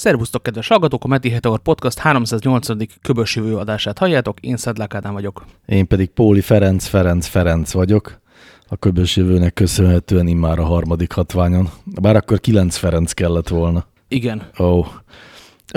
Szervusztok, 0.00 0.42
kedves 0.42 0.68
hallgatók! 0.68 1.04
A 1.04 1.08
Meti 1.08 1.30
Heteor 1.30 1.58
Podcast 1.58 1.98
380. 1.98 2.88
köbös 3.02 3.36
jövő 3.36 3.56
adását 3.56 3.98
halljátok. 3.98 4.40
Én 4.40 4.56
Szedlák 4.56 4.94
Ádám 4.94 5.12
vagyok. 5.12 5.44
Én 5.66 5.86
pedig 5.86 6.08
Póli 6.08 6.40
Ferenc, 6.40 6.86
Ferenc, 6.86 7.26
Ferenc 7.26 7.72
vagyok. 7.72 8.20
A 8.68 8.76
köbös 8.76 9.16
jövőnek 9.16 9.54
köszönhetően 9.54 10.26
immár 10.26 10.58
a 10.58 10.64
harmadik 10.64 11.12
hatványon. 11.12 11.68
Bár 11.84 12.16
akkor 12.16 12.40
kilenc 12.40 12.76
Ferenc 12.76 13.12
kellett 13.12 13.48
volna. 13.48 13.86
Igen. 14.08 14.42
Ó, 14.58 14.64
oh. 14.64 14.86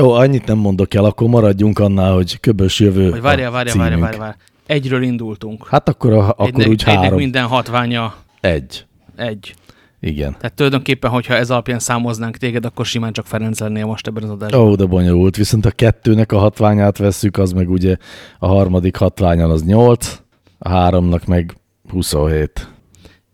Ó, 0.02 0.05
oh, 0.05 0.20
annyit 0.20 0.45
nem 0.45 0.58
mondok 0.58 0.94
el, 0.94 1.05
akkor 1.05 1.27
maradjunk 1.27 1.80
annál, 1.80 2.13
hogy 2.13 2.40
köbös 2.40 2.80
jövő 2.80 3.09
Vagy 3.09 3.21
várjál, 3.21 3.52
várjál, 3.52 3.77
várjál, 3.77 3.99
várjál, 3.99 4.20
várjál. 4.20 4.38
Egyről 4.66 5.03
indultunk. 5.03 5.67
Hát 5.67 5.90
akkor, 5.90 6.13
a, 6.13 6.30
akkor 6.30 6.48
egynek, 6.48 6.67
úgy 6.67 6.84
három. 6.84 7.03
Egynek 7.03 7.17
minden 7.17 7.45
hatványa 7.45 8.16
Egy. 8.40 8.85
egy. 9.16 9.53
Igen. 10.05 10.35
Tehát 10.39 10.53
tulajdonképpen, 10.55 11.12
hogyha 11.12 11.34
ez 11.34 11.49
alapján 11.49 11.80
számoznánk 11.80 12.38
téged, 12.38 12.66
akkor 12.66 12.85
simán 12.85 13.13
csak 13.13 13.25
Ferenc 13.25 13.59
lennél 13.59 13.85
most 13.85 14.07
ebben 14.07 14.23
az 14.23 14.30
adásban. 14.30 14.59
Ó, 14.61 14.75
de 14.75 14.85
bonyolult. 14.85 15.35
Viszont 15.35 15.66
a 15.66 15.71
kettőnek 15.71 16.31
a 16.31 16.38
hatványát 16.38 16.98
vesszük, 16.98 17.38
az 17.38 17.52
meg 17.52 17.70
ugye 17.70 17.95
a 18.39 18.47
harmadik 18.47 18.95
hatványon 18.95 19.49
az 19.52 19.63
8, 19.63 20.21
a 20.58 20.70
háromnak 20.70 21.25
meg 21.25 21.55
27. 21.89 22.67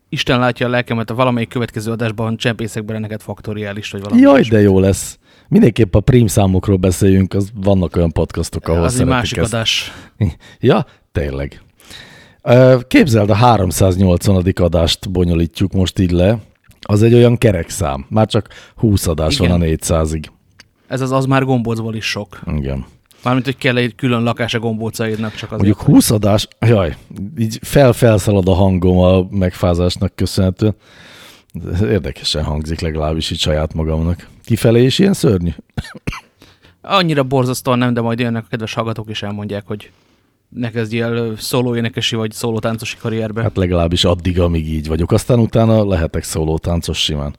Isten 0.10 0.40
látja 0.40 0.66
a 0.68 0.70
lelkemet, 0.70 1.10
a 1.10 1.16
valamelyik 1.16 1.50
következő 1.50 1.92
adásban 1.92 2.38
csempészek 2.38 2.86
bele 2.86 3.00
neked 3.00 3.22
faktoriális, 3.22 3.92
vagy 3.92 4.02
valami. 4.02 4.22
Jaj, 4.22 4.42
de 4.42 4.60
jó 4.62 4.80
lesz. 4.80 5.18
Mindenképp 5.48 5.96
a 5.96 6.00
prim 6.00 6.28
számokról 6.28 6.78
beszéljünk, 6.78 7.34
az 7.34 7.52
vannak 7.56 7.96
olyan 7.96 8.12
podcastok, 8.12 8.68
ahol 8.68 8.84
Az 8.84 9.00
egy 9.00 9.06
másik 9.06 9.38
ezt. 9.38 9.54
adás. 9.54 9.92
Ja, 10.60 10.86
tényleg. 11.12 11.62
Képzeld, 12.88 13.30
a 13.30 13.34
380. 13.34 14.54
adást 14.56 15.12
bonyolítjuk 15.12 15.72
most 15.72 16.00
így 16.00 16.12
le. 16.12 16.38
Az 16.90 17.04
egy 17.04 17.14
olyan 17.14 17.38
kerek 17.38 17.70
szám. 17.70 18.06
Már 18.10 18.28
csak 18.28 18.48
20 18.76 19.08
adás 19.08 19.40
Igen. 19.40 19.52
van 19.52 19.62
a 19.62 19.66
400-ig. 19.66 20.26
Ez 20.88 21.02
az, 21.02 21.12
az 21.12 21.26
már 21.26 21.44
gombócból 21.44 21.96
is 21.96 22.06
sok. 22.06 22.40
Igen. 22.56 22.86
Mármint, 23.24 23.46
hogy 23.46 23.58
kell 23.58 23.78
egy 23.78 23.96
külön 23.96 24.24
lakás 24.24 24.54
a 24.54 24.60
gombócaidnak, 24.60 25.36
csak 25.36 25.52
azért. 25.52 25.62
Mondjuk 25.62 25.82
20 25.82 26.12
adás, 26.12 26.48
jaj, 26.60 26.96
így 27.38 27.60
fel-felszalad 27.62 28.48
a 28.48 28.54
hangom 28.54 28.98
a 28.98 29.28
megfázásnak 29.30 30.16
köszönhetően. 30.16 30.76
Érdekesen 31.82 32.44
hangzik 32.44 32.80
legalábbis 32.80 33.32
így 33.32 33.40
saját 33.40 33.74
magamnak. 33.74 34.28
Kifelé 34.44 34.84
is 34.84 35.00
ilyen 35.00 35.14
szörnyű? 35.14 35.52
Annyira 36.82 37.24
borzasztóan 37.24 37.78
nem, 37.78 37.94
de 37.94 38.02
majd 38.02 38.20
jönnek 38.20 38.44
a 38.44 38.48
kedves 38.50 38.74
hallgatók 38.74 39.10
is 39.10 39.24
elmondják, 39.24 39.64
hogy 39.68 39.92
ne 40.50 40.70
kezdjél 40.70 41.36
szólóénekesi 41.38 42.16
vagy 42.16 42.32
szólótáncosi 42.32 42.98
karrierbe. 42.98 43.42
Hát, 43.42 43.58
legalábbis 43.58 44.04
addig, 44.04 44.40
amíg 44.40 44.68
így 44.68 44.88
vagyok. 44.88 45.12
Aztán 45.12 45.40
utána 45.40 45.86
lehetek 45.86 46.24
szólótáncos 46.24 47.04
simán. 47.04 47.36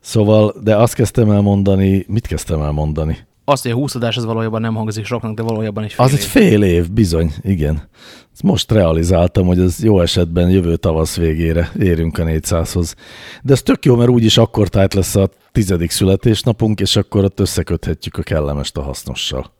Szóval, 0.00 0.54
de 0.62 0.76
azt 0.76 0.94
kezdtem 0.94 1.30
el 1.30 1.40
mondani, 1.40 2.04
mit 2.08 2.26
kezdtem 2.26 2.60
el 2.60 2.70
mondani? 2.70 3.28
azt, 3.50 3.62
hogy 3.62 3.70
a 3.70 3.74
20 3.74 3.94
adás 3.94 4.16
az 4.16 4.24
valójában 4.24 4.60
nem 4.60 4.74
hangzik 4.74 5.04
soknak, 5.04 5.34
de 5.34 5.42
valójában 5.42 5.84
egy 5.84 5.92
fél 5.92 6.04
Az 6.04 6.12
év. 6.12 6.18
egy 6.18 6.24
fél 6.24 6.62
év, 6.62 6.90
bizony, 6.90 7.32
igen. 7.42 7.88
Ezt 8.32 8.42
most 8.42 8.72
realizáltam, 8.72 9.46
hogy 9.46 9.58
az 9.58 9.82
jó 9.82 10.00
esetben 10.00 10.50
jövő 10.50 10.76
tavasz 10.76 11.16
végére 11.16 11.70
érünk 11.78 12.18
a 12.18 12.24
400-hoz. 12.24 12.94
De 13.42 13.52
ez 13.52 13.62
tök 13.62 13.84
jó, 13.84 13.96
mert 13.96 14.10
úgyis 14.10 14.38
akkor 14.38 14.68
tájt 14.68 14.94
lesz 14.94 15.16
a 15.16 15.28
tizedik 15.52 15.90
születésnapunk, 15.90 16.80
és 16.80 16.96
akkor 16.96 17.24
ott 17.24 17.40
összeköthetjük 17.40 18.16
a 18.16 18.22
kellemest 18.22 18.76
a 18.76 18.82
hasznossal. 18.82 19.52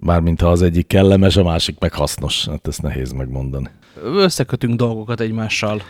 Mármint 0.00 0.40
ha 0.40 0.48
az 0.48 0.62
egyik 0.62 0.86
kellemes, 0.86 1.36
a 1.36 1.42
másik 1.42 1.78
meg 1.78 1.92
hasznos. 1.92 2.46
Hát 2.46 2.66
ezt 2.66 2.82
nehéz 2.82 3.12
megmondani. 3.12 3.68
Összekötünk 4.02 4.74
dolgokat 4.74 5.20
egymással, 5.20 5.82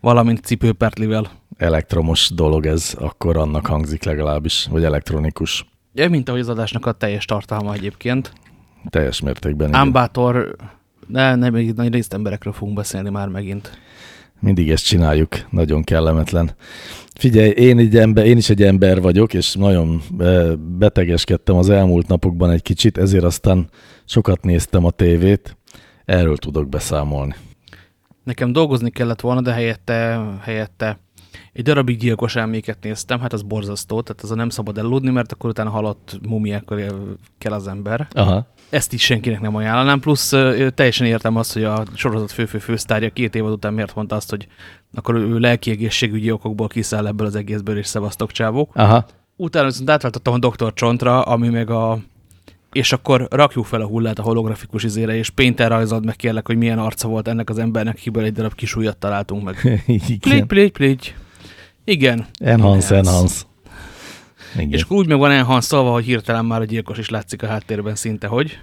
valamint 0.00 0.44
cipőpertlivel. 0.44 1.30
Elektromos 1.56 2.30
dolog 2.34 2.66
ez, 2.66 2.94
akkor 2.98 3.36
annak 3.36 3.66
hangzik 3.66 4.04
legalábbis, 4.04 4.66
vagy 4.70 4.84
elektronikus. 4.84 5.66
Ja, 5.94 6.08
mint 6.08 6.28
ahogy 6.28 6.40
az 6.40 6.48
adásnak 6.48 6.86
a 6.86 6.92
teljes 6.92 7.24
tartalma 7.24 7.72
egyébként. 7.72 8.32
Teljes 8.90 9.20
mértékben. 9.20 9.68
igen. 9.68 9.80
Ám 9.80 9.92
bátor, 9.92 10.56
ne, 11.06 11.34
nem, 11.34 11.54
nagy 11.54 11.92
részt 11.92 12.14
emberekről 12.14 12.52
fogunk 12.52 12.76
beszélni 12.76 13.10
már 13.10 13.28
megint. 13.28 13.78
Mindig 14.44 14.70
ezt 14.70 14.84
csináljuk, 14.84 15.28
nagyon 15.50 15.82
kellemetlen. 15.82 16.50
Figyelj, 17.14 17.48
én, 17.48 17.78
egy 17.78 17.96
ember, 17.96 18.26
én 18.26 18.36
is 18.36 18.50
egy 18.50 18.62
ember 18.62 19.00
vagyok, 19.00 19.34
és 19.34 19.54
nagyon 19.54 20.02
eh, 20.18 20.56
betegeskedtem 20.56 21.56
az 21.56 21.70
elmúlt 21.70 22.06
napokban 22.06 22.50
egy 22.50 22.62
kicsit, 22.62 22.98
ezért 22.98 23.24
aztán 23.24 23.68
sokat 24.04 24.44
néztem 24.44 24.84
a 24.84 24.90
tévét, 24.90 25.56
erről 26.04 26.36
tudok 26.36 26.68
beszámolni. 26.68 27.34
Nekem 28.24 28.52
dolgozni 28.52 28.90
kellett 28.90 29.20
volna, 29.20 29.40
de 29.40 29.52
helyette, 29.52 30.20
helyette 30.40 30.98
egy 31.52 31.64
darabig 31.64 31.98
gyilkos 31.98 32.36
elméket 32.36 32.78
néztem, 32.80 33.20
hát 33.20 33.32
az 33.32 33.42
borzasztó, 33.42 34.00
tehát 34.00 34.22
az 34.22 34.30
a 34.30 34.34
nem 34.34 34.48
szabad 34.48 34.78
elludni, 34.78 35.10
mert 35.10 35.32
akkor 35.32 35.50
utána 35.50 35.70
halott 35.70 36.18
mumiákkal 36.28 36.80
kell 37.38 37.52
az 37.52 37.68
ember. 37.68 38.08
Aha. 38.12 38.46
Ezt 38.70 38.92
is 38.92 39.02
senkinek 39.02 39.40
nem 39.40 39.54
ajánlanám, 39.54 40.00
plusz 40.00 40.28
teljesen 40.74 41.06
értem 41.06 41.36
azt, 41.36 41.52
hogy 41.52 41.64
a 41.64 41.82
sorozat 41.94 42.32
fő-fő 42.32 42.58
fősztárja 42.58 43.10
két 43.10 43.34
évad 43.34 43.52
után 43.52 43.74
miért 43.74 43.94
mondta 43.94 44.16
azt, 44.16 44.30
hogy 44.30 44.46
akkor 44.94 45.14
ő 45.14 45.38
lelki 45.38 45.70
egészségügyi 45.70 46.30
okokból 46.30 46.68
kiszáll 46.68 47.06
ebből 47.06 47.26
az 47.26 47.34
egészből, 47.34 47.78
és 47.78 47.86
szevasztok 47.86 48.30
csávók. 48.30 48.70
Aha. 48.74 49.06
Utána 49.36 49.66
viszont 49.66 49.90
átváltottam 49.90 50.34
a 50.34 50.38
Dr. 50.38 50.72
Csontra, 50.72 51.22
ami 51.22 51.48
meg 51.48 51.70
a 51.70 51.98
és 52.72 52.92
akkor 52.92 53.26
rakjuk 53.30 53.64
fel 53.64 53.80
a 53.80 53.86
hullát 53.86 54.18
a 54.18 54.22
holografikus 54.22 54.82
izére, 54.82 55.16
és 55.16 55.30
Painter 55.30 55.70
rajzold 55.70 56.04
meg 56.04 56.16
kérlek, 56.16 56.46
hogy 56.46 56.56
milyen 56.56 56.78
arca 56.78 57.08
volt 57.08 57.28
ennek 57.28 57.50
az 57.50 57.58
embernek, 57.58 57.94
kiből 57.94 58.24
egy 58.24 58.32
darab 58.32 58.54
kis 58.54 58.76
ujjat 58.76 58.96
találtunk 58.96 59.44
meg. 59.44 59.82
Plégy, 60.20 60.44
plégy, 60.44 60.72
plégy. 60.72 61.14
Igen. 61.84 62.26
Enhance, 62.38 62.94
Enhance. 62.94 63.10
enhance. 63.10 63.42
Igen. 64.54 64.72
És 64.72 64.82
akkor 64.82 64.96
úgy 64.96 65.06
meg 65.06 65.18
van 65.18 65.30
enhanszolva, 65.30 65.92
hogy 65.92 66.04
hirtelen 66.04 66.44
már 66.44 66.60
a 66.60 66.64
gyilkos 66.64 66.98
is 66.98 67.08
látszik 67.08 67.42
a 67.42 67.46
háttérben 67.46 67.94
szinte, 67.94 68.26
hogy 68.26 68.58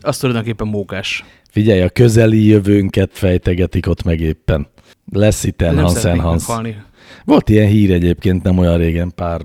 az 0.00 0.18
tulajdonképpen 0.18 0.66
mókás. 0.66 1.24
Figyelj, 1.50 1.80
a 1.80 1.88
közeli 1.88 2.46
jövőnket 2.46 3.10
fejtegetik 3.12 3.88
ott 3.88 4.02
meg 4.02 4.20
éppen. 4.20 4.66
Lesz 5.12 5.44
itt 5.44 5.62
enhance, 5.62 6.10
enhance. 6.10 6.46
meghalni. 6.46 6.82
Volt 7.24 7.48
ilyen 7.48 7.66
hír 7.68 7.92
egyébként 7.92 8.42
nem 8.42 8.58
olyan 8.58 8.76
régen, 8.76 9.12
pár 9.14 9.40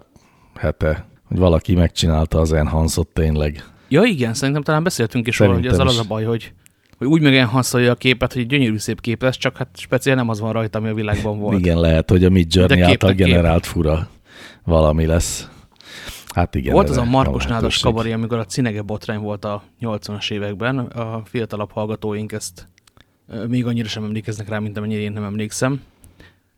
hete, 0.55 1.05
hogy 1.27 1.37
valaki 1.37 1.75
megcsinálta 1.75 2.39
az 2.39 2.53
enhance 2.53 3.01
tényleg. 3.13 3.63
Ja 3.89 4.03
igen, 4.03 4.33
szerintem 4.33 4.63
talán 4.63 4.83
beszéltünk 4.83 5.27
is 5.27 5.39
róla, 5.39 5.53
hogy 5.53 5.67
az 5.67 5.79
is. 5.93 5.99
a 5.99 6.03
baj, 6.07 6.23
hogy, 6.23 6.53
hogy 7.01 7.09
úgy 7.09 7.21
meg 7.21 7.35
enhanszolja 7.35 7.91
a 7.91 7.95
képet, 7.95 8.33
hogy 8.33 8.47
gyönyörű 8.47 8.77
szép 8.77 9.01
kép 9.01 9.21
lesz, 9.21 9.37
csak 9.37 9.57
hát 9.57 9.67
speciál 9.73 10.15
nem 10.15 10.29
az 10.29 10.39
van 10.39 10.51
rajta, 10.51 10.79
ami 10.79 10.89
a 10.89 10.93
világban 10.93 11.39
volt. 11.39 11.59
Igen, 11.59 11.79
lehet, 11.79 12.09
hogy 12.09 12.23
a 12.23 12.29
Mid 12.29 12.55
Journey 12.55 12.81
által 12.81 13.09
kép. 13.09 13.25
generált 13.25 13.65
fura 13.65 14.09
valami 14.63 15.05
lesz. 15.05 15.49
Hát 16.33 16.55
igen. 16.55 16.73
Volt 16.73 16.89
az 16.89 16.97
a 16.97 17.03
Markos 17.03 17.45
Nádas 17.45 17.79
kabaré, 17.79 18.11
amikor 18.11 18.37
a 18.37 18.45
cinege 18.45 18.81
botrány 18.81 19.19
volt 19.19 19.45
a 19.45 19.63
80-as 19.81 20.31
években. 20.31 20.77
A 20.79 21.21
fiatalabb 21.25 21.71
hallgatóink 21.71 22.31
ezt 22.31 22.67
még 23.47 23.65
annyira 23.65 23.87
sem 23.87 24.03
emlékeznek 24.03 24.49
rá, 24.49 24.59
mint 24.59 24.77
amennyire 24.77 25.01
én 25.01 25.11
nem 25.11 25.23
emlékszem. 25.23 25.81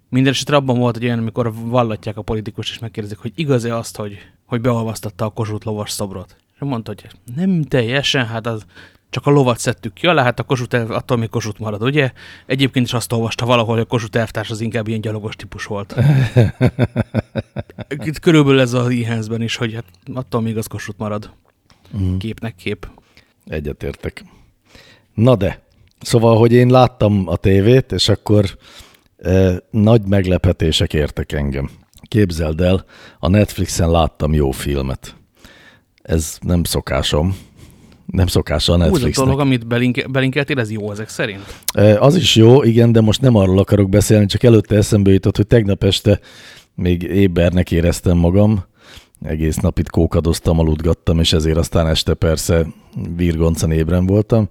Minden 0.10 0.32
esetre 0.32 0.56
abban 0.56 0.80
volt 0.80 0.96
egy 0.96 1.06
olyan, 1.06 1.20
amikor 1.20 1.54
vallatják 1.56 2.18
a 2.18 2.22
politikus, 2.22 2.70
és 2.70 2.80
megkérdezik, 2.80 3.18
hogy 3.18 3.32
igaz-e 3.36 3.76
azt, 3.76 3.98
hogy, 3.98 4.18
hogy 4.46 4.62
beolvasztatta 4.62 5.26
a 5.26 5.30
Kossuth 5.30 5.66
lovas 5.66 5.92
szobrot. 5.92 6.36
És 6.54 6.60
mondta, 6.60 6.94
hogy 6.96 7.36
nem 7.36 7.62
teljesen, 7.62 8.26
hát 8.26 8.48
az 8.48 8.66
csak 9.14 9.26
a 9.26 9.30
lovat 9.30 9.60
szedtük 9.60 9.94
ki 9.94 10.08
alá, 10.08 10.24
hát 10.24 10.40
a 10.40 10.44
Kossuth 10.44 10.76
elv, 10.76 10.92
attól 10.92 11.18
még 11.18 11.30
Kossuth 11.30 11.60
marad, 11.60 11.84
ugye? 11.84 12.12
Egyébként 12.46 12.86
is 12.86 12.94
azt 12.94 13.12
olvasta 13.12 13.46
valahol, 13.46 13.74
hogy 13.74 13.84
a 13.84 13.86
Kossuth 13.88 14.18
elvtárs 14.18 14.50
az 14.50 14.62
inkább 14.62 14.88
ilyen 14.88 15.02
gyalogos 15.02 15.36
típus 15.36 15.66
volt. 15.66 15.96
Itt 18.06 18.20
körülbelül 18.20 18.60
ez 18.60 18.74
az 18.74 18.90
Ehensben 18.90 19.42
is, 19.42 19.56
hogy 19.56 19.74
hát 19.74 19.86
attól 20.14 20.42
még 20.42 20.58
az 20.58 20.68
Kossuth 20.68 21.00
marad. 21.00 21.34
Mhm. 21.92 22.18
Képnek 22.18 22.56
kép. 22.56 22.88
Egyetértek. 23.46 24.24
Na 25.14 25.36
de, 25.36 25.62
szóval, 26.02 26.38
hogy 26.38 26.52
én 26.52 26.68
láttam 26.68 27.28
a 27.28 27.36
tévét, 27.36 27.92
és 27.92 28.10
akkor 28.10 28.58
e, 29.18 29.64
nagy 29.72 30.02
meglepetések 30.06 30.94
értek 30.94 31.32
engem. 31.32 31.70
Képzeld 32.02 32.62
el, 32.62 32.86
a 33.20 33.28
Netflixen 33.28 33.92
láttam 33.92 34.34
jó 34.34 34.52
filmet. 34.52 35.16
Ez 36.02 36.38
nem 36.42 36.64
szokásom. 36.64 37.36
Nem 38.06 38.28
szokása 38.28 38.74
a 38.74 38.76
Úgy 38.76 38.82
a 38.82 38.86
Netflixnek. 38.86 39.26
dolog, 39.26 39.40
amit 39.40 39.68
belinke, 39.68 40.08
belinkeltél, 40.08 40.60
ez 40.60 40.72
jó 40.72 40.92
ezek 40.92 41.10
szerint? 41.10 41.62
Az 42.00 42.16
is 42.16 42.36
jó, 42.36 42.64
igen, 42.64 42.92
de 42.92 43.02
most 43.02 43.22
nem 43.22 43.36
arról 43.36 43.60
akarok 43.60 43.90
beszélni, 43.90 44.26
csak 44.26 44.44
előtte 44.44 44.76
eszembe 44.76 45.12
jutott, 45.12 45.36
hogy 45.36 45.48
tegnap 45.48 45.84
este 45.84 46.20
még 46.76 47.04
ébernek 47.04 47.72
éreztem 47.72 48.18
magam, 48.18 48.64
egész 49.22 49.56
nap 49.56 49.80
itt 49.80 49.90
kókadoztam, 49.90 50.60
aludgattam, 50.60 51.20
és 51.20 51.34
ezért 51.34 51.58
aztán 51.58 51.88
este 51.88 52.14
persze 52.14 52.66
virgoncan 53.16 53.72
ébren 53.72 54.06
voltam, 54.06 54.50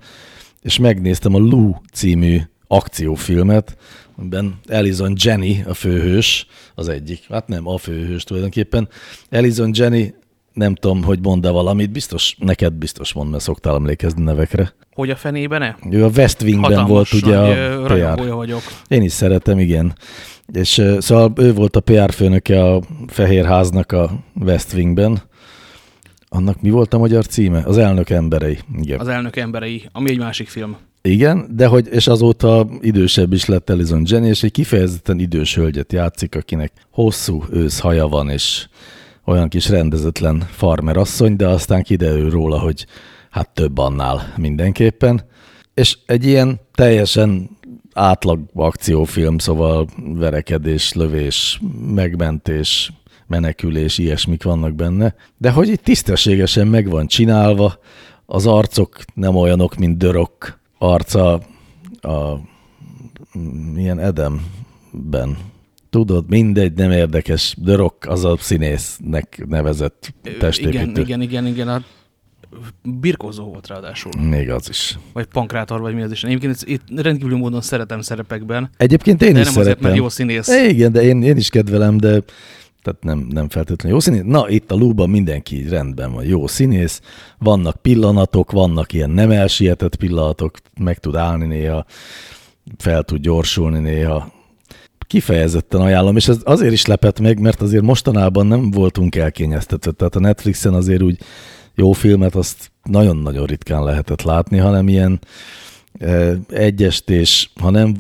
és 0.63 0.79
megnéztem 0.79 1.35
a 1.35 1.39
Lou 1.39 1.75
című 1.93 2.41
akciófilmet, 2.67 3.77
amiben 4.17 4.59
Elizon 4.67 5.15
Jenny 5.17 5.63
a 5.67 5.75
főhős, 5.75 6.47
az 6.75 6.89
egyik, 6.89 7.27
hát 7.29 7.49
nem 7.49 7.69
a 7.69 7.79
főhős 7.79 8.25
tulajdonképpen. 8.25 8.89
Elizon 9.31 9.71
Jenny, 9.75 10.15
nem 10.53 10.75
tudom, 10.75 11.03
hogy 11.03 11.19
mond-e 11.23 11.51
valamit, 11.51 11.91
biztos, 11.91 12.37
neked 12.39 12.73
biztos 12.73 13.13
mond, 13.13 13.31
mert 13.31 13.43
szoktál 13.43 13.75
emlékezni 13.75 14.23
nevekre. 14.23 14.73
Hogy 14.95 15.11
a 15.11 15.17
fenében-e? 15.17 15.77
Ő 15.91 16.05
a 16.05 16.11
West 16.17 16.43
Wingben 16.43 16.71
Hatalmas 16.71 17.11
volt 17.11 17.23
ugye 17.23 17.39
a 17.39 18.15
PR. 18.15 18.35
vagyok. 18.35 18.63
Én 18.89 19.03
is 19.03 19.13
szeretem, 19.13 19.59
igen. 19.59 19.97
És 20.53 20.83
szóval 20.99 21.33
ő 21.37 21.55
volt 21.55 21.77
a 21.77 21.81
PR 21.81 22.13
főnöke 22.13 22.65
a 22.65 22.81
Fehérháznak 23.07 23.93
a 23.93 24.11
West 24.41 24.73
Wingben, 24.73 25.23
Annak 26.35 26.61
mi 26.61 26.71
volt 26.71 26.95
a 26.95 26.99
magyar 26.99 27.27
címe? 27.27 27.63
Az 27.65 27.79
elnök 27.79 28.11
emberei. 28.11 28.59
Igen. 28.81 29.01
Az 29.01 29.09
elnök 29.09 29.37
emberei, 29.37 29.89
ami 29.93 30.11
egy 30.11 30.19
másik 30.19 30.49
film. 30.49 30.77
Igen, 31.03 31.47
de 31.51 31.67
hogy, 31.67 31.89
és 31.91 32.07
azóta 32.07 32.69
idősebb 32.81 33.33
is 33.33 33.45
lett 33.45 33.71
Elizon 33.71 34.03
Jenny, 34.07 34.25
és 34.25 34.43
egy 34.43 34.51
kifejezetten 34.51 35.19
idős 35.19 35.55
hölgyet 35.55 35.93
játszik, 35.93 36.35
akinek 36.35 36.73
hosszú 36.91 37.45
ősz 37.51 37.79
haja 37.79 38.07
van, 38.07 38.29
és 38.29 38.69
olyan 39.25 39.49
kis 39.49 39.69
rendezetlen 39.69 40.39
farmer 40.51 40.97
asszony, 40.97 41.37
de 41.37 41.49
aztán 41.49 41.83
kiderül 41.83 42.31
róla, 42.31 42.59
hogy 42.59 42.87
hát 43.31 43.49
több 43.49 43.79
annál 43.79 44.33
mindenképpen. 44.37 45.25
És 45.75 45.99
egy 46.07 46.27
ilyen 46.27 46.61
teljesen 46.75 47.51
átlag 47.93 48.41
akciófilm, 48.55 49.39
szóval 49.39 49.87
verekedés, 49.97 50.93
lövés, 50.93 51.61
megmentés, 51.95 52.93
menekülés, 53.27 53.99
ilyesmik 53.99 54.43
vannak 54.43 54.75
benne, 54.75 55.15
de 55.39 55.51
hogy 55.51 55.69
itt 55.69 55.83
tisztességesen 55.83 56.67
meg 56.67 56.89
van 56.89 57.07
csinálva, 57.07 57.79
az 58.27 58.47
arcok 58.47 58.97
nem 59.15 59.37
olyanok, 59.37 59.77
mint 59.77 59.99
Dörök 59.99 60.59
arca 60.79 61.41
a 62.01 62.39
milyen 63.73 63.99
Edemben. 63.99 65.37
Tudod, 65.93 66.25
mindegy, 66.29 66.73
nem 66.73 66.91
érdekes. 66.91 67.55
Dörök 67.59 67.93
az 68.07 68.25
a 68.25 68.37
színésznek 68.39 69.45
nevezett 69.49 70.15
testépítő. 70.39 70.79
Igen, 70.79 70.97
igen, 70.97 71.21
igen, 71.21 71.47
igen. 71.47 71.69
A 71.69 71.83
birkózó 72.83 73.45
volt 73.45 73.67
ráadásul. 73.67 74.13
Még 74.29 74.51
az 74.51 74.69
is. 74.69 74.99
Vagy 75.13 75.25
pankrátor, 75.27 75.81
vagy 75.81 75.95
mi 75.95 76.03
az 76.03 76.11
is. 76.11 76.25
Egyébként 76.25 76.63
itt 76.65 76.83
rendkívül 76.97 77.37
módon 77.37 77.61
szeretem 77.61 78.01
szerepekben. 78.01 78.71
Egyébként 78.77 79.23
én 79.23 79.33
de 79.33 79.39
is 79.39 79.45
nem 79.45 79.55
szeretem. 79.55 79.73
azért, 79.73 79.81
mert 79.81 79.97
jó 79.97 80.09
színész. 80.09 80.49
Igen, 80.49 80.93
de 80.93 81.03
én, 81.03 81.23
én 81.23 81.37
is 81.37 81.49
kedvelem, 81.49 81.97
de 81.97 82.23
tehát 82.83 83.03
nem, 83.03 83.27
nem 83.31 83.49
feltétlenül 83.49 83.99
jó 83.99 84.01
színész. 84.01 84.23
Na, 84.25 84.49
itt 84.49 84.71
a 84.73 84.75
lúban 84.75 85.11
mindenki 85.11 85.69
rendben 85.69 86.13
van, 86.13 86.25
jó 86.25 86.47
színész, 86.47 87.01
vannak 87.39 87.77
pillanatok, 87.77 88.51
vannak 88.51 88.93
ilyen 88.93 89.11
nem 89.11 89.31
elsietett 89.31 89.97
pillanatok, 89.97 90.59
meg 90.79 90.99
tud 90.99 91.17
állni 91.17 91.47
néha, 91.47 91.85
fel 92.79 93.03
tud 93.03 93.21
gyorsulni 93.21 93.79
néha. 93.79 94.41
Kifejezetten 95.13 95.81
ajánlom, 95.81 96.17
és 96.17 96.29
ez 96.29 96.39
azért 96.45 96.73
is 96.73 96.87
lepett 96.87 97.21
meg, 97.21 97.41
mert 97.41 97.61
azért 97.61 97.83
mostanában 97.83 98.47
nem 98.47 98.71
voltunk 98.71 99.17
elkényeztetve. 99.17 99.91
Tehát 99.91 100.15
a 100.15 100.21
Netflixen 100.21 100.75
azért 100.75 101.03
úgy 101.03 101.19
jó 101.75 101.93
filmet 101.93 102.35
azt 102.35 102.71
nagyon-nagyon 102.83 103.47
ritkán 103.47 103.85
lehetett 103.85 104.23
látni, 104.23 104.59
hanem 104.59 104.89
ilyen 104.89 105.21
e, 105.99 106.37
egyest, 106.49 107.11
és 107.11 107.49
ha 107.61 107.71
nem 107.71 107.97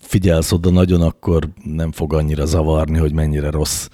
figyelsz 0.00 0.52
oda 0.52 0.70
nagyon, 0.70 1.02
akkor 1.02 1.48
nem 1.64 1.92
fog 1.92 2.12
annyira 2.12 2.46
zavarni, 2.46 2.98
hogy 2.98 3.12
mennyire 3.12 3.50
rossz, 3.50 3.88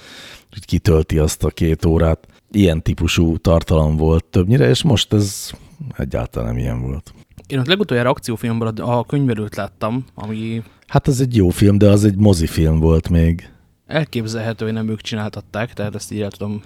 hogy 0.53 0.65
kitölti 0.65 1.19
azt 1.19 1.45
a 1.45 1.49
két 1.49 1.85
órát. 1.85 2.27
Ilyen 2.53 2.83
típusú 2.83 3.37
tartalom 3.37 3.97
volt 3.97 4.25
többnyire, 4.25 4.69
és 4.69 4.83
most 4.83 5.13
ez 5.13 5.51
egyáltalán 5.97 6.49
nem 6.49 6.59
ilyen 6.59 6.83
volt. 6.83 7.15
Én 7.47 7.59
ott 7.59 7.67
legutoljára 7.67 8.11
akciófilmben 8.11 8.69
a 8.69 8.99
a 8.99 9.05
könyvelőt 9.05 9.57
láttam, 9.57 10.05
ami 10.15 10.63
Hát 10.95 11.07
az 11.07 11.21
egy 11.21 11.37
jó 11.37 11.49
film, 11.49 11.79
de 11.79 11.89
az 11.89 12.05
egy 12.05 12.17
mozifilm 12.17 12.81
volt 12.81 13.09
még. 13.09 13.49
elképzelhető, 13.87 14.65
hogy 14.65 14.75
nem 14.75 14.89
ők 14.89 15.01
csináltatták, 15.01 15.73
tehát 15.73 15.95
ezt 15.95 16.13
így 16.13 16.21
el 16.21 16.31
tudom. 16.31 16.63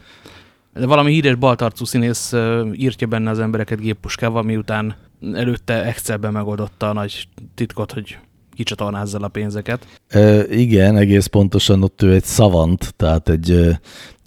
De 0.74 0.86
valami 0.86 1.12
híres 1.12 1.34
baltarcú 1.34 1.84
színész 1.84 2.32
ö, 2.32 2.72
írtja 2.72 3.06
benne 3.06 3.30
az 3.30 3.38
embereket 3.38 3.80
géppuskával, 3.80 4.42
miután 4.42 4.96
előtte 5.34 5.84
Excelben 5.84 6.32
megoldotta 6.32 6.88
a 6.88 6.92
nagy 6.92 7.28
titkot, 7.54 7.92
hogy 7.92 8.18
kicsatornázzal 8.54 9.22
a 9.22 9.28
pénzeket. 9.28 9.86
E, 10.08 10.44
igen, 10.50 10.96
egész 10.96 11.26
pontosan 11.26 11.82
ott 11.82 12.02
ő 12.02 12.12
egy 12.12 12.24
szavant, 12.24 12.94
tehát 12.96 13.28
egy 13.28 13.50
e, 13.50 13.80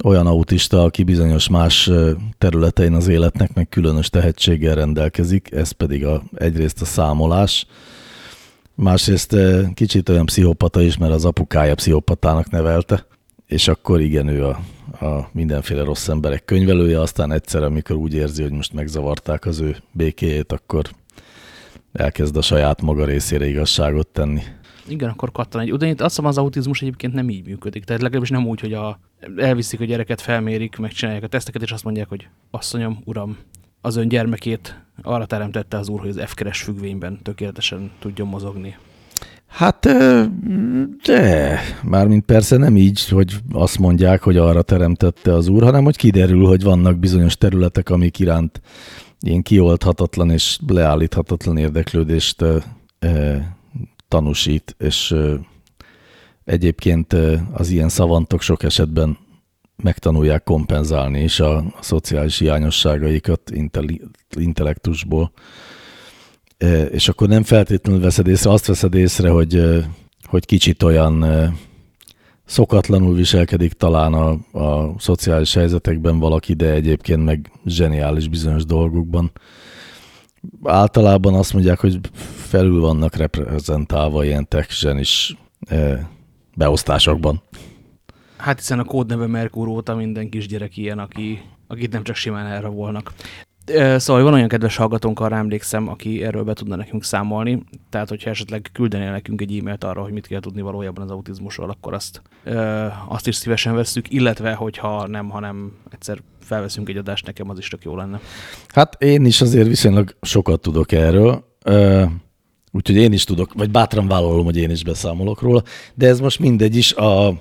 olyan 0.04 0.28
autista, 0.28 0.84
aki 0.84 1.04
bizonyos 1.04 1.50
más 1.50 1.88
e, 1.88 2.16
területein 2.38 2.94
az 2.94 3.08
életnek 3.08 3.54
meg 3.54 3.70
különös 3.70 4.10
tehetséggel 4.10 4.76
rendelkezik, 4.76 5.52
ez 5.52 5.72
pedig 5.72 6.06
a, 6.06 6.24
egyrészt 6.34 6.82
a 6.82 6.86
számolás, 6.86 7.66
másrészt 8.82 9.34
e, 9.34 9.70
kicsit 9.74 10.10
olyan 10.10 10.26
pszichopata 10.26 10.82
is, 10.82 10.98
mert 10.98 11.14
az 11.14 11.26
apukája 11.26 11.76
pszichopatának 11.76 12.50
nevelte, 12.50 13.06
és 13.48 13.68
akkor 13.68 14.02
igen, 14.02 14.28
ő 14.28 14.46
a, 14.46 14.60
a 15.06 15.30
mindenféle 15.32 15.84
rossz 15.84 16.08
emberek 16.08 16.46
könyvelője, 16.46 17.00
aztán 17.00 17.32
egyszer, 17.32 17.64
amikor 17.64 17.96
úgy 17.96 18.14
érzi, 18.14 18.42
hogy 18.42 18.52
most 18.52 18.74
megzavarták 18.74 19.46
az 19.46 19.60
ő 19.60 19.76
békéjét, 19.92 20.52
akkor 20.52 20.84
elkezd 21.94 22.38
a 22.38 22.42
saját 22.42 22.82
maga 22.82 23.06
részére 23.06 23.48
igazságot 23.48 24.08
tenni. 24.08 24.42
Igen, 24.88 25.10
akkor 25.10 25.32
kattan 25.32 25.62
egy. 25.62 25.68
Én 25.68 25.92
azt 25.92 26.02
hiszem, 26.02 26.26
az 26.26 26.38
autizmus 26.38 26.82
egyébként 26.82 27.14
nem 27.14 27.30
így 27.30 27.46
működik. 27.46 27.84
Tehát 27.84 28.02
legalábbis 28.02 28.30
nem 28.30 28.48
úgy, 28.48 28.60
hogy 28.60 28.74
a, 28.74 29.00
elviszik 29.38 29.80
a 29.80 29.86
gyereket, 29.86 30.22
felmérik, 30.22 30.78
megcsinálják 30.78 31.24
a 31.24 31.28
teszteket, 31.28 31.62
és 31.62 31.72
azt 31.72 31.84
mondják, 31.84 32.10
hogy 32.10 32.28
asszonyom, 32.52 33.02
uram, 33.06 33.38
az 33.82 33.96
ön 33.96 34.08
gyermekét 34.08 34.82
arra 35.02 35.26
teremtette 35.26 35.78
az 35.78 35.90
úr, 35.90 36.00
hogy 36.00 36.10
az 36.10 36.22
F-keres 36.26 36.62
függvényben 36.62 37.20
tökéletesen 37.24 37.92
tudjon 38.00 38.28
mozogni. 38.28 38.76
Hát, 39.48 39.88
de, 41.06 41.60
mármint 41.84 42.26
persze 42.26 42.58
nem 42.58 42.78
így, 42.78 43.10
hogy 43.10 43.36
azt 43.52 43.80
mondják, 43.80 44.24
hogy 44.24 44.38
arra 44.38 44.62
teremtette 44.62 45.34
az 45.34 45.48
úr, 45.48 45.64
hanem 45.64 45.84
hogy 45.84 45.98
kiderül, 45.98 46.46
hogy 46.46 46.64
vannak 46.64 46.98
bizonyos 46.98 47.38
területek, 47.38 47.90
amik 47.90 48.20
iránt 48.20 48.62
ilyen 49.20 49.42
kioldhatatlan 49.42 50.30
és 50.30 50.60
leállíthatatlan 50.68 51.58
érdeklődést 51.58 52.42
ö, 53.00 53.36
tanúsít, 54.08 54.76
és 54.80 55.12
ö, 55.12 55.36
egyébként 56.46 57.16
az 57.52 57.70
ilyen 57.70 57.90
szavantok 57.90 58.42
sok 58.42 58.64
esetben 58.64 59.18
megtanulják 59.84 60.44
kompenzálni 60.44 61.24
is 61.24 61.40
a, 61.40 61.64
szociális 61.80 62.40
hiányosságaikat 62.40 63.50
intelli, 63.54 64.02
intellektusból. 64.38 65.32
E, 66.58 66.86
És 66.86 67.08
akkor 67.10 67.28
nem 67.28 67.44
feltétlenül 67.44 68.02
veszed 68.02 68.28
észre, 68.28 68.52
azt 68.52 68.66
veszed 68.66 68.94
észre, 68.94 69.30
hogy, 69.30 69.56
ö, 69.56 69.80
hogy 70.24 70.46
kicsit 70.46 70.84
olyan 70.84 71.22
ö, 71.22 71.46
szokatlanul 72.46 73.16
viselkedik 73.16 73.74
talán 73.74 74.14
a, 74.14 74.30
a 74.60 74.94
szociális 74.98 75.54
helyzetekben 75.54 76.20
valaki, 76.20 76.54
de 76.54 76.72
egyébként 76.72 77.24
meg 77.24 77.52
zseniális 77.66 78.28
bizonyos 78.28 78.66
dolgokban. 78.66 79.32
Általában 80.64 81.34
azt 81.34 81.54
mondják, 81.54 81.80
hogy 81.80 82.00
felül 82.36 82.80
vannak 82.80 83.16
reprezentálva 83.16 84.26
ilyen 84.26 84.48
tech 84.48 84.70
zsenis 84.70 85.38
beosztásokban. 86.56 87.42
Hát 88.42 88.60
hiszen 88.60 88.80
a 88.80 88.84
kódneve 88.84 89.28
Merkur 89.28 89.68
óta 89.68 89.96
minden 89.96 90.30
kisgyerek 90.30 90.78
ilyen, 90.78 91.00
aki, 91.00 91.42
akit 91.68 91.92
nem 91.92 92.04
csak 92.04 92.16
simán 92.16 92.46
elrabolnak. 92.46 93.14
Szóval 93.98 94.24
van 94.24 94.34
olyan 94.34 94.48
kedves 94.48 94.76
hallgatónk, 94.76 95.20
arra 95.20 95.36
emlékszem, 95.36 95.88
aki 95.88 96.24
erről 96.24 96.44
be 96.44 96.54
tudna 96.54 96.76
nekünk 96.76 97.04
számolni. 97.04 97.64
Tehát, 97.90 98.10
hogyha 98.10 98.30
esetleg 98.30 98.70
küldenél 98.74 99.12
nekünk 99.12 99.42
egy 99.42 99.58
e-mailt 99.58 99.84
arra, 99.84 100.02
hogy 100.02 100.12
mit 100.12 100.28
kell 100.28 100.40
tudni 100.40 100.62
valójában 100.62 101.04
az 101.04 101.12
autizmusról, 101.12 101.70
akkor 101.70 101.94
azt, 101.94 102.22
ö, 102.44 102.86
azt 103.08 103.28
is 103.28 103.36
szívesen 103.36 103.76
vesszük, 103.76 104.12
illetve, 104.12 104.54
hogyha 104.54 105.08
nem, 105.08 105.30
hanem 105.30 105.78
egyszer 105.92 106.22
felveszünk 106.40 106.90
egy 106.90 106.98
adást, 106.98 107.26
nekem 107.26 107.50
az 107.50 107.58
is 107.58 107.68
tök 107.68 107.84
jó 107.84 107.96
lenne. 107.96 108.20
Hát 108.68 109.04
én 109.04 109.26
is 109.26 109.42
azért 109.42 109.68
viszonylag 109.68 110.16
sokat 110.22 110.62
tudok 110.62 110.92
erről, 110.92 111.44
ö, 111.64 112.04
úgyhogy 112.72 112.96
én 112.96 113.14
is 113.14 113.24
tudok, 113.24 113.54
vagy 113.54 113.72
bátran 113.72 114.08
vállalom, 114.08 114.46
hogy 114.46 114.58
én 114.58 114.70
is 114.70 114.84
beszámolok 114.84 115.42
róla, 115.42 115.64
de 115.94 116.08
ez 116.08 116.20
most 116.20 116.40
mindegy 116.40 116.76
is. 116.76 116.94
A, 116.94 117.34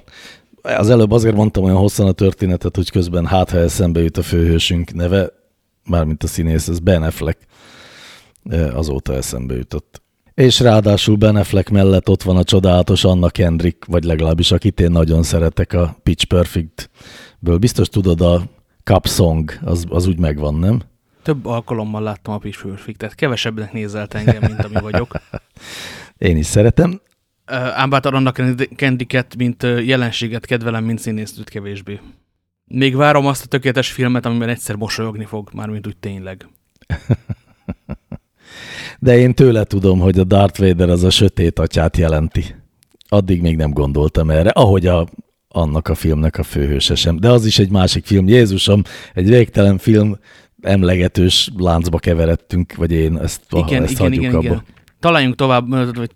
az 0.63 0.91
előbb 0.91 1.11
azért 1.11 1.35
mondtam 1.35 1.65
olyan 1.65 1.77
hosszan 1.77 2.07
a 2.07 2.13
történetet, 2.13 2.77
hogy 2.77 2.91
közben 2.91 3.27
hát, 3.27 3.51
ha 3.51 3.59
eszembe 3.59 4.01
jut 4.01 4.17
a 4.17 4.23
főhősünk 4.23 4.93
neve, 4.93 5.29
mármint 5.85 6.23
a 6.23 6.27
színész, 6.27 6.69
ez 6.69 6.79
Ben 6.79 7.03
Affleck, 7.03 7.39
azóta 8.73 9.15
eszembe 9.15 9.55
jutott. 9.55 10.03
És 10.35 10.61
ráadásul 10.61 11.17
Ben 11.17 11.37
Affleck 11.37 11.69
mellett 11.69 12.09
ott 12.09 12.23
van 12.23 12.37
a 12.37 12.45
csodálatos 12.45 13.05
Anna 13.05 13.29
Kendrick, 13.29 13.85
vagy 13.85 14.05
legalábbis 14.05 14.53
akit 14.53 14.81
én 14.81 14.91
nagyon 14.91 15.23
szeretek 15.23 15.73
a 15.73 15.97
Pitch 16.03 16.27
Perfect-ből. 16.27 17.59
Biztos 17.59 17.89
tudod, 17.89 18.21
a 18.21 18.43
Cup 18.85 19.07
Song, 19.07 19.59
az, 19.65 19.85
az 19.89 20.07
úgy 20.07 20.19
megvan, 20.19 20.55
nem? 20.55 20.81
Több 21.23 21.47
alkalommal 21.47 22.03
láttam 22.03 22.35
a 22.35 22.39
Pitch 22.39 22.63
Perfect-et. 22.63 23.15
Kevesebbnek 23.15 23.73
nézelt 23.73 24.15
engem, 24.15 24.43
mint 24.47 24.65
ami 24.65 24.81
vagyok. 24.81 25.13
Én 26.19 26.37
is 26.37 26.47
szeretem. 26.47 27.01
Ám 27.51 27.91
bátor 27.91 28.15
annak 28.15 28.41
Kendiket, 28.77 29.37
mint 29.37 29.63
jelenséget 29.63 30.47
kedvelem, 30.47 30.85
mint 30.85 30.99
színésznőt 30.99 31.49
kevésbé. 31.49 32.01
Még 32.65 32.97
várom 32.97 33.27
azt 33.27 33.45
a 33.45 33.49
tökéletes 33.49 33.93
filmet, 33.93 34.27
amiben 34.27 34.49
egyszer 34.49 34.77
mosolyogni 34.77 35.25
fog, 35.25 35.51
mármint 35.53 35.87
úgy 35.87 35.97
tényleg. 35.97 36.49
De 38.99 39.19
én 39.19 39.35
tőle 39.35 39.65
tudom, 39.65 39.99
hogy 39.99 40.19
a 40.19 40.25
Darth 40.25 40.61
Vader 40.61 40.89
az 40.89 41.05
a 41.05 41.11
sötét 41.11 41.59
atyát 41.59 41.97
jelenti. 41.97 42.55
Addig 43.09 43.41
még 43.41 43.57
nem 43.57 43.71
gondoltam 43.71 44.31
erre, 44.31 44.51
ahogy 44.51 44.87
a, 44.87 45.09
annak 45.49 45.89
a 45.89 45.95
filmnek 45.95 46.39
a 46.39 46.43
főhőse 46.43 46.95
sem. 46.95 47.17
De 47.17 47.31
az 47.31 47.45
is 47.47 47.59
egy 47.59 47.71
másik 47.71 48.05
film. 48.07 48.29
Jézusom, 48.29 48.83
egy 49.15 49.29
végtelen 49.29 49.79
film, 49.79 50.19
emlegetős 50.63 51.51
láncba 51.57 51.99
keveredtünk, 51.99 52.75
vagy 52.75 52.93
én 52.93 53.19
ezt, 53.19 53.43
Igen, 53.51 53.83
ezt 53.83 53.93
igen, 53.93 54.03
hagyjuk 54.03 54.25
igen, 54.25 54.35
abba. 54.35 54.45
igen. 54.45 54.63
Találjunk 55.01 55.35
tovább, 55.35 55.95
vagy 55.95 56.11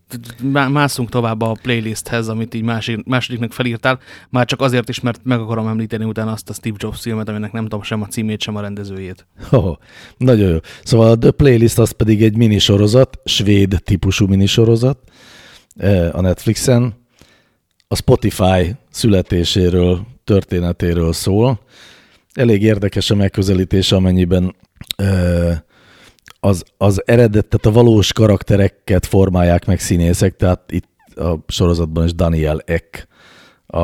mászunk 0.70 1.08
tovább 1.08 1.40
a 1.40 1.56
playlisthez, 1.62 2.28
amit 2.28 2.54
így 2.54 2.62
másik, 2.62 3.04
másodiknak 3.04 3.52
felírtál, 3.52 3.98
már 4.30 4.46
csak 4.46 4.60
azért 4.60 4.88
is, 4.88 5.00
mert 5.00 5.20
meg 5.22 5.40
akarom 5.40 5.66
említeni 5.66 6.04
utána 6.04 6.32
azt 6.32 6.50
a 6.50 6.52
Steve 6.52 6.76
Jobs 6.78 7.00
filmet, 7.00 7.28
aminek 7.28 7.52
nem 7.52 7.62
tudom 7.62 7.82
sem 7.82 8.02
a 8.02 8.06
címét, 8.06 8.40
sem 8.40 8.56
a 8.56 8.60
rendezőjét. 8.60 9.26
Oh, 9.50 9.76
nagyon 10.16 10.50
jó. 10.50 10.58
Szóval 10.84 11.10
a 11.10 11.18
The 11.18 11.30
Playlist 11.30 11.78
az 11.78 11.90
pedig 11.90 12.22
egy 12.22 12.36
minisorozat, 12.36 13.18
svéd 13.24 13.80
típusú 13.84 14.26
minisorozat 14.26 14.98
a 16.12 16.20
Netflixen, 16.20 16.94
a 17.88 17.96
Spotify 17.96 18.74
születéséről, 18.90 20.06
történetéről 20.24 21.12
szól. 21.12 21.60
Elég 22.32 22.62
érdekes 22.62 23.10
a 23.10 23.14
megközelítés, 23.14 23.92
amennyiben 23.92 24.54
az, 26.44 26.64
az 26.76 27.02
eredet, 27.04 27.46
tehát 27.46 27.66
a 27.66 27.82
valós 27.82 28.12
karaktereket 28.12 29.06
formálják 29.06 29.66
meg 29.66 29.80
színészek, 29.80 30.36
tehát 30.36 30.72
itt 30.72 30.88
a 31.16 31.38
sorozatban 31.46 32.04
is 32.04 32.14
Daniel 32.14 32.60
Eck, 32.64 33.08
a, 33.66 33.78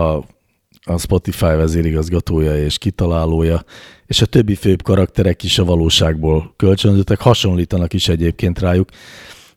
a 0.83 0.99
Spotify 0.99 1.45
vezérigazgatója 1.45 2.65
és 2.65 2.79
kitalálója, 2.79 3.65
és 4.07 4.23
a 4.23 4.27
többi 4.27 4.55
főbb 4.55 4.83
karakterek 4.83 5.43
is 5.43 5.59
a 5.59 5.65
valóságból 5.65 6.55
kölcsönzöttek, 6.57 7.21
hasonlítanak 7.21 7.93
is 7.93 8.09
egyébként 8.09 8.59
rájuk. 8.59 8.89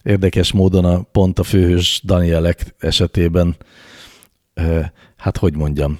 Érdekes 0.03 0.51
módon 0.51 0.85
a 0.85 1.01
pont 1.01 1.39
a 1.39 1.43
főhős 1.43 2.01
Daniel 2.05 2.47
Eck 2.47 2.75
esetében, 2.79 3.55
hát 5.17 5.37
hogy 5.37 5.55
mondjam, 5.55 5.99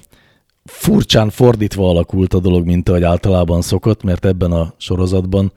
furcsán 0.64 1.30
fordítva 1.30 1.88
alakult 1.88 2.34
a 2.34 2.40
dolog, 2.40 2.66
mint 2.66 2.88
ahogy 2.88 3.02
általában 3.02 3.62
szokott, 3.62 4.02
mert 4.02 4.24
ebben 4.24 4.52
a 4.52 4.74
sorozatban 4.76 5.52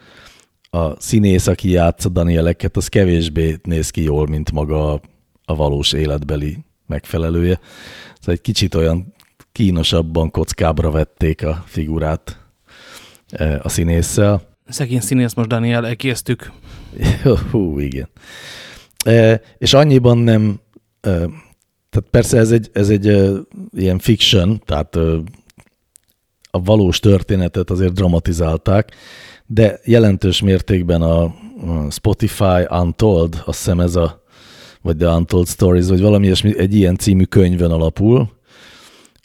a 0.70 1.02
színész, 1.02 1.48
aki 1.48 1.70
játsza 1.70 2.10
Danieleket, 2.10 2.78
az 2.78 2.88
kevésbé 2.88 3.58
néz 3.64 3.90
ki 3.90 4.04
jól, 4.04 4.28
mint 4.28 4.52
maga 4.52 4.94
a, 4.94 5.02
a 5.46 5.56
valós 5.56 5.94
életbeli 5.94 6.58
megfelelője. 6.86 7.60
Szóval 8.20 8.36
egy 8.36 8.42
kicsit 8.42 8.76
olyan 8.76 9.14
kínosabban 9.52 10.32
kockábra 10.32 10.92
vették 10.92 11.46
a 11.46 11.64
figurát 11.66 12.40
e, 13.30 13.60
a 13.64 13.70
színésszel. 13.70 14.42
Szegény 14.68 15.00
színész 15.00 15.34
most 15.34 15.50
Daniel, 15.50 15.86
elkésztük. 15.86 16.52
Hú, 17.52 17.80
igen. 17.80 18.10
E, 19.06 19.42
és 19.58 19.74
annyiban 19.74 20.18
nem, 20.18 20.60
e, 21.02 21.10
tehát 21.90 22.10
persze 22.12 22.38
ez 22.38 22.52
egy, 22.52 22.70
ez 22.74 22.90
egy 22.90 23.08
e, 23.08 23.30
ilyen 23.72 24.00
fiction, 24.00 24.62
tehát 24.66 24.96
e, 24.96 25.00
a 26.52 26.62
valós 26.62 27.00
történetet 27.00 27.70
azért 27.70 27.94
dramatizálták, 27.94 28.96
de 29.48 29.80
jelentős 29.86 30.42
mértékben 30.42 31.02
a 31.02 31.36
Spotify 31.90 32.66
Untold, 32.70 33.42
azt 33.46 33.58
hiszem 33.58 33.80
ez 33.80 33.96
a, 33.96 34.24
vagy 34.82 34.98
The 34.98 35.08
Untold 35.08 35.48
Stories, 35.48 35.88
vagy 35.88 36.02
valami 36.02 36.26
ilyesmi, 36.26 36.60
egy 36.60 36.76
ilyen 36.76 36.98
című 36.98 37.24
könyvön 37.24 37.72
alapul, 37.72 38.30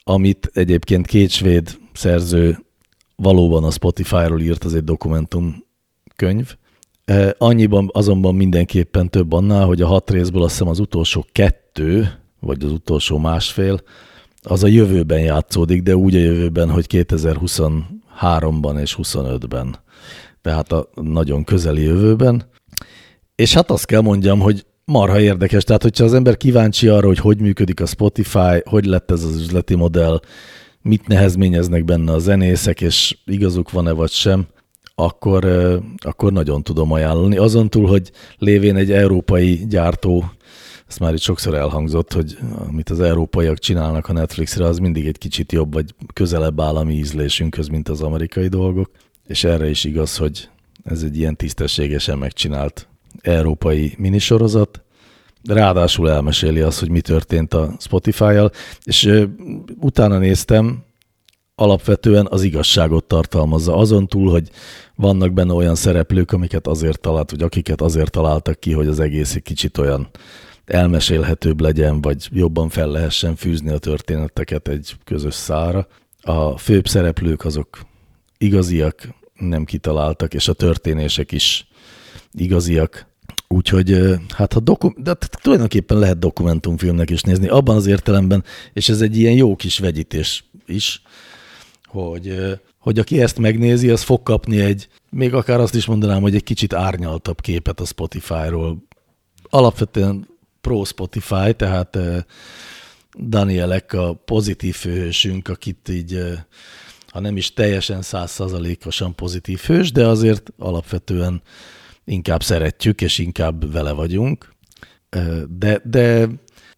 amit 0.05 0.51
egyébként 0.55 1.07
két 1.07 1.31
svéd 1.31 1.79
szerző 1.93 2.59
valóban 3.17 3.65
a 3.65 3.71
Spotify-ról 3.71 4.41
írt, 4.41 4.65
az 4.65 4.75
egy 4.75 4.85
dokumentum 4.85 5.65
könyv. 6.17 6.57
E, 7.05 7.35
annyiban 7.39 7.91
azonban 7.93 8.35
mindenképpen 8.35 9.11
több 9.11 9.33
annál, 9.33 9.67
hogy 9.67 9.83
a 9.83 9.87
hat 9.87 10.11
részből 10.11 10.43
azt 10.43 10.53
hiszem 10.53 10.69
az 10.69 10.79
utolsó 10.79 11.27
kettő, 11.33 12.09
vagy 12.41 12.65
az 12.65 12.71
utolsó 12.71 13.19
másfél, 13.19 13.81
az 14.43 14.63
a 14.63 14.67
jövőben 14.67 15.21
játszódik, 15.21 15.83
de 15.83 15.97
úgy 15.97 16.15
a 16.15 16.19
jövőben, 16.19 16.71
hogy 16.71 16.87
2023-ban 16.89 18.81
és 18.81 18.97
25-ben 19.03 19.77
tehát 20.43 20.73
a 20.73 20.89
nagyon 20.95 21.45
közeli 21.45 21.83
jövőben. 21.83 22.51
És 23.35 23.55
hát 23.55 23.71
azt 23.71 23.87
kell 23.87 24.01
mondjam, 24.01 24.41
hogy 24.41 24.67
marha 24.85 25.21
érdekes, 25.21 25.65
tehát 25.65 25.83
hogyha 25.83 26.05
az 26.05 26.15
ember 26.15 26.37
kíváncsi 26.37 26.89
arra, 26.89 27.07
hogy 27.07 27.19
hogy 27.19 27.41
működik 27.41 27.81
a 27.81 27.87
Spotify, 27.87 28.63
hogy 28.65 28.85
lett 28.85 29.11
ez 29.11 29.25
az 29.25 29.37
üzleti 29.37 29.75
modell, 29.75 30.21
mit 30.83 31.07
nehezményeznek 31.07 31.85
benne 31.85 32.13
a 32.13 32.19
zenészek, 32.19 32.81
és 32.81 33.17
igazuk 33.25 33.71
van-e 33.71 33.93
vagy 33.93 34.11
sem, 34.11 34.47
akkor, 34.95 35.45
akkor 35.97 36.33
nagyon 36.33 36.63
tudom 36.63 36.93
ajánlani. 36.93 37.37
Azon 37.37 37.71
túl, 37.71 37.89
hogy 37.89 38.11
lévén 38.39 38.77
egy 38.77 38.93
európai 38.93 39.67
gyártó, 39.69 40.25
ezt 40.89 41.01
már 41.01 41.13
itt 41.13 41.21
sokszor 41.21 41.55
elhangzott, 41.55 42.13
hogy 42.13 42.39
amit 42.69 42.91
az 42.91 43.01
európaiak 43.01 43.59
csinálnak 43.59 44.09
a 44.09 44.13
Netflixre, 44.13 44.65
az 44.65 44.79
mindig 44.79 45.07
egy 45.07 45.19
kicsit 45.19 45.53
jobb, 45.53 45.73
vagy 45.73 45.95
közelebb 46.13 46.61
áll 46.61 46.77
a 46.77 46.85
mi 46.85 46.95
ízlésünkhöz, 46.95 47.69
mint 47.69 47.89
az 47.89 48.01
amerikai 48.01 48.49
dolgok 48.49 48.91
és 49.27 49.45
erre 49.45 49.69
is 49.69 49.85
igaz, 49.85 50.17
hogy 50.17 50.49
ez 50.85 51.03
egy 51.03 51.17
ilyen 51.17 51.37
tisztességesen 51.37 52.19
megcsinált 52.19 52.89
európai 53.21 53.95
minisorozat, 53.99 54.83
ráadásul 55.45 56.11
elmeséli 56.11 56.61
azt, 56.61 56.79
hogy 56.79 56.91
mi 56.91 57.01
történt 57.01 57.55
a 57.55 57.75
Spotify-jal, 57.79 58.51
és 58.85 59.05
ö, 59.05 59.25
utána 59.81 60.19
néztem, 60.19 60.85
alapvetően 61.55 62.27
az 62.31 62.43
igazságot 62.43 63.05
tartalmazza. 63.05 63.77
Azon 63.77 64.07
túl, 64.07 64.31
hogy 64.31 64.51
vannak 64.95 65.33
benne 65.33 65.53
olyan 65.53 65.75
szereplők, 65.75 66.33
amiket 66.33 66.67
azért 66.67 67.01
talált, 67.01 67.31
vagy 67.31 67.43
akiket 67.43 67.81
azért 67.81 68.11
találtak 68.11 68.61
ki, 68.61 68.73
hogy 68.73 68.87
az 68.87 69.01
egész 69.01 69.35
egy 69.35 69.43
kicsit 69.43 69.79
olyan 69.79 70.09
elmesélhetőbb 70.65 71.61
legyen, 71.61 72.01
vagy 72.01 72.29
jobban 72.33 72.69
fel 72.69 72.89
lehessen 72.89 73.37
fűzni 73.37 73.71
a 73.71 73.79
történeteket 73.79 74.69
egy 74.69 74.97
közös 75.05 75.35
szára. 75.35 75.87
A 76.23 76.59
főbb 76.59 76.89
szereplők 76.89 77.45
azok 77.45 77.79
igaziak, 78.43 79.09
nem 79.39 79.65
kitaláltak, 79.65 80.35
és 80.35 80.49
a 80.49 80.53
történések 80.53 81.33
is 81.33 81.67
igaziak. 82.33 83.07
Úgyhogy 83.49 83.97
hát 84.29 84.53
ha 84.53 84.61
dokum, 84.61 84.95
de 84.97 85.15
tulajdonképpen 85.43 85.99
lehet 85.99 86.19
dokumentumfilmnek 86.19 87.11
is 87.11 87.23
nézni, 87.23 87.49
abban 87.49 87.77
az 87.77 87.87
értelemben, 87.87 88.45
és 88.73 88.89
ez 88.89 89.01
egy 89.01 89.19
ilyen 89.19 89.35
jó 89.35 89.57
kis 89.57 89.79
vegyítés 89.79 90.45
is, 90.67 91.03
hogy, 91.85 92.59
hogy 92.79 92.99
aki 92.99 93.21
ezt 93.21 93.39
megnézi, 93.39 93.91
az 93.91 94.03
fog 94.03 94.23
kapni 94.23 94.61
egy, 94.61 94.89
még 95.11 95.35
akár 95.35 95.61
azt 95.61 95.75
is 95.75 95.87
mondanám, 95.87 96.23
hogy 96.23 96.35
egy 96.35 96.45
kicsit 96.45 96.73
árnyaltabb 96.73 97.41
képet 97.41 97.81
a 97.81 97.85
Spotify-ról. 97.85 98.83
Alapvetően 99.43 100.29
pro 100.61 100.85
Spotify, 100.85 101.55
tehát 101.57 101.99
Danielek 103.19 103.93
a 103.93 104.15
pozitív 104.15 104.75
főhősünk, 104.75 105.49
akit 105.49 105.89
így 105.89 106.23
ha 107.13 107.21
nem 107.21 107.37
is 107.37 107.53
teljesen 107.53 108.03
százszázalékosan 108.03 109.15
pozitív 109.15 109.59
hős, 109.59 109.93
de 109.93 110.07
azért 110.07 110.53
alapvetően 110.59 111.43
inkább 112.05 112.43
szeretjük, 112.43 113.01
és 113.01 113.19
inkább 113.19 113.73
vele 113.73 113.93
vagyunk. 113.93 114.55
De, 115.49 115.81
de 115.85 116.29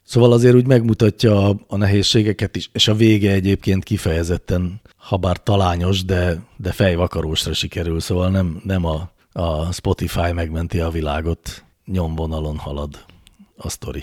szóval 0.02 0.32
azért 0.32 0.54
úgy 0.54 0.66
megmutatja 0.66 1.48
a, 1.48 1.56
a 1.66 1.76
nehézségeket 1.76 2.56
is, 2.56 2.70
és 2.72 2.88
a 2.88 2.94
vége 2.94 3.32
egyébként 3.32 3.84
kifejezetten, 3.84 4.80
ha 4.96 5.16
bár 5.16 5.42
talányos, 5.42 6.04
de, 6.04 6.44
de 6.56 6.72
fejvakarósra 6.72 7.52
sikerül, 7.52 8.00
szóval 8.00 8.30
nem, 8.30 8.60
nem 8.64 8.84
a, 8.84 9.10
a 9.32 9.72
Spotify 9.72 10.32
megmenti 10.32 10.80
a 10.80 10.90
világot, 10.90 11.64
nyomvonalon 11.86 12.56
halad 12.56 13.04
a 13.56 13.68
sztori. 13.68 14.02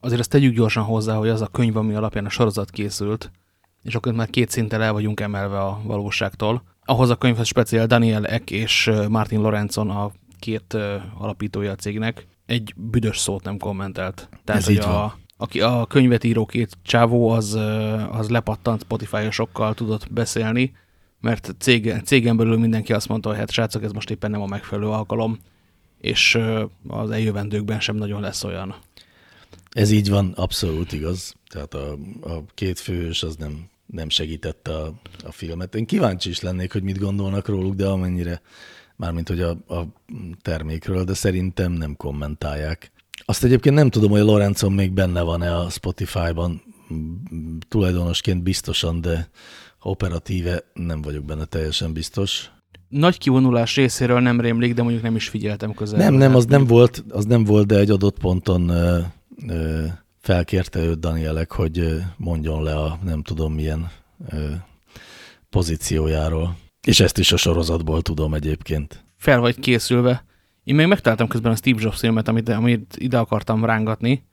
Azért 0.00 0.20
ezt 0.20 0.30
tegyük 0.30 0.54
gyorsan 0.54 0.84
hozzá, 0.84 1.14
hogy 1.14 1.28
az 1.28 1.40
a 1.40 1.46
könyv, 1.46 1.76
ami 1.76 1.94
alapján 1.94 2.26
a 2.26 2.30
sorozat 2.30 2.70
készült, 2.70 3.30
és 3.82 3.94
akkor 3.94 4.12
már 4.12 4.30
két 4.30 4.50
szinten 4.50 4.82
el 4.82 4.92
vagyunk 4.92 5.20
emelve 5.20 5.58
a 5.60 5.80
valóságtól. 5.84 6.62
Ahhoz 6.84 7.10
a 7.10 7.16
könyvhez 7.16 7.46
speciál 7.46 7.86
Daniel 7.86 8.26
Eck 8.26 8.50
és 8.50 8.90
Martin 9.08 9.40
Lorenzon 9.40 9.90
a 9.90 10.10
két 10.38 10.76
alapítója 11.18 11.70
a 11.70 11.74
cégnek 11.74 12.26
egy 12.46 12.74
büdös 12.76 13.18
szót 13.18 13.44
nem 13.44 13.58
kommentelt. 13.58 14.28
Tehát, 14.44 14.60
Ez 14.60 14.66
hogy 14.66 14.76
a, 14.76 15.18
aki 15.36 15.60
a 15.60 15.86
könyvet 15.88 16.24
író 16.24 16.46
két 16.46 16.78
csávó, 16.82 17.28
az, 17.28 17.54
az 18.10 18.28
lepattant 18.28 18.82
Spotify-osokkal 18.82 19.74
tudott 19.74 20.12
beszélni, 20.12 20.72
mert 21.20 21.54
cég, 21.58 21.94
cégen 22.04 22.36
belül 22.36 22.58
mindenki 22.58 22.92
azt 22.92 23.08
mondta, 23.08 23.28
hogy 23.28 23.38
hát 23.38 23.50
srácok, 23.50 23.82
ez 23.82 23.92
most 23.92 24.10
éppen 24.10 24.30
nem 24.30 24.42
a 24.42 24.46
megfelelő 24.46 24.88
alkalom, 24.88 25.38
és 26.00 26.38
az 26.88 27.10
eljövendőkben 27.10 27.80
sem 27.80 27.96
nagyon 27.96 28.20
lesz 28.20 28.44
olyan. 28.44 28.74
Ez 29.70 29.90
így 29.90 30.10
van, 30.10 30.32
abszolút 30.36 30.92
igaz. 30.92 31.34
Tehát 31.48 31.74
a, 31.74 31.92
a 32.22 32.44
két 32.54 32.78
főhős 32.78 33.22
az 33.22 33.36
nem, 33.36 33.69
nem 33.92 34.08
segítette 34.08 34.74
a, 34.74 34.92
a 35.24 35.32
filmet. 35.32 35.74
Én 35.74 35.86
kíváncsi 35.86 36.28
is 36.28 36.40
lennék, 36.40 36.72
hogy 36.72 36.82
mit 36.82 36.98
gondolnak 36.98 37.48
róluk, 37.48 37.74
de 37.74 37.86
amennyire, 37.86 38.40
mármint 38.96 39.28
hogy 39.28 39.40
a, 39.40 39.50
a 39.50 39.86
termékről, 40.42 41.04
de 41.04 41.14
szerintem 41.14 41.72
nem 41.72 41.96
kommentálják. 41.96 42.92
Azt 43.24 43.44
egyébként 43.44 43.74
nem 43.74 43.90
tudom, 43.90 44.10
hogy 44.10 44.20
Lorenzon 44.20 44.72
még 44.72 44.92
benne 44.92 45.22
van-e 45.22 45.56
a 45.56 45.70
Spotify-ban, 45.70 46.62
tulajdonosként 47.68 48.42
biztosan, 48.42 49.00
de 49.00 49.28
operatíve 49.82 50.64
nem 50.74 51.02
vagyok 51.02 51.24
benne 51.24 51.44
teljesen 51.44 51.92
biztos. 51.92 52.50
Nagy 52.88 53.18
kivonulás 53.18 53.76
részéről 53.76 54.20
nem 54.20 54.40
rémlik, 54.40 54.74
de 54.74 54.82
mondjuk 54.82 55.02
nem 55.02 55.16
is 55.16 55.28
figyeltem 55.28 55.74
közel. 55.74 55.98
Nem, 55.98 56.14
nem, 56.14 56.34
az 56.34 56.46
nem 56.46 56.66
volt, 56.66 57.04
az 57.08 57.24
nem 57.24 57.44
volt, 57.44 57.66
de 57.66 57.78
egy 57.78 57.90
adott 57.90 58.18
ponton 58.18 58.72
felkérte 60.20 60.78
őt 60.78 60.98
Danielek, 60.98 61.52
hogy 61.52 62.02
mondjon 62.16 62.62
le 62.62 62.74
a 62.74 62.98
nem 63.02 63.22
tudom 63.22 63.52
milyen 63.52 63.90
pozíciójáról. 65.50 66.56
És 66.86 67.00
ezt 67.00 67.18
is 67.18 67.32
a 67.32 67.36
sorozatból 67.36 68.02
tudom 68.02 68.34
egyébként. 68.34 69.04
Fel 69.16 69.40
vagy 69.40 69.58
készülve. 69.58 70.24
Én 70.64 70.74
még 70.74 70.86
megtaláltam 70.86 71.28
közben 71.28 71.52
a 71.52 71.56
Steve 71.56 71.80
Jobs 71.82 71.98
filmet, 71.98 72.28
amit, 72.28 72.48
amit 72.48 72.96
ide 72.98 73.18
akartam 73.18 73.64
rángatni. 73.64 74.24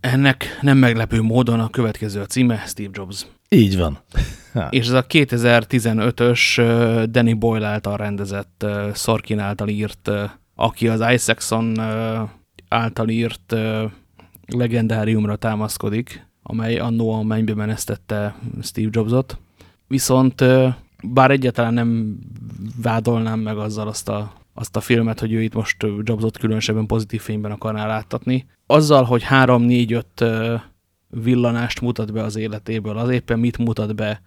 Ennek 0.00 0.58
nem 0.60 0.78
meglepő 0.78 1.22
módon 1.22 1.60
a 1.60 1.70
következő 1.70 2.20
a 2.20 2.26
címe, 2.26 2.64
Steve 2.66 2.90
Jobs. 2.92 3.26
Így 3.48 3.76
van. 3.76 3.98
Ha. 4.52 4.68
És 4.70 4.86
ez 4.86 4.92
a 4.92 5.06
2015-ös 5.06 7.06
Danny 7.10 7.38
Boyle 7.38 7.66
által 7.66 7.96
rendezett, 7.96 8.66
Sorkin 8.94 9.38
által 9.38 9.68
írt, 9.68 10.10
aki 10.54 10.88
az 10.88 11.12
Isaacson 11.12 11.80
által 12.68 13.08
írt 13.08 13.54
legendáriumra 14.48 15.36
támaszkodik, 15.36 16.26
amely 16.42 16.78
annó 16.78 17.12
a 17.12 17.22
mennybe 17.22 17.54
menesztette 17.54 18.36
Steve 18.62 18.88
Jobsot. 18.92 19.38
Viszont 19.86 20.44
bár 21.02 21.30
egyáltalán 21.30 21.74
nem 21.74 22.18
vádolnám 22.82 23.40
meg 23.40 23.58
azzal 23.58 23.88
azt 23.88 24.08
a, 24.08 24.32
azt 24.54 24.76
a 24.76 24.80
filmet, 24.80 25.20
hogy 25.20 25.32
ő 25.32 25.42
itt 25.42 25.54
most 25.54 25.76
Jobsot 26.02 26.38
különösebben 26.38 26.86
pozitív 26.86 27.20
fényben 27.20 27.50
akarná 27.50 27.86
láttatni. 27.86 28.46
Azzal, 28.66 29.04
hogy 29.04 29.24
3-4-5 29.30 30.60
villanást 31.08 31.80
mutat 31.80 32.12
be 32.12 32.22
az 32.22 32.36
életéből, 32.36 32.98
az 32.98 33.10
éppen 33.10 33.38
mit 33.38 33.58
mutat 33.58 33.94
be, 33.94 34.22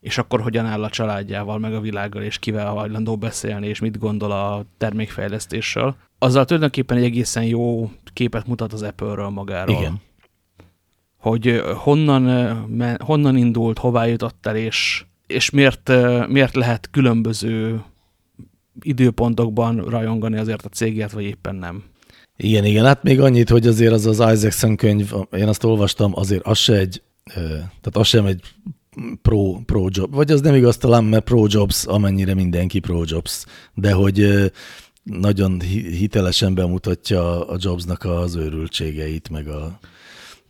és 0.00 0.18
akkor 0.18 0.40
hogyan 0.40 0.66
áll 0.66 0.82
a 0.82 0.90
családjával, 0.90 1.58
meg 1.58 1.74
a 1.74 1.80
világgal, 1.80 2.22
és 2.22 2.38
kivel 2.38 2.70
hajlandó 2.70 3.16
beszélni, 3.16 3.66
és 3.66 3.78
mit 3.78 3.98
gondol 3.98 4.32
a 4.32 4.64
termékfejlesztésről. 4.78 5.96
Azzal 6.22 6.44
tulajdonképpen 6.44 6.96
egy 6.96 7.04
egészen 7.04 7.44
jó 7.44 7.90
képet 8.12 8.46
mutat 8.46 8.72
az 8.72 8.82
Apple-ről 8.82 9.28
magáról. 9.28 9.76
Igen. 9.76 10.00
Hogy 11.16 11.62
honnan, 11.74 12.56
honnan 12.98 13.36
indult, 13.36 13.78
hová 13.78 14.06
jutott 14.06 14.46
el, 14.46 14.56
és, 14.56 15.04
és 15.26 15.50
miért, 15.50 15.92
miért 16.28 16.54
lehet 16.54 16.90
különböző 16.90 17.82
időpontokban 18.80 19.84
rajongani 19.84 20.38
azért 20.38 20.64
a 20.64 20.68
cégért, 20.68 21.12
vagy 21.12 21.24
éppen 21.24 21.54
nem. 21.54 21.84
Igen, 22.36 22.64
igen, 22.64 22.84
hát 22.84 23.02
még 23.02 23.20
annyit, 23.20 23.48
hogy 23.48 23.66
azért 23.66 23.92
az 23.92 24.06
az 24.06 24.32
Isaacson 24.32 24.76
könyv, 24.76 25.12
én 25.32 25.48
azt 25.48 25.64
olvastam, 25.64 26.12
azért 26.14 26.46
az 26.46 26.58
se 26.58 26.74
egy, 26.74 27.02
tehát 27.34 27.96
az 27.96 28.06
sem 28.06 28.26
egy 28.26 28.40
pro, 29.22 29.52
pro 29.52 29.86
job, 29.90 30.14
vagy 30.14 30.30
az 30.30 30.40
nem 30.40 30.54
igaz 30.54 30.76
talán, 30.76 31.04
mert 31.04 31.24
pro 31.24 31.44
jobs, 31.48 31.84
amennyire 31.86 32.34
mindenki 32.34 32.78
pro 32.78 33.02
jobs, 33.06 33.44
de 33.74 33.92
hogy 33.92 34.50
nagyon 35.02 35.60
hitelesen 35.60 36.54
bemutatja 36.54 37.48
a 37.48 37.56
Jobsnak 37.58 38.04
az 38.04 38.34
őrültségeit, 38.34 39.28
meg, 39.28 39.48
a, 39.48 39.78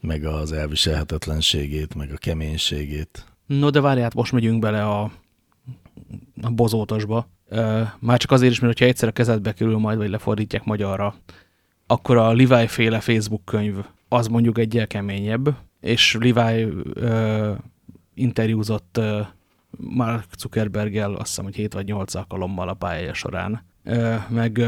meg 0.00 0.24
az 0.24 0.52
elviselhetetlenségét, 0.52 1.94
meg 1.94 2.12
a 2.12 2.16
keménységét. 2.16 3.24
No, 3.46 3.70
de 3.70 3.80
várját, 3.80 4.14
most 4.14 4.32
megyünk 4.32 4.58
bele 4.58 4.84
a, 4.84 5.10
a 6.42 6.50
bozótosba. 6.50 7.28
Már 7.98 8.18
csak 8.18 8.30
azért 8.30 8.52
is, 8.52 8.60
mert 8.60 8.78
ha 8.78 8.84
egyszer 8.84 9.08
a 9.08 9.12
kezedbe 9.12 9.52
kerül 9.52 9.78
majd, 9.78 9.98
vagy 9.98 10.10
lefordítják 10.10 10.64
magyarra, 10.64 11.14
akkor 11.86 12.16
a 12.16 12.32
Levi 12.32 12.66
féle 12.66 13.00
Facebook 13.00 13.44
könyv 13.44 13.76
az 14.08 14.26
mondjuk 14.26 14.58
egyel 14.58 14.86
keményebb, 14.86 15.56
és 15.80 16.16
Levi 16.20 16.68
ö, 16.94 17.52
interjúzott 18.14 18.96
ö, 18.96 19.20
Mark 19.70 20.24
Zuckerberggel 20.38 21.14
azt 21.14 21.26
hiszem, 21.26 21.44
hogy 21.44 21.54
7 21.54 21.72
vagy 21.72 21.86
8 21.86 22.14
alkalommal 22.14 22.68
a 22.68 22.74
pályája 22.74 23.14
során. 23.14 23.64
Meg 24.28 24.60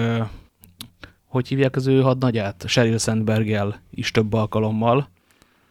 hogy 1.26 1.48
hívják 1.48 1.76
az 1.76 1.86
ő 1.86 2.00
hadnagyát? 2.00 2.64
Sheryl 2.66 2.98
Sandberggel 2.98 3.80
is 3.90 4.10
több 4.10 4.32
alkalommal, 4.32 5.08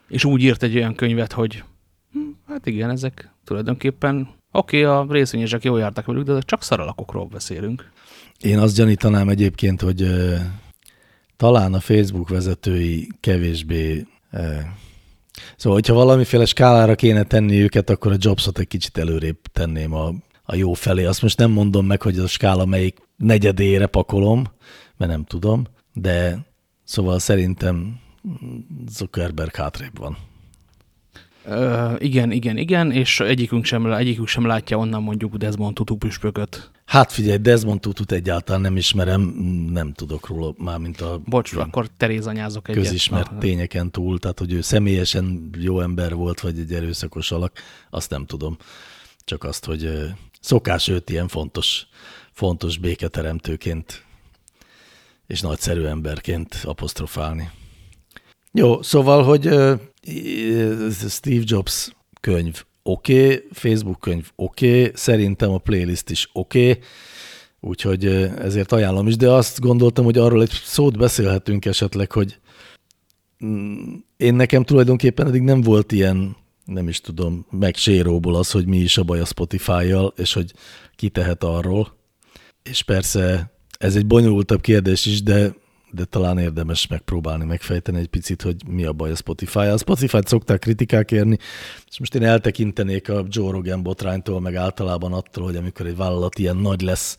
és 0.08 0.25
úgy 0.25 0.43
írt 0.43 0.63
egy 0.63 0.75
olyan 0.75 0.96
könyvet, 0.96 1.31
hogy 1.31 1.63
hm, 2.12 2.20
hát 2.48 2.65
igen, 2.65 2.89
ezek 2.89 3.31
tulajdonképpen 3.43 4.29
oké, 4.51 4.86
okay, 4.86 4.98
a 4.98 5.05
részvényesek 5.10 5.63
jól 5.63 5.79
jártak 5.79 6.05
velük, 6.05 6.25
de 6.25 6.39
csak 6.39 6.63
szaralakokról 6.63 7.25
beszélünk. 7.25 7.89
Én 8.39 8.60
azt 8.60 8.75
gyanítanám 8.75 9.29
egyébként, 9.29 9.81
hogy 9.81 10.08
talán 11.38 11.74
a 11.74 11.79
Facebook 11.79 12.29
vezetői 12.29 13.10
kevésbé... 13.20 14.05
Szóval, 15.55 15.77
hogyha 15.79 15.94
valamiféle 15.94 16.46
skálára 16.46 16.96
kéne 16.96 17.24
tenni 17.24 17.61
őket, 17.61 17.90
akkor 17.90 18.11
a 18.11 18.18
Jobsot 18.20 18.59
egy 18.59 18.68
kicsit 18.68 18.98
előrébb 18.98 19.37
tenném 19.51 19.94
a, 19.94 20.14
a 20.51 20.55
jó 20.55 20.74
felé. 20.74 21.05
Azt 21.05 21.22
most 21.22 21.37
nem 21.37 21.51
mondom 21.51 21.85
meg, 21.85 22.01
hogy 22.01 22.20
a 22.20 22.27
skála 22.27 22.66
melyik 22.66 22.98
negyedére 23.18 23.85
pakolom, 23.85 24.44
mert 24.98 25.11
nem 25.11 25.24
tudom, 25.24 25.64
de 25.94 26.46
szóval 26.83 27.20
szerintem 27.20 28.00
Zuckerberg 28.90 29.55
hátrébb 29.55 29.98
van. 29.98 30.18
Ö, 31.46 31.94
igen, 31.98 32.31
igen, 32.31 32.57
igen, 32.57 32.92
és 32.92 33.20
egyikünk 33.20 33.66
sem, 33.66 33.94
egyikünk 33.94 34.27
sem 34.27 34.46
látja 34.46 34.77
onnan 34.77 35.03
mondjuk 35.03 35.35
Desmond 35.35 35.74
Tutu 35.74 35.96
püspököt. 35.96 36.72
Hát 36.85 37.11
figyelj, 37.11 37.37
Desmond 37.37 37.79
Tutut 37.79 38.11
egyáltalán 38.11 38.61
nem 38.61 38.77
ismerem, 38.77 39.22
nem 39.72 39.94
tudok 39.94 40.27
róla 40.27 40.53
már, 40.57 40.77
mint 40.77 41.01
a... 41.01 41.22
Bocs, 41.25 41.53
akkor 41.53 41.90
anyázok 42.25 42.68
egyet. 42.68 42.83
Közismert 42.83 43.33
tényeken 43.33 43.92
túl, 43.92 44.20
tehát 44.20 44.40
hogy 44.40 44.53
ő 44.53 44.61
személyesen 44.61 45.50
jó 45.57 45.79
ember 45.79 46.14
volt, 46.14 46.40
vagy 46.40 46.59
egy 46.59 46.74
erőszakos 46.74 47.31
alak, 47.31 47.51
azt 47.90 48.09
nem 48.09 48.25
tudom. 48.25 48.57
Csak 49.24 49.44
azt, 49.44 49.66
hogy 49.66 50.11
szokás 50.42 50.88
őt 50.88 51.10
ilyen 51.10 51.27
fontos, 51.27 51.88
fontos 52.32 52.77
béketeremtőként 52.77 54.06
és 55.27 55.42
nagyszerű 55.42 55.84
emberként 55.84 56.62
apostrofálni. 56.64 57.50
Jó, 58.51 58.82
szóval, 58.82 59.24
hogy 59.24 59.42
Steve 61.10 61.44
Jobs 61.46 61.90
könyv 62.22 62.64
oké, 62.84 63.24
okay, 63.24 63.48
Facebook 63.51 64.00
könyv 64.00 64.32
oké, 64.36 64.80
okay, 64.80 64.92
szerintem 64.96 65.51
a 65.51 65.58
playlist 65.58 66.10
is 66.10 66.30
oké, 66.34 66.70
okay, 66.70 66.84
úgyhogy 67.60 68.06
ezért 68.38 68.72
ajánlom 68.72 69.08
is, 69.08 69.16
de 69.16 69.30
azt 69.30 69.60
gondoltam, 69.60 70.06
hogy 70.06 70.18
arról 70.18 70.42
egy 70.42 70.62
szót 70.64 70.98
beszélhetünk 70.98 71.66
esetleg, 71.66 72.12
hogy 72.12 72.40
mm, 73.46 73.94
én 74.18 74.34
nekem 74.34 74.64
tulajdonképpen 74.64 75.27
eddig 75.27 75.42
nem 75.42 75.62
volt 75.62 75.92
ilyen, 75.92 76.36
nem 76.74 76.88
is 76.88 77.01
tudom, 77.01 77.46
meg 77.50 77.75
séróból 77.75 78.36
az, 78.36 78.51
hogy 78.51 78.66
mi 78.66 78.77
is 78.77 78.98
a 78.98 79.03
baj 79.03 79.20
a 79.20 79.25
Spotify-jal, 79.25 80.14
és 80.18 80.34
hogy 80.34 80.53
ki 80.96 81.10
tehet 81.10 81.44
arról. 81.44 81.98
És 82.64 82.84
persze 82.84 83.51
ez 83.77 83.96
egy 83.96 84.07
bonyolultabb 84.07 84.62
kérdés 84.62 85.05
is, 85.05 85.24
de 85.24 85.53
de 85.94 86.05
talán 86.05 86.38
érdemes 86.38 86.88
megpróbálni 86.88 87.46
megfejteni 87.46 88.00
egy 88.00 88.07
picit, 88.07 88.42
hogy 88.42 88.68
mi 88.68 88.84
a 88.86 88.94
baj 88.94 89.12
a 89.12 89.16
Spotify. 89.16 89.60
A 89.60 89.77
Spotify-t 89.77 90.27
szokták 90.27 90.60
kritikák 90.60 91.12
érni, 91.12 91.38
és 91.90 92.00
most 92.00 92.16
én 92.16 92.24
eltekintenék 92.24 93.10
a 93.10 93.25
Joe 93.29 93.51
Rogan 93.51 93.84
botránytól, 93.84 94.40
meg 94.40 94.55
általában 94.55 95.14
attól, 95.14 95.44
hogy 95.44 95.55
amikor 95.55 95.86
egy 95.86 95.96
vállalat 95.96 96.40
ilyen 96.40 96.57
nagy 96.57 96.81
lesz, 96.81 97.18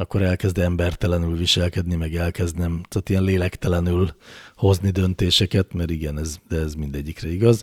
akkor 0.00 0.22
elkezd 0.22 0.58
embertelenül 0.58 1.36
viselkedni, 1.36 1.94
meg 1.94 2.14
elkezd 2.14 2.58
nem, 2.58 2.82
tehát 2.88 3.08
ilyen 3.08 3.22
lélektelenül 3.22 4.14
hozni 4.56 4.90
döntéseket, 4.90 5.72
mert 5.72 5.90
igen, 5.90 6.18
ez, 6.18 6.38
de 6.48 6.56
ez 6.56 6.74
mindegyikre 6.74 7.32
igaz. 7.32 7.62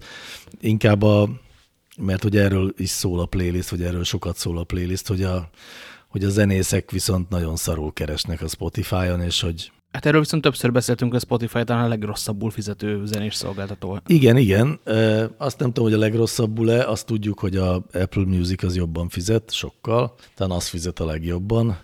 Inkább 0.60 1.02
a, 1.02 1.30
mert 1.98 2.24
hogy 2.24 2.38
erről 2.38 2.74
is 2.78 2.90
szól 2.90 3.20
a 3.20 3.26
playlist, 3.26 3.70
vagy 3.70 3.84
erről 3.84 4.04
sokat 4.04 4.38
szól 4.38 4.58
a 4.58 4.64
playlist, 4.64 5.08
hogy 5.08 5.24
a, 5.24 5.50
hogy 6.08 6.24
a 6.24 6.30
zenészek 6.30 6.92
viszont 6.92 7.30
nagyon 7.30 7.56
szarul 7.56 7.94
keresnek 7.94 8.42
a 8.42 8.48
Spotify-on, 8.48 9.22
és 9.22 9.42
hogy 9.42 9.72
Hát 9.92 10.06
erről 10.06 10.20
viszont 10.20 10.42
többször 10.42 10.72
beszéltünk, 10.72 11.14
a 11.14 11.20
Spotify 11.20 11.64
talán 11.64 11.86
a 11.86 11.88
legrosszabbul 11.88 12.52
fizető 12.52 13.06
zenés 13.06 13.36
szolgáltató. 13.36 14.00
Igen, 14.08 14.38
igen. 14.38 14.80
Azt 15.38 15.60
nem 15.60 15.68
tudom, 15.68 15.84
hogy 15.84 15.94
a 15.94 15.98
legrosszabbul-e, 15.98 16.88
azt 16.88 17.06
tudjuk, 17.06 17.40
hogy 17.40 17.58
a 17.58 17.74
Apple 17.76 18.26
Music 18.26 18.64
az 18.64 18.76
jobban 18.76 19.10
fizet, 19.10 19.54
sokkal, 19.54 20.14
talán 20.36 20.58
az 20.58 20.68
fizet 20.68 21.00
a 21.00 21.06
legjobban. 21.06 21.78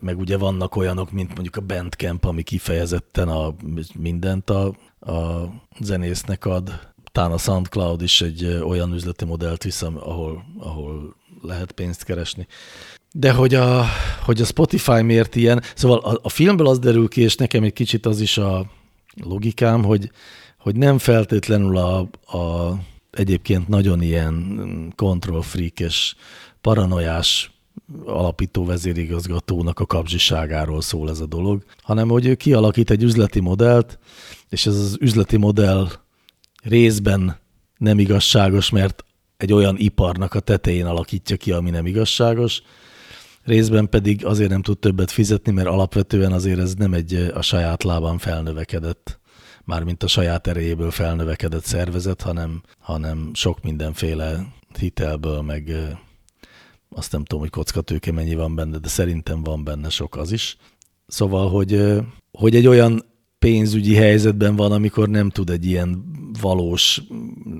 Meg 0.00 0.18
ugye 0.18 0.36
vannak 0.36 0.76
olyanok, 0.76 1.10
mint 1.10 1.34
mondjuk 1.34 1.56
a 1.56 1.60
Bandcamp, 1.60 2.24
ami 2.24 2.42
kifejezetten 2.42 3.28
a, 3.28 3.54
mindent 3.98 4.50
a, 4.50 4.66
a 5.00 5.48
zenésznek 5.80 6.44
ad. 6.44 6.92
Talán 7.12 7.32
a 7.32 7.38
SoundCloud 7.38 8.02
is 8.02 8.20
egy 8.20 8.46
olyan 8.46 8.92
üzleti 8.92 9.24
modellt 9.24 9.62
visz, 9.62 9.82
ahol, 9.82 10.44
ahol 10.58 11.16
lehet 11.42 11.72
pénzt 11.72 12.04
keresni. 12.04 12.46
De 13.12 13.32
hogy 13.32 13.54
a, 13.54 13.84
hogy 14.24 14.40
a 14.40 14.44
Spotify 14.44 15.02
miért 15.02 15.36
ilyen, 15.36 15.62
szóval 15.74 15.98
a, 15.98 16.18
a 16.22 16.28
filmből 16.28 16.66
az 16.66 16.78
derül 16.78 17.08
ki, 17.08 17.20
és 17.20 17.36
nekem 17.36 17.62
egy 17.62 17.72
kicsit 17.72 18.06
az 18.06 18.20
is 18.20 18.38
a 18.38 18.70
logikám, 19.22 19.84
hogy, 19.84 20.10
hogy 20.58 20.76
nem 20.76 20.98
feltétlenül 20.98 21.76
a, 21.76 21.98
a 22.38 22.74
egyébként 23.10 23.68
nagyon 23.68 24.02
ilyen 24.02 24.92
control 24.96 25.42
freak 25.42 25.80
és 25.80 26.14
paranoiás 26.60 27.59
alapító 28.04 28.64
vezérigazgatónak 28.64 29.78
a 29.78 29.86
kapzsiságáról 29.86 30.80
szól 30.80 31.10
ez 31.10 31.20
a 31.20 31.26
dolog, 31.26 31.64
hanem 31.82 32.08
hogy 32.08 32.26
ő 32.26 32.34
kialakít 32.34 32.90
egy 32.90 33.02
üzleti 33.02 33.40
modellt, 33.40 33.98
és 34.48 34.66
ez 34.66 34.76
az 34.76 34.96
üzleti 35.00 35.36
modell 35.36 35.88
részben 36.62 37.38
nem 37.78 37.98
igazságos, 37.98 38.70
mert 38.70 39.04
egy 39.36 39.52
olyan 39.52 39.76
iparnak 39.78 40.34
a 40.34 40.40
tetején 40.40 40.86
alakítja 40.86 41.36
ki, 41.36 41.52
ami 41.52 41.70
nem 41.70 41.86
igazságos, 41.86 42.62
részben 43.42 43.88
pedig 43.88 44.26
azért 44.26 44.50
nem 44.50 44.62
tud 44.62 44.78
többet 44.78 45.10
fizetni, 45.10 45.52
mert 45.52 45.68
alapvetően 45.68 46.32
azért 46.32 46.58
ez 46.58 46.74
nem 46.74 46.94
egy 46.94 47.14
a 47.34 47.42
saját 47.42 47.82
lábán 47.82 48.18
felnövekedett, 48.18 49.20
mármint 49.64 50.02
a 50.02 50.08
saját 50.08 50.46
erejéből 50.46 50.90
felnövekedett 50.90 51.64
szervezet, 51.64 52.22
hanem, 52.22 52.62
hanem 52.78 53.30
sok 53.34 53.62
mindenféle 53.62 54.46
hitelből, 54.78 55.42
meg 55.42 55.72
azt 56.90 57.12
nem 57.12 57.24
tudom, 57.24 57.40
hogy 57.40 57.50
kockatőke 57.50 58.12
mennyi 58.12 58.34
van 58.34 58.54
benne, 58.54 58.78
de 58.78 58.88
szerintem 58.88 59.42
van 59.42 59.64
benne 59.64 59.88
sok 59.88 60.16
az 60.16 60.32
is. 60.32 60.56
Szóval, 61.06 61.50
hogy, 61.50 61.82
hogy 62.32 62.56
egy 62.56 62.66
olyan 62.66 63.04
pénzügyi 63.38 63.94
helyzetben 63.94 64.56
van, 64.56 64.72
amikor 64.72 65.08
nem 65.08 65.30
tud 65.30 65.50
egy 65.50 65.66
ilyen 65.66 66.04
valós 66.40 67.02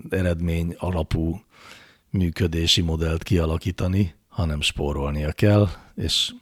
eredmény 0.08 0.74
alapú 0.78 1.40
működési 2.10 2.80
modellt 2.80 3.22
kialakítani, 3.22 4.14
hanem 4.28 4.60
spórolnia 4.60 5.32
kell, 5.32 5.68
és 5.94 6.32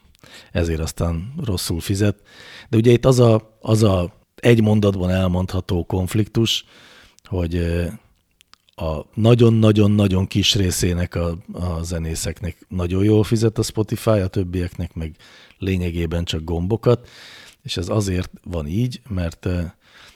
ezért 0.51 0.79
aztán 0.79 1.33
rosszul 1.45 1.79
fizet. 1.79 2.21
De 2.69 2.77
ugye 2.77 2.91
itt 2.91 3.05
az 3.05 3.19
a, 3.19 3.57
az 3.61 3.83
a 3.83 4.13
egy 4.35 4.61
mondatban 4.61 5.09
elmondható 5.09 5.85
konfliktus, 5.85 6.65
hogy 7.23 7.85
a 8.79 9.05
nagyon-nagyon-nagyon 9.13 10.27
kis 10.27 10.55
részének 10.55 11.15
a, 11.15 11.37
a 11.53 11.83
zenészeknek 11.83 12.65
nagyon 12.67 13.03
jól 13.03 13.23
fizet 13.23 13.57
a 13.57 13.63
Spotify, 13.63 14.09
a 14.09 14.27
többieknek 14.27 14.93
meg 14.93 15.15
lényegében 15.57 16.23
csak 16.23 16.43
gombokat, 16.43 17.07
és 17.63 17.77
ez 17.77 17.89
azért 17.89 18.31
van 18.43 18.67
így, 18.67 19.01
mert 19.09 19.45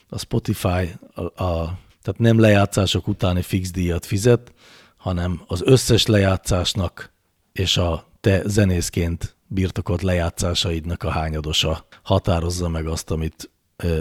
a 0.08 0.18
Spotify 0.18 0.94
a, 1.14 1.42
a, 1.44 1.78
tehát 2.02 2.20
nem 2.20 2.40
lejátszások 2.40 3.08
utáni 3.08 3.42
fix 3.42 3.70
díjat 3.70 4.06
fizet, 4.06 4.52
hanem 4.96 5.42
az 5.46 5.62
összes 5.64 6.06
lejátszásnak 6.06 7.12
és 7.52 7.76
a 7.76 8.06
te 8.20 8.42
zenészként 8.46 9.36
birtokolt 9.46 10.02
lejátszásaidnak 10.02 11.02
a 11.02 11.10
hányadosa 11.10 11.86
határozza 12.02 12.68
meg 12.68 12.86
azt, 12.86 13.10
amit 13.10 13.50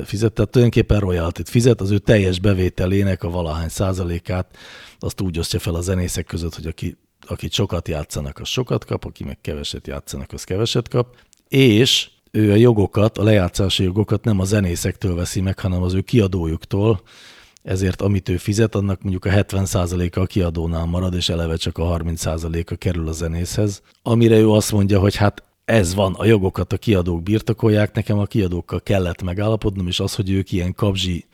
fizet. 0.04 0.34
Tehát 0.34 0.52
tulajdonképpen 0.52 1.00
royaltit 1.00 1.50
fizet, 1.50 1.82
az 1.82 1.92
ő 1.92 1.98
teljes 1.98 2.40
bevételének 2.40 3.24
a 3.24 3.30
valahány 3.30 3.70
százalékát 3.70 4.58
azt 5.00 5.22
úgy 5.22 5.40
osztja 5.40 5.60
fel 5.60 5.76
a 5.76 5.82
zenészek 5.82 6.26
között, 6.26 6.56
hogy 6.56 6.68
aki, 6.68 6.98
akit 7.28 7.52
sokat 7.52 7.88
játszanak, 7.88 8.40
az 8.40 8.48
sokat 8.48 8.86
kap, 8.86 9.06
aki 9.06 9.24
meg 9.24 9.38
keveset 9.42 9.88
játszanak, 9.88 10.32
az 10.34 10.44
keveset 10.44 10.88
kap, 10.88 11.16
és 11.48 12.10
ő 12.32 12.52
a 12.52 12.56
jogokat, 12.56 13.18
a 13.18 13.24
lejátszási 13.24 13.84
jogokat 13.84 14.24
nem 14.24 14.40
a 14.40 14.46
zenészektől 14.46 15.16
veszi 15.16 15.42
meg, 15.42 15.60
hanem 15.60 15.82
az 15.82 15.94
ő 15.94 16.02
kiadójuktól, 16.02 17.02
ezért 17.64 18.02
amit 18.02 18.30
ő 18.30 18.38
fizet, 18.38 18.76
annak 18.76 19.02
mondjuk 19.02 19.26
a 19.26 19.30
70%-a 19.30 20.20
a 20.20 20.26
kiadónál 20.26 20.86
marad, 20.86 21.14
és 21.14 21.30
eleve 21.30 21.56
csak 21.56 21.78
a 21.78 21.98
30%-a 21.98 22.76
kerül 22.76 23.08
a 23.08 23.12
zenészhez, 23.12 23.82
amire 24.02 24.38
ő 24.38 24.50
azt 24.50 24.72
mondja, 24.72 25.00
hogy 25.00 25.16
hát 25.16 25.44
ez 25.66 25.94
van, 25.94 26.14
a 26.14 26.26
jogokat 26.26 26.74
a 26.74 26.78
kiadók 26.78 27.24
birtokolják, 27.24 27.94
nekem 27.94 28.20
a 28.20 28.26
kiadókkal 28.26 28.82
kellett 28.82 29.22
megállapodnom, 29.22 29.88
és 29.88 30.00
az, 30.00 30.16
hogy 30.16 30.30
ők 30.30 30.52
ilyen 30.52 30.74
kabzsi 30.74 31.26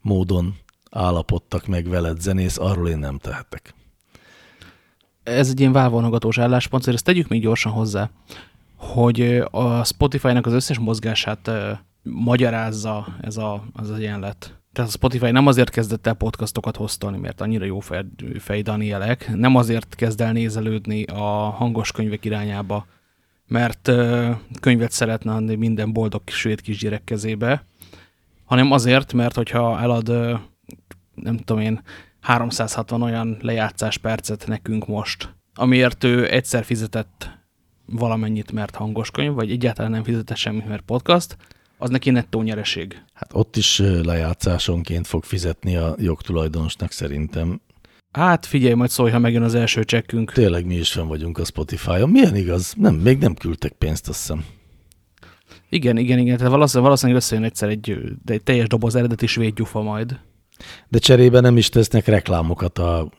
módon 0.00 0.54
állapodtak 0.90 1.66
meg 1.66 1.88
veled 1.88 2.20
zenész, 2.20 2.58
arról 2.58 2.88
én 2.88 2.98
nem 2.98 3.18
tehetek. 3.18 3.74
Ez 5.22 5.48
egy 5.48 5.60
ilyen 5.60 5.72
válvonogatós 5.72 6.38
álláspont, 6.38 6.82
szóval 6.82 6.96
ezt 6.96 7.06
tegyük 7.06 7.28
még 7.28 7.42
gyorsan 7.42 7.72
hozzá, 7.72 8.10
hogy 8.76 9.42
a 9.50 9.84
Spotify-nak 9.84 10.46
az 10.46 10.52
összes 10.52 10.78
mozgását 10.78 11.50
magyarázza 12.02 13.06
ez 13.20 13.36
a, 13.36 13.64
az 13.72 13.90
egyenlet. 13.90 14.54
Tehát 14.72 14.90
a 14.90 14.94
Spotify 14.94 15.30
nem 15.30 15.46
azért 15.46 15.70
kezdett 15.70 16.06
el 16.06 16.14
podcastokat 16.14 16.76
hoztani, 16.76 17.18
mert 17.18 17.40
annyira 17.40 17.64
jó 17.64 17.80
fej, 17.80 18.04
fej 18.38 18.62
Danielek, 18.62 19.34
nem 19.34 19.56
azért 19.56 19.94
kezd 19.94 20.20
el 20.20 20.32
nézelődni 20.32 21.02
a 21.02 21.50
hangos 21.50 21.92
könyvek 21.92 22.24
irányába, 22.24 22.86
mert 23.48 23.90
könyvet 24.60 24.90
szeretne 24.90 25.32
adni 25.32 25.54
minden 25.54 25.92
boldog 25.92 26.22
svéd 26.26 26.60
kisgyerek 26.60 27.04
kezébe, 27.04 27.64
hanem 28.44 28.72
azért, 28.72 29.12
mert 29.12 29.34
hogyha 29.34 29.80
elad, 29.80 30.08
nem 31.14 31.36
tudom 31.36 31.62
én, 31.62 31.82
360 32.20 33.02
olyan 33.02 33.36
lejátszás 33.40 33.98
percet 33.98 34.46
nekünk 34.46 34.86
most, 34.86 35.34
amiért 35.54 36.04
ő 36.04 36.32
egyszer 36.32 36.64
fizetett 36.64 37.30
valamennyit, 37.86 38.52
mert 38.52 38.74
hangos 38.74 39.10
könyv, 39.10 39.32
vagy 39.32 39.50
egyáltalán 39.50 39.90
nem 39.90 40.04
fizetett 40.04 40.36
semmit, 40.36 40.68
mert 40.68 40.82
podcast, 40.82 41.36
az 41.78 41.90
neki 41.90 42.10
nettó 42.10 42.42
nyereség. 42.42 43.02
Hát 43.14 43.30
ott 43.32 43.56
is 43.56 43.78
lejátszásonként 44.02 45.06
fog 45.06 45.24
fizetni 45.24 45.76
a 45.76 45.94
jogtulajdonosnak 45.98 46.92
szerintem. 46.92 47.60
Hát 48.16 48.46
figyelj, 48.46 48.74
majd 48.74 48.90
szólj, 48.90 49.10
ha 49.10 49.18
megjön 49.18 49.42
az 49.42 49.54
első 49.54 49.84
csekkünk. 49.84 50.32
Tényleg 50.32 50.66
mi 50.66 50.74
is 50.74 50.92
fenn 50.92 51.06
vagyunk 51.06 51.38
a 51.38 51.44
Spotify-on. 51.44 52.10
Milyen 52.10 52.36
igaz? 52.36 52.74
Nem, 52.76 52.94
még 52.94 53.18
nem 53.18 53.34
küldtek 53.34 53.72
pénzt, 53.72 54.08
azt 54.08 54.18
hiszem. 54.18 54.44
Igen, 55.68 55.96
igen, 55.96 56.18
igen. 56.18 56.36
Tehát 56.36 56.52
valószínűleg, 56.52 56.84
valószínűleg 56.84 57.22
összejön 57.22 57.44
egyszer 57.44 57.68
egy, 57.68 57.98
egy 58.26 58.42
teljes 58.42 58.66
doboz 58.66 58.94
eredeti 58.94 59.26
svéd 59.26 59.54
gyufa 59.54 59.82
majd. 59.82 60.18
De 60.88 60.98
cserébe 60.98 61.40
nem 61.40 61.56
is 61.56 61.68
tesznek 61.68 62.06
reklámokat 62.06 62.78
a, 62.78 63.10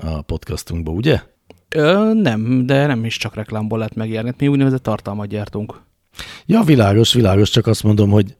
a 0.00 0.22
podcastunkba, 0.22 0.90
ugye? 0.90 1.20
Ö, 1.68 2.12
nem, 2.14 2.66
de 2.66 2.86
nem 2.86 3.04
is 3.04 3.16
csak 3.16 3.34
reklámból 3.34 3.78
lehet 3.78 3.94
megjelni. 3.94 4.32
Mi 4.38 4.48
úgynevezett 4.48 4.82
tartalmat 4.82 5.26
gyártunk. 5.26 5.80
Ja, 6.46 6.62
világos, 6.62 7.12
világos, 7.12 7.50
csak 7.50 7.66
azt 7.66 7.82
mondom, 7.82 8.10
hogy 8.10 8.36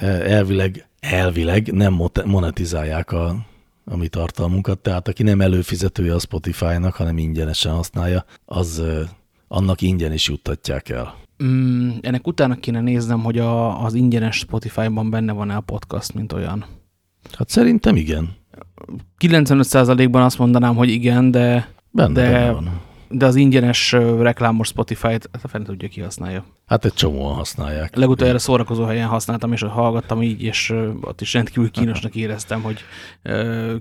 elvileg, 0.00 0.88
elvileg 1.00 1.72
nem 1.72 2.00
monetizálják 2.24 3.12
a, 3.12 3.50
a 3.84 3.96
mi 3.96 4.08
tartalmunkat, 4.08 4.78
tehát 4.78 5.08
aki 5.08 5.22
nem 5.22 5.40
előfizetője 5.40 6.14
a 6.14 6.18
Spotify-nak, 6.18 6.94
hanem 6.94 7.18
ingyenesen 7.18 7.72
használja, 7.72 8.24
az 8.44 8.82
annak 9.48 9.80
ingyen 9.80 10.12
is 10.12 10.28
juttatják 10.28 10.88
el. 10.88 11.14
Mm, 11.44 11.90
ennek 12.00 12.26
utána 12.26 12.54
kéne 12.54 12.80
néznem, 12.80 13.22
hogy 13.22 13.38
a, 13.38 13.84
az 13.84 13.94
ingyenes 13.94 14.36
Spotify-ban 14.36 15.10
benne 15.10 15.32
van-e 15.32 15.56
a 15.56 15.60
podcast, 15.60 16.14
mint 16.14 16.32
olyan. 16.32 16.64
Hát 17.32 17.48
szerintem 17.48 17.96
igen. 17.96 18.36
95%-ban 19.18 20.22
azt 20.22 20.38
mondanám, 20.38 20.74
hogy 20.74 20.88
igen, 20.88 21.30
de, 21.30 21.68
benne, 21.90 22.12
de, 22.12 22.30
benne 22.30 22.50
van. 22.52 22.80
De 23.12 23.26
az 23.26 23.36
ingyenes 23.36 23.92
reklámos 24.18 24.68
Spotify-t 24.68 25.28
a 25.42 25.48
fent 25.48 25.66
tudja 25.66 25.88
ki 25.88 26.00
használja. 26.00 26.44
Hát 26.66 26.84
egy 26.84 26.92
csomóan 26.92 27.34
használják. 27.34 27.96
Legutoljára 27.96 28.38
szórakozó 28.38 28.84
helyen 28.84 29.08
használtam, 29.08 29.52
és 29.52 29.62
hallgattam 29.62 30.22
így, 30.22 30.42
és 30.42 30.74
ott 31.00 31.20
is 31.20 31.32
rendkívül 31.32 31.70
kínosnak 31.70 32.14
éreztem, 32.14 32.62
hogy 32.62 32.80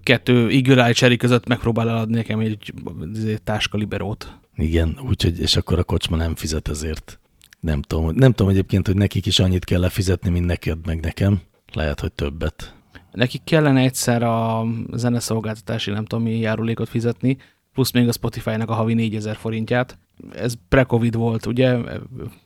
kettő 0.03 0.49
Eagle 0.49 0.83
Eye 0.83 1.15
között 1.15 1.47
megpróbál 1.47 1.89
eladni 1.89 2.15
nekem 2.15 2.39
egy, 2.39 2.73
egy 3.13 3.41
táska 3.43 3.77
liberót. 3.77 4.39
Igen, 4.55 4.99
úgyhogy, 5.07 5.39
és 5.39 5.55
akkor 5.55 5.79
a 5.79 5.83
kocsma 5.83 6.15
nem 6.15 6.35
fizet 6.35 6.67
ezért. 6.67 7.19
Nem 7.59 7.81
tudom, 7.81 8.11
nem 8.15 8.31
tudom 8.31 8.51
egyébként, 8.51 8.87
hogy 8.87 8.95
nekik 8.95 9.25
is 9.25 9.39
annyit 9.39 9.65
kell 9.65 9.79
lefizetni, 9.79 10.29
mint 10.29 10.45
neked, 10.45 10.85
meg 10.85 10.99
nekem. 10.99 11.41
Lehet, 11.73 11.99
hogy 11.99 12.11
többet. 12.11 12.75
Nekik 13.11 13.43
kellene 13.43 13.81
egyszer 13.81 14.23
a 14.23 14.65
zeneszolgáltatási, 14.93 15.91
nem 15.91 16.05
tudom 16.05 16.23
mi 16.23 16.39
járulékot 16.39 16.89
fizetni, 16.89 17.37
plusz 17.73 17.91
még 17.91 18.07
a 18.07 18.11
Spotify-nak 18.11 18.69
a 18.69 18.73
havi 18.73 18.93
4000 18.93 19.35
forintját. 19.35 19.97
Ez 20.35 20.53
pre-covid 20.69 21.15
volt, 21.15 21.45
ugye, 21.45 21.77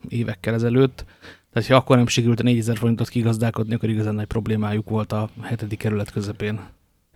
évekkel 0.07 0.53
ezelőtt, 0.53 1.05
tehát 1.53 1.69
ha 1.69 1.75
akkor 1.75 1.97
nem 1.97 2.07
sikerült 2.07 2.39
a 2.39 2.43
4000 2.43 2.77
forintot 2.77 3.09
kigazdálkodni, 3.09 3.73
akkor 3.73 3.89
igazán 3.89 4.15
nagy 4.15 4.25
problémájuk 4.25 4.89
volt 4.89 5.11
a 5.11 5.29
hetedik 5.41 5.77
kerület 5.77 6.11
közepén. 6.11 6.59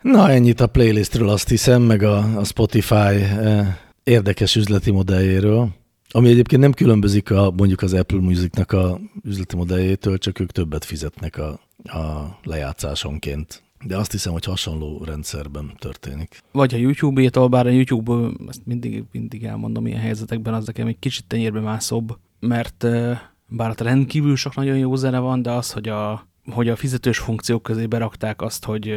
Na, 0.02 0.30
ennyit 0.30 0.60
a 0.60 0.68
playlistről 0.68 1.30
azt 1.30 1.50
hiszem, 1.50 1.82
meg 1.82 2.04
a, 2.04 2.38
a 2.38 2.44
Spotify 2.44 2.96
eh, 2.96 3.78
érdekes 4.04 4.56
üzleti 4.56 4.92
modelljéről, 4.92 5.70
ami 6.12 6.30
egyébként 6.30 6.62
nem 6.62 6.74
különbözik 6.74 7.32
a, 7.32 7.52
mondjuk 7.58 7.82
az 7.82 7.94
Apple 7.94 8.20
Musicnak 8.20 8.72
a 8.72 9.00
üzleti 9.24 9.56
modelljétől, 9.56 10.18
csak 10.18 10.40
ők 10.40 10.52
többet 10.52 10.86
fizetnek 10.86 11.38
a, 11.38 11.60
a 11.84 12.38
lejátszásonként. 12.44 13.64
De 13.86 13.98
azt 13.98 14.12
hiszem, 14.12 14.34
hogy 14.34 14.46
hasonló 14.46 15.04
rendszerben 15.04 15.72
történik. 15.78 16.40
Vagy 16.52 16.74
a 16.74 16.78
YouTube-étól, 16.78 17.48
bár 17.48 17.66
a 17.66 17.70
YouTube, 17.70 18.30
ezt 18.48 18.66
mindig, 18.66 19.04
mindig 19.12 19.44
elmondom 19.44 19.88
ilyen 19.88 20.00
helyzetekben, 20.00 20.54
az 20.54 20.66
nekem 20.66 20.88
egy 20.88 21.00
kicsit 21.00 21.26
tenyérbe 21.26 21.60
mászóbb, 21.60 22.18
mert 22.40 22.86
bár 23.48 23.70
ott 23.70 23.82
rendkívül 23.82 24.36
sok 24.36 24.56
nagyon 24.56 24.78
jó 24.78 24.96
zene 24.96 25.20
van, 25.20 25.42
de 25.42 25.52
az, 25.52 25.72
hogy 25.72 25.90
a, 25.90 26.28
hogy 26.52 26.70
a 26.70 26.76
fizetős 26.76 27.18
funkciók 27.18 27.64
közé 27.64 27.86
berakták 27.86 28.42
azt, 28.42 28.66
hogy 28.66 28.96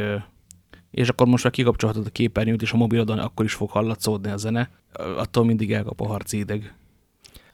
és 0.93 1.09
akkor 1.09 1.27
most 1.27 1.45
már 1.45 1.53
kikapcsolhatod 1.53 2.07
a 2.07 2.11
képernyőt, 2.11 2.63
és 2.63 2.73
a 2.73 2.77
mobilodon 2.77 3.19
akkor 3.19 3.45
is 3.45 3.53
fog 3.53 3.71
hallatszódni 3.71 4.31
a 4.31 4.37
zene, 4.37 4.71
attól 5.17 5.45
mindig 5.45 5.73
elkap 5.73 6.01
a 6.01 6.07
harci 6.07 6.39
ideg. 6.39 6.75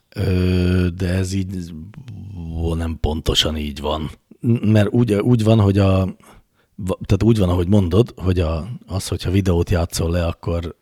Ö, 0.09 0.87
de 0.95 1.07
ez 1.07 1.33
így 1.33 1.73
nem 2.75 2.97
pontosan 2.99 3.57
így 3.57 3.79
van. 3.79 4.09
Mert 4.61 4.89
úgy, 4.89 5.13
úgy 5.13 5.43
van, 5.43 5.59
hogy 5.59 5.77
a, 5.77 6.15
tehát 6.85 7.23
úgy 7.23 7.37
van, 7.37 7.49
ahogy 7.49 7.67
mondod, 7.67 8.13
hogy 8.15 8.39
a, 8.39 8.67
az, 8.85 9.07
hogyha 9.07 9.31
videót 9.31 9.69
játszol 9.69 10.11
le, 10.11 10.25
akkor, 10.25 10.75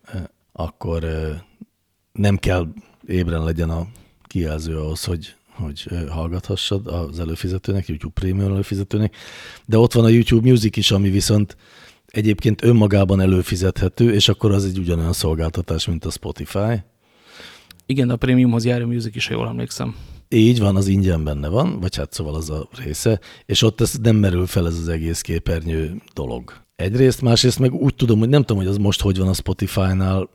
akkor 0.52 1.06
nem 2.12 2.38
kell 2.38 2.68
ébren 3.08 3.44
legyen 3.44 3.70
a 3.70 3.88
kijelző 4.24 4.78
ahhoz, 4.78 5.04
hogy, 5.04 5.36
hogy 5.50 5.88
hallgathassad 6.10 6.88
az 6.88 7.20
előfizetőnek, 7.20 7.88
YouTube 7.88 8.14
Premium 8.14 8.52
előfizetőnek, 8.52 9.16
de 9.66 9.78
ott 9.78 9.94
van 9.94 10.06
a 10.06 10.10
YouTube 10.10 10.50
Music 10.50 10.78
is, 10.78 10.92
ami 10.92 11.10
viszont 11.10 11.58
egyébként 12.08 12.64
önmagában 12.64 13.22
előfizethető, 13.22 14.14
és 14.14 14.30
akkor 14.30 14.52
az 14.52 14.66
egy 14.66 14.78
ugyanolyan 14.78 15.14
szolgáltatás, 15.14 15.88
mint 15.88 16.06
a 16.06 16.10
Spotify. 16.10 16.84
Igen, 17.86 18.10
a 18.10 18.16
prémiumhoz 18.16 18.66
járó 18.66 18.86
music 18.86 19.16
is, 19.16 19.28
ha 19.28 19.34
jól 19.34 19.48
emlékszem. 19.48 19.96
Így 20.30 20.60
van, 20.60 20.76
az 20.76 20.88
ingyen 20.88 21.24
benne 21.24 21.48
van, 21.48 21.80
vagy 21.80 21.96
hát 21.96 22.14
szóval 22.14 22.36
az 22.36 22.50
a 22.50 22.68
része, 22.84 23.20
és 23.46 23.62
ott 23.62 23.82
ez 23.82 23.94
nem 24.02 24.16
merül 24.16 24.46
fel 24.46 24.68
ez 24.68 24.78
az 24.78 24.88
egész 24.88 25.22
képernyő 25.22 26.02
dolog. 26.14 26.54
Egyrészt, 26.76 27.22
másrészt 27.22 27.60
meg 27.60 27.74
úgy 27.74 27.96
tudom, 27.96 28.20
hogy 28.20 28.30
nem 28.30 28.42
tudom, 28.42 28.58
hogy 28.58 28.72
az 28.72 28.78
most 28.78 29.02
hogy 29.02 29.18
van 29.18 29.28
a 29.28 29.34
Spotify-nál, 29.34 30.30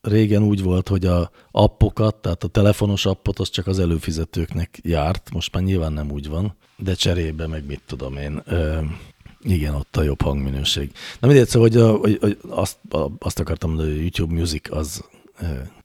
régen 0.00 0.42
úgy 0.42 0.62
volt, 0.62 0.88
hogy 0.88 1.06
a 1.06 1.30
appokat, 1.50 2.14
tehát 2.14 2.44
a 2.44 2.48
telefonos 2.48 3.06
appot, 3.06 3.38
az 3.38 3.50
csak 3.50 3.66
az 3.66 3.78
előfizetőknek 3.78 4.78
járt, 4.82 5.30
most 5.32 5.54
már 5.54 5.62
nyilván 5.62 5.92
nem 5.92 6.10
úgy 6.10 6.28
van, 6.28 6.56
de 6.76 6.94
cserébe 6.94 7.46
meg 7.46 7.66
mit 7.66 7.82
tudom 7.86 8.16
én, 8.16 8.42
ö, 8.46 8.78
igen, 9.42 9.74
ott 9.74 9.96
a 9.96 10.02
jobb 10.02 10.22
hangminőség. 10.22 10.90
Na 11.20 11.26
mindegy, 11.26 11.48
szóval, 11.48 11.68
hogy, 11.68 11.80
a, 11.80 11.96
hogy, 11.96 12.18
hogy 12.20 12.38
azt, 12.48 12.78
azt 13.18 13.38
akartam 13.38 13.76
hogy 13.76 13.88
a 13.88 14.00
YouTube 14.00 14.34
Music 14.34 14.72
az, 14.72 15.04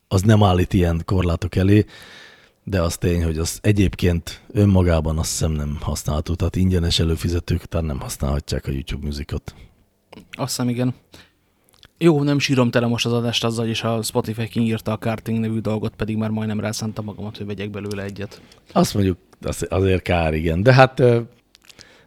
az 0.08 0.22
nem 0.22 0.44
állít 0.44 0.74
ilyen 0.74 1.02
korlátok 1.06 1.56
elé, 1.56 1.86
de 2.64 2.82
az 2.82 2.98
tény, 2.98 3.24
hogy 3.24 3.38
az 3.38 3.60
egyébként 3.62 4.42
önmagában 4.52 5.18
azt 5.18 5.30
hiszem 5.30 5.52
nem 5.52 5.78
használható, 5.82 6.36
tehát 6.36 6.56
ingyenes 6.56 7.00
előfizetők 7.00 7.64
után 7.64 7.86
nem 7.86 8.00
használhatják 8.00 8.68
a 8.68 8.72
YouTube 8.72 9.06
Musicot. 9.06 9.56
Azt 10.32 10.56
hiszem, 10.56 10.70
igen. 10.70 10.94
Jó, 11.98 12.24
nem 12.24 12.40
sírom 12.40 12.72
tele 12.72 12.88
most 12.88 13.06
az 13.06 13.14
adást 13.14 13.44
azzal, 13.44 13.68
és 13.68 13.84
a 13.84 14.02
Spotify 14.02 14.48
kinyírta 14.48 14.92
a 14.92 14.98
Karting 14.98 15.40
nevű 15.40 15.60
dolgot, 15.60 15.96
pedig 15.96 16.18
már 16.18 16.30
majdnem 16.30 16.60
rászántam 16.60 17.06
magamat, 17.06 17.38
hogy 17.38 17.46
vegyek 17.46 17.70
belőle 17.70 18.04
egyet. 18.04 18.42
Azt 18.72 18.94
mondjuk, 18.94 19.18
azért 19.70 20.02
kár, 20.02 20.34
igen. 20.34 20.64
De 20.64 20.74
hát 20.74 21.04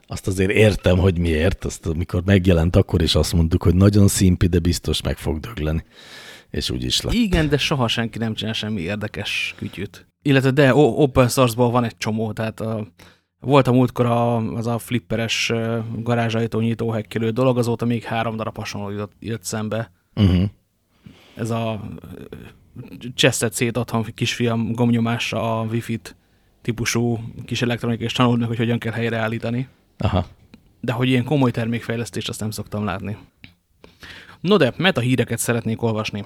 azt 0.07 0.27
azért 0.27 0.51
értem, 0.51 0.99
hogy 0.99 1.19
miért. 1.19 1.65
Azt 1.65 1.87
amikor 1.87 2.23
megjelent, 2.25 2.77
akkor 2.77 3.03
is 3.03 3.15
azt 3.15 3.33
mondtuk, 3.33 3.63
hogy 3.63 3.75
nagyon 3.75 4.09
szimpi, 4.09 4.47
de 4.47 4.59
biztos 4.59 5.03
meg 5.03 5.17
fog 5.17 5.41
dögleni. 5.41 5.85
És 6.51 6.71
úgy 6.71 6.85
is 6.85 7.01
lett. 7.01 7.13
Igen, 7.13 7.49
de 7.49 7.59
soha 7.59 7.89
senki 7.89 8.19
nem 8.19 8.35
csinál 8.35 8.53
semmi 8.53 8.81
érdekes 8.81 9.55
kütyűt. 9.57 10.07
Illetve 10.27 10.51
de 10.51 10.75
open 10.75 11.29
source-ból 11.29 11.71
van 11.71 11.85
egy 11.85 11.97
csomó, 11.97 12.33
tehát 12.33 12.61
a, 12.61 12.87
volt 13.41 13.67
a 13.67 13.73
múltkor 13.73 14.07
a, 14.07 14.37
az 14.37 14.67
a 14.67 14.79
flipperes 14.79 15.53
garázsajtó 15.97 16.61
nyitó 16.61 16.91
hekkelő 16.91 17.31
dolog, 17.31 17.59
azóta 17.59 17.85
még 17.85 18.05
három 18.05 18.37
darab 18.37 18.57
hasonló 18.57 18.91
jött, 18.91 19.13
jött 19.19 19.45
szembe. 19.45 19.93
Uh 20.15 20.27
-huh. 20.27 20.45
Ez 21.35 21.51
a 21.51 21.81
cseszett 23.15 23.53
szét 23.53 23.77
otthon 23.77 24.05
kisfiam 24.15 24.73
gomnyomásra 24.73 25.61
a 25.61 25.65
wifi-t 25.65 26.17
típusú 26.63 27.19
kis 27.45 27.59
tanuld 28.13 28.39
meg, 28.39 28.49
hogy 28.49 28.57
hogyan 28.57 28.79
kell 28.79 28.93
helyreállítani. 28.93 29.69
Aha. 29.99 30.27
De 30.81 30.93
hogy 30.93 31.09
ilyen 31.09 31.25
komoly 31.25 31.51
termékfejlesztést 31.51 32.29
azt 32.29 32.41
nem 32.41 32.51
szoktam 32.51 32.85
látni. 32.85 33.17
No 34.41 34.57
de, 34.57 34.75
meta 34.77 35.01
híreket 35.01 35.39
szeretnék 35.39 35.83
olvasni. 35.83 36.25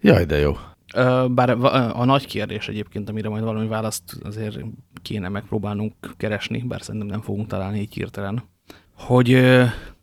Jaj, 0.00 0.24
de 0.24 0.38
jó. 0.38 0.56
Bár 1.28 1.50
a 1.94 2.04
nagy 2.04 2.26
kérdés 2.26 2.68
egyébként, 2.68 3.08
amire 3.08 3.28
majd 3.28 3.42
valami 3.42 3.66
választ 3.66 4.16
azért 4.22 4.58
kéne 5.02 5.28
megpróbálnunk 5.28 5.94
keresni, 6.16 6.62
bár 6.62 6.82
szerintem 6.82 7.08
nem 7.08 7.20
fogunk 7.20 7.46
találni 7.46 7.80
így 7.80 7.94
hirtelen, 7.94 8.42
hogy 8.94 9.58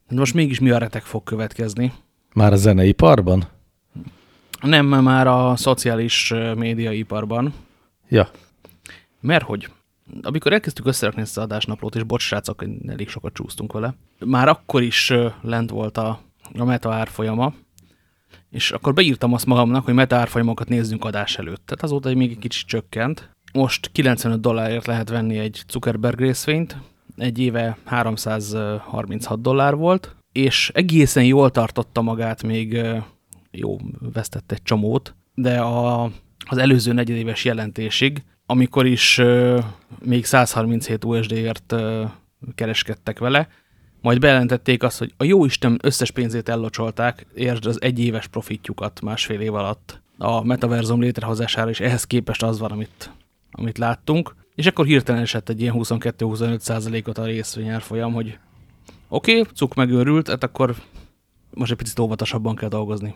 most 0.10 0.34
mégis 0.34 0.60
mi 0.60 0.70
a 0.70 0.78
retek 0.78 1.04
fog 1.04 1.24
következni. 1.24 1.94
Már 2.34 2.54
a 2.54 2.56
zeneiparban? 2.56 3.44
Nem, 4.62 4.86
már 4.86 5.28
a 5.28 5.56
szociális 5.56 6.34
médiaiparban. 6.56 7.54
Ja. 8.10 8.30
Mert 9.22 9.46
hogy 9.46 9.70
amikor 10.22 10.54
elkezdtük 10.54 10.86
összerakni 10.86 11.22
ezt 11.22 11.38
az 11.38 11.44
adásnaplót, 11.44 11.96
és 11.96 12.04
bocs, 12.04 12.22
srácok, 12.22 12.64
elég 12.88 13.10
sokat 13.10 13.34
csúsztunk 13.34 13.74
vele, 13.74 13.96
már 14.26 14.48
akkor 14.48 14.82
is 14.82 15.14
lent 15.42 15.70
volt 15.70 15.98
a, 15.98 16.20
a 16.58 16.64
meta 16.64 16.94
árfolyama, 16.94 17.54
és 18.56 18.72
akkor 18.72 18.94
beírtam 18.94 19.34
azt 19.34 19.46
magamnak, 19.46 19.86
hogy 19.86 19.94
meta 19.94 20.28
nézzünk 20.68 21.06
adás 21.06 21.38
előtt. 21.38 21.66
Tehát 21.66 21.84
azóta 21.84 22.16
még 22.16 22.32
egy 22.32 22.40
kicsit 22.40 22.68
csökkent. 22.68 23.30
Most 23.54 23.90
95 23.92 24.40
dollárért 24.40 24.86
lehet 24.86 25.10
venni 25.10 25.38
egy 25.38 25.64
Zuckerberg 25.70 26.20
részvényt, 26.20 26.78
egy 27.18 27.40
éve 27.40 27.78
336 27.84 29.42
dollár 29.42 29.76
volt, 29.76 30.16
és 30.32 30.72
egészen 30.74 31.24
jól 31.24 31.52
tartotta 31.52 32.02
magát, 32.02 32.44
még 32.44 32.82
jó, 33.52 33.78
vesztett 34.14 34.52
egy 34.52 34.64
csomót, 34.64 35.16
de 35.34 35.60
a, 35.60 36.12
az 36.46 36.58
előző 36.58 36.94
negyedéves 36.94 37.46
jelentésig 37.46 38.24
amikor 38.46 38.86
is 38.86 39.22
még 40.04 40.26
137 40.26 41.06
USD-ért 41.06 41.76
kereskedtek 42.56 43.20
vele, 43.20 43.48
majd 44.06 44.20
bejelentették 44.20 44.84
azt, 44.84 44.98
hogy 44.98 45.14
a 45.18 45.24
jó 45.24 45.46
Isten 45.46 45.80
összes 45.84 46.12
pénzét 46.12 46.50
ellocsolták, 46.50 47.26
értsd 47.36 47.66
az 47.66 47.82
egyéves 47.82 48.28
profitjukat 48.28 49.02
másfél 49.02 49.40
év 49.40 49.54
alatt 49.54 50.02
a 50.18 50.44
metaverzum 50.44 51.02
létrehozására, 51.02 51.70
és 51.70 51.80
ehhez 51.80 52.04
képest 52.04 52.44
az 52.44 52.60
van, 52.60 52.72
amit, 52.72 53.12
amit 53.52 53.78
láttunk. 53.78 54.36
És 54.56 54.66
akkor 54.66 54.86
hirtelen 54.86 55.22
esett 55.22 55.50
egy 55.50 55.62
ilyen 55.62 55.74
22-25 55.78 56.60
százalékot 56.60 57.18
a 57.18 57.26
részvényárfolyam, 57.26 58.14
hogy 58.14 58.38
oké, 59.08 59.40
okay, 59.40 59.52
cuk 59.56 59.74
megőrült, 59.74 60.30
hát 60.30 60.44
akkor 60.44 60.76
most 61.54 61.72
egy 61.72 61.78
picit 61.78 62.00
óvatosabban 62.00 62.56
kell 62.56 62.70
dolgozni. 62.70 63.16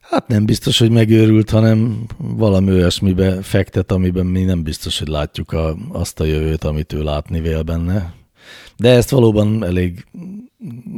Hát 0.00 0.28
nem 0.28 0.46
biztos, 0.46 0.78
hogy 0.78 0.90
megőrült, 0.90 1.50
hanem 1.50 2.06
valami 2.16 2.70
olyasmibe 2.70 3.42
fektet, 3.42 3.92
amiben 3.92 4.26
mi 4.26 4.42
nem 4.42 4.62
biztos, 4.62 4.98
hogy 4.98 5.08
látjuk 5.08 5.52
a, 5.52 5.76
azt 5.92 6.20
a 6.20 6.24
jövőt, 6.24 6.64
amit 6.64 6.92
ő 6.92 7.02
látni 7.02 7.40
vél 7.40 7.62
benne. 7.62 8.16
De 8.76 8.90
ezt 8.90 9.10
valóban 9.10 9.64
elég 9.64 10.06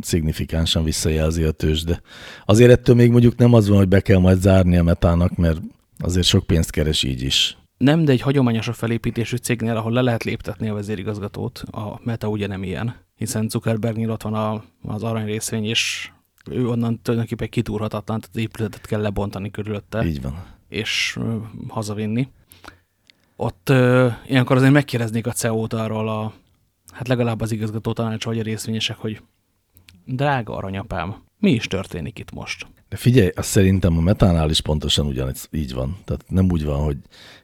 szignifikánsan 0.00 0.84
visszajelzi 0.84 1.42
a 1.42 1.50
tőzs, 1.50 1.82
de 1.82 2.00
azért 2.44 2.70
ettől 2.70 2.94
még 2.94 3.10
mondjuk 3.10 3.36
nem 3.36 3.52
az 3.52 3.68
van, 3.68 3.78
hogy 3.78 3.88
be 3.88 4.00
kell 4.00 4.18
majd 4.18 4.40
zárni 4.40 4.76
a 4.76 4.82
metának, 4.82 5.36
mert 5.36 5.60
azért 5.98 6.26
sok 6.26 6.46
pénzt 6.46 6.70
keres 6.70 7.02
így 7.02 7.22
is. 7.22 7.58
Nem, 7.78 8.04
de 8.04 8.12
egy 8.12 8.20
hagyományosabb 8.20 8.74
felépítésű 8.74 9.36
cégnél, 9.36 9.76
ahol 9.76 9.92
le 9.92 10.00
lehet 10.00 10.24
léptetni 10.24 10.68
a 10.68 10.74
vezérigazgatót, 10.74 11.58
a 11.58 12.00
meta 12.02 12.28
ugye 12.28 12.46
nem 12.46 12.62
ilyen, 12.62 12.94
hiszen 13.16 13.48
Zuckerbergnél 13.48 14.10
ott 14.10 14.22
van 14.22 14.34
a, 14.34 14.64
az 14.82 15.02
arany 15.02 15.24
részvény, 15.24 15.64
és 15.64 16.10
ő 16.50 16.68
onnan 16.68 17.00
tulajdonképpen 17.02 17.48
kitúrhatatlan, 17.48 18.20
tehát 18.20 18.34
az 18.34 18.40
épületet 18.40 18.86
kell 18.86 19.00
lebontani 19.00 19.50
körülötte. 19.50 20.04
Így 20.04 20.22
van. 20.22 20.44
És 20.68 21.18
hazavinni. 21.68 22.28
Ott 23.36 23.68
uh, 23.70 24.12
ilyenkor 24.26 24.56
azért 24.56 24.72
megkérdeznék 24.72 25.26
a 25.26 25.32
CEO-t 25.32 25.72
arról 25.72 26.08
a, 26.08 26.32
hát 26.92 27.09
legalább 27.09 27.40
az 27.40 27.53
igazgató 27.53 27.92
tanács 27.92 28.24
vagy 28.24 28.38
a 28.38 28.42
részvényesek, 28.42 28.96
hogy 28.96 29.20
drága 30.05 30.57
aranyapám, 30.57 31.22
mi 31.38 31.50
is 31.50 31.66
történik 31.66 32.18
itt 32.18 32.33
most? 32.33 32.66
De 32.88 32.96
figyelj, 32.96 33.31
azt 33.35 33.48
szerintem 33.48 33.96
a 33.96 34.00
metánál 34.00 34.50
is 34.50 34.61
pontosan 34.61 35.07
ugyanez 35.07 35.48
így 35.50 35.74
van. 35.74 35.98
Tehát 36.05 36.24
nem 36.29 36.50
úgy 36.50 36.64
van, 36.64 36.85
hogy 36.85 36.96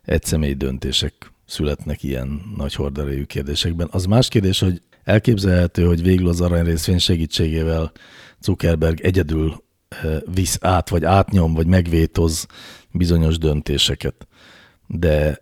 egy 0.04 0.24
személy 0.24 0.54
döntések 0.54 1.32
születnek 1.46 2.02
ilyen 2.02 2.42
nagy 2.56 2.74
horderejű 2.74 3.24
kérdésekben. 3.24 3.88
Az 3.90 4.04
más 4.04 4.28
kérdés, 4.28 4.60
hogy 4.60 4.82
elképzelhető, 5.04 5.84
hogy 5.84 6.02
végül 6.02 6.28
az 6.28 6.40
arany 6.40 6.64
részvény 6.64 6.98
segítségével 6.98 7.92
Zuckerberg 8.40 9.00
egyedül 9.00 9.64
eh, 9.88 10.18
visz 10.34 10.58
át, 10.60 10.88
vagy 10.88 11.04
átnyom, 11.04 11.54
vagy 11.54 11.66
megvétoz 11.66 12.46
bizonyos 12.90 13.38
döntéseket. 13.38 14.26
De 14.86 15.38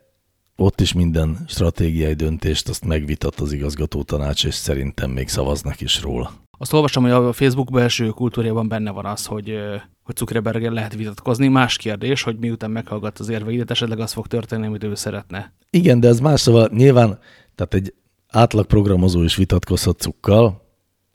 ott 0.56 0.80
is 0.80 0.92
minden 0.92 1.44
stratégiai 1.46 2.14
döntést 2.14 2.68
azt 2.68 2.84
megvitat 2.84 3.40
az 3.40 3.52
igazgató 3.52 4.02
tanács, 4.02 4.44
és 4.44 4.54
szerintem 4.54 5.10
még 5.10 5.28
szavaznak 5.28 5.80
is 5.80 6.02
róla. 6.02 6.32
Azt 6.58 6.72
olvastam, 6.72 7.02
hogy 7.02 7.12
a 7.12 7.32
Facebook 7.32 7.70
belső 7.70 8.08
kultúrjában 8.08 8.68
benne 8.68 8.90
van 8.90 9.04
az, 9.04 9.26
hogy, 9.26 9.58
hogy 10.02 10.16
Zuckerberg 10.16 10.62
lehet 10.62 10.94
vitatkozni. 10.94 11.48
Más 11.48 11.76
kérdés, 11.76 12.22
hogy 12.22 12.36
miután 12.38 12.70
meghallgat 12.70 13.18
az 13.18 13.28
érveidet, 13.28 13.70
esetleg 13.70 13.98
az 13.98 14.12
fog 14.12 14.26
történni, 14.26 14.66
amit 14.66 14.84
ő 14.84 14.94
szeretne. 14.94 15.52
Igen, 15.70 16.00
de 16.00 16.08
ez 16.08 16.20
más, 16.20 16.40
szóval 16.40 16.70
nyilván, 16.72 17.18
tehát 17.54 17.74
egy 17.74 17.94
átlag 18.28 18.66
programozó 18.66 19.22
is 19.22 19.36
vitatkozhat 19.36 20.00
cukkal, 20.00 20.62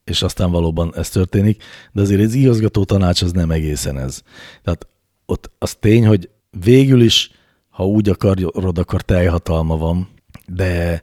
és 0.04 0.22
aztán 0.22 0.52
valóban 0.52 0.94
ez 0.96 1.10
történik, 1.10 1.64
de 1.92 2.02
azért 2.02 2.22
az 2.22 2.34
igazgató 2.34 2.84
tanács 2.84 3.22
az 3.22 3.32
nem 3.32 3.52
egészen 3.52 3.98
ez. 3.98 4.22
Tehát 4.64 4.88
ott 5.26 5.52
az 5.58 5.76
tény, 5.76 6.08
hogy 6.08 6.30
végül 6.60 7.02
is, 7.02 7.32
ha 7.80 7.86
úgy 7.86 8.10
akarod, 8.10 8.78
akkor 8.78 9.02
teljhatalma 9.02 9.78
van, 9.78 10.08
de 10.48 11.02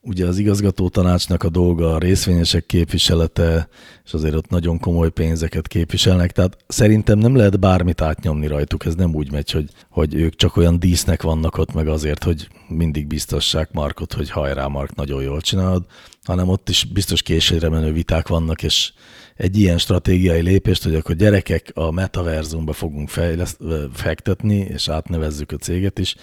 ugye 0.00 0.26
az 0.26 0.38
igazgató 0.38 0.88
tanácsnak 0.88 1.42
a 1.42 1.48
dolga 1.48 1.94
a 1.94 1.98
részvényesek 1.98 2.66
képviselete, 2.66 3.68
és 4.04 4.12
azért 4.12 4.34
ott 4.34 4.48
nagyon 4.48 4.78
komoly 4.78 5.10
pénzeket 5.10 5.68
képviselnek, 5.68 6.32
tehát 6.32 6.56
szerintem 6.68 7.18
nem 7.18 7.36
lehet 7.36 7.60
bármit 7.60 8.00
átnyomni 8.00 8.46
rajtuk, 8.46 8.84
ez 8.84 8.94
nem 8.94 9.14
úgy 9.14 9.32
megy, 9.32 9.50
hogy, 9.50 9.70
hogy 9.90 10.14
ők 10.14 10.34
csak 10.34 10.56
olyan 10.56 10.78
dísznek 10.78 11.22
vannak 11.22 11.58
ott 11.58 11.72
meg 11.72 11.88
azért, 11.88 12.24
hogy 12.24 12.48
mindig 12.68 13.06
biztassák 13.06 13.72
Markot, 13.72 14.12
hogy 14.12 14.30
hajrá 14.30 14.66
Mark, 14.66 14.94
nagyon 14.94 15.22
jól 15.22 15.40
csinálod, 15.40 15.84
hanem 16.24 16.48
ott 16.48 16.68
is 16.68 16.84
biztos 16.84 17.22
későre 17.22 17.68
menő 17.68 17.92
viták 17.92 18.28
vannak, 18.28 18.62
és 18.62 18.92
egy 19.36 19.58
ilyen 19.58 19.78
stratégiai 19.78 20.40
lépést, 20.40 20.82
hogy 20.82 20.94
akkor 20.94 21.14
gyerekek 21.14 21.70
a 21.74 21.90
metaverzumba 21.90 22.72
fogunk 22.72 23.08
fejleszt, 23.08 23.58
fektetni, 23.92 24.56
és 24.56 24.88
átnevezzük 24.88 25.52
a 25.52 25.56
céget 25.56 25.98
is, 25.98 26.16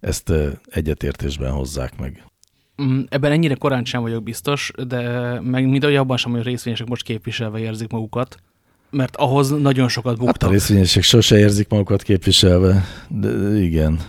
ezt 0.00 0.32
egyetértésben 0.66 1.50
hozzák 1.50 1.98
meg. 1.98 2.24
Mm, 2.82 3.00
ebben 3.08 3.32
ennyire 3.32 3.54
korán 3.54 3.84
sem 3.84 4.02
vagyok 4.02 4.22
biztos, 4.22 4.70
de 4.86 5.00
meg 5.40 5.68
mind 5.68 5.84
abban 5.84 6.16
sem, 6.16 6.30
hogy 6.30 6.40
a 6.40 6.44
részvényesek 6.44 6.88
most 6.88 7.02
képviselve 7.02 7.58
érzik 7.58 7.90
magukat, 7.90 8.36
mert 8.90 9.16
ahhoz 9.16 9.50
nagyon 9.50 9.88
sokat 9.88 10.18
buktak. 10.18 10.42
Hát 10.42 10.50
a 10.50 10.52
részvényesek 10.52 11.02
sose 11.02 11.38
érzik 11.38 11.68
magukat 11.68 12.02
képviselve, 12.02 12.84
de 13.08 13.58
igen. 13.58 14.00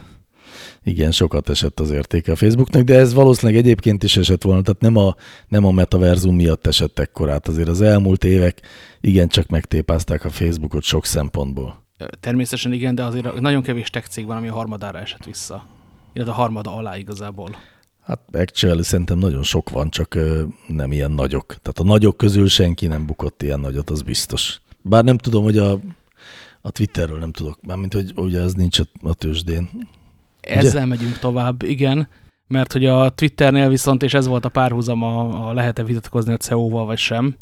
Igen, 0.87 1.11
sokat 1.11 1.49
esett 1.49 1.79
az 1.79 1.89
értéke 1.89 2.31
a 2.31 2.35
Facebooknak, 2.35 2.83
de 2.83 2.95
ez 2.95 3.13
valószínűleg 3.13 3.61
egyébként 3.61 4.03
is 4.03 4.17
esett 4.17 4.41
volna, 4.41 4.61
tehát 4.61 4.81
nem 4.81 4.95
a, 4.95 5.15
nem 5.47 5.65
a 5.65 5.71
metaverzum 5.71 6.35
miatt 6.35 6.67
esett 6.67 6.99
ekkorát. 6.99 7.47
Azért 7.47 7.67
az 7.67 7.81
elmúlt 7.81 8.23
évek 8.23 8.61
igencsak 9.01 9.47
megtépázták 9.47 10.25
a 10.25 10.29
Facebookot 10.29 10.83
sok 10.83 11.05
szempontból. 11.05 11.83
Természetesen 12.19 12.73
igen, 12.73 12.95
de 12.95 13.03
azért 13.03 13.39
nagyon 13.39 13.61
kevés 13.61 13.89
tech 13.89 14.07
cég 14.07 14.25
van, 14.25 14.37
ami 14.37 14.47
a 14.47 14.53
harmadára 14.53 14.99
esett 14.99 15.25
vissza. 15.25 15.65
Illetve 16.13 16.33
a 16.33 16.35
harmada 16.35 16.75
alá 16.75 16.97
igazából. 16.97 17.55
Hát 18.03 18.19
actually 18.33 18.83
szerintem 18.83 19.17
nagyon 19.17 19.43
sok 19.43 19.69
van, 19.69 19.89
csak 19.89 20.17
nem 20.67 20.91
ilyen 20.91 21.11
nagyok. 21.11 21.45
Tehát 21.47 21.79
a 21.79 21.83
nagyok 21.83 22.17
közül 22.17 22.47
senki 22.47 22.87
nem 22.87 23.05
bukott 23.05 23.43
ilyen 23.43 23.59
nagyot, 23.59 23.89
az 23.89 24.01
biztos. 24.01 24.61
Bár 24.81 25.03
nem 25.03 25.17
tudom, 25.17 25.43
hogy 25.43 25.57
a, 25.57 25.79
a 26.61 26.71
Twitterről 26.71 27.19
nem 27.19 27.31
tudok, 27.31 27.59
mármint, 27.61 27.93
hogy 27.93 28.11
ugye 28.15 28.41
ez 28.41 28.53
nincs 28.53 28.79
a, 28.79 28.83
a 29.01 29.13
tőzsdén. 29.13 29.69
Ezzel 30.47 30.85
ugye? 30.85 30.85
megyünk 30.85 31.19
tovább, 31.19 31.63
igen, 31.63 32.07
mert 32.47 32.73
hogy 32.73 32.85
a 32.85 33.09
Twitternél 33.09 33.69
viszont, 33.69 34.03
és 34.03 34.13
ez 34.13 34.27
volt 34.27 34.45
a 34.45 34.49
párhuzam, 34.49 35.03
a, 35.03 35.47
a 35.49 35.53
lehet-e 35.53 35.83
vitatkozni 35.83 36.33
a 36.33 36.37
CEO-val 36.37 36.85
vagy 36.85 36.97
sem, 36.97 37.35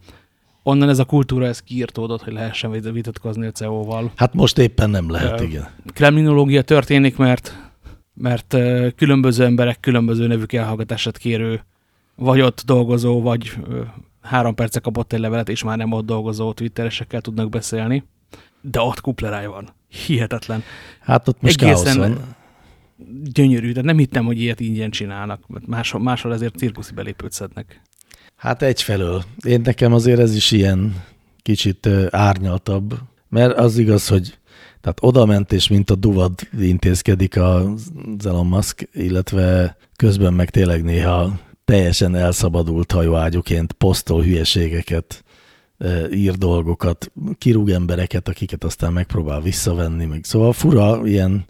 onnan 0.64 0.90
ez 0.90 1.00
a 1.00 1.06
kultúra 1.06 1.46
ez 1.46 1.60
kiirtódott, 1.60 2.24
hogy 2.24 2.34
lehessen 2.34 2.72
vitatkozni 2.72 3.46
a 3.46 3.52
CEO-val. 3.52 4.12
Hát 4.16 4.34
most 4.34 4.58
éppen 4.58 4.90
nem 4.90 5.10
lehet, 5.10 5.40
uh, 5.40 5.48
igen. 5.48 5.68
Kremlinológia 5.94 6.62
történik, 6.62 7.18
mert 7.18 7.66
mert 8.14 8.58
különböző 8.96 9.44
emberek 9.44 9.80
különböző 9.80 10.28
nevük 10.28 10.54
elhallgatását 10.54 11.18
kérő, 11.18 11.64
vagy 12.16 12.42
ott 12.42 12.62
dolgozó, 12.66 13.22
vagy 13.22 13.58
három 14.22 14.56
perce 14.56 14.80
kapott 14.80 15.14
egy 15.14 15.20
levelet, 15.20 15.50
és 15.50 15.64
már 15.64 15.78
nem 15.78 15.92
ott 15.92 16.06
dolgozó 16.06 16.54
twitteresekkel 16.54 17.22
tudnak 17.22 17.50
beszélni. 17.50 18.04
De 18.62 18.80
ott 18.80 19.02
kupleráj 19.02 19.46
van. 19.46 19.70
Hihetetlen. 20.06 20.64
Hát 21.00 21.28
ott 21.28 21.42
most 21.42 21.62
Egészen 21.62 21.98
van. 21.98 22.36
Gyönyörű, 23.24 23.72
de 23.72 23.82
nem 23.82 23.98
hittem, 23.98 24.26
hogy 24.26 24.42
ilyet 24.42 24.60
ingyen 24.60 24.90
csinálnak, 24.90 25.48
mert 25.48 25.68
máshol, 25.68 26.02
máshol 26.02 26.34
ezért 26.34 26.58
cirkuszi 26.58 26.94
belépőt 26.94 27.32
szednek. 27.32 27.82
Hát 28.36 28.62
egyfelől. 28.62 29.24
Én 29.46 29.62
nekem 29.64 29.94
azért 29.94 30.20
ez 30.20 30.36
is 30.36 30.52
ilyen 30.52 31.04
kicsit 31.42 31.90
árnyaltabb, 32.10 32.94
mert 33.30 33.58
az 33.58 33.78
igaz, 33.78 34.08
hogy 34.08 34.38
tehát 34.82 34.98
oda 35.02 35.26
ment, 35.26 35.52
és 35.52 35.68
mint 35.68 35.90
a 35.90 35.96
duvad 35.96 36.32
intézkedik 36.60 37.38
az 37.38 37.92
Elon 38.26 38.48
Musk, 38.48 38.90
illetve 38.94 39.78
közben 39.96 40.34
meg 40.34 40.50
tényleg 40.50 40.84
néha 40.84 41.40
teljesen 41.66 42.16
elszabadult 42.16 42.92
hajóágyuként 42.92 43.72
posztol 43.72 44.24
hülyeségeket, 44.24 45.24
ír 46.12 46.34
dolgokat, 46.34 47.12
kirúg 47.38 47.70
embereket, 47.70 48.28
akiket 48.28 48.64
aztán 48.64 48.94
megpróbál 48.94 49.42
visszavenni. 49.42 50.06
Meg. 50.06 50.24
Szóval 50.24 50.54
fura, 50.54 51.02
ilyen 51.06 51.46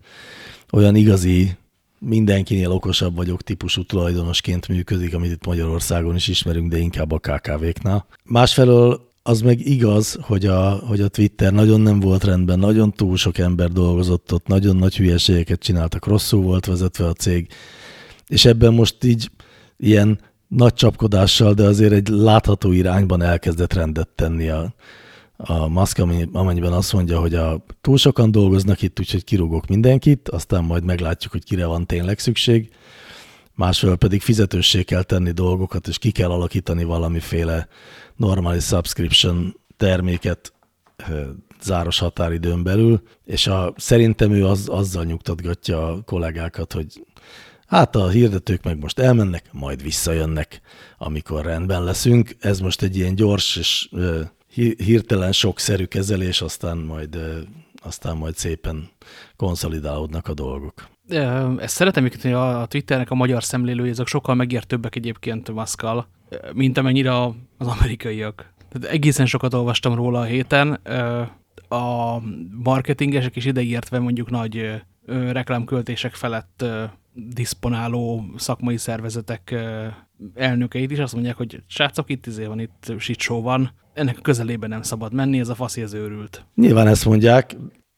olyan 0.75 0.95
igazi 0.95 1.57
mindenkinél 1.99 2.71
okosabb 2.71 3.15
vagyok 3.15 3.41
típusú 3.41 3.83
tulajdonosként 3.83 4.67
működik, 4.67 5.13
amit 5.13 5.31
itt 5.31 5.45
Magyarországon 5.45 6.15
is 6.15 6.27
ismerünk, 6.27 6.71
de 6.71 6.77
inkább 6.77 7.11
a 7.11 7.19
KKV-knál. 7.19 8.05
Másfelől 8.23 9.09
az 9.23 9.41
meg 9.41 9.67
igaz, 9.67 10.17
hogy 10.21 10.45
a, 10.45 10.69
hogy 10.69 11.01
a 11.01 11.07
Twitter 11.07 11.53
nagyon 11.53 11.81
nem 11.81 11.99
volt 11.99 12.23
rendben, 12.23 12.59
nagyon 12.59 12.91
túl 12.91 13.17
sok 13.17 13.37
ember 13.37 13.71
dolgozott 13.71 14.33
ott, 14.33 14.47
nagyon 14.47 14.75
nagy 14.75 14.95
hülyeségeket 14.95 15.59
csináltak, 15.59 16.05
rosszul 16.05 16.41
volt 16.41 16.65
vezetve 16.65 17.05
a 17.05 17.13
cég, 17.13 17.47
és 18.27 18.45
ebben 18.45 18.73
most 18.73 19.03
így 19.03 19.29
ilyen 19.77 20.19
nagy 20.47 20.73
csapkodással, 20.73 21.53
de 21.53 21.63
azért 21.63 21.93
egy 21.93 22.07
látható 22.07 22.71
irányban 22.71 23.21
elkezdett 23.21 23.73
rendet 23.73 24.07
tenni 24.07 24.49
a, 24.49 24.73
a 25.37 25.67
Musk, 25.67 25.99
amennyiben 26.31 26.73
azt 26.73 26.93
mondja, 26.93 27.19
hogy 27.19 27.33
a, 27.33 27.65
túl 27.81 27.97
sokan 27.97 28.31
dolgoznak 28.31 28.81
itt, 28.81 28.99
úgyhogy 28.99 29.23
kirúgok 29.23 29.67
mindenkit, 29.67 30.29
aztán 30.29 30.63
majd 30.63 30.83
meglátjuk, 30.83 31.31
hogy 31.31 31.43
kire 31.43 31.65
van 31.65 31.85
tényleg 31.85 32.19
szükség. 32.19 32.69
Másfelől 33.53 33.95
pedig 33.95 34.21
fizetőssé 34.21 34.83
kell 34.83 35.03
tenni 35.03 35.31
dolgokat, 35.31 35.87
és 35.87 35.97
ki 35.97 36.11
kell 36.11 36.29
alakítani 36.29 36.83
valamiféle 36.83 37.67
normális 38.15 38.63
subscription 38.63 39.59
terméket 39.77 40.53
záros 41.61 41.99
határidőn 41.99 42.63
belül, 42.63 43.01
és 43.25 43.47
a, 43.47 43.73
szerintem 43.77 44.31
ő 44.31 44.45
az, 44.45 44.69
azzal 44.69 45.03
nyugtatgatja 45.03 45.87
a 45.87 46.01
kollégákat, 46.01 46.73
hogy 46.73 47.05
hát 47.67 47.95
a 47.95 48.09
hirdetők 48.09 48.63
meg 48.63 48.79
most 48.79 48.99
elmennek, 48.99 49.49
majd 49.51 49.83
visszajönnek, 49.83 50.61
amikor 50.97 51.45
rendben 51.45 51.83
leszünk. 51.83 52.35
Ez 52.39 52.59
most 52.59 52.81
egy 52.81 52.95
ilyen 52.95 53.15
gyors 53.15 53.55
és 53.55 53.89
hirtelen 54.55 55.31
sokszerű 55.31 55.85
kezelés, 55.85 56.41
aztán 56.41 56.77
majd, 56.77 57.17
aztán 57.83 58.17
majd 58.17 58.35
szépen 58.35 58.89
konszolidálódnak 59.35 60.27
a 60.27 60.33
dolgok. 60.33 60.87
Ezt 61.57 61.75
szeretem 61.75 62.09
hogy 62.21 62.31
a 62.31 62.65
Twitternek 62.65 63.11
a 63.11 63.15
magyar 63.15 63.43
szemlélői, 63.43 63.89
ezek 63.89 64.07
sokkal 64.07 64.35
megértőbbek 64.35 64.95
egyébként 64.95 65.51
Maszkal, 65.51 66.07
mint 66.53 66.77
amennyire 66.77 67.23
az 67.57 67.67
amerikaiak. 67.67 68.53
Tehát 68.69 68.95
egészen 68.95 69.25
sokat 69.25 69.53
olvastam 69.53 69.93
róla 69.93 70.19
a 70.19 70.23
héten. 70.23 70.79
A 71.69 72.17
marketingesek 72.63 73.35
is 73.35 73.45
ideértve 73.45 73.99
mondjuk 73.99 74.29
nagy 74.29 74.81
reklámköltések 75.05 76.13
felett 76.13 76.65
diszponáló 77.13 78.25
szakmai 78.37 78.77
szervezetek 78.77 79.55
elnökeit 80.33 80.91
is 80.91 80.99
azt 80.99 81.13
mondják, 81.13 81.35
hogy 81.35 81.61
srácok, 81.67 82.09
itt 82.09 82.25
izé 82.25 82.45
van, 82.45 82.59
itt 82.59 82.93
shit 82.97 83.19
show 83.19 83.41
van, 83.41 83.71
ennek 83.93 84.17
a 84.17 84.21
közelében 84.21 84.69
nem 84.69 84.81
szabad 84.81 85.13
menni, 85.13 85.39
ez 85.39 85.49
a 85.49 85.55
faszi, 85.55 85.81
ez 85.81 85.93
őrült. 85.93 86.45
Nyilván 86.55 86.87
ezt 86.87 87.05
mondják, 87.05 87.55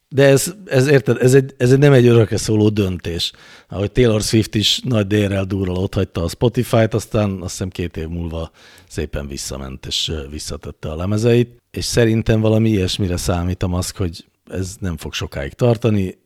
de 0.09 0.23
ez, 0.23 0.53
ez 0.65 0.87
érted, 0.87 1.17
ez, 1.21 1.33
egy, 1.33 1.53
ez 1.57 1.71
egy 1.71 1.79
nem 1.79 1.93
egy 1.93 2.05
örökre 2.05 2.37
szóló 2.37 2.69
döntés. 2.69 3.31
Ahogy 3.69 3.91
Taylor 3.91 4.21
Swift 4.21 4.55
is 4.55 4.79
nagy 4.83 5.07
dérrel 5.07 5.45
durral 5.45 5.75
ott 5.75 5.93
hagyta 5.93 6.23
a 6.23 6.27
Spotify-t, 6.27 6.93
aztán 6.93 7.31
azt 7.41 7.51
hiszem 7.51 7.69
két 7.69 7.97
év 7.97 8.07
múlva 8.07 8.51
szépen 8.87 9.27
visszament 9.27 9.85
és 9.85 10.11
visszatette 10.31 10.91
a 10.91 10.95
lemezeit, 10.95 11.61
és 11.71 11.85
szerintem 11.85 12.41
valami 12.41 12.69
ilyesmire 12.69 13.17
számít 13.17 13.63
a 13.63 13.67
maszk, 13.67 13.97
hogy 13.97 14.25
ez 14.51 14.75
nem 14.79 14.97
fog 14.97 15.13
sokáig 15.13 15.53
tartani, 15.53 16.17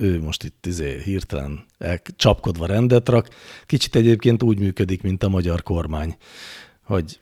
ő 0.00 0.20
most 0.20 0.44
itt 0.44 0.66
izé 0.66 1.00
hirtelen 1.04 1.64
csapkodva 2.16 2.66
rendet 2.66 3.08
rak. 3.08 3.28
Kicsit 3.66 3.96
egyébként 3.96 4.42
úgy 4.42 4.58
működik, 4.58 5.02
mint 5.02 5.22
a 5.22 5.28
magyar 5.28 5.62
kormány, 5.62 6.16
hogy 6.84 7.18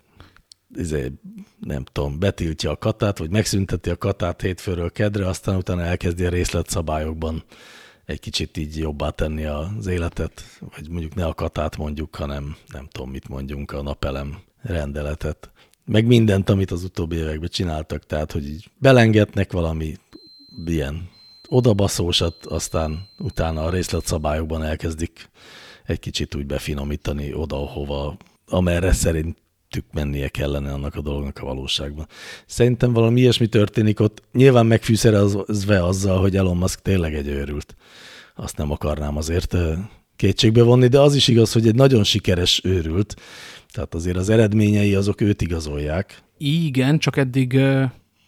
izé, 0.74 1.12
nem 1.60 1.84
tudom, 1.84 2.18
betiltja 2.18 2.70
a 2.70 2.76
katát, 2.76 3.18
vagy 3.18 3.30
megszünteti 3.30 3.90
a 3.90 3.96
katát 3.96 4.40
hétfőről 4.40 4.90
kedre, 4.90 5.26
aztán 5.26 5.56
utána 5.56 5.82
elkezdi 5.82 6.24
a 6.24 6.30
részletszabályokban 6.30 7.44
egy 8.04 8.20
kicsit 8.20 8.56
így 8.56 8.76
jobbá 8.76 9.10
tenni 9.10 9.44
az 9.44 9.86
életet, 9.86 10.42
vagy 10.76 10.88
mondjuk 10.88 11.14
ne 11.14 11.24
a 11.24 11.34
katát 11.34 11.76
mondjuk, 11.76 12.16
hanem 12.16 12.56
nem 12.72 12.88
tudom, 12.92 13.10
mit 13.10 13.28
mondjunk, 13.28 13.72
a 13.72 13.82
napelem 13.82 14.38
rendeletet. 14.62 15.50
Meg 15.84 16.06
mindent, 16.06 16.50
amit 16.50 16.70
az 16.70 16.84
utóbbi 16.84 17.16
években 17.16 17.48
csináltak, 17.48 18.06
tehát, 18.06 18.32
hogy 18.32 18.48
így 18.48 18.70
belengetnek 18.78 19.52
valami 19.52 19.96
ilyen 20.66 21.08
odabaszósat, 21.48 22.46
aztán 22.46 23.08
utána 23.18 23.64
a 23.64 23.70
részletszabályokban 23.70 24.62
elkezdik 24.62 25.30
egy 25.84 25.98
kicsit 25.98 26.34
úgy 26.34 26.46
befinomítani 26.46 27.34
oda, 27.34 27.56
hova, 27.56 28.16
amerre 28.46 28.92
szerint 28.92 29.36
tük 29.70 29.84
mennie 29.92 30.28
kellene 30.28 30.72
annak 30.72 30.94
a 30.94 31.00
dolognak 31.00 31.38
a 31.38 31.44
valóságban. 31.44 32.06
Szerintem 32.46 32.92
valami 32.92 33.20
ilyesmi 33.20 33.46
történik 33.46 34.00
ott. 34.00 34.22
Nyilván 34.32 34.66
megfűszerezve 34.66 35.84
azzal, 35.84 36.20
hogy 36.20 36.36
Elon 36.36 36.56
Musk 36.56 36.80
tényleg 36.80 37.14
egy 37.14 37.26
őrült. 37.26 37.76
Azt 38.34 38.56
nem 38.56 38.70
akarnám 38.70 39.16
azért 39.16 39.56
kétségbe 40.16 40.62
vonni, 40.62 40.86
de 40.86 41.00
az 41.00 41.14
is 41.14 41.28
igaz, 41.28 41.52
hogy 41.52 41.66
egy 41.66 41.74
nagyon 41.74 42.04
sikeres 42.04 42.60
őrült. 42.64 43.16
Tehát 43.72 43.94
azért 43.94 44.16
az 44.16 44.28
eredményei 44.28 44.94
azok 44.94 45.20
őt 45.20 45.42
igazolják. 45.42 46.22
Igen, 46.38 46.98
csak 46.98 47.16
eddig, 47.16 47.60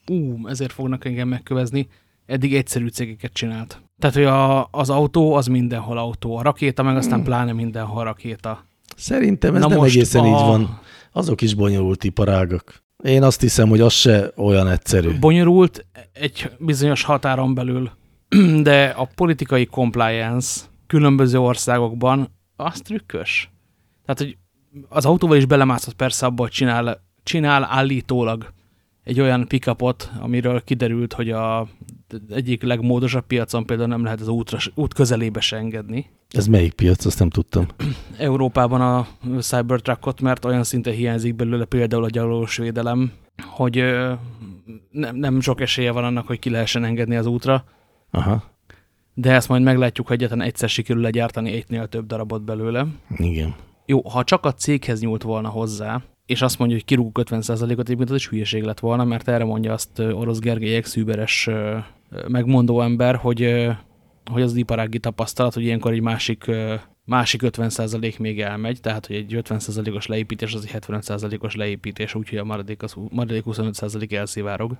ú, 0.07 0.49
ezért 0.49 0.73
fognak 0.73 1.05
engem 1.05 1.29
megkövezni, 1.29 1.89
eddig 2.31 2.55
egyszerű 2.55 2.89
cégeket 2.89 3.33
csinált. 3.33 3.83
Tehát, 3.99 4.17
hogy 4.17 4.25
a, 4.25 4.69
az 4.71 4.91
autó 4.91 5.35
az 5.35 5.47
mindenhol 5.47 5.99
autó, 5.99 6.37
a 6.37 6.43
rakéta 6.43 6.83
meg 6.83 6.97
aztán 6.97 7.15
hmm. 7.15 7.25
pláne 7.25 7.53
mindenhol 7.53 8.05
rakéta. 8.05 8.65
Szerintem 8.97 9.55
ez 9.55 9.63
Na 9.63 9.69
nem 9.69 9.81
egészen 9.81 10.23
a... 10.23 10.27
így 10.27 10.33
van 10.33 10.81
azok 11.13 11.41
is 11.41 11.55
bonyolult 11.55 12.05
iparágak. 12.05 12.83
Én 13.05 13.23
azt 13.23 13.41
hiszem, 13.41 13.69
hogy 13.69 13.81
az 13.81 13.93
se 13.93 14.33
olyan 14.37 14.69
egyszerű. 14.69 15.19
Bonyolult 15.19 15.87
egy 16.13 16.51
bizonyos 16.59 17.03
határon 17.03 17.55
belül, 17.55 17.91
de 18.63 18.85
a 18.85 19.09
politikai 19.15 19.67
compliance 19.67 20.61
különböző 20.87 21.39
országokban 21.39 22.29
az 22.57 22.81
trükkös. 22.81 23.51
Tehát, 24.05 24.21
hogy 24.21 24.37
az 24.89 25.07
autóval 25.07 25.37
is 25.37 25.47
belemászott 25.47 25.95
persze 25.95 26.27
abba, 26.27 26.43
hogy 26.43 26.51
csinál, 26.51 27.03
csinál 27.23 27.65
állítólag 27.65 28.53
egy 29.05 29.21
olyan 29.21 29.47
pickupot, 29.49 30.11
amiről 30.21 30.65
kiderült, 30.65 31.13
hogy 31.13 31.31
a 31.31 31.69
egyik 32.31 32.63
legmódosabb 32.63 33.27
piacon 33.27 33.67
például 33.67 33.89
nem 33.89 34.05
lehet 34.05 34.21
az 34.21 34.29
útra, 34.29 34.59
út 34.75 34.95
közelébe 34.95 35.41
se 35.41 35.57
engedni. 35.57 36.11
Ez 36.31 36.47
melyik 36.47 36.73
piac? 36.73 37.05
Azt 37.05 37.19
nem 37.19 37.31
tudtam. 37.31 37.67
Európában 38.19 38.81
a 38.81 39.07
Cybertruckot, 39.41 40.21
mert 40.21 40.45
olyan 40.45 40.65
szinte 40.65 40.91
hiányzik 40.91 41.35
belőle 41.35 41.65
például 41.65 42.05
a 42.05 42.11
gyalogos 42.11 42.57
védelem, 42.57 43.13
hogy 43.43 43.75
nem, 44.91 45.17
nem 45.17 45.41
sok 45.41 45.61
esélye 45.61 45.91
van 45.91 46.05
annak, 46.05 46.27
hogy 46.27 46.39
ki 46.39 46.51
lehessen 46.51 46.85
engedni 46.85 47.17
az 47.17 47.27
útra. 47.27 47.65
Aha. 48.11 48.43
De 49.15 49.33
ezt 49.33 49.49
majd 49.49 49.63
meglátjuk, 49.63 50.07
hogy 50.07 50.17
egyetlen 50.17 50.41
egyszer 50.41 50.69
sikerül 50.69 51.03
legyártani 51.03 51.53
egynél 51.53 51.89
több 51.89 52.07
darabot 52.07 52.43
belőle. 52.43 52.87
Igen. 53.17 53.55
Jó, 53.87 54.09
ha 54.09 54.25
csak 54.25 54.45
a 54.45 54.53
céghez 54.53 55.01
nyúlt 55.01 55.23
volna 55.23 55.49
hozzá, 55.49 56.03
és 56.31 56.43
azt 56.43 56.59
mondja, 56.59 56.77
hogy 56.77 56.87
kirúgunk 56.87 57.21
50%-ot, 57.23 57.71
egyébként 57.71 58.11
az 58.11 58.17
is 58.17 58.29
hülyeség 58.29 58.63
lett 58.63 58.81
volna, 58.81 59.05
mert 59.05 59.29
erre 59.29 59.45
mondja 59.45 59.73
azt 59.73 59.99
Orosz 59.99 60.39
Gergely 60.39 60.77
ex 60.77 60.97
megmondó 62.29 62.81
ember, 62.81 63.17
hogy, 63.17 63.67
hogy 64.31 64.43
az 64.43 64.55
iparági 64.55 64.99
tapasztalat, 64.99 65.55
hogy 65.55 65.63
ilyenkor 65.63 65.93
egy 65.93 66.01
másik, 66.01 66.51
másik 67.05 67.41
50% 67.45 68.19
még 68.19 68.41
elmegy, 68.41 68.81
tehát 68.81 69.07
hogy 69.07 69.17
egy 69.17 69.35
50%-os 69.37 70.07
leépítés 70.07 70.55
az 70.55 70.65
egy 70.65 70.83
75%-os 70.87 71.55
leépítés, 71.55 72.15
úgyhogy 72.15 72.39
a 72.39 72.45
maradék, 72.45 72.83
az, 72.83 72.95
maradék 73.11 73.43
25% 73.47 74.13
elszivárog. 74.13 74.77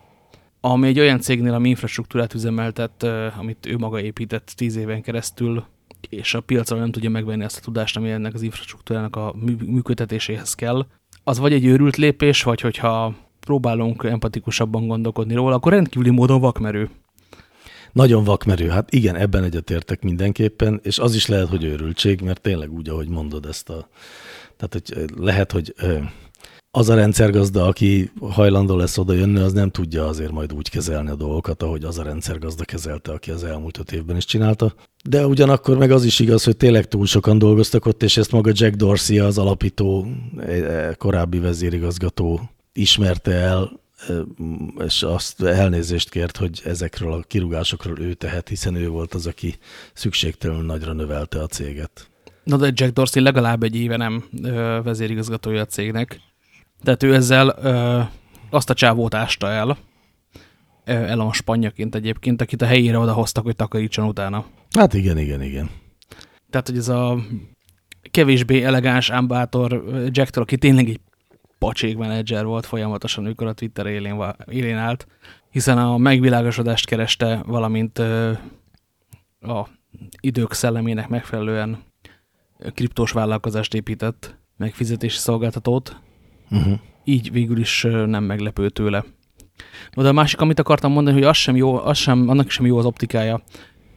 Ami 0.61 0.89
egy 0.89 0.99
olyan 0.99 1.21
cégnél, 1.21 1.55
ami 1.55 1.69
infrastruktúrát 1.69 2.35
üzemeltet, 2.35 3.03
amit 3.39 3.67
ő 3.67 3.77
maga 3.79 4.01
épített 4.01 4.53
10 4.57 4.77
éven 4.77 5.03
keresztül, 5.03 5.65
és 6.09 6.35
a 6.35 6.41
piacon 6.41 6.79
nem 6.79 6.91
tudja 6.91 7.11
megvenni 7.11 7.45
azt 7.45 7.59
a 7.59 7.61
tudást, 7.61 7.97
ami 7.97 8.11
ennek 8.11 8.35
az 8.35 8.43
infrastruktúrának 8.43 9.17
a 9.17 9.35
működtetéséhez 9.67 10.55
kell, 10.55 10.87
az 11.31 11.39
vagy 11.39 11.53
egy 11.53 11.65
őrült 11.65 11.97
lépés, 11.97 12.43
vagy 12.43 12.61
hogyha 12.61 13.15
próbálunk 13.41 14.05
empatikusabban 14.05 14.87
gondolkodni 14.87 15.35
róla, 15.35 15.55
akkor 15.55 15.73
rendkívüli 15.73 16.11
módon 16.11 16.41
vakmerő. 16.41 16.91
Nagyon 17.93 18.25
vakmerő, 18.25 18.69
hát 18.69 18.93
igen, 18.93 19.17
ebben 19.17 19.45
egyetértek 19.45 20.03
mindenképpen, 20.03 20.81
és 20.83 20.99
az 20.99 21.15
is 21.15 21.27
lehet, 21.27 21.49
hogy 21.49 21.65
őrültség, 21.65 22.21
mert 22.21 22.41
tényleg 22.41 22.73
úgy, 22.73 22.89
ahogy 22.89 23.09
mondod 23.09 23.47
ezt 23.47 23.69
a... 23.69 23.89
Tehát 24.57 24.73
hogy 24.73 25.11
lehet, 25.17 25.53
hogy 25.53 25.75
az 26.73 26.89
a 26.89 26.95
rendszergazda, 26.95 27.67
aki 27.67 28.11
hajlandó 28.21 28.77
lesz 28.77 28.99
oda 28.99 29.13
jönni, 29.13 29.39
az 29.39 29.53
nem 29.53 29.71
tudja 29.71 30.07
azért 30.07 30.31
majd 30.31 30.53
úgy 30.53 30.71
kezelni 30.71 31.11
a 31.11 31.15
dolgokat, 31.15 31.63
ahogy 31.63 31.85
az 31.85 31.99
a 31.99 32.03
rendszergazda 32.03 32.65
kezelte, 32.65 33.13
aki 33.13 33.31
az 33.31 33.45
elmúlt 33.45 33.79
öt 33.79 33.93
évben 33.93 34.17
is 34.17 34.25
csinálta. 34.25 34.75
De 35.05 35.27
ugyanakkor 35.27 35.79
meg 35.79 35.91
az 35.91 36.05
is 36.05 36.19
igaz, 36.19 36.45
hogy 36.45 36.57
tényleg 36.57 36.89
túl 36.89 37.07
sokan 37.07 37.39
dolgoztak 37.39 37.87
ott, 37.87 38.03
és 38.03 38.17
ezt 38.17 38.33
maga 38.33 38.51
Jack 38.55 38.75
Dorsey, 38.75 39.19
az 39.19 39.39
alapító, 39.39 40.07
e, 40.39 40.51
e, 40.51 40.95
korábbi 40.95 41.39
vezérigazgató 41.39 42.51
ismerte 42.73 43.33
el, 43.33 43.81
e, 44.09 44.13
és 44.85 45.03
azt 45.03 45.43
elnézést 45.43 46.11
kért, 46.11 46.37
hogy 46.37 46.61
ezekről 46.65 47.13
a 47.13 47.25
kirúgásokról 47.27 48.01
ő 48.01 48.15
tehet, 48.15 48.49
hiszen 48.49 48.75
ő 48.75 48.89
volt 48.89 49.15
az, 49.15 49.27
aki 49.27 49.59
szükségtelenül 49.93 50.65
nagyra 50.65 50.93
növelte 50.93 51.43
a 51.43 51.47
céget. 51.47 52.11
Na 52.45 52.57
de 52.57 52.73
Jack 52.75 52.93
Dorsey 52.93 53.23
legalább 53.23 53.63
egy 53.63 53.77
éve 53.77 53.97
nem 53.97 54.25
vezérigazgatója 54.83 55.61
a 55.61 55.67
cégnek. 55.67 56.21
Tehát 56.83 57.03
ő 57.03 57.15
ezzel 57.15 57.55
ö, 57.63 58.01
azt 58.51 58.71
a 58.71 58.75
csávót 58.75 59.15
ásta 59.15 59.49
el, 59.49 59.77
Elon 60.85 61.33
Spanyaként 61.33 61.95
egyébként, 61.95 62.41
akit 62.41 62.63
a 62.63 62.67
helyére 62.67 62.99
odahoztak, 62.99 63.45
hogy 63.45 63.57
takarítson 63.57 64.07
utána. 64.07 64.45
Hát 64.79 64.95
igen, 64.95 65.19
igen, 65.19 65.43
igen. 65.43 65.71
Tehát, 66.51 66.69
hogy 66.69 66.77
ez 66.77 66.89
a 66.89 67.19
kevésbé 68.11 68.63
elegáns 68.63 69.11
ámbátor 69.11 69.85
Jacktől, 70.11 70.43
aki 70.43 70.59
tényleg 70.59 70.89
egy 70.89 71.01
pacsék 71.59 71.97
menedzser 71.97 72.45
volt 72.45 72.67
folyamatosan, 72.67 73.25
amikor 73.25 73.47
a 73.47 73.53
Twitter 73.53 73.87
élén, 73.87 74.25
élén 74.51 74.77
állt, 74.77 75.07
hiszen 75.51 75.79
a 75.79 75.97
megvilágosodást 75.97 76.87
kereste, 76.87 77.43
valamint 77.47 77.99
a 79.41 79.69
idők 80.21 80.53
szellemének 80.53 81.09
megfelelően 81.09 81.83
kriptós 82.75 83.13
vállalkozást 83.13 83.75
épített, 83.75 84.39
megfizetési 84.57 85.19
szolgáltatót, 85.19 85.97
uh 86.51 86.63
-huh. 86.63 86.79
így 87.05 87.33
végül 87.33 87.59
is 87.59 87.87
nem 88.07 88.25
meglepő 88.25 88.69
tőle. 88.69 89.05
No, 89.93 90.03
de 90.03 90.09
a 90.09 90.13
másik, 90.13 90.41
amit 90.41 90.59
akartam 90.59 90.93
mondani, 90.93 91.17
hogy 91.17 91.27
az 91.27 91.37
sem 91.37 91.57
jó, 91.57 91.75
az 91.77 91.99
sem, 91.99 92.29
annak 92.29 92.51
sem 92.51 92.67
jó 92.67 92.79
az 92.79 92.85
optikája, 92.85 93.43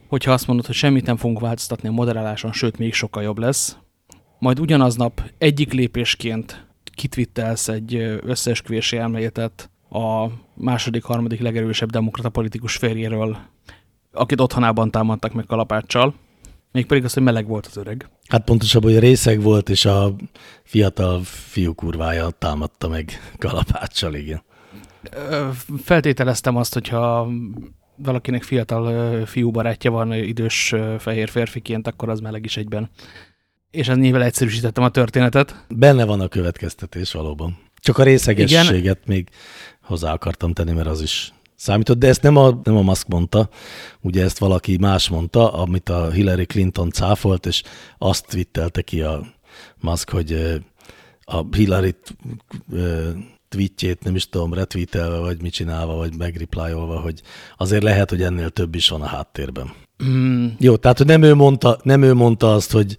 hogyha 0.07 0.31
azt 0.31 0.47
mondod, 0.47 0.65
hogy 0.65 0.75
semmit 0.75 1.05
nem 1.05 1.17
fogunk 1.17 1.39
változtatni 1.39 1.87
a 1.87 1.91
moderáláson, 1.91 2.51
sőt, 2.51 2.77
még 2.77 2.93
sokkal 2.93 3.23
jobb 3.23 3.37
lesz, 3.37 3.77
majd 4.39 4.59
ugyanaznap 4.59 5.21
egyik 5.37 5.73
lépésként 5.73 6.67
kitvittelsz 6.95 7.67
egy 7.67 7.95
összeesküvési 8.21 8.97
elméletet 8.97 9.69
a 9.89 10.27
második, 10.53 11.03
harmadik 11.03 11.39
legerősebb 11.39 11.89
demokrata 11.89 12.29
politikus 12.29 12.75
férjéről, 12.75 13.37
akit 14.11 14.41
otthonában 14.41 14.91
támadtak 14.91 15.33
meg 15.33 15.45
kalapáccsal, 15.45 16.13
mégpedig 16.73 17.03
az, 17.03 17.13
hogy 17.13 17.23
meleg 17.23 17.47
volt 17.47 17.65
az 17.65 17.77
öreg. 17.77 18.09
Hát 18.27 18.43
pontosabban, 18.43 18.91
hogy 18.91 18.99
részeg 18.99 19.41
volt, 19.41 19.69
és 19.69 19.85
a 19.85 20.15
fiatal 20.63 21.21
fiú 21.23 21.73
kurvája 21.73 22.29
támadta 22.29 22.87
meg 22.87 23.33
kalapáccsal, 23.37 24.13
igen 24.13 24.43
feltételeztem 25.83 26.55
azt, 26.55 26.73
hogyha 26.73 27.29
valakinek 27.95 28.43
fiatal 28.43 29.25
fiú 29.25 29.51
barátja 29.51 29.91
van 29.91 30.13
idős 30.13 30.73
fehér 30.99 31.29
férfiként, 31.29 31.87
akkor 31.87 32.09
az 32.09 32.19
meleg 32.19 32.45
is 32.45 32.57
egyben. 32.57 32.89
És 33.71 33.87
ez 33.87 33.97
nyilván 33.97 34.21
egyszerűsítettem 34.21 34.83
a 34.83 34.89
történetet. 34.89 35.65
Benne 35.69 36.05
van 36.05 36.19
a 36.19 36.27
következtetés 36.27 37.11
valóban. 37.11 37.57
Csak 37.75 37.97
a 37.97 38.03
részegességet 38.03 38.77
Igen. 38.77 38.97
még 39.05 39.29
hozzá 39.81 40.13
akartam 40.13 40.53
tenni, 40.53 40.71
mert 40.71 40.87
az 40.87 41.01
is 41.01 41.33
számított, 41.63 41.97
de 41.97 42.07
ezt 42.07 42.21
nem 42.21 42.35
a, 42.35 42.59
nem 42.63 42.77
a 42.77 42.81
Musk 42.81 43.07
mondta, 43.07 43.49
ugye 44.01 44.23
ezt 44.23 44.37
valaki 44.37 44.77
más 44.77 45.09
mondta, 45.09 45.53
amit 45.53 45.89
a 45.89 46.11
Hillary 46.11 46.45
Clinton 46.45 46.89
cáfolt, 46.89 47.45
és 47.45 47.63
azt 47.97 48.27
twittelte 48.27 48.81
ki 48.81 49.01
a 49.01 49.25
Musk, 49.79 50.09
hogy 50.09 50.61
a 51.25 51.55
Hillary 51.55 51.95
tweetjét, 53.49 54.03
nem 54.03 54.15
is 54.15 54.29
tudom, 54.29 54.53
retweetelve, 54.53 55.17
vagy 55.17 55.41
mit 55.41 55.53
csinálva, 55.53 55.95
vagy 55.95 56.17
megreplyolva, 56.17 56.99
hogy 56.99 57.21
azért 57.57 57.83
lehet, 57.83 58.09
hogy 58.09 58.21
ennél 58.21 58.49
több 58.49 58.75
is 58.75 58.89
van 58.89 59.01
a 59.01 59.05
háttérben. 59.05 59.73
Mm. 60.03 60.47
Jó, 60.59 60.75
tehát 60.75 60.97
hogy 60.97 61.07
nem 61.07 61.23
ő, 61.23 61.33
mondta, 61.33 61.79
nem 61.83 62.01
ő 62.01 62.13
mondta 62.13 62.53
azt, 62.53 62.71
hogy 62.71 62.97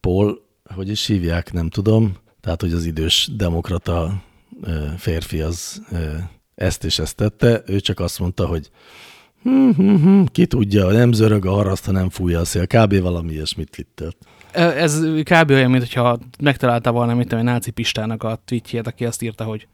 Paul, 0.00 0.40
hogy 0.74 0.88
is 0.88 1.06
hívják, 1.06 1.52
nem 1.52 1.68
tudom, 1.68 2.16
tehát 2.40 2.60
hogy 2.60 2.72
az 2.72 2.84
idős 2.84 3.28
demokrata 3.36 4.22
férfi 4.96 5.40
az 5.40 5.82
ezt 6.56 6.84
és 6.84 6.98
ezt 6.98 7.16
tette, 7.16 7.62
ő 7.66 7.80
csak 7.80 8.00
azt 8.00 8.18
mondta, 8.18 8.46
hogy 8.46 8.70
hm, 9.42 9.70
hm, 9.70 9.94
hm, 9.94 10.22
ki 10.32 10.46
tudja, 10.46 10.86
nem 10.86 11.12
zörög 11.12 11.46
a 11.46 11.50
haraszt, 11.50 11.84
ha 11.84 11.92
nem 11.92 12.10
fújja 12.10 12.40
a 12.40 12.44
szél. 12.44 12.66
Kb. 12.66 13.00
valami 13.00 13.32
ilyesmit 13.32 13.70
twittelt. 13.70 14.16
Ez 14.52 15.00
kb. 15.22 15.50
olyan, 15.50 15.70
mintha 15.70 16.18
megtalálta 16.40 16.92
volna, 16.92 17.14
mint 17.14 17.32
a 17.32 17.42
náci 17.42 17.70
Pistának 17.70 18.22
a 18.22 18.38
tweetjét, 18.44 18.86
aki 18.86 19.04
azt 19.04 19.22
írta, 19.22 19.44
hogy 19.44 19.66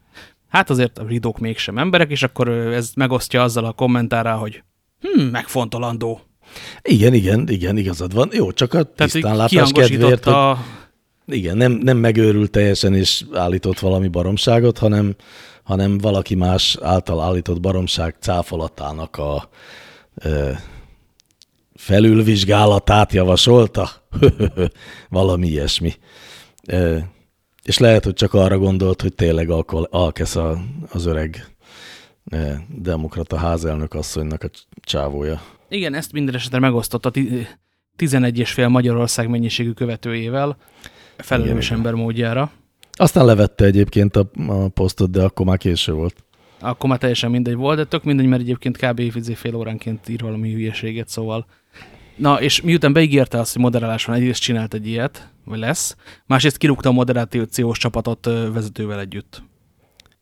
hát 0.49 0.71
azért 0.71 0.99
a 0.99 1.07
zsidók 1.09 1.39
mégsem 1.39 1.79
emberek, 1.79 2.11
és 2.11 2.23
akkor 2.23 2.49
ez 2.49 2.91
megosztja 2.95 3.43
azzal 3.43 3.65
a 3.65 3.73
kommentárral, 3.73 4.39
hogy 4.39 4.63
hm, 5.01 5.23
megfontolandó. 5.23 6.21
Igen, 6.83 7.15
igen, 7.15 7.49
igen, 7.49 7.77
igazad 7.77 8.15
van. 8.15 8.29
Jó, 8.33 8.53
csak 8.53 8.75
a 8.75 8.83
tisztán 8.83 9.37
látás 9.37 9.73
kedvéért, 9.73 10.27
a... 10.27 10.59
hogy 11.27 11.37
igen, 11.37 11.57
nem, 11.57 11.73
nem 11.73 11.97
megőrült 11.97 12.51
teljesen 12.51 12.95
és 12.95 13.25
állított 13.33 13.79
valami 13.79 14.09
baromságot, 14.09 14.79
hanem, 14.79 15.15
hanem 15.63 15.99
valaki 15.99 16.35
más 16.35 16.79
által 16.81 17.21
állított 17.21 17.61
baromság 17.61 18.17
cáfolatának 18.21 19.17
a 19.17 19.49
e, 20.15 20.61
felülvizsgálatát 21.75 23.13
javasolta. 23.13 23.89
valami 25.09 25.47
ilyesmi. 25.47 25.93
E, 26.67 27.11
és 27.63 27.79
lehet, 27.79 28.05
hogy 28.05 28.15
csak 28.15 28.35
arra 28.35 28.59
gondolt, 28.59 29.03
hogy 29.03 29.15
tényleg 29.15 29.51
alkol, 29.51 29.89
alkesz 29.91 30.37
a, 30.37 30.63
az 30.91 31.07
öreg 31.07 31.47
eh, 32.25 32.59
demokrata 32.69 33.37
házelnök 33.37 33.95
asszonynak 33.95 34.43
a 34.43 34.51
csávója. 34.81 35.43
Igen, 35.69 35.95
ezt 35.95 36.13
minden 36.13 36.35
esetre 36.35 36.59
megosztott 36.59 37.07
a 37.07 37.11
11,5 37.11 38.69
Magyarország 38.69 39.29
mennyiségű 39.29 39.71
követőjével, 39.71 40.57
felelős 41.17 41.71
ember 41.71 41.95
módjára. 41.95 42.51
Aztán 42.93 43.25
levette 43.25 43.65
egyébként 43.65 44.17
a, 44.17 44.31
a 44.47 44.69
posztot, 44.69 45.11
de 45.11 45.23
akkor 45.23 45.47
már 45.47 45.59
késő 45.59 45.93
volt. 45.93 46.15
Akkor 46.61 46.89
már 46.91 46.99
teljesen 46.99 47.31
mindegy 47.31 47.55
volt, 47.55 47.77
de 47.77 47.85
tök 47.85 48.05
mindegy, 48.05 48.27
mert 48.27 48.43
egyébként 48.43 48.77
kb. 48.77 49.35
fél 49.35 49.55
óránként 49.55 50.09
ír 50.09 50.21
valami 50.21 50.53
hülyeséget, 50.53 51.09
szóval 51.09 51.47
Na, 52.17 52.41
és 52.41 52.61
miután 52.61 52.93
beígérte 52.93 53.39
azt, 53.39 53.53
hogy 53.53 53.63
moderálás 53.63 54.05
van, 54.05 54.17
egyrészt 54.17 54.41
csinált 54.41 54.75
egy 54.75 54.87
ilyet, 54.87 55.29
vagy 55.45 55.59
lesz, 55.59 55.97
másrészt 56.27 56.57
kirúgta 56.57 56.89
a 56.89 56.93
moderációs 56.93 57.79
csapatot 57.79 58.29
vezetővel 58.53 59.01
együtt. 59.01 59.43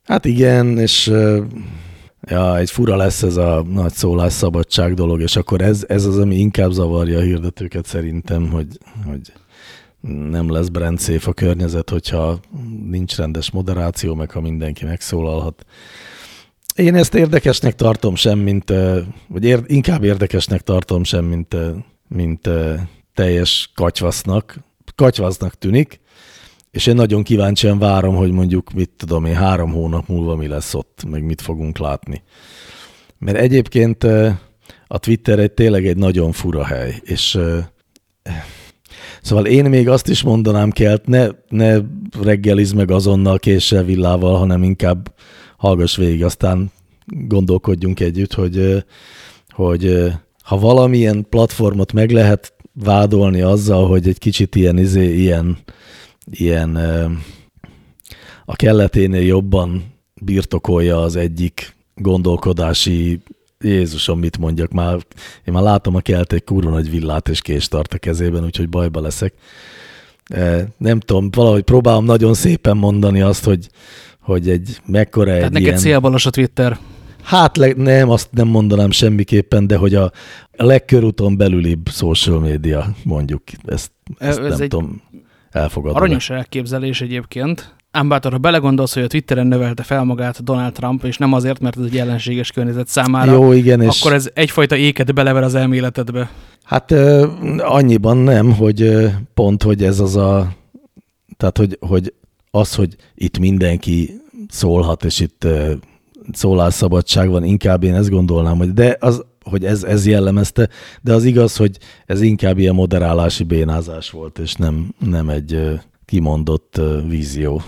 Hát 0.04 0.24
igen, 0.24 0.78
és 0.78 1.06
ja, 2.22 2.58
egy 2.58 2.70
fura 2.70 2.96
lesz 2.96 3.22
ez 3.22 3.36
a 3.36 3.62
nagy 3.62 3.92
szólásszabadság 3.92 4.94
dolog, 4.94 5.20
és 5.20 5.36
akkor 5.36 5.60
ez, 5.60 5.84
ez 5.88 6.04
az, 6.04 6.18
ami 6.18 6.36
inkább 6.36 6.70
zavarja 6.70 7.18
a 7.18 7.22
hirdetőket 7.22 7.86
szerintem, 7.86 8.50
hogy, 8.50 8.66
hogy 9.06 9.32
nem 10.00 10.50
lesz 10.50 10.68
brand 10.68 11.00
a 11.24 11.32
környezet, 11.32 11.90
hogyha 11.90 12.40
nincs 12.88 13.16
rendes 13.16 13.50
moderáció, 13.50 14.14
meg 14.14 14.30
ha 14.30 14.40
mindenki 14.40 14.84
megszólalhat. 14.84 15.64
Én 16.74 16.94
ezt 16.94 17.14
érdekesnek 17.14 17.74
tartom 17.74 18.14
sem, 18.14 18.38
mint, 18.38 18.72
vagy 19.28 19.44
ér, 19.44 19.62
inkább 19.66 20.04
érdekesnek 20.04 20.60
tartom 20.60 21.04
sem, 21.04 21.24
mint, 21.24 21.56
mint 22.08 22.48
teljes 23.14 23.70
katyvasznak. 23.74 24.58
Katyvasznak 24.94 25.54
tűnik, 25.54 26.00
és 26.70 26.86
én 26.86 26.94
nagyon 26.94 27.22
kíváncsian 27.22 27.78
várom, 27.78 28.14
hogy 28.14 28.30
mondjuk, 28.30 28.72
mit 28.72 28.90
tudom 28.96 29.24
én, 29.24 29.34
három 29.34 29.72
hónap 29.72 30.08
múlva 30.08 30.36
mi 30.36 30.46
lesz 30.46 30.74
ott, 30.74 31.04
meg 31.10 31.24
mit 31.24 31.40
fogunk 31.40 31.78
látni. 31.78 32.22
Mert 33.18 33.38
egyébként 33.38 34.04
a 34.86 34.98
Twitter 34.98 35.38
egy 35.38 35.52
tényleg 35.52 35.86
egy 35.86 35.96
nagyon 35.96 36.32
fura 36.32 36.64
hely, 36.64 37.00
és 37.04 37.38
Szóval 39.22 39.46
én 39.46 39.64
még 39.64 39.88
azt 39.88 40.08
is 40.08 40.22
mondanám 40.22 40.70
kelt, 40.70 41.06
ne, 41.06 41.28
ne 41.48 41.78
reggeliz 42.22 42.72
meg 42.72 42.90
azonnal 42.90 43.38
késsel 43.38 43.84
villával, 43.84 44.38
hanem 44.38 44.62
inkább 44.62 45.14
hallgass 45.56 45.96
végig, 45.96 46.24
aztán 46.24 46.70
gondolkodjunk 47.06 48.00
együtt, 48.00 48.34
hogy, 48.34 48.84
hogy 49.48 50.12
ha 50.42 50.58
valamilyen 50.58 51.26
platformot 51.28 51.92
meg 51.92 52.10
lehet 52.10 52.54
vádolni 52.72 53.40
azzal, 53.40 53.88
hogy 53.88 54.08
egy 54.08 54.18
kicsit 54.18 54.54
ilyen, 54.54 54.78
izé, 54.78 55.14
ilyen, 55.14 55.58
ilyen 56.30 56.76
a 58.44 58.56
kelleténél 58.56 59.22
jobban 59.22 59.84
birtokolja 60.22 61.00
az 61.00 61.16
egyik 61.16 61.76
gondolkodási 61.94 63.20
Jézusom, 63.64 64.18
mit 64.18 64.38
mondjak, 64.38 64.72
már, 64.72 64.94
én 65.44 65.54
már 65.54 65.62
látom 65.62 65.94
a 65.94 66.00
kelt 66.00 66.32
egy 66.32 66.44
kurva 66.44 66.70
nagy 66.70 66.90
villát 66.90 67.28
és 67.28 67.40
kés 67.40 67.68
tart 67.68 67.94
a 67.94 67.98
kezében, 67.98 68.44
úgyhogy 68.44 68.68
bajba 68.68 69.00
leszek. 69.00 69.34
Nem 70.76 71.00
tudom, 71.00 71.30
valahogy 71.30 71.62
próbálom 71.62 72.04
nagyon 72.04 72.34
szépen 72.34 72.76
mondani 72.76 73.20
azt, 73.20 73.44
hogy, 73.44 73.68
hogy 74.20 74.48
egy 74.48 74.76
mekkora 74.86 75.30
Tehát 75.30 75.44
egy 75.44 75.52
neked 75.52 75.66
ilyen... 75.66 75.78
célbalos 75.78 76.26
a 76.26 76.30
Twitter. 76.30 76.78
Hát 77.22 77.56
le, 77.56 77.72
nem, 77.76 78.10
azt 78.10 78.28
nem 78.30 78.48
mondanám 78.48 78.90
semmiképpen, 78.90 79.66
de 79.66 79.76
hogy 79.76 79.94
a, 79.94 80.12
a 80.56 80.64
legkörúton 80.64 81.36
belülibb 81.36 81.88
social 81.88 82.38
media, 82.38 82.94
mondjuk, 83.04 83.42
ezt, 83.64 83.90
ezt 84.18 84.38
Ez 84.38 84.48
nem 84.48 84.60
egy 84.60 84.68
tudom 84.68 85.02
elfogadni. 85.50 85.98
Aranyos 85.98 86.30
elképzelés 86.30 87.00
egyébként, 87.00 87.74
Ám 87.90 88.08
bátor, 88.08 88.32
ha 88.32 88.38
belegondolsz, 88.38 88.94
hogy 88.94 89.02
a 89.02 89.06
Twitteren 89.06 89.46
növelte 89.46 89.82
fel 89.82 90.04
magát 90.04 90.44
Donald 90.44 90.72
Trump, 90.72 91.04
és 91.04 91.16
nem 91.16 91.32
azért, 91.32 91.60
mert 91.60 91.78
ez 91.78 91.84
egy 91.84 91.98
ellenséges 91.98 92.50
környezet 92.50 92.88
számára, 92.88 93.32
Jó, 93.32 93.52
igen, 93.52 93.82
és 93.82 94.00
akkor 94.00 94.12
ez 94.12 94.30
egyfajta 94.34 94.76
éket 94.76 95.14
belever 95.14 95.42
az 95.42 95.54
elméletedbe. 95.54 96.30
Hát 96.64 96.90
annyiban 97.58 98.16
nem, 98.16 98.52
hogy 98.52 99.08
pont, 99.34 99.62
hogy 99.62 99.84
ez 99.84 100.00
az 100.00 100.16
a, 100.16 100.52
tehát 101.36 101.58
hogy, 101.58 101.76
hogy 101.80 102.14
az, 102.50 102.74
hogy 102.74 102.96
itt 103.14 103.38
mindenki 103.38 104.20
szólhat, 104.48 105.04
és 105.04 105.20
itt 105.20 105.46
szólásszabadság 106.32 107.28
van, 107.28 107.44
inkább 107.44 107.82
én 107.82 107.94
ezt 107.94 108.10
gondolnám, 108.10 108.56
hogy 108.56 108.72
de 108.72 108.96
az, 109.00 109.24
hogy 109.44 109.64
ez, 109.64 109.82
ez 109.82 110.06
jellemezte, 110.06 110.68
de 111.02 111.14
az 111.14 111.24
igaz, 111.24 111.56
hogy 111.56 111.78
ez 112.06 112.20
inkább 112.20 112.58
ilyen 112.58 112.74
moderálási 112.74 113.44
bénázás 113.44 114.10
volt, 114.10 114.38
és 114.38 114.54
nem, 114.54 114.94
nem 114.98 115.28
egy 115.28 115.80
kimondott 116.04 116.80
vízió. 117.08 117.62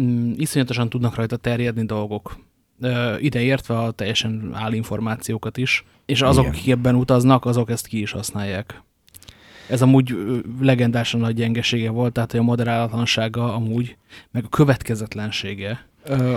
Mm, 0.00 0.32
iszonyatosan 0.36 0.88
tudnak 0.88 1.14
rajta 1.14 1.36
terjedni 1.36 1.84
dolgok. 1.84 2.38
Ideértve 3.18 3.78
a 3.78 3.90
teljesen 3.90 4.50
állinformációkat 4.52 5.56
is, 5.56 5.84
és 6.06 6.22
azok, 6.22 6.44
Igen. 6.44 6.54
akik 6.54 6.70
ebben 6.70 6.94
utaznak, 6.94 7.44
azok 7.44 7.70
ezt 7.70 7.86
ki 7.86 8.00
is 8.00 8.10
használják. 8.10 8.82
Ez 9.68 9.82
amúgy 9.82 10.16
legendásan 10.60 11.20
nagy 11.20 11.34
gyengesége 11.34 11.90
volt, 11.90 12.12
tehát 12.12 12.34
a 12.34 12.42
moderálatlansága 12.42 13.54
amúgy, 13.54 13.96
meg 14.30 14.44
a 14.44 14.48
következetlensége 14.48 15.88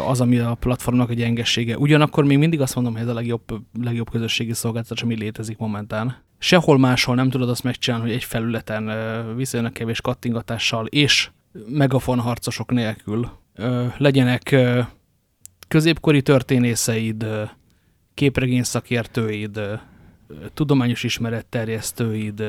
az, 0.07 0.22
ami 0.22 0.38
a 0.38 0.55
platformnak 0.59 1.09
a 1.09 1.14
gyengesége. 1.14 1.78
Ugyanakkor 1.78 2.24
még 2.24 2.38
mindig 2.38 2.61
azt 2.61 2.76
mondom, 2.76 2.93
hogy 2.93 3.01
ez 3.01 3.07
a 3.07 3.14
legjobb, 3.14 3.43
legjobb 3.82 4.09
közösségi 4.09 4.53
szolgáltatás, 4.53 5.03
ami 5.03 5.16
létezik 5.16 5.57
momentán. 5.57 6.16
Sehol 6.38 6.78
máshol 6.78 7.16
nem 7.16 7.30
tudod 7.30 7.49
azt 7.49 7.64
megcsinálni, 7.64 8.05
hogy 8.05 8.16
egy 8.16 8.24
felületen 8.24 8.91
viszonylag 9.36 9.72
kevés 9.72 10.01
kattingatással 10.01 10.86
és 10.86 11.30
megafonharcosok 11.68 12.72
nélkül 12.72 13.30
legyenek 13.97 14.56
középkori 15.68 16.22
történészeid, 16.22 17.26
képregény 18.14 18.64
szakértőid, 18.64 19.60
tudományos 20.54 21.04
ismeretterjesztőid, 21.04 22.43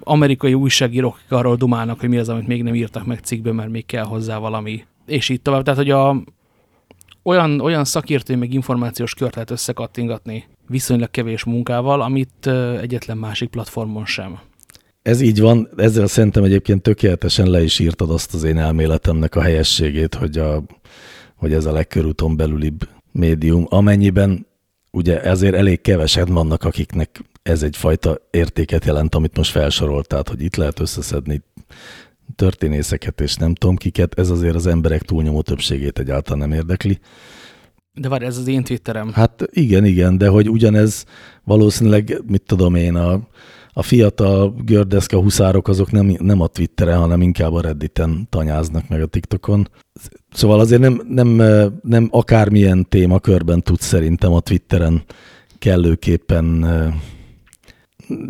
amerikai 0.00 0.54
újságírók 0.54 1.20
arról 1.28 1.56
dumálnak, 1.56 2.00
hogy 2.00 2.08
mi 2.08 2.18
az, 2.18 2.28
amit 2.28 2.46
még 2.46 2.62
nem 2.62 2.74
írtak 2.74 3.06
meg 3.06 3.18
cikkbe, 3.18 3.52
mert 3.52 3.70
még 3.70 3.86
kell 3.86 4.04
hozzá 4.04 4.38
valami, 4.38 4.84
és 5.06 5.28
így 5.28 5.42
tovább. 5.42 5.62
Tehát, 5.62 5.78
hogy 5.78 5.90
a, 5.90 6.22
olyan, 7.22 7.60
olyan 7.60 7.84
szakértői 7.84 8.36
meg 8.36 8.52
információs 8.52 9.14
kört 9.14 9.34
lehet 9.34 9.50
összekattingatni 9.50 10.44
viszonylag 10.66 11.10
kevés 11.10 11.44
munkával, 11.44 12.00
amit 12.00 12.46
egyetlen 12.80 13.18
másik 13.18 13.48
platformon 13.48 14.06
sem. 14.06 14.38
Ez 15.08 15.20
így 15.20 15.40
van, 15.40 15.68
ezzel 15.76 16.06
szerintem 16.06 16.44
egyébként 16.44 16.82
tökéletesen 16.82 17.50
le 17.50 17.62
is 17.62 17.78
írtad 17.78 18.10
azt 18.10 18.34
az 18.34 18.42
én 18.42 18.58
elméletemnek 18.58 19.34
a 19.34 19.40
helyességét, 19.40 20.14
hogy, 20.14 20.38
a, 20.38 20.62
hogy 21.36 21.52
ez 21.52 21.64
a 21.64 21.72
legkörúton 21.72 22.36
belülibb 22.36 22.88
médium, 23.12 23.66
amennyiben 23.68 24.46
ugye 24.90 25.22
ezért 25.22 25.54
elég 25.54 25.80
kevesen 25.80 26.24
vannak, 26.24 26.64
akiknek 26.64 27.20
ez 27.42 27.62
egyfajta 27.62 28.20
értéket 28.30 28.84
jelent, 28.84 29.14
amit 29.14 29.36
most 29.36 29.50
felsorolt, 29.50 30.06
tehát 30.06 30.28
hogy 30.28 30.42
itt 30.42 30.56
lehet 30.56 30.80
összeszedni 30.80 31.42
történészeket, 32.36 33.20
és 33.20 33.34
nem 33.34 33.54
tudom 33.54 33.76
kiket, 33.76 34.18
ez 34.18 34.30
azért 34.30 34.54
az 34.54 34.66
emberek 34.66 35.02
túlnyomó 35.02 35.42
többségét 35.42 35.98
egyáltalán 35.98 36.48
nem 36.48 36.58
érdekli. 36.58 36.98
De 37.94 38.08
várj, 38.08 38.24
ez 38.24 38.36
az 38.36 38.46
én 38.46 38.64
Twitterem. 38.64 39.12
Hát 39.12 39.48
igen, 39.50 39.84
igen, 39.84 40.18
de 40.18 40.28
hogy 40.28 40.50
ugyanez 40.50 41.04
valószínűleg, 41.44 42.22
mit 42.26 42.42
tudom 42.42 42.74
én, 42.74 42.94
a 42.94 43.28
a 43.78 43.82
fiatal 43.82 44.54
gördeszka 44.64 45.20
huszárok 45.20 45.68
azok 45.68 45.90
nem, 45.90 46.16
nem 46.18 46.40
a 46.40 46.46
Twitteren, 46.46 46.98
hanem 46.98 47.22
inkább 47.22 47.52
a 47.52 47.60
Redditen 47.60 48.26
tanyáznak 48.30 48.88
meg 48.88 49.02
a 49.02 49.06
TikTokon. 49.06 49.68
Szóval 50.32 50.60
azért 50.60 50.80
nem, 50.80 51.02
nem, 51.08 51.28
nem 51.82 52.08
akármilyen 52.10 52.86
témakörben 52.88 53.62
tudsz 53.62 53.86
szerintem 53.86 54.32
a 54.32 54.40
Twitteren 54.40 55.02
kellőképpen 55.58 56.66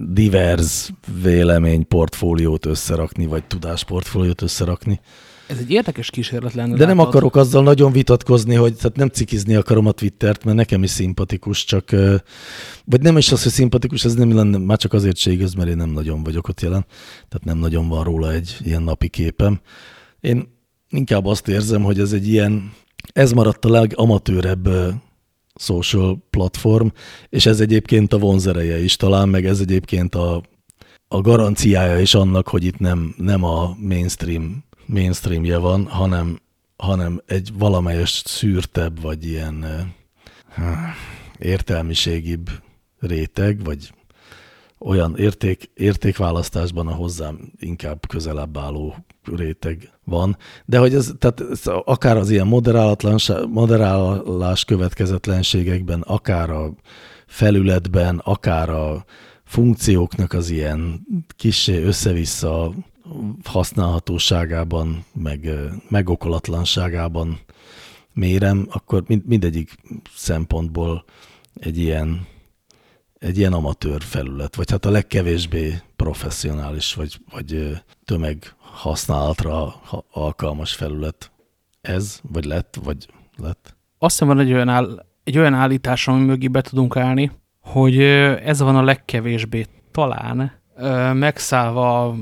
divers 0.08 0.90
véleményportfóliót 1.22 2.66
összerakni, 2.66 3.26
vagy 3.26 3.44
tudásportfóliót 3.44 4.42
összerakni. 4.42 5.00
Ez 5.48 5.58
egy 5.58 5.70
érdekes 5.70 6.10
kísérlet 6.10 6.54
lenne. 6.54 6.76
De 6.76 6.86
nem 6.86 6.98
akarok 6.98 7.36
azzal 7.36 7.62
nagyon 7.62 7.92
vitatkozni, 7.92 8.54
hogy 8.54 8.76
tehát 8.76 8.96
nem 8.96 9.08
cikizni 9.08 9.54
akarom 9.54 9.86
a 9.86 9.92
Twittert, 9.92 10.44
mert 10.44 10.56
nekem 10.56 10.82
is 10.82 10.90
szimpatikus, 10.90 11.64
csak 11.64 11.90
vagy 12.84 13.00
nem 13.00 13.16
is 13.16 13.32
az, 13.32 13.42
hogy 13.42 13.52
szimpatikus, 13.52 14.04
ez 14.04 14.14
nem 14.14 14.34
lenne, 14.34 14.58
már 14.58 14.78
csak 14.78 14.92
azért 14.92 15.16
se 15.16 15.30
igaz, 15.30 15.54
mert 15.54 15.68
én 15.68 15.76
nem 15.76 15.90
nagyon 15.90 16.22
vagyok 16.22 16.48
ott 16.48 16.60
jelen, 16.60 16.86
tehát 17.28 17.44
nem 17.44 17.58
nagyon 17.58 17.88
van 17.88 18.04
róla 18.04 18.32
egy 18.32 18.56
ilyen 18.60 18.82
napi 18.82 19.08
képem. 19.08 19.60
Én 20.20 20.48
inkább 20.90 21.26
azt 21.26 21.48
érzem, 21.48 21.82
hogy 21.82 22.00
ez 22.00 22.12
egy 22.12 22.28
ilyen, 22.28 22.72
ez 23.12 23.32
maradt 23.32 23.64
a 23.64 23.70
legamatőrebb 23.70 24.68
social 25.54 26.26
platform, 26.30 26.86
és 27.28 27.46
ez 27.46 27.60
egyébként 27.60 28.12
a 28.12 28.18
vonzereje 28.18 28.82
is 28.82 28.96
talán, 28.96 29.28
meg 29.28 29.46
ez 29.46 29.60
egyébként 29.60 30.14
a, 30.14 30.42
a 31.08 31.20
garanciája 31.20 32.00
is 32.00 32.14
annak, 32.14 32.48
hogy 32.48 32.64
itt 32.64 32.78
nem, 32.78 33.14
nem 33.16 33.44
a 33.44 33.76
mainstream 33.80 34.66
mainstreamje 34.88 35.58
van, 35.58 35.86
hanem, 35.86 36.40
hanem 36.76 37.22
egy 37.26 37.50
valamelyes 37.54 38.22
szűrtebb, 38.24 39.00
vagy 39.00 39.24
ilyen 39.24 39.64
értelmiségibb 41.38 42.50
réteg, 43.00 43.64
vagy 43.64 43.92
olyan 44.78 45.16
érték, 45.16 45.70
értékválasztásban 45.74 46.86
a 46.86 46.94
hozzám 46.94 47.52
inkább 47.58 48.06
közelebb 48.06 48.58
álló 48.58 48.94
réteg 49.36 49.90
van, 50.04 50.36
de 50.64 50.78
hogy 50.78 50.94
ez, 50.94 51.12
tehát 51.18 51.40
ez 51.50 51.62
akár 51.66 52.16
az 52.16 52.30
ilyen 52.30 52.46
moderálás 53.48 54.64
következetlenségekben, 54.64 56.00
akár 56.00 56.50
a 56.50 56.74
felületben, 57.26 58.18
akár 58.18 58.70
a 58.70 59.04
funkcióknak 59.44 60.32
az 60.32 60.50
ilyen 60.50 61.06
kisé 61.36 61.82
össze-vissza 61.82 62.72
használhatóságában, 63.44 65.04
meg 65.12 65.50
megokolatlanságában 65.88 67.38
mérem, 68.12 68.66
akkor 68.70 69.02
mind, 69.06 69.26
mindegyik 69.26 69.74
szempontból 70.14 71.04
egy 71.54 71.78
ilyen, 71.78 72.26
egy 73.18 73.38
ilyen 73.38 73.52
amatőr 73.52 74.02
felület, 74.02 74.56
vagy 74.56 74.70
hát 74.70 74.84
a 74.84 74.90
legkevésbé 74.90 75.80
professzionális, 75.96 76.94
vagy, 76.94 77.16
vagy 77.30 77.80
tömeg 78.04 78.54
használatra 78.58 79.74
alkalmas 80.10 80.74
felület. 80.74 81.30
Ez, 81.80 82.20
vagy 82.32 82.44
lett, 82.44 82.78
vagy 82.84 83.08
lett? 83.36 83.76
Azt 83.98 84.18
hiszem 84.18 84.28
van 84.36 84.46
egy 84.46 84.52
olyan, 84.52 84.68
áll, 84.68 85.06
egy 85.24 85.38
olyan 85.38 85.54
állítás, 85.54 86.08
ami 86.08 86.24
mögé 86.24 86.48
be 86.48 86.60
tudunk 86.60 86.96
állni, 86.96 87.30
hogy 87.60 88.00
ez 88.00 88.60
van 88.60 88.76
a 88.76 88.82
legkevésbé 88.82 89.66
talán 89.90 90.52
megszállva 91.14 92.16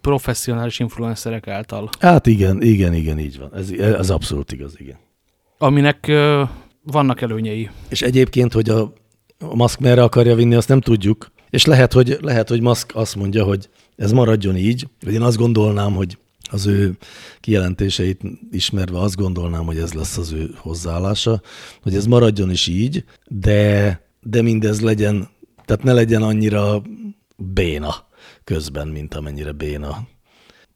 professzionális 0.00 0.78
influencerek 0.78 1.48
által. 1.48 1.88
Hát 2.00 2.26
igen, 2.26 2.62
igen, 2.62 2.94
igen, 2.94 3.18
így 3.18 3.38
van. 3.38 3.54
Ez, 3.54 3.70
ez 3.70 4.10
abszolút 4.10 4.52
igaz, 4.52 4.74
igen. 4.76 4.96
Aminek 5.58 6.06
uh, 6.08 6.48
vannak 6.82 7.20
előnyei. 7.20 7.70
És 7.88 8.02
egyébként, 8.02 8.52
hogy 8.52 8.68
a, 8.68 8.92
a 9.38 9.56
Musk 9.56 9.78
merre 9.78 10.02
akarja 10.02 10.34
vinni, 10.34 10.54
azt 10.54 10.68
nem 10.68 10.80
tudjuk. 10.80 11.30
És 11.50 11.64
lehet, 11.64 11.92
hogy, 11.92 12.18
lehet, 12.20 12.48
hogy 12.48 12.60
Musk 12.60 12.90
azt 12.94 13.16
mondja, 13.16 13.44
hogy 13.44 13.68
ez 13.96 14.12
maradjon 14.12 14.56
így, 14.56 14.86
vagy 15.04 15.14
én 15.14 15.22
azt 15.22 15.36
gondolnám, 15.36 15.92
hogy 15.92 16.18
az 16.50 16.66
ő 16.66 16.96
kijelentéseit 17.40 18.20
ismerve 18.50 18.98
azt 18.98 19.16
gondolnám, 19.16 19.64
hogy 19.64 19.78
ez 19.78 19.92
lesz 19.92 20.16
az 20.16 20.32
ő 20.32 20.50
hozzáállása, 20.56 21.40
hogy 21.82 21.94
ez 21.94 22.06
maradjon 22.06 22.50
is 22.50 22.66
így, 22.66 23.04
de, 23.28 24.00
de 24.20 24.42
mindez 24.42 24.80
legyen, 24.80 25.28
tehát 25.64 25.82
ne 25.82 25.92
legyen 25.92 26.22
annyira 26.22 26.82
béna 27.36 28.08
közben, 28.54 28.88
mint 28.88 29.14
amennyire 29.14 29.52
béna 29.52 30.06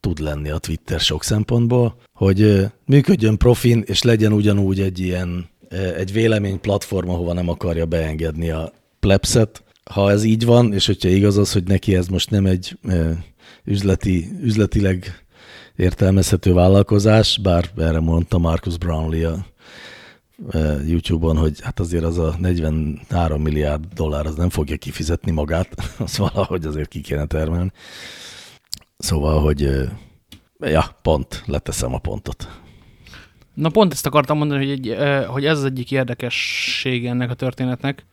tud 0.01 0.19
lenni 0.19 0.51
a 0.51 0.59
Twitter 0.59 1.01
sok 1.01 1.25
szempontból, 1.25 1.97
hogy 2.13 2.67
működjön 2.87 3.37
profin, 3.37 3.83
és 3.87 4.03
legyen 4.03 4.33
ugyanúgy 4.33 4.81
egy 4.81 4.99
ilyen 4.99 5.49
egy 5.97 6.13
vélemény 6.13 6.61
platform, 6.61 7.09
ahova 7.09 7.33
nem 7.33 7.49
akarja 7.49 7.87
beengedni 7.87 8.51
a 8.51 8.73
plebszet. 9.01 9.65
Ha 9.91 10.11
ez 10.11 10.25
így 10.25 10.45
van, 10.45 10.73
és 10.73 10.87
hogyha 10.87 11.09
igaz 11.09 11.39
az, 11.39 11.53
hogy 11.53 11.65
neki 11.65 11.97
ez 11.97 12.07
most 12.07 12.31
nem 12.31 12.47
egy 12.47 12.79
üzleti, 13.65 14.29
üzletileg 14.41 15.25
értelmezhető 15.77 16.53
vállalkozás, 16.53 17.39
bár 17.43 17.71
erre 17.77 18.01
mondta 18.01 18.39
Marcus 18.39 18.79
Brownlee 18.79 19.29
a 19.29 19.47
YouTube-on, 20.87 21.37
hogy 21.37 21.61
hát 21.61 21.81
azért 21.81 22.05
az 22.05 22.19
a 22.19 22.35
43 22.39 23.43
milliárd 23.43 23.85
dollár 23.95 24.27
az 24.27 24.35
nem 24.35 24.51
fogja 24.51 24.77
kifizetni 24.77 25.31
magát, 25.31 25.69
az 25.99 26.19
valahogy 26.19 26.65
azért 26.65 26.89
ki 26.89 27.01
kéne 27.01 27.27
termelni. 27.27 27.73
Szóval, 28.97 29.41
hogy 29.41 29.61
ja, 30.59 30.99
pont, 31.03 31.43
leteszem 31.47 31.95
a 31.95 31.99
pontot. 31.99 32.49
Na 33.55 33.69
pont 33.69 33.93
ezt 33.93 34.07
akartam 34.07 34.39
mondani, 34.39 34.67
hogy, 34.67 34.89
egy, 34.89 34.97
hogy 35.27 35.47
ez 35.47 35.59
az 35.59 35.65
egyik 35.65 35.91
érdekesség 35.91 37.07
ennek 37.07 37.31
a 37.31 37.35
történetnek, 37.35 38.07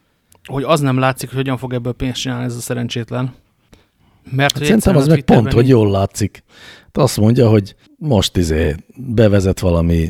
hogy 0.45 0.63
az 0.63 0.79
nem 0.79 0.99
látszik, 0.99 1.29
hogy 1.29 1.37
hogyan 1.37 1.57
fog 1.57 1.73
ebből 1.73 1.93
pénzt 1.93 2.21
csinálni 2.21 2.45
ez 2.45 2.55
a 2.55 2.59
szerencsétlen. 2.59 3.33
Mert 4.29 4.53
hát 4.57 4.63
szerintem 4.63 4.95
az 4.95 5.07
meg 5.07 5.21
pont, 5.21 5.53
hogy 5.53 5.67
jól 5.67 5.91
látszik. 5.91 6.43
Hát 6.83 6.97
azt 6.97 7.17
mondja, 7.17 7.49
hogy 7.49 7.75
most 7.97 8.37
izé 8.37 8.75
bevezet 8.95 9.59
valami 9.59 10.09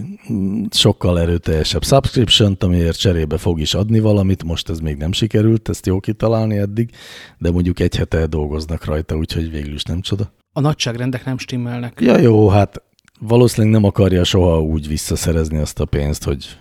sokkal 0.69 1.19
erőteljesebb 1.19 1.83
subscription 1.83 2.57
amiért 2.59 2.99
cserébe 2.99 3.37
fog 3.37 3.59
is 3.59 3.73
adni 3.73 3.99
valamit, 3.99 4.43
most 4.43 4.69
ez 4.69 4.79
még 4.79 4.97
nem 4.97 5.11
sikerült, 5.11 5.69
ezt 5.69 5.85
jó 5.85 5.99
kitalálni 5.99 6.57
eddig, 6.57 6.89
de 7.37 7.51
mondjuk 7.51 7.79
egy 7.79 7.95
hete 7.95 8.25
dolgoznak 8.25 8.85
rajta, 8.85 9.15
úgyhogy 9.15 9.51
végül 9.51 9.73
is 9.73 9.83
nem 9.83 10.01
csoda. 10.01 10.33
A 10.53 10.59
nagyságrendek 10.59 11.25
nem 11.25 11.37
stimmelnek. 11.37 11.99
Ja 12.01 12.19
jó, 12.19 12.49
hát 12.49 12.81
valószínűleg 13.19 13.73
nem 13.73 13.83
akarja 13.83 14.23
soha 14.23 14.61
úgy 14.61 14.87
visszaszerezni 14.87 15.57
azt 15.57 15.79
a 15.79 15.85
pénzt, 15.85 16.23
hogy 16.23 16.57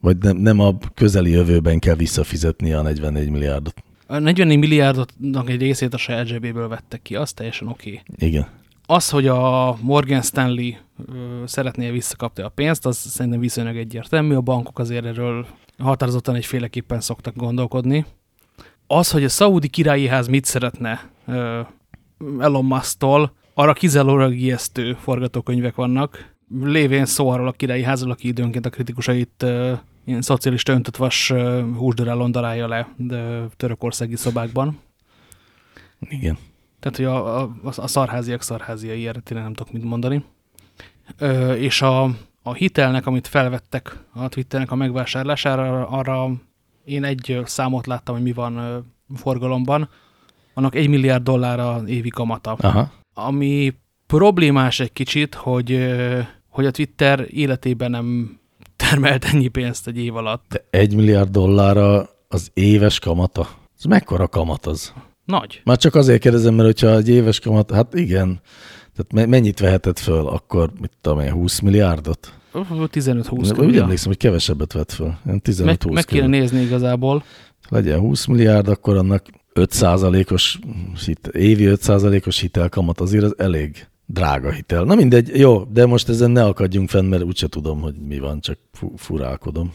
vagy 0.00 0.18
nem, 0.18 0.36
nem 0.36 0.60
a 0.60 0.78
közeli 0.94 1.30
jövőben 1.30 1.78
kell 1.78 1.94
visszafizetni 1.94 2.72
a 2.72 2.82
44 2.82 3.30
milliárdot. 3.30 3.74
A 4.06 4.18
44 4.18 4.58
milliárdotnak 4.58 5.50
egy 5.50 5.60
részét 5.60 5.94
a 5.94 5.96
saját 5.96 6.26
zsebéből 6.26 6.68
vettek 6.68 7.02
ki, 7.02 7.16
az 7.16 7.32
teljesen 7.32 7.68
oké. 7.68 8.02
Okay. 8.08 8.28
Igen. 8.28 8.48
Az, 8.86 9.10
hogy 9.10 9.26
a 9.26 9.76
Morgan 9.80 10.22
Stanley 10.22 10.72
ö, 11.06 11.42
szeretné 11.46 11.90
visszakapni 11.90 12.42
a 12.42 12.48
pénzt, 12.48 12.86
az 12.86 12.96
szerintem 12.96 13.40
viszonylag 13.40 13.76
egyértelmű. 13.76 14.34
A 14.34 14.40
bankok 14.40 14.78
azért 14.78 15.04
erről 15.04 15.46
határozottan 15.78 16.34
egyféleképpen 16.34 17.00
szoktak 17.00 17.36
gondolkodni. 17.36 18.04
Az, 18.86 19.10
hogy 19.10 19.24
a 19.24 19.28
szaudi 19.28 19.68
királyi 19.68 20.06
ház 20.06 20.26
mit 20.26 20.44
szeretne 20.44 21.10
ö, 21.26 21.60
Elon 22.38 22.64
Musk-tól, 22.64 23.32
arra 23.54 23.72
kizárólag 23.72 24.34
ijesztő 24.34 24.96
forgatókönyvek 25.00 25.74
vannak. 25.74 26.32
Lévén 26.62 27.06
szó 27.06 27.28
arról 27.28 27.48
a 27.48 27.52
királyi 27.52 27.82
házról, 27.82 28.10
aki 28.10 28.28
időnként 28.28 28.66
a 28.66 28.70
kritikusait 28.70 29.46
ilyen 30.04 30.22
szocialista 30.22 30.72
öntötvas 30.72 31.32
húsdörálon 31.76 32.32
darálja 32.32 32.68
le 32.68 32.88
de 32.96 33.46
törökországi 33.56 34.16
szobákban. 34.16 34.78
Igen. 36.08 36.38
Tehát, 36.80 36.96
hogy 36.96 37.06
a, 37.06 37.40
a, 37.42 37.50
a 37.64 37.88
szarháziak 37.88 38.42
szarháziai, 38.42 39.06
erre 39.06 39.20
tényleg 39.20 39.44
nem 39.44 39.54
tudok 39.54 39.72
mit 39.72 39.84
mondani. 39.84 40.24
Ö, 41.18 41.52
és 41.52 41.82
a, 41.82 42.02
a 42.42 42.52
hitelnek, 42.52 43.06
amit 43.06 43.26
felvettek 43.26 43.98
a 44.12 44.28
Twitternek 44.28 44.70
a 44.70 44.74
megvásárlására, 44.74 45.88
arra 45.88 46.30
én 46.84 47.04
egy 47.04 47.40
számot 47.44 47.86
láttam, 47.86 48.14
hogy 48.14 48.24
mi 48.24 48.32
van 48.32 48.84
forgalomban. 49.14 49.88
Annak 50.54 50.74
egy 50.74 50.88
milliárd 50.88 51.22
dollár 51.22 51.60
a 51.60 51.82
évi 51.86 52.08
kamata. 52.08 52.52
Aha. 52.52 52.90
Ami 53.14 53.74
problémás 54.06 54.80
egy 54.80 54.92
kicsit, 54.92 55.34
hogy, 55.34 55.94
hogy 56.48 56.66
a 56.66 56.70
Twitter 56.70 57.26
életében 57.30 57.90
nem 57.90 58.38
termelt 58.76 59.24
ennyi 59.24 59.48
pénzt 59.48 59.86
egy 59.86 59.98
év 59.98 60.16
alatt. 60.16 60.44
De 60.48 60.64
egy 60.70 60.94
milliárd 60.94 61.30
dollárra 61.30 62.08
az 62.28 62.50
éves 62.54 62.98
kamata? 62.98 63.48
Ez 63.78 63.84
mekkora 63.84 64.28
kamat 64.28 64.66
az? 64.66 64.92
Nagy. 65.24 65.60
Már 65.64 65.76
csak 65.76 65.94
azért 65.94 66.20
kérdezem, 66.20 66.54
mert 66.54 66.66
hogyha 66.66 66.96
egy 66.96 67.08
éves 67.08 67.40
kamat, 67.40 67.70
hát 67.70 67.94
igen, 67.94 68.40
tehát 68.96 69.28
mennyit 69.28 69.60
vehetett 69.60 69.98
föl, 69.98 70.26
akkor 70.26 70.70
mit 70.80 70.90
tudom 71.00 71.20
én, 71.20 71.32
20 71.32 71.60
milliárdot? 71.60 72.32
15-20 72.52 73.64
Úgy 73.64 73.76
emlékszem, 73.76 74.08
hogy 74.08 74.16
kevesebbet 74.16 74.72
vett 74.72 74.92
föl. 74.92 75.14
15-20 75.26 75.64
meg, 75.64 75.90
meg 75.90 76.04
kéne 76.04 76.26
nézni 76.26 76.60
igazából. 76.60 77.24
Legyen 77.68 77.98
20 77.98 78.24
milliárd, 78.24 78.68
akkor 78.68 78.96
annak 78.96 79.26
5%-os 79.54 80.58
évi 81.32 81.64
5%-os 81.68 82.40
hitelkamat 82.40 83.00
azért 83.00 83.24
az 83.24 83.34
elég 83.38 83.86
drága 84.06 84.50
hitel. 84.50 84.84
Na 84.84 84.94
mindegy, 84.94 85.38
jó, 85.38 85.64
de 85.64 85.86
most 85.86 86.08
ezen 86.08 86.30
ne 86.30 86.44
akadjunk 86.44 86.88
fenn, 86.88 87.04
mert 87.04 87.22
úgyse 87.22 87.48
tudom, 87.48 87.80
hogy 87.80 87.94
mi 87.94 88.18
van, 88.18 88.40
csak 88.40 88.58
fu 88.72 88.92
furálkodom. 88.96 89.70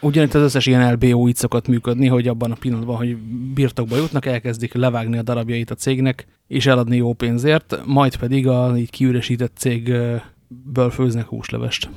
Ugyanitt 0.00 0.34
az 0.34 0.42
összes 0.42 0.66
ilyen 0.66 0.92
LBO 0.92 1.28
így 1.28 1.36
szokott 1.36 1.68
működni, 1.68 2.06
hogy 2.06 2.28
abban 2.28 2.50
a 2.50 2.54
pillanatban, 2.54 2.96
hogy 2.96 3.16
birtokba 3.54 3.96
jutnak, 3.96 4.26
elkezdik 4.26 4.74
levágni 4.74 5.18
a 5.18 5.22
darabjait 5.22 5.70
a 5.70 5.74
cégnek, 5.74 6.26
és 6.46 6.66
eladni 6.66 6.96
jó 6.96 7.12
pénzért, 7.12 7.80
majd 7.84 8.16
pedig 8.16 8.46
a 8.46 8.76
így 8.76 8.90
kiüresített 8.90 9.56
cégből 9.56 10.90
főznek 10.90 11.26
húslevest. 11.26 11.90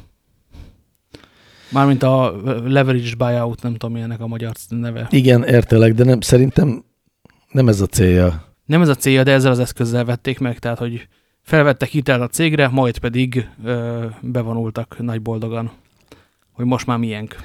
Mármint 1.71 2.03
a 2.03 2.35
leveraged 2.63 3.17
buyout, 3.17 3.61
nem 3.61 3.71
tudom, 3.71 3.91
milyennek 3.91 4.19
a 4.19 4.27
magyar 4.27 4.51
neve. 4.69 5.07
Igen, 5.11 5.43
értelek, 5.43 5.93
de 5.93 6.03
nem, 6.03 6.21
szerintem 6.21 6.83
nem 7.51 7.67
ez 7.67 7.81
a 7.81 7.85
célja. 7.85 8.45
Nem 8.65 8.81
ez 8.81 8.89
a 8.89 8.95
célja, 8.95 9.23
de 9.23 9.31
ezzel 9.31 9.51
az 9.51 9.59
eszközzel 9.59 10.05
vették 10.05 10.39
meg, 10.39 10.59
tehát 10.59 10.77
hogy 10.77 11.07
felvettek 11.51 11.89
hitelt 11.89 12.21
a 12.21 12.27
cégre, 12.27 12.67
majd 12.67 12.97
pedig 12.97 13.47
ö, 13.63 14.05
bevonultak 14.21 14.95
nagy 14.99 15.21
boldogan, 15.21 15.71
hogy 16.51 16.65
most 16.65 16.85
már 16.85 16.97
miénk. 16.97 17.35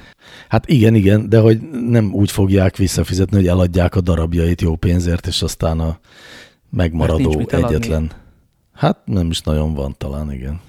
Hát 0.49 0.69
igen, 0.69 0.95
igen, 0.95 1.29
de 1.29 1.39
hogy 1.39 1.59
nem 1.89 2.13
úgy 2.13 2.31
fogják 2.31 2.75
visszafizetni, 2.75 3.35
hogy 3.35 3.47
eladják 3.47 3.95
a 3.95 4.01
darabjait 4.01 4.61
jó 4.61 4.75
pénzért, 4.75 5.27
és 5.27 5.41
aztán 5.41 5.79
a 5.79 5.99
megmaradó 6.69 7.39
egyetlen. 7.47 8.11
Hát 8.73 8.97
nem 9.05 9.29
is 9.29 9.41
nagyon 9.41 9.73
van 9.73 9.95
talán, 9.97 10.31
igen. 10.31 10.59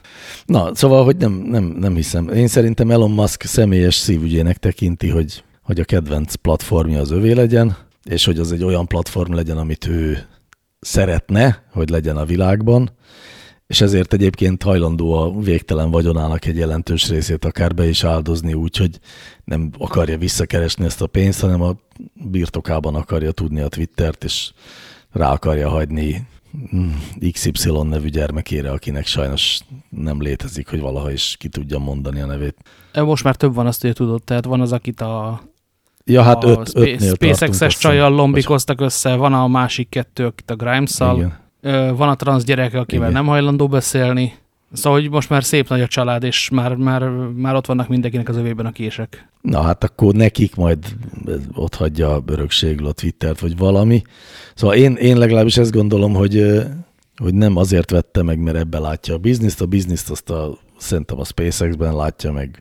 Na, 0.47 0.74
szóval, 0.74 1.05
hogy 1.05 1.16
nem, 1.16 1.32
nem, 1.32 1.64
nem 1.64 1.95
hiszem. 1.95 2.28
Én 2.28 2.47
szerintem 2.47 2.91
Elon 2.91 3.11
Musk 3.11 3.43
személyes 3.43 3.95
szívügyének 3.95 4.57
tekinti, 4.57 5.09
hogy, 5.09 5.45
hogy 5.62 5.80
a 5.80 5.84
kedvenc 5.84 6.34
platformja 6.34 7.01
az 7.01 7.11
övé 7.11 7.32
legyen, 7.32 7.76
és 8.05 8.24
hogy 8.24 8.39
az 8.39 8.53
egy 8.53 8.64
olyan 8.64 8.86
platform 8.86 9.32
legyen, 9.32 9.57
amit 9.57 9.86
ő 9.86 10.26
szeretne, 10.81 11.62
hogy 11.72 11.89
legyen 11.89 12.16
a 12.16 12.24
világban, 12.24 12.91
és 13.66 13.81
ezért 13.81 14.12
egyébként 14.12 14.62
hajlandó 14.62 15.12
a 15.12 15.41
végtelen 15.41 15.91
vagyonának 15.91 16.45
egy 16.45 16.57
jelentős 16.57 17.09
részét 17.09 17.45
akár 17.45 17.74
be 17.74 17.89
is 17.89 18.05
áldozni, 18.05 18.55
úgyhogy 18.55 18.99
nem 19.45 19.70
akarja 19.79 20.18
visszakeresni 20.18 20.85
ezt 20.85 21.03
a 21.03 21.07
pénzt, 21.07 21.41
hanem 21.41 21.62
a 21.62 21.76
birtokában 22.14 22.95
akarja 22.95 23.31
tudni 23.31 23.61
a 23.61 23.68
Twittert, 23.68 24.24
és 24.24 24.53
rá 25.11 25.33
akarja 25.33 25.68
hagyni 25.68 26.26
mm, 26.74 26.91
XY 27.33 27.70
nevű 27.83 28.09
gyermekére, 28.09 28.70
akinek 28.70 29.07
sajnos 29.07 29.61
nem 29.89 30.22
létezik, 30.22 30.68
hogy 30.68 30.81
valaha 30.81 31.11
is 31.11 31.37
ki 31.39 31.49
tudja 31.49 31.79
mondani 31.79 32.20
a 32.20 32.26
nevét. 32.26 32.57
Most 32.95 33.24
már 33.24 33.37
több 33.37 33.55
van 33.55 33.66
azt, 33.66 33.83
hogy 33.83 33.93
tudod, 33.93 34.22
tehát 34.22 34.45
van 34.45 34.61
az, 34.61 34.72
akit 34.72 35.01
a 35.01 35.41
Ja, 36.09 36.23
hát 36.23 36.45
a 36.45 36.49
öt, 36.49 36.69
Space, 36.69 37.09
SpaceX-es 37.09 37.77
csajjal 37.77 38.11
lombikoztak 38.11 38.81
össze, 38.81 39.15
van 39.15 39.35
a 39.35 39.47
másik 39.47 39.89
kettő, 39.89 40.27
akit 40.27 40.51
a 40.51 40.57
Grimes-szal, 40.57 41.33
van 41.97 42.09
a 42.09 42.15
transz 42.15 42.45
gyereke, 42.45 42.79
akivel 42.79 43.09
Igen. 43.09 43.23
nem 43.23 43.31
hajlandó 43.33 43.69
beszélni. 43.69 44.35
Szóval, 44.73 45.01
hogy 45.01 45.11
most 45.11 45.31
már 45.31 45.45
szép 45.45 45.69
nagy 45.69 45.81
a 45.81 45.87
család, 45.87 46.23
és 46.23 46.49
már, 46.49 46.75
már, 46.75 47.03
már 47.35 47.55
ott 47.55 47.67
vannak 47.67 47.89
mindenkinek 47.89 48.29
az 48.29 48.37
övében 48.37 48.67
a 48.67 48.73
kések. 48.73 49.29
Na 49.41 49.61
hát 49.61 49.85
akkor 49.85 50.15
nekik 50.15 50.55
majd 50.55 50.79
ott 51.55 51.75
hagyja 51.75 52.15
a 52.15 52.23
örökségül 52.27 52.87
a 52.87 52.93
Twittert, 52.93 53.41
vagy 53.41 53.57
valami. 53.57 54.03
Szóval 54.55 54.77
én, 54.77 54.95
én 54.95 55.19
legalábbis 55.19 55.57
ezt 55.57 55.73
gondolom, 55.73 56.15
hogy, 56.15 56.63
hogy 57.17 57.35
nem 57.35 57.57
azért 57.57 57.91
vette 57.91 58.23
meg, 58.23 58.39
mert 58.39 58.57
ebbe 58.57 58.79
látja 58.79 59.15
a 59.15 59.19
bizniszt. 59.19 59.61
A 59.61 59.67
bizniszt 59.67 60.11
azt 60.11 60.31
a, 60.31 60.59
szerintem 60.79 61.20
a 61.20 61.24
SpaceX-ben 61.24 61.97
látja 61.97 62.33
meg, 62.33 62.61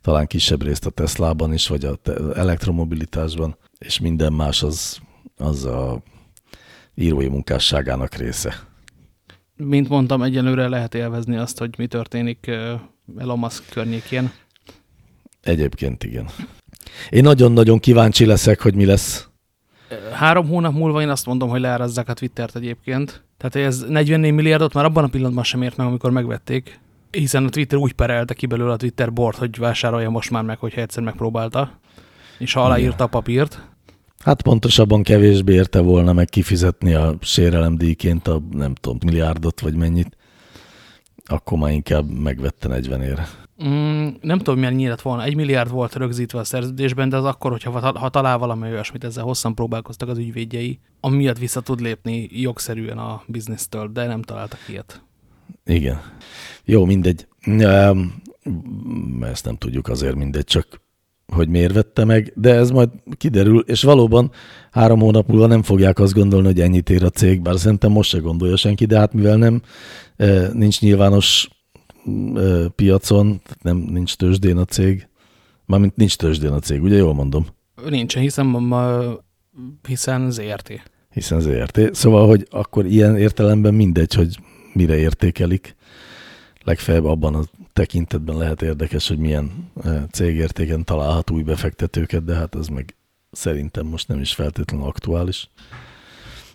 talán 0.00 0.26
kisebb 0.26 0.62
részt 0.62 0.86
a 0.86 0.90
Teslában 0.90 1.52
is, 1.52 1.68
vagy 1.68 1.84
a 1.84 1.98
elektromobilitásban, 2.34 3.56
és 3.78 4.00
minden 4.00 4.32
más 4.32 4.62
az, 4.62 4.98
az 5.36 5.64
a 5.64 6.02
írói 6.94 7.28
munkásságának 7.28 8.14
része. 8.14 8.66
Mint 9.56 9.88
mondtam, 9.88 10.22
egyelőre 10.22 10.68
lehet 10.68 10.94
élvezni 10.94 11.36
azt, 11.36 11.58
hogy 11.58 11.74
mi 11.78 11.86
történik 11.86 12.50
Elon 13.18 13.38
Musk 13.38 13.62
környékén. 13.70 14.32
Egyébként 15.42 16.04
igen. 16.04 16.28
Én 17.10 17.22
nagyon-nagyon 17.22 17.78
kíváncsi 17.78 18.24
leszek, 18.24 18.60
hogy 18.60 18.74
mi 18.74 18.84
lesz. 18.84 19.28
Három 20.12 20.48
hónap 20.48 20.72
múlva 20.72 21.00
én 21.00 21.08
azt 21.08 21.26
mondom, 21.26 21.48
hogy 21.48 21.60
leárazzák 21.60 22.08
a 22.08 22.12
Twittert 22.12 22.56
egyébként. 22.56 23.22
Tehát 23.36 23.68
ez 23.68 23.84
44 23.88 24.32
milliárdot 24.32 24.74
már 24.74 24.84
abban 24.84 25.04
a 25.04 25.08
pillanatban 25.08 25.44
sem 25.44 25.62
ért 25.62 25.76
meg, 25.76 25.86
amikor 25.86 26.10
megvették. 26.10 26.78
Hiszen 27.10 27.44
a 27.44 27.48
Twitter 27.48 27.78
úgy 27.78 27.92
perelte 27.92 28.34
ki 28.34 28.46
belőle 28.46 28.72
a 28.72 28.76
Twitter 28.76 29.12
board, 29.12 29.36
hogy 29.36 29.58
vásárolja 29.58 30.10
most 30.10 30.30
már 30.30 30.42
meg, 30.42 30.58
hogyha 30.58 30.80
egyszer 30.80 31.02
megpróbálta. 31.02 31.78
És 32.38 32.52
ha 32.52 32.64
aláírta 32.64 33.04
a 33.04 33.06
papírt. 33.06 33.68
Hát 34.18 34.42
pontosabban 34.42 35.02
kevésbé 35.02 35.54
érte 35.54 35.80
volna 35.80 36.12
meg 36.12 36.26
kifizetni 36.26 36.94
a 36.94 37.16
sérelemdíjként 37.20 38.28
a 38.28 38.42
nem 38.50 38.74
tudom, 38.74 38.98
milliárdot 39.04 39.60
vagy 39.60 39.74
mennyit, 39.74 40.16
akkor 41.24 41.58
már 41.58 41.72
inkább 41.72 42.10
megvette 42.10 42.68
40 42.68 43.02
ére. 43.02 43.28
Mm, 43.64 44.08
nem 44.20 44.38
tudom, 44.38 44.58
milyen 44.58 44.74
nyílt 44.74 45.02
volna. 45.02 45.24
Egy 45.24 45.34
milliárd 45.34 45.70
volt 45.70 45.94
rögzítve 45.94 46.38
a 46.38 46.44
szerződésben, 46.44 47.08
de 47.08 47.16
az 47.16 47.24
akkor, 47.24 47.50
hogyha 47.50 47.98
ha 47.98 48.08
talál 48.08 48.38
valami 48.38 48.68
olyasmit, 48.68 49.04
ezzel 49.04 49.24
hosszan 49.24 49.54
próbálkoztak 49.54 50.08
az 50.08 50.18
ügyvédjei, 50.18 50.80
amiatt 51.00 51.38
vissza 51.38 51.60
tud 51.60 51.80
lépni 51.80 52.28
jogszerűen 52.32 52.98
a 52.98 53.22
biznisztől, 53.26 53.88
de 53.92 54.06
nem 54.06 54.22
találtak 54.22 54.60
ilyet. 54.68 55.02
Igen. 55.64 56.00
Jó, 56.64 56.84
mindegy. 56.84 57.26
Ezt 59.20 59.44
nem 59.44 59.56
tudjuk 59.58 59.88
azért 59.88 60.14
mindegy, 60.14 60.44
csak 60.44 60.80
hogy 61.32 61.48
miért 61.48 61.72
vette 61.72 62.04
meg, 62.04 62.32
de 62.36 62.54
ez 62.54 62.70
majd 62.70 62.88
kiderül, 63.16 63.60
és 63.60 63.82
valóban 63.82 64.30
három 64.70 65.00
hónap 65.00 65.28
múlva 65.28 65.46
nem 65.46 65.62
fogják 65.62 65.98
azt 65.98 66.12
gondolni, 66.14 66.46
hogy 66.46 66.60
ennyit 66.60 66.90
ér 66.90 67.04
a 67.04 67.10
cég, 67.10 67.40
bár 67.40 67.58
szerintem 67.58 67.90
most 67.90 68.10
se 68.10 68.18
gondolja 68.18 68.56
senki, 68.56 68.84
de 68.84 68.98
hát 68.98 69.12
mivel 69.12 69.36
nem 69.36 69.62
nincs 70.52 70.80
nyilvános 70.80 71.48
piacon, 72.74 73.40
nem 73.62 73.76
nincs 73.76 74.16
tőzsdén 74.16 74.56
a 74.56 74.64
cég, 74.64 75.08
mármint 75.66 75.96
nincs 75.96 76.16
tőzsdén 76.16 76.52
a 76.52 76.58
cég, 76.58 76.82
ugye 76.82 76.96
jól 76.96 77.14
mondom? 77.14 77.46
Nincsen, 77.88 78.22
hiszen, 78.22 78.72
hiszen 79.88 80.30
ZRT. 80.30 80.90
Hiszen 81.10 81.40
ZRT. 81.40 81.94
Szóval, 81.94 82.26
hogy 82.26 82.46
akkor 82.50 82.86
ilyen 82.86 83.16
értelemben 83.16 83.74
mindegy, 83.74 84.14
hogy 84.14 84.38
mire 84.78 84.96
értékelik. 84.96 85.76
Legfeljebb 86.64 87.04
abban 87.04 87.34
a 87.34 87.42
tekintetben 87.72 88.36
lehet 88.36 88.62
érdekes, 88.62 89.08
hogy 89.08 89.18
milyen 89.18 89.70
cégértéken 90.10 90.84
találhat 90.84 91.30
új 91.30 91.42
befektetőket, 91.42 92.24
de 92.24 92.34
hát 92.34 92.54
ez 92.54 92.66
meg 92.66 92.94
szerintem 93.30 93.86
most 93.86 94.08
nem 94.08 94.20
is 94.20 94.34
feltétlenül 94.34 94.86
aktuális. 94.86 95.48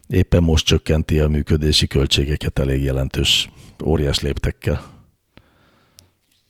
Éppen 0.08 0.44
most 0.44 0.66
csökkenti 0.66 1.20
a 1.20 1.28
működési 1.28 1.88
költségeket 1.88 2.60
elég 2.60 2.84
jelentős, 2.84 3.50
óriás 3.84 4.20
léptekkel. 4.20 4.82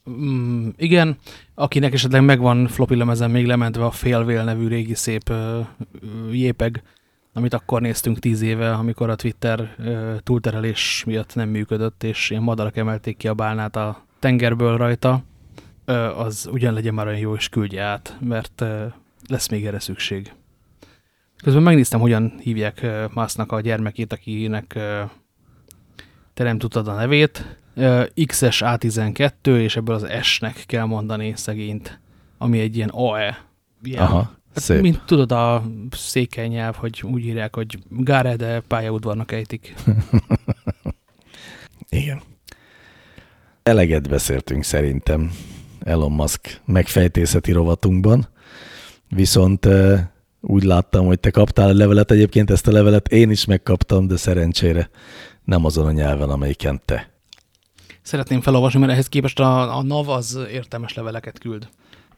Mm, 0.09 0.69
igen, 0.78 1.17
akinek 1.55 1.93
esetleg 1.93 2.24
megvan 2.24 2.67
floppy 2.67 2.95
lemezen 2.95 3.32
még 3.32 3.45
lementve 3.45 3.86
a 3.86 3.91
Félvél 3.91 4.43
nevű 4.43 4.67
régi 4.67 4.93
szép 4.93 5.30
ö, 5.30 5.59
jépeg, 6.32 6.84
amit 7.34 7.53
akkor 7.53 7.81
néztünk 7.81 8.19
tíz 8.19 8.41
éve, 8.41 8.73
amikor 8.73 9.09
a 9.09 9.15
Twitter 9.15 9.75
túlterelés 10.23 11.03
miatt 11.05 11.36
nem 11.36 11.49
működött, 11.49 12.03
és 12.03 12.29
ilyen 12.29 12.43
madarak 12.43 12.77
emelték 12.77 13.17
ki 13.17 13.27
a 13.27 13.34
bálnát 13.34 13.75
a 13.75 14.05
tengerből 14.19 14.77
rajta, 14.77 15.23
az 16.17 16.49
ugyan 16.51 16.73
legyen 16.73 16.93
már 16.93 17.07
olyan 17.07 17.19
jó, 17.19 17.36
és 17.36 17.49
küldje 17.49 17.84
át, 17.84 18.17
mert 18.19 18.63
lesz 19.27 19.49
még 19.49 19.65
erre 19.65 19.79
szükség. 19.79 20.34
Közben 21.43 21.63
megnéztem, 21.63 21.99
hogyan 21.99 22.34
hívják 22.41 22.86
Másznak 23.13 23.51
a 23.51 23.61
gyermekét, 23.61 24.13
akinek 24.13 24.79
te 26.34 26.43
nem 26.43 26.57
tudtad 26.57 26.88
a 26.88 26.95
nevét, 26.95 27.57
XS 28.25 28.61
A12, 28.65 29.57
és 29.57 29.75
ebből 29.75 29.95
az 29.95 30.07
S-nek 30.21 30.63
kell 30.65 30.86
mondani 30.86 31.34
szegényt, 31.36 31.99
ami 32.38 32.59
egy 32.59 32.75
ilyen 32.75 32.89
AE. 32.89 33.45
Ilyen, 33.84 34.03
Aha, 34.03 34.31
hát, 34.54 34.64
szép. 34.64 34.82
Mint 34.82 35.01
tudod 35.06 35.32
a 35.32 35.64
székely 35.91 36.47
nyelv, 36.47 36.76
hogy 36.76 37.04
úgy 37.12 37.26
írják, 37.26 37.56
hogy 37.56 37.80
Gáre, 37.89 38.36
de 38.36 38.60
pályaudvarnak 38.60 39.32
ejtik. 39.32 39.74
Igen. 41.89 42.22
Eleget 43.64 44.10
beszéltünk 44.10 44.64
szerintem 44.64 45.32
Elon 45.80 46.12
Musk 46.12 46.62
megfejtészeti 46.66 47.51
rovatunkban, 47.51 48.28
viszont 49.10 49.68
úgy 50.41 50.64
láttam, 50.64 51.06
hogy 51.06 51.20
te 51.20 51.32
kaptál 51.32 51.70
a 51.70 51.74
levelet, 51.74 52.12
egyébként 52.12 52.49
ezt 52.49 52.68
a 52.68 52.72
levelet 52.72 53.08
én 53.08 53.30
is 53.30 53.45
megkaptam, 53.45 54.08
de 54.08 54.18
szerencsére 54.18 54.89
nem 55.43 55.66
azon 55.66 55.86
a 55.86 55.91
nyelven, 55.91 56.30
amelyiken 56.30 56.82
te. 56.86 57.12
Szeretném 58.01 58.41
felolvasni, 58.41 58.80
mert 58.80 58.91
ehhez 58.91 59.10
képest 59.10 59.39
a, 59.39 59.78
a 59.78 59.84
NAV 59.84 60.10
az 60.10 60.39
értelmes 60.51 60.93
leveleket 60.93 61.39
küld. 61.39 61.68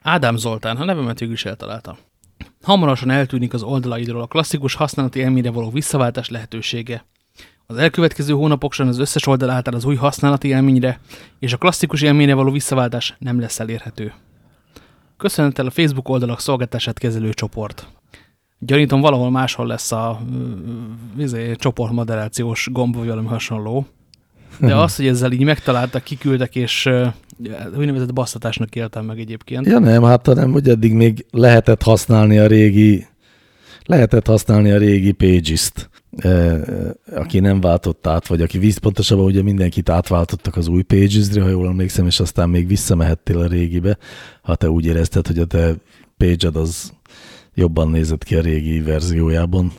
Ádám 0.01 0.37
Zoltán, 0.37 0.77
ha 0.77 0.85
nevemet 0.85 1.19
végül 1.19 1.33
is 1.33 1.45
eltalálta. 1.45 1.97
Hamarosan 2.65 3.09
eltűnik 3.09 3.53
az 3.53 3.63
oldalaidról 3.63 4.21
a 4.21 4.27
klasszikus 4.27 4.73
használati 4.73 5.19
élményre 5.19 5.51
való 5.51 5.69
visszaváltás 5.69 6.29
lehetősége. 6.29 7.05
Az 7.65 7.77
elkövetkező 7.77 8.33
hónapok 8.33 8.73
során 8.73 8.91
az 8.91 8.99
összes 8.99 9.27
oldal 9.27 9.49
által 9.49 9.73
az 9.73 9.85
új 9.85 9.95
használati 9.95 10.47
élményre 10.47 10.99
és 11.39 11.53
a 11.53 11.57
klasszikus 11.57 12.01
élményre 12.01 12.33
való 12.33 12.51
visszaváltás 12.51 13.15
nem 13.19 13.39
lesz 13.39 13.59
elérhető. 13.59 14.13
Köszönettel 15.17 15.65
a 15.65 15.69
Facebook 15.69 16.09
oldalak 16.09 16.39
szolgáltását 16.39 16.99
kezelő 16.99 17.33
csoport. 17.33 17.87
Gyanítom 18.59 19.01
valahol 19.01 19.31
máshol 19.31 19.67
lesz 19.67 19.91
a 19.91 20.19
vizé, 21.15 21.55
csoportmoderációs 21.55 22.69
gomb, 22.71 22.95
vagy 22.95 23.07
valami 23.07 23.27
hasonló. 23.27 23.85
De 24.59 24.75
az, 24.75 24.95
hogy 24.95 25.07
ezzel 25.07 25.31
így 25.31 25.43
megtaláltak, 25.43 26.03
kiküldtek, 26.03 26.55
és 26.55 26.89
úgynevezett 27.77 28.13
basszatásnak 28.13 28.75
éltem 28.75 29.05
meg 29.05 29.19
egyébként. 29.19 29.65
Ja 29.65 29.79
nem, 29.79 30.03
hát 30.03 30.25
hanem, 30.25 30.51
hogy 30.51 30.69
eddig 30.69 30.93
még 30.93 31.25
lehetett 31.31 31.81
használni 31.81 32.37
a 32.37 32.47
régi 32.47 33.05
lehetett 33.87 34.27
használni 34.27 34.71
a 34.71 34.77
régi 34.77 35.11
Pages-t, 35.11 35.89
aki 37.15 37.39
nem 37.39 37.61
váltott 37.61 38.07
át, 38.07 38.27
vagy 38.27 38.41
aki 38.41 38.57
víz, 38.57 38.77
pontosabban 38.77 39.25
ugye 39.25 39.41
mindenkit 39.41 39.89
átváltottak 39.89 40.55
az 40.55 40.67
új 40.67 40.81
Pages-re, 40.81 41.41
ha 41.41 41.49
jól 41.49 41.67
emlékszem, 41.67 42.05
és 42.05 42.19
aztán 42.19 42.49
még 42.49 42.67
visszamehettél 42.67 43.39
a 43.39 43.47
régibe, 43.47 43.97
ha 44.41 44.55
te 44.55 44.69
úgy 44.69 44.85
érezted, 44.85 45.27
hogy 45.27 45.39
a 45.39 45.45
te 45.45 45.73
page 46.17 46.59
az 46.59 46.93
jobban 47.53 47.89
nézett 47.89 48.23
ki 48.23 48.35
a 48.35 48.41
régi 48.41 48.81
verziójában, 48.81 49.71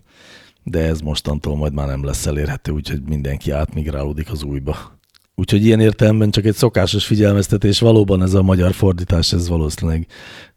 de 0.68 0.80
ez 0.80 1.00
mostantól 1.00 1.56
majd 1.56 1.72
már 1.72 1.86
nem 1.86 2.04
lesz 2.04 2.26
elérhető, 2.26 2.72
úgyhogy 2.72 3.02
mindenki 3.02 3.50
átmigrálódik 3.50 4.30
az 4.30 4.42
újba. 4.42 4.98
Úgyhogy 5.34 5.64
ilyen 5.64 5.80
értelemben 5.80 6.30
csak 6.30 6.44
egy 6.44 6.54
szokásos 6.54 7.06
figyelmeztetés, 7.06 7.80
valóban 7.80 8.22
ez 8.22 8.34
a 8.34 8.42
magyar 8.42 8.72
fordítás, 8.72 9.32
ez 9.32 9.48
valószínűleg 9.48 10.06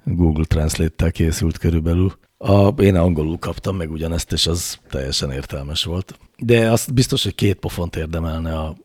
Google 0.03 0.43
Translate-tel 0.45 1.11
készült 1.11 1.57
körülbelül. 1.57 2.13
A, 2.37 2.81
én 2.81 2.95
angolul 2.95 3.37
kaptam 3.37 3.75
meg 3.75 3.91
ugyanezt, 3.91 4.31
és 4.31 4.47
az 4.47 4.79
teljesen 4.89 5.31
értelmes 5.31 5.83
volt. 5.83 6.19
De 6.37 6.71
azt 6.71 6.93
biztos, 6.93 7.23
hogy 7.23 7.35
két 7.35 7.55
pofont 7.55 7.95
érdemelne 7.95 8.57
a, 8.57 8.75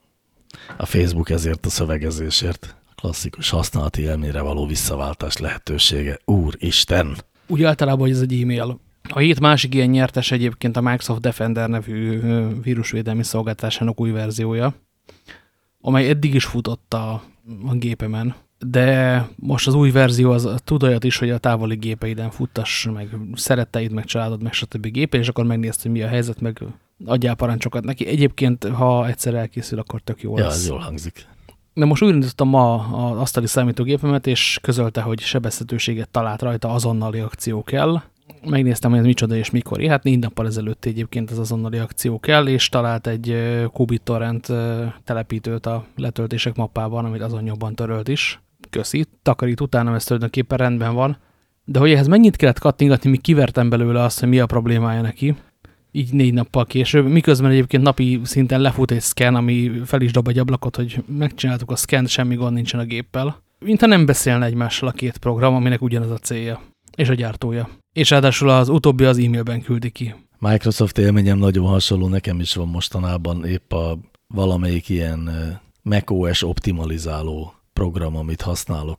a 0.77 0.87
Facebook 0.87 1.31
ezért 1.31 1.67
a 1.67 1.71
szövegezésért. 1.71 2.77
Klasszikus 2.95 3.51
használati 3.51 4.03
élményre 4.03 4.41
való 4.41 4.67
visszaváltás 4.67 5.37
lehetősége. 5.37 6.19
Úristen! 6.25 7.17
Úgy 7.47 7.63
általában, 7.63 8.01
hogy 8.01 8.11
ez 8.11 8.21
egy 8.21 8.41
e-mail. 8.41 8.81
A 9.09 9.19
hét 9.19 9.41
másik 9.41 9.75
ilyen 9.75 9.89
nyertes 9.89 10.31
egyébként 10.31 10.77
a 10.77 10.81
Microsoft 10.81 11.21
Defender 11.21 11.69
nevű 11.69 12.21
vírusvédelmi 12.63 13.23
szolgáltásának 13.23 14.01
új 14.01 14.11
verziója, 14.11 14.75
amely 15.81 16.09
eddig 16.09 16.35
is 16.35 16.45
futott 16.45 16.95
a, 16.95 17.23
a 17.67 17.75
gépemen, 17.75 18.35
de 18.59 19.29
most 19.37 19.67
az 19.67 19.75
új 19.75 19.91
verzió 19.91 20.31
az 20.31 20.49
tud 20.65 20.83
olyat 20.83 21.05
is, 21.05 21.19
hogy 21.19 21.31
a 21.31 21.39
távoli 21.39 21.75
gépeiden 21.75 22.31
futtass, 22.31 22.87
meg 22.87 23.09
szeretteid, 23.35 23.93
meg 23.93 24.05
családod, 24.05 24.43
meg 24.43 24.53
stb. 24.53 24.87
gépe, 24.87 25.19
és 25.19 25.29
akkor 25.29 25.45
megnézd, 25.45 25.83
hogy 25.83 25.91
mi 25.91 26.03
a 26.03 26.09
helyzet, 26.09 26.41
meg 26.41 26.63
adjál 27.05 27.35
parancsokat 27.35 27.85
neki. 27.85 28.07
Egyébként, 28.07 28.65
ha 28.65 29.07
egyszer 29.07 29.35
elkészül, 29.35 29.79
akkor 29.79 30.01
tök 30.01 30.23
jó 30.23 30.39
ja, 30.39 30.45
lesz. 30.45 30.55
ez 30.55 30.69
jól 30.69 30.79
hangzik. 30.79 31.27
De 31.75 31.85
most 31.85 32.03
úgy 32.03 32.25
ma 32.45 32.75
az 32.75 33.19
asztali 33.19 33.47
számítógépemet, 33.47 34.27
és 34.27 34.59
közölte, 34.63 35.01
hogy 35.01 35.21
sebezhetőséget 35.21 36.09
talált 36.09 36.43
rajta, 36.43 36.69
azonnali 36.69 37.19
akció 37.19 37.63
kell. 37.63 38.03
Megnéztem, 38.47 38.91
hogy 38.91 38.99
ez 38.99 39.05
micsoda 39.05 39.37
és 39.37 39.51
mikor. 39.51 39.83
Hát 39.83 40.03
négy 40.03 40.19
nappal 40.19 40.47
ezelőtt 40.47 40.85
egyébként 40.85 41.31
az 41.31 41.39
azonnali 41.39 41.79
akció 41.79 42.21
kell, 42.21 42.47
és 42.47 42.69
talált 42.69 43.07
egy 43.07 43.37
KubiTorrent 43.73 44.47
telepítőt 45.05 45.67
a 45.67 45.85
letöltések 45.97 46.57
mappában, 46.57 47.05
amit 47.05 47.23
azon 47.23 47.45
jobban 47.45 47.75
törölt 47.75 48.09
is. 48.09 48.41
Köszi, 48.71 49.05
takarít 49.23 49.61
utána, 49.61 49.95
ez 49.95 50.05
tulajdonképpen 50.05 50.59
rendben 50.59 50.95
van. 50.95 51.17
De 51.65 51.79
hogy 51.79 51.93
ehhez 51.93 52.07
mennyit 52.07 52.37
kellett 52.37 52.59
kattingatni, 52.59 53.11
mi 53.11 53.17
kivertem 53.17 53.69
belőle 53.69 54.03
azt, 54.03 54.21
hogy 54.21 54.29
mi 54.29 54.39
a 54.39 54.47
problémája 54.47 55.01
neki, 55.01 55.35
így 55.91 56.13
négy 56.13 56.33
nappal 56.33 56.65
később, 56.65 57.07
miközben 57.07 57.51
egyébként 57.51 57.83
napi 57.83 58.21
szinten 58.25 58.61
lefut 58.61 58.91
egy 58.91 59.03
scan, 59.03 59.35
ami 59.35 59.71
fel 59.85 60.01
is 60.01 60.13
dob 60.13 60.29
egy 60.29 60.39
ablakot, 60.39 60.77
hogy 60.77 61.05
megcsináltuk 61.07 61.71
a 61.71 61.77
scan, 61.77 62.07
semmi 62.07 62.35
gond 62.35 62.55
nincsen 62.55 62.81
a 62.81 62.85
géppel. 62.85 63.43
Mintha 63.59 63.87
nem 63.87 64.07
beszélne 64.07 64.45
egymással 64.45 64.89
a 64.89 64.93
két 64.93 65.17
program, 65.17 65.55
aminek 65.55 65.83
ugyanaz 65.83 66.11
a 66.11 66.19
célja, 66.19 66.61
és 66.97 67.09
a 67.09 67.15
gyártója. 67.15 67.69
És 67.95 68.11
ráadásul 68.11 68.49
az 68.49 68.69
utóbbi 68.69 69.05
az 69.05 69.19
e-mailben 69.19 69.63
küldi 69.63 69.91
ki. 69.91 70.15
Microsoft 70.39 70.99
élményem 70.99 71.39
nagyon 71.39 71.67
hasonló, 71.67 72.09
nekem 72.09 72.41
is 72.41 72.55
van 72.55 72.69
mostanában 72.69 73.47
épp 73.47 73.73
a 73.73 73.99
valamelyik 74.27 74.89
ilyen 74.89 75.31
macOS 75.83 76.43
optimalizáló 76.43 77.55
program, 77.73 78.17
amit 78.17 78.41
használok, 78.41 78.99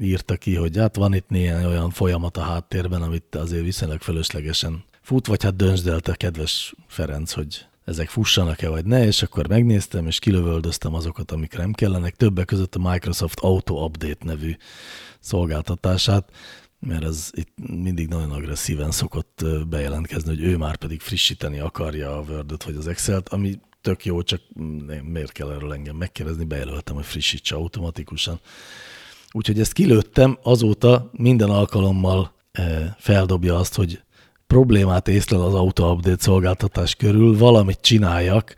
írta 0.00 0.36
ki, 0.36 0.54
hogy 0.54 0.76
hát 0.76 0.96
van 0.96 1.14
itt 1.14 1.28
néhány 1.28 1.64
olyan 1.64 1.90
folyamat 1.90 2.36
a 2.36 2.40
háttérben, 2.40 3.02
amit 3.02 3.34
azért 3.34 3.64
viszonylag 3.64 4.00
fölöslegesen 4.00 4.84
fut, 5.02 5.26
vagy 5.26 5.42
hát 5.42 5.56
döntsd 5.56 5.88
el 5.88 6.00
te, 6.00 6.14
kedves 6.14 6.74
Ferenc, 6.86 7.32
hogy 7.32 7.66
ezek 7.84 8.08
fussanak-e 8.08 8.68
vagy 8.68 8.84
ne, 8.84 9.06
és 9.06 9.22
akkor 9.22 9.48
megnéztem, 9.48 10.06
és 10.06 10.18
kilövöldöztem 10.18 10.94
azokat, 10.94 11.30
amik 11.30 11.56
nem 11.56 11.72
kellenek, 11.72 12.16
többek 12.16 12.46
között 12.46 12.74
a 12.74 12.90
Microsoft 12.90 13.40
Auto 13.40 13.84
Update 13.84 14.24
nevű 14.24 14.56
szolgáltatását, 15.20 16.30
mert 16.80 17.04
ez 17.04 17.30
itt 17.32 17.52
mindig 17.82 18.08
nagyon 18.08 18.30
agresszíven 18.30 18.90
szokott 18.90 19.44
bejelentkezni, 19.68 20.28
hogy 20.28 20.44
ő 20.44 20.56
már 20.56 20.76
pedig 20.76 21.00
frissíteni 21.00 21.58
akarja 21.58 22.16
a 22.16 22.24
word 22.28 22.64
vagy 22.64 22.76
az 22.76 22.88
Excel-t, 22.88 23.28
ami 23.28 23.60
tök 23.80 24.04
jó, 24.04 24.22
csak 24.22 24.40
miért 25.02 25.32
kell 25.32 25.50
erről 25.50 25.72
engem 25.72 25.96
megkérdezni, 25.96 26.44
bejelöltem, 26.44 26.94
hogy 26.94 27.04
frissítse 27.04 27.54
automatikusan. 27.54 28.40
Úgyhogy 29.32 29.60
ezt 29.60 29.72
kilőttem, 29.72 30.38
azóta 30.42 31.10
minden 31.12 31.50
alkalommal 31.50 32.34
feldobja 32.98 33.56
azt, 33.56 33.74
hogy 33.74 34.02
problémát 34.46 35.08
észlel 35.08 35.42
az 35.42 35.54
auto 35.54 35.90
update 35.90 36.22
szolgáltatás 36.22 36.94
körül, 36.94 37.36
valamit 37.36 37.80
csináljak, 37.80 38.54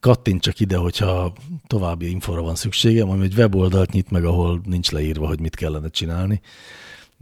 kattintsak 0.00 0.60
ide, 0.60 0.76
hogyha 0.76 1.32
további 1.66 2.10
infóra 2.10 2.42
van 2.42 2.54
szükségem, 2.54 3.10
ami 3.10 3.24
egy 3.24 3.34
weboldalt 3.34 3.92
nyit 3.92 4.10
meg, 4.10 4.24
ahol 4.24 4.60
nincs 4.64 4.90
leírva, 4.90 5.26
hogy 5.26 5.40
mit 5.40 5.54
kellene 5.54 5.88
csinálni 5.88 6.40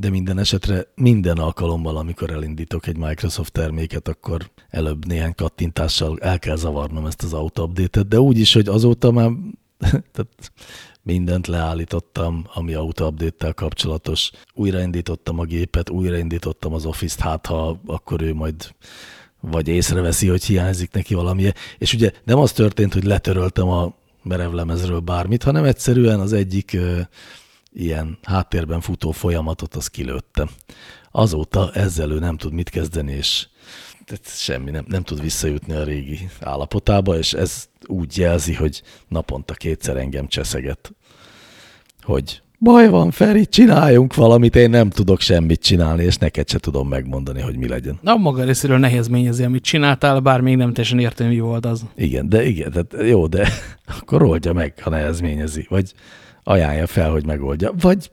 de 0.01 0.11
minden 0.11 0.38
esetre 0.38 0.86
minden 0.94 1.38
alkalommal, 1.38 1.96
amikor 1.96 2.30
elindítok 2.30 2.86
egy 2.86 2.96
Microsoft 2.96 3.53
terméket, 3.53 4.09
akkor 4.09 4.51
előbb 4.68 5.07
néhány 5.07 5.34
kattintással 5.34 6.18
el 6.20 6.38
kell 6.38 6.57
zavarnom 6.57 7.07
ezt 7.07 7.22
az 7.22 7.32
auto 7.32 7.62
update-et, 7.62 8.09
de 8.09 8.20
úgy 8.20 8.38
is, 8.38 8.53
hogy 8.53 8.68
azóta 8.68 9.11
már 9.11 9.30
tehát 10.12 10.53
mindent 11.03 11.46
leállítottam, 11.46 12.44
ami 12.55 12.74
auto 12.74 13.07
update-tel 13.07 13.55
kapcsolatos. 13.55 14.30
Újraindítottam 14.55 15.38
a 15.38 15.44
gépet, 15.44 15.90
újraindítottam 15.90 16.74
az 16.74 16.86
Office-t, 16.86 17.20
hát 17.20 17.46
ha 17.46 17.80
akkor 17.86 18.22
ő 18.22 18.34
majd 18.34 18.74
vagy 19.40 19.68
észreveszi, 19.68 20.28
hogy 20.28 20.44
hiányzik 20.44 20.92
neki 20.92 21.14
valami. 21.14 21.53
És 21.78 21.94
ugye 21.94 22.11
nem 22.24 22.38
az 22.38 22.53
történt, 22.53 22.92
hogy 22.92 23.05
letöröltem 23.05 23.68
a 23.68 23.94
merevlemezről 24.22 25.01
bármit, 25.01 25.42
hanem 25.42 25.64
egyszerűen 25.64 26.20
az 26.20 26.32
egyik 26.32 26.76
ilyen 27.73 28.18
háttérben 28.23 28.81
futó 28.81 29.11
folyamatot, 29.11 29.75
az 29.75 29.89
kilőtte. 29.89 30.49
Azóta 31.11 31.71
ezzel 31.73 32.11
ő 32.11 32.18
nem 32.18 32.37
tud 32.37 32.53
mit 32.53 32.68
kezdeni, 32.68 33.12
és 33.12 33.47
semmi, 34.23 34.71
nem, 34.71 34.85
nem 34.89 35.03
tud 35.03 35.21
visszajutni 35.21 35.73
a 35.73 35.85
régi 35.85 36.29
állapotába, 36.41 37.18
és 37.18 37.33
ez 37.33 37.68
úgy 37.87 38.16
jelzi, 38.16 38.55
hogy 38.55 38.83
naponta 39.09 39.55
kétszer 39.55 39.97
engem 39.97 40.27
cseszeget, 40.27 40.95
hogy 42.03 42.43
baj 42.59 42.89
van, 42.89 43.11
Feri, 43.11 43.47
csináljunk 43.47 44.14
valamit, 44.14 44.57
én 44.57 44.71
nem 44.71 44.91
tudok 44.91 45.21
semmit 45.21 45.62
csinálni, 45.62 46.05
és 46.05 46.16
neked 46.16 46.49
se 46.49 46.59
tudom 46.59 46.89
megmondani, 46.89 47.41
hogy 47.41 47.57
mi 47.57 47.68
legyen. 47.68 47.99
Na, 48.03 48.16
maga 48.16 48.45
részéről 48.45 48.79
nehezményezi, 48.79 49.45
amit 49.45 49.62
csináltál, 49.62 50.21
bár 50.21 50.41
még 50.41 50.57
nem 50.57 50.73
teljesen 50.73 50.99
értem, 50.99 51.29
mi 51.29 51.39
volt 51.39 51.66
az. 51.66 51.85
Igen, 51.97 52.29
de 52.29 52.45
igen, 52.45 52.71
tehát 52.71 53.09
jó, 53.09 53.27
de 53.27 53.49
akkor 54.01 54.23
oldja 54.23 54.53
meg, 54.53 54.75
ha 54.81 54.91
nehezményezi, 54.91 55.66
vagy 55.68 55.95
ajánlja 56.43 56.86
fel, 56.86 57.11
hogy 57.11 57.26
megoldja, 57.26 57.72
vagy 57.80 58.11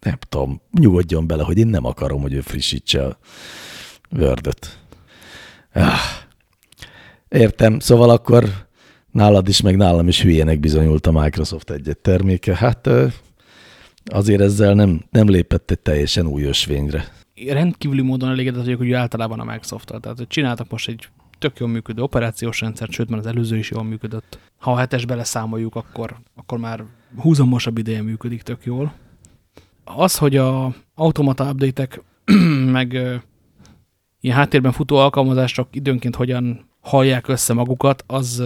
nem 0.00 0.18
tudom, 0.28 0.60
nyugodjon 0.78 1.26
bele, 1.26 1.42
hogy 1.42 1.58
én 1.58 1.66
nem 1.66 1.84
akarom, 1.84 2.20
hogy 2.20 2.32
ő 2.32 2.40
frissítse 2.40 3.04
a 3.04 3.18
word 4.10 4.48
ah. 5.74 5.92
Értem, 7.28 7.78
szóval 7.78 8.10
akkor 8.10 8.66
nálad 9.10 9.48
is, 9.48 9.60
meg 9.60 9.76
nálam 9.76 10.08
is 10.08 10.22
hülyének 10.22 10.60
bizonyult 10.60 11.06
a 11.06 11.12
Microsoft 11.12 11.70
egy 11.70 11.96
terméke. 12.02 12.56
Hát 12.56 12.90
azért 14.04 14.40
ezzel 14.40 14.74
nem, 14.74 15.04
nem 15.10 15.28
lépett 15.28 15.70
egy 15.70 15.78
teljesen 15.78 16.26
új 16.26 16.42
ösvényre. 16.42 17.04
Rendkívüli 17.46 18.02
módon 18.02 18.28
elégedett 18.30 18.64
vagyok, 18.64 18.78
hogy 18.78 18.92
általában 18.92 19.40
a 19.40 19.44
microsoft 19.44 19.86
-tal. 19.86 20.00
Tehát, 20.00 20.18
hogy 20.18 20.26
csináltak 20.26 20.70
most 20.70 20.88
egy 20.88 21.08
tök 21.38 21.58
jól 21.58 21.68
működő 21.68 22.02
operációs 22.02 22.60
rendszert, 22.60 22.90
sőt, 22.90 23.08
mert 23.08 23.24
az 23.24 23.30
előző 23.30 23.56
is 23.56 23.70
jól 23.70 23.84
működött. 23.84 24.38
Ha 24.58 24.72
a 24.72 24.76
hetes 24.76 25.04
beleszámoljuk, 25.04 25.74
akkor, 25.74 26.16
akkor 26.34 26.58
már 26.58 26.84
húzamosabb 27.16 27.78
ideje 27.78 28.02
működik 28.02 28.42
tök 28.42 28.64
jól. 28.64 28.92
Az, 29.84 30.18
hogy 30.18 30.36
a 30.36 30.74
automata 30.94 31.50
update-ek 31.50 32.02
meg 32.78 32.92
ilyen 34.20 34.36
háttérben 34.36 34.72
futó 34.72 34.96
alkalmazások 34.96 35.68
időnként 35.70 36.16
hogyan 36.16 36.68
hallják 36.80 37.28
össze 37.28 37.52
magukat, 37.52 38.04
az, 38.06 38.42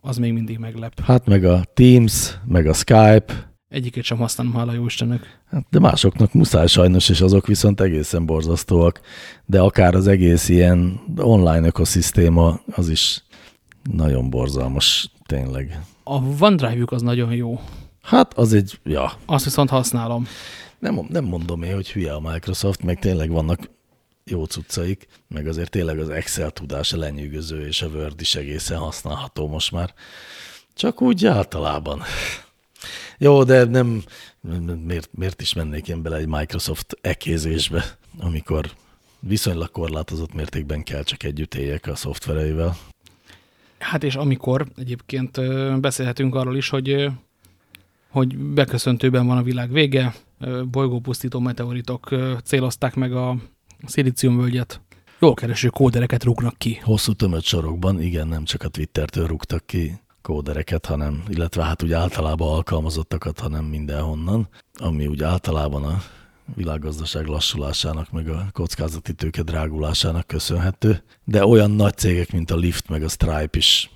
az 0.00 0.16
még 0.16 0.32
mindig 0.32 0.58
meglep. 0.58 1.00
Hát 1.00 1.26
meg 1.26 1.44
a 1.44 1.64
Teams, 1.74 2.38
meg 2.44 2.66
a 2.66 2.72
Skype. 2.72 3.50
Egyiket 3.68 4.04
sem 4.04 4.18
használom, 4.18 4.54
hála 4.54 4.72
jó 4.72 4.84
Istennek. 4.84 5.40
Hát 5.50 5.66
de 5.70 5.78
másoknak 5.78 6.32
muszáj 6.32 6.66
sajnos, 6.66 7.08
és 7.08 7.20
azok 7.20 7.46
viszont 7.46 7.80
egészen 7.80 8.26
borzasztóak. 8.26 9.00
De 9.46 9.60
akár 9.60 9.94
az 9.94 10.06
egész 10.06 10.48
ilyen 10.48 11.00
online 11.16 11.66
ökoszisztéma, 11.66 12.60
az 12.74 12.88
is 12.88 13.24
nagyon 13.92 14.30
borzalmas, 14.30 15.10
tényleg. 15.26 15.80
A 16.04 16.14
OneDrive-juk 16.40 16.92
az 16.92 17.02
nagyon 17.02 17.32
jó. 17.32 17.60
Hát 18.02 18.34
az 18.34 18.52
egy, 18.52 18.78
ja. 18.84 19.12
Azt 19.26 19.44
viszont 19.44 19.70
használom. 19.70 20.26
Nem, 20.78 21.06
nem 21.08 21.24
mondom 21.24 21.62
én, 21.62 21.74
hogy 21.74 21.92
hülye 21.92 22.12
a 22.12 22.20
Microsoft, 22.20 22.82
meg 22.82 22.98
tényleg 22.98 23.30
vannak 23.30 23.70
jó 24.24 24.44
cuccaik, 24.44 25.06
meg 25.28 25.46
azért 25.46 25.70
tényleg 25.70 25.98
az 25.98 26.08
Excel 26.08 26.50
tudása 26.50 26.96
lenyűgöző, 26.96 27.66
és 27.66 27.82
a 27.82 27.86
Word 27.86 28.20
is 28.20 28.34
egészen 28.34 28.78
használható 28.78 29.48
most 29.48 29.72
már. 29.72 29.94
Csak 30.74 31.02
úgy 31.02 31.26
általában. 31.26 32.02
Jó, 33.18 33.44
de 33.44 33.64
nem, 33.64 34.02
miért, 34.84 35.08
miért 35.12 35.40
is 35.40 35.52
mennék 35.52 35.88
én 35.88 36.02
bele 36.02 36.16
egy 36.16 36.26
Microsoft 36.26 36.96
ekézésbe, 37.00 37.98
amikor 38.18 38.70
viszonylag 39.20 39.70
korlátozott 39.70 40.34
mértékben 40.34 40.82
kell 40.82 41.02
csak 41.02 41.22
együtt 41.22 41.54
éljek 41.54 41.86
a 41.86 41.94
szoftvereivel. 41.94 42.76
Hát 43.78 44.04
és 44.04 44.14
amikor 44.14 44.66
egyébként 44.76 45.40
beszélhetünk 45.80 46.34
arról 46.34 46.56
is, 46.56 46.68
hogy 46.68 47.10
hogy 48.12 48.38
beköszöntőben 48.38 49.26
van 49.26 49.36
a 49.36 49.42
világ 49.42 49.72
vége, 49.72 50.14
bolygópusztító 50.70 51.40
meteoritok 51.40 52.08
célozták 52.44 52.94
meg 52.94 53.12
a 53.12 53.36
szilíciumvölgyet. 53.84 54.80
Jól 55.20 55.34
kereső 55.34 55.68
kódereket 55.68 56.24
rúgnak 56.24 56.58
ki. 56.58 56.78
Hosszú 56.82 57.12
tömött 57.12 57.44
sorokban, 57.44 58.00
igen, 58.00 58.28
nem 58.28 58.44
csak 58.44 58.62
a 58.62 58.68
Twittertől 58.68 59.26
rúgtak 59.26 59.66
ki 59.66 60.00
kódereket, 60.22 60.86
hanem, 60.86 61.22
illetve 61.28 61.64
hát 61.64 61.82
úgy 61.82 61.92
általában 61.92 62.48
alkalmazottakat, 62.48 63.38
hanem 63.38 63.64
mindenhonnan, 63.64 64.48
ami 64.78 65.06
úgy 65.06 65.22
általában 65.22 65.84
a 65.84 66.02
világgazdaság 66.54 67.26
lassulásának, 67.26 68.10
meg 68.10 68.28
a 68.28 68.46
kockázati 68.52 69.12
tőke 69.12 69.42
drágulásának 69.42 70.26
köszönhető, 70.26 71.02
de 71.24 71.46
olyan 71.46 71.70
nagy 71.70 71.96
cégek, 71.96 72.32
mint 72.32 72.50
a 72.50 72.56
Lyft, 72.60 72.88
meg 72.88 73.02
a 73.02 73.08
Stripe 73.08 73.58
is 73.58 73.90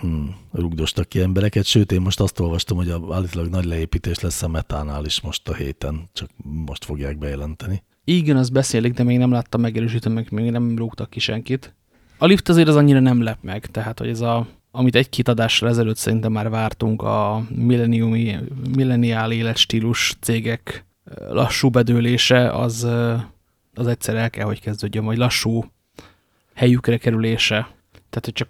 hmm, 0.00 0.34
rugdostak 0.52 1.08
ki 1.08 1.20
embereket, 1.20 1.64
sőt 1.64 1.92
én 1.92 2.00
most 2.00 2.20
azt 2.20 2.40
olvastam, 2.40 2.76
hogy 2.76 2.90
állítólag 3.10 3.50
nagy 3.50 3.64
leépítés 3.64 4.20
lesz 4.20 4.42
a 4.42 4.48
metánál 4.48 5.04
is 5.04 5.20
most 5.20 5.48
a 5.48 5.54
héten, 5.54 6.08
csak 6.12 6.30
most 6.42 6.84
fogják 6.84 7.18
bejelenteni. 7.18 7.82
Igen, 8.04 8.36
az 8.36 8.48
beszélik, 8.48 8.92
de 8.92 9.02
még 9.02 9.18
nem 9.18 9.30
láttam 9.30 9.60
megerősíteni, 9.60 10.14
meg 10.14 10.30
még 10.30 10.50
nem 10.50 10.76
rúgtak 10.76 11.10
ki 11.10 11.20
senkit. 11.20 11.74
A 12.18 12.26
lift 12.26 12.48
azért 12.48 12.68
az 12.68 12.76
annyira 12.76 13.00
nem 13.00 13.22
lep 13.22 13.38
meg, 13.42 13.66
tehát 13.66 13.98
hogy 13.98 14.08
ez 14.08 14.20
a, 14.20 14.46
amit 14.70 14.94
egy-két 14.94 15.28
adásra 15.28 15.68
ezelőtt 15.68 15.96
szerintem 15.96 16.32
már 16.32 16.50
vártunk, 16.50 17.02
a 17.02 17.46
milleniumi, 17.54 18.36
milleniál 18.74 19.32
életstílus 19.32 20.16
cégek 20.20 20.86
lassú 21.28 21.68
bedőlése, 21.70 22.50
az, 22.50 22.82
az 23.74 23.86
egyszer 23.86 24.14
el 24.14 24.30
kell, 24.30 24.46
hogy 24.46 24.60
kezdődjön, 24.60 25.04
vagy 25.04 25.16
lassú 25.16 25.64
helyükre 26.54 26.96
kerülése. 26.96 27.68
Tehát, 28.10 28.24
hogy 28.24 28.32
csak 28.32 28.48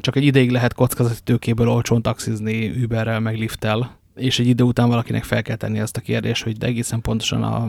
csak 0.00 0.16
egy 0.16 0.24
ideig 0.24 0.50
lehet 0.50 0.74
kockázati 0.74 1.20
tőkéből 1.24 1.68
olcsón 1.68 2.02
taxizni 2.02 2.68
Uberrel, 2.84 3.20
meg 3.20 3.38
lifttel, 3.38 3.98
és 4.14 4.38
egy 4.38 4.46
idő 4.46 4.64
után 4.64 4.88
valakinek 4.88 5.24
fel 5.24 5.42
kell 5.42 5.56
tenni 5.56 5.78
ezt 5.78 5.96
a 5.96 6.00
kérdést, 6.00 6.44
hogy 6.44 6.56
de 6.56 6.66
egészen 6.66 7.00
pontosan 7.00 7.42
a 7.42 7.68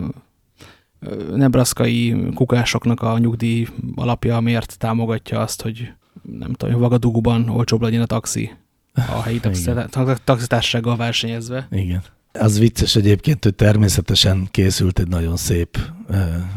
nebraszkai 1.34 2.16
kukásoknak 2.34 3.02
a 3.02 3.18
nyugdíj 3.18 3.66
alapja 3.94 4.40
miért 4.40 4.78
támogatja 4.78 5.40
azt, 5.40 5.62
hogy 5.62 5.92
nem 6.38 6.52
tudom, 6.52 6.80
Vagaduguban 6.80 7.48
olcsóbb 7.48 7.82
legyen 7.82 8.02
a 8.02 8.06
taxi 8.06 8.50
a 8.94 9.22
helyi 9.22 9.40
taxitársággal 10.24 10.96
versenyezve. 10.96 11.68
Igen. 11.70 12.02
Az 12.32 12.58
vicces 12.58 12.96
egyébként, 12.96 13.44
hogy 13.44 13.54
természetesen 13.54 14.48
készült 14.50 14.98
egy 14.98 15.08
nagyon 15.08 15.36
szép 15.36 15.78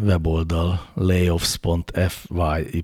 weboldal 0.01 0.87
layoffs.fy 0.93 2.83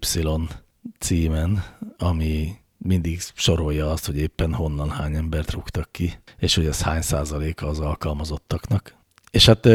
címen, 1.00 1.64
ami 1.98 2.56
mindig 2.80 3.22
sorolja 3.34 3.92
azt, 3.92 4.06
hogy 4.06 4.18
éppen 4.18 4.54
honnan 4.54 4.90
hány 4.90 5.16
embert 5.16 5.52
rúgtak 5.52 5.92
ki, 5.92 6.20
és 6.38 6.56
hogy 6.56 6.66
ez 6.66 6.82
hány 6.82 7.02
százaléka 7.02 7.68
az 7.68 7.80
alkalmazottaknak. 7.80 8.96
És 9.32 9.46
hát 9.46 9.68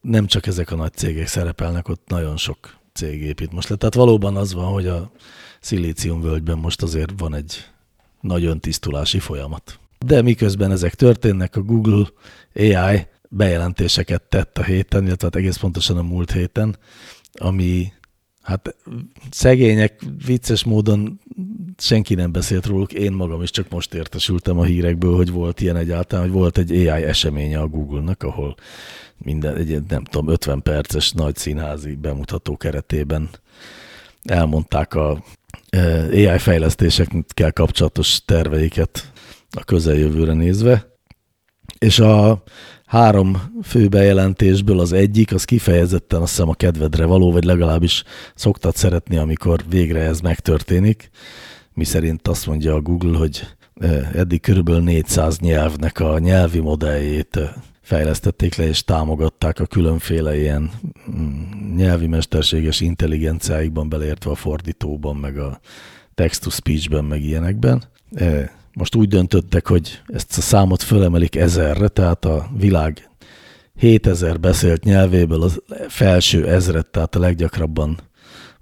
nem 0.00 0.26
csak 0.26 0.46
ezek 0.46 0.70
a 0.70 0.76
nagy 0.76 0.92
cégek 0.92 1.26
szerepelnek, 1.26 1.88
ott 1.88 2.08
nagyon 2.08 2.36
sok 2.36 2.76
cég 2.92 3.22
épít 3.22 3.52
most 3.52 3.68
le. 3.68 3.76
Tehát 3.76 3.94
valóban 3.94 4.36
az 4.36 4.54
van, 4.54 4.72
hogy 4.72 4.86
a 4.86 5.10
völgyben 6.20 6.58
most 6.58 6.82
azért 6.82 7.12
van 7.16 7.34
egy 7.34 7.66
nagy 8.20 8.44
öntisztulási 8.44 9.18
folyamat. 9.18 9.78
De 9.98 10.22
miközben 10.22 10.70
ezek 10.70 10.94
történnek, 10.94 11.56
a 11.56 11.62
Google 11.62 12.06
AI 12.54 13.06
bejelentéseket 13.28 14.22
tett 14.22 14.58
a 14.58 14.62
héten, 14.62 15.06
illetve 15.06 15.26
hát 15.26 15.36
egész 15.36 15.56
pontosan 15.56 15.96
a 15.96 16.02
múlt 16.02 16.32
héten, 16.32 16.76
ami 17.32 17.92
Hát 18.50 18.76
szegények 19.30 20.02
vicces 20.26 20.64
módon 20.64 21.20
senki 21.80 22.14
nem 22.14 22.32
beszélt 22.32 22.66
róluk, 22.66 22.92
én 22.92 23.12
magam 23.12 23.42
is 23.42 23.50
csak 23.50 23.68
most 23.68 23.94
értesültem 23.94 24.58
a 24.58 24.64
hírekből, 24.64 25.16
hogy 25.16 25.30
volt 25.30 25.60
ilyen 25.60 25.76
egyáltalán, 25.76 26.24
hogy 26.24 26.34
volt 26.34 26.58
egy 26.58 26.70
AI 26.70 27.02
eseménye 27.02 27.58
a 27.58 27.66
Google-nak, 27.66 28.22
ahol 28.22 28.56
minden, 29.18 29.56
egy, 29.56 29.82
nem 29.88 30.04
tudom, 30.04 30.28
50 30.28 30.62
perces 30.62 31.12
nagy 31.12 31.36
színházi 31.36 31.94
bemutató 31.94 32.56
keretében 32.56 33.28
elmondták 34.22 34.94
a 34.94 35.22
e, 35.70 36.02
AI 36.04 36.38
fejlesztésekkel 36.38 37.52
kapcsolatos 37.52 38.24
terveiket 38.24 39.12
a 39.50 39.64
közeljövőre 39.64 40.32
nézve, 40.32 40.88
és 41.78 41.98
a 41.98 42.42
három 42.86 43.52
fő 43.62 43.88
bejelentésből 43.88 44.80
az 44.80 44.92
egyik, 44.92 45.32
az 45.32 45.44
kifejezetten 45.44 46.22
azt 46.22 46.30
hiszem 46.30 46.48
a 46.48 46.54
kedvedre 46.54 47.04
való, 47.04 47.32
vagy 47.32 47.44
legalábbis 47.44 48.04
szoktad 48.34 48.76
szeretni, 48.76 49.16
amikor 49.16 49.64
végre 49.68 50.00
ez 50.00 50.20
megtörténik. 50.20 51.10
Mi 51.80 51.86
szerint 51.86 52.28
azt 52.28 52.46
mondja 52.46 52.74
a 52.74 52.80
Google, 52.80 53.18
hogy 53.18 53.46
eddig 54.14 54.40
körülbelül 54.40 54.82
400 54.82 55.38
nyelvnek 55.38 56.00
a 56.00 56.18
nyelvi 56.18 56.58
modelljét 56.58 57.40
fejlesztették 57.80 58.54
le, 58.54 58.66
és 58.66 58.84
támogatták 58.84 59.60
a 59.60 59.66
különféle 59.66 60.38
ilyen 60.38 60.70
mm, 61.10 61.76
nyelvi 61.76 62.06
mesterséges 62.06 62.80
intelligenciáikban, 62.80 63.88
beleértve 63.88 64.30
a 64.30 64.34
fordítóban, 64.34 65.16
meg 65.16 65.38
a 65.38 65.60
text-to-speechben, 66.14 67.04
meg 67.04 67.22
ilyenekben. 67.22 67.82
Most 68.72 68.94
úgy 68.94 69.08
döntöttek, 69.08 69.66
hogy 69.66 70.00
ezt 70.06 70.38
a 70.38 70.40
számot 70.40 70.82
fölemelik 70.82 71.36
ezerre, 71.36 71.88
tehát 71.88 72.24
a 72.24 72.50
világ 72.56 73.10
7000 73.76 74.40
beszélt 74.40 74.84
nyelvéből 74.84 75.42
az 75.42 75.62
felső 75.88 76.48
ezret, 76.48 76.86
tehát 76.86 77.14
a 77.14 77.18
leggyakrabban, 77.18 77.98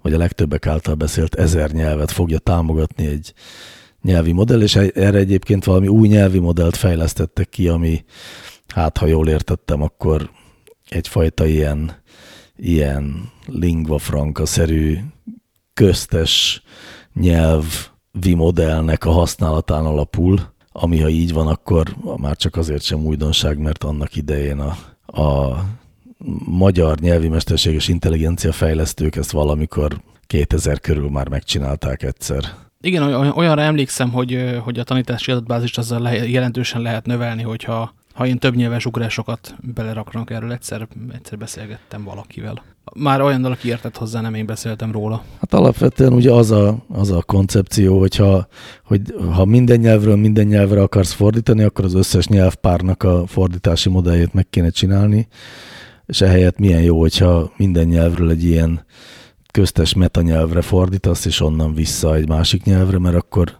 vagy 0.01 0.13
a 0.13 0.17
legtöbbek 0.17 0.67
által 0.67 0.95
beszélt 0.95 1.35
ezer 1.35 1.71
nyelvet 1.71 2.11
fogja 2.11 2.37
támogatni 2.37 3.05
egy 3.05 3.33
nyelvi 4.01 4.31
modell, 4.31 4.61
és 4.61 4.75
erre 4.75 5.17
egyébként 5.17 5.63
valami 5.63 5.87
új 5.87 6.07
nyelvi 6.07 6.39
modellt 6.39 6.75
fejlesztettek 6.75 7.49
ki, 7.49 7.67
ami, 7.67 8.03
hát 8.67 8.97
ha 8.97 9.05
jól 9.05 9.27
értettem, 9.27 9.81
akkor 9.81 10.29
egyfajta 10.89 11.45
ilyen, 11.45 12.01
ilyen 12.55 13.31
lingua 13.45 13.97
franca-szerű 13.97 14.97
köztes 15.73 16.63
nyelv 17.13 17.65
modellnek 18.35 19.05
a 19.05 19.11
használatán 19.11 19.85
alapul, 19.85 20.39
ami 20.71 20.99
ha 20.99 21.09
így 21.09 21.33
van, 21.33 21.47
akkor 21.47 21.95
már 22.17 22.35
csak 22.35 22.55
azért 22.55 22.81
sem 22.81 23.05
újdonság, 23.05 23.57
mert 23.57 23.83
annak 23.83 24.15
idején 24.15 24.59
a, 24.59 24.77
a 25.21 25.59
magyar 26.45 26.99
nyelvi 26.99 27.27
mesterséges 27.27 27.87
intelligencia 27.87 28.51
fejlesztők 28.51 29.15
ezt 29.15 29.31
valamikor 29.31 30.01
2000 30.27 30.79
körül 30.79 31.09
már 31.09 31.29
megcsinálták 31.29 32.03
egyszer. 32.03 32.43
Igen, 32.81 33.03
olyanra 33.13 33.61
emlékszem, 33.61 34.11
hogy, 34.11 34.59
hogy 34.63 34.79
a 34.79 34.83
tanítási 34.83 35.31
adatbázist 35.31 35.77
azzal 35.77 36.01
le, 36.01 36.27
jelentősen 36.27 36.81
lehet 36.81 37.05
növelni, 37.05 37.41
hogyha 37.41 37.93
ha 38.13 38.25
én 38.25 38.37
több 38.37 38.55
nyelves 38.55 38.85
ugrásokat 38.85 39.55
beleraknak 39.73 40.31
erről, 40.31 40.51
egyszer, 40.51 40.87
egyszer 41.13 41.37
beszélgettem 41.37 42.03
valakivel. 42.03 42.63
Már 42.95 43.21
olyan, 43.21 43.45
aki 43.45 43.67
értett 43.67 43.97
hozzá, 43.97 44.21
nem 44.21 44.33
én 44.33 44.45
beszéltem 44.45 44.91
róla. 44.91 45.23
Hát 45.39 45.53
alapvetően 45.53 46.13
ugye 46.13 46.31
az 46.31 46.51
a, 46.51 46.77
az 46.89 47.11
a 47.11 47.21
koncepció, 47.21 47.99
hogyha, 47.99 48.47
hogy 48.83 49.01
ha 49.33 49.45
minden 49.45 49.79
nyelvről 49.79 50.15
minden 50.15 50.45
nyelvre 50.45 50.81
akarsz 50.81 51.11
fordítani, 51.11 51.63
akkor 51.63 51.85
az 51.85 51.93
összes 51.93 52.27
nyelvpárnak 52.27 53.03
a 53.03 53.27
fordítási 53.27 53.89
modelljét 53.89 54.33
meg 54.33 54.47
kéne 54.49 54.69
csinálni, 54.69 55.27
és 56.09 56.21
ehelyett 56.21 56.57
milyen 56.57 56.81
jó, 56.81 56.99
hogyha 56.99 57.53
minden 57.57 57.87
nyelvről 57.87 58.29
egy 58.29 58.43
ilyen 58.43 58.85
köztes 59.51 59.93
metanyelvre 59.93 60.61
fordítasz, 60.61 61.25
és 61.25 61.41
onnan 61.41 61.73
vissza 61.73 62.15
egy 62.15 62.27
másik 62.27 62.63
nyelvre, 62.63 62.99
mert 62.99 63.15
akkor 63.15 63.59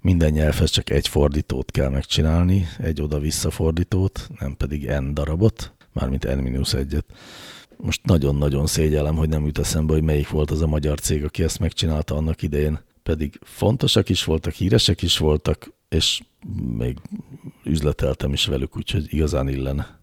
minden 0.00 0.30
nyelvhez 0.30 0.70
csak 0.70 0.90
egy 0.90 1.08
fordítót 1.08 1.70
kell 1.70 1.88
megcsinálni, 1.88 2.66
egy 2.78 3.02
oda-vissza 3.02 3.50
fordítót, 3.50 4.28
nem 4.38 4.56
pedig 4.56 4.90
n 4.90 5.14
darabot, 5.14 5.72
mármint 5.92 6.24
n-1-et. 6.24 7.04
Most 7.76 8.00
nagyon-nagyon 8.04 8.66
szégyellem, 8.66 9.16
hogy 9.16 9.28
nem 9.28 9.46
jut 9.46 9.58
eszembe, 9.58 9.92
hogy 9.92 10.02
melyik 10.02 10.28
volt 10.28 10.50
az 10.50 10.62
a 10.62 10.66
magyar 10.66 11.00
cég, 11.00 11.24
aki 11.24 11.42
ezt 11.42 11.58
megcsinálta 11.58 12.16
annak 12.16 12.42
idején. 12.42 12.80
Pedig 13.02 13.38
fontosak 13.42 14.08
is 14.08 14.24
voltak, 14.24 14.52
híresek 14.52 15.02
is 15.02 15.18
voltak, 15.18 15.72
és 15.88 16.22
még 16.76 16.98
üzleteltem 17.64 18.32
is 18.32 18.46
velük, 18.46 18.76
úgyhogy 18.76 19.06
igazán 19.08 19.48
illene. 19.48 19.99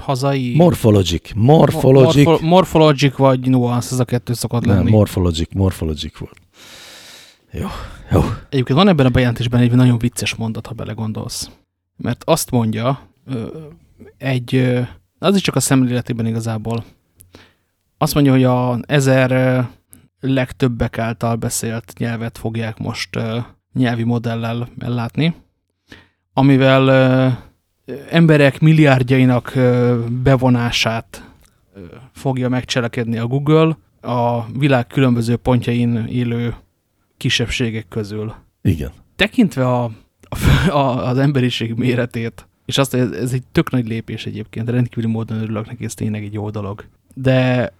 Hazai... 0.00 0.54
Morphologic. 0.56 1.30
Morphologic. 1.34 2.24
Morpho 2.24 2.46
morphologic 2.46 3.16
vagy 3.16 3.48
Nuance, 3.48 3.92
ez 3.92 4.00
a 4.00 4.04
kettő 4.04 4.32
szokott 4.32 4.64
lenni. 4.64 4.82
Nem, 4.82 4.92
Morphologic, 4.92 5.54
Morphologic 5.54 6.18
volt. 6.18 6.36
Jó, 7.52 7.66
jó. 8.10 8.20
Egyébként 8.48 8.78
van 8.78 8.88
ebben 8.88 9.06
a 9.06 9.10
bejelentésben 9.10 9.60
egy 9.60 9.72
nagyon 9.72 9.98
vicces 9.98 10.34
mondat, 10.34 10.66
ha 10.66 10.74
belegondolsz. 10.74 11.50
Mert 11.96 12.22
azt 12.24 12.50
mondja, 12.50 13.08
egy, 14.18 14.78
az 15.18 15.34
is 15.34 15.42
csak 15.42 15.56
a 15.56 15.60
szemléletében 15.60 16.26
igazából, 16.26 16.84
azt 17.98 18.14
mondja, 18.14 18.32
hogy 18.32 18.44
a 18.44 18.78
ezer 18.86 19.64
legtöbbek 20.20 20.98
által 20.98 21.36
beszélt 21.36 21.92
nyelvet 21.98 22.38
fogják 22.38 22.78
most 22.78 23.18
nyelvi 23.72 24.02
modellel 24.02 24.68
ellátni, 24.78 25.34
amivel 26.32 27.49
emberek 28.10 28.60
milliárdjainak 28.60 29.58
bevonását 30.22 31.24
fogja 32.12 32.48
megcselekedni 32.48 33.18
a 33.18 33.26
Google 33.26 33.76
a 34.00 34.46
világ 34.58 34.86
különböző 34.86 35.36
pontjain 35.36 36.06
élő 36.08 36.54
kisebbségek 37.16 37.88
közül. 37.88 38.34
Igen. 38.62 38.90
Tekintve 39.16 39.68
a, 39.68 39.90
a, 40.68 40.78
az 41.10 41.18
emberiség 41.18 41.74
méretét, 41.74 42.46
és 42.66 42.78
azt, 42.78 42.94
ez, 42.94 43.10
ez 43.10 43.32
egy 43.32 43.42
tök 43.52 43.70
nagy 43.70 43.88
lépés 43.88 44.26
egyébként, 44.26 44.68
rendkívüli 44.70 45.12
módon 45.12 45.40
örülök 45.42 45.66
neki, 45.66 45.84
ez 45.84 45.94
tényleg 45.94 46.24
egy 46.24 46.32
jó 46.32 46.50
dolog. 46.50 46.84
De 47.14 47.72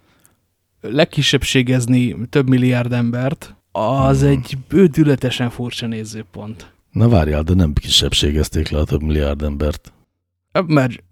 legkisebbségezni 0.80 2.16
több 2.28 2.48
milliárd 2.48 2.92
embert, 2.92 3.54
az 3.72 4.20
hmm. 4.20 4.28
egy 4.28 4.58
bődületesen 4.68 5.50
furcsa 5.50 5.86
nézőpont. 5.86 6.72
Na 6.90 7.08
várjál, 7.08 7.42
de 7.42 7.54
nem 7.54 7.72
kisebbségezték 7.72 8.68
le 8.68 8.78
a 8.78 8.84
több 8.84 9.02
milliárd 9.02 9.42
embert. 9.42 9.92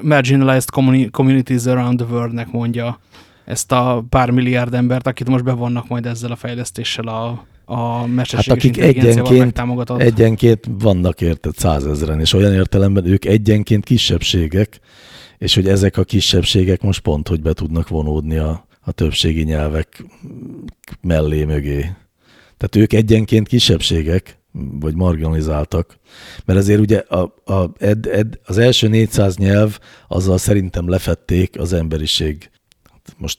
Marginalized 0.02 0.70
communities 1.10 1.66
around 1.66 1.98
the 1.98 2.06
world-nek 2.06 2.50
mondja 2.50 3.00
ezt 3.44 3.72
a 3.72 4.04
pár 4.08 4.30
milliárd 4.30 4.74
embert, 4.74 5.06
akit 5.06 5.28
most 5.28 5.44
bevonnak 5.44 5.88
majd 5.88 6.06
ezzel 6.06 6.30
a 6.30 6.36
fejlesztéssel 6.36 7.06
a 7.06 7.46
a 7.70 8.06
mesterséges 8.06 8.46
hát 8.46 8.56
akik 8.56 8.78
egyenként, 8.78 9.90
egyenként 9.90 10.68
vannak 10.78 11.20
érted 11.20 11.56
százezren, 11.56 12.20
és 12.20 12.32
olyan 12.32 12.52
értelemben 12.52 13.06
ők 13.06 13.24
egyenként 13.24 13.84
kisebbségek, 13.84 14.80
és 15.38 15.54
hogy 15.54 15.68
ezek 15.68 15.96
a 15.96 16.04
kisebbségek 16.04 16.82
most 16.82 17.00
pont, 17.00 17.28
hogy 17.28 17.42
be 17.42 17.52
tudnak 17.52 17.88
vonódni 17.88 18.36
a, 18.36 18.66
a 18.80 18.92
többségi 18.92 19.42
nyelvek 19.42 20.04
mellé 21.00 21.44
mögé. 21.44 21.78
Tehát 22.56 22.76
ők 22.76 22.92
egyenként 22.92 23.48
kisebbségek, 23.48 24.37
vagy 24.52 24.94
marginalizáltak, 24.94 25.98
mert 26.44 26.58
azért 26.58 26.80
ugye 26.80 26.98
a, 26.98 27.34
a, 27.44 27.70
ed, 27.78 28.06
ed, 28.06 28.38
az 28.44 28.58
első 28.58 28.88
400 28.88 29.36
nyelv 29.36 29.78
azzal 30.08 30.38
szerintem 30.38 30.88
lefették 30.88 31.58
az 31.58 31.72
emberiség 31.72 32.50
most 33.16 33.38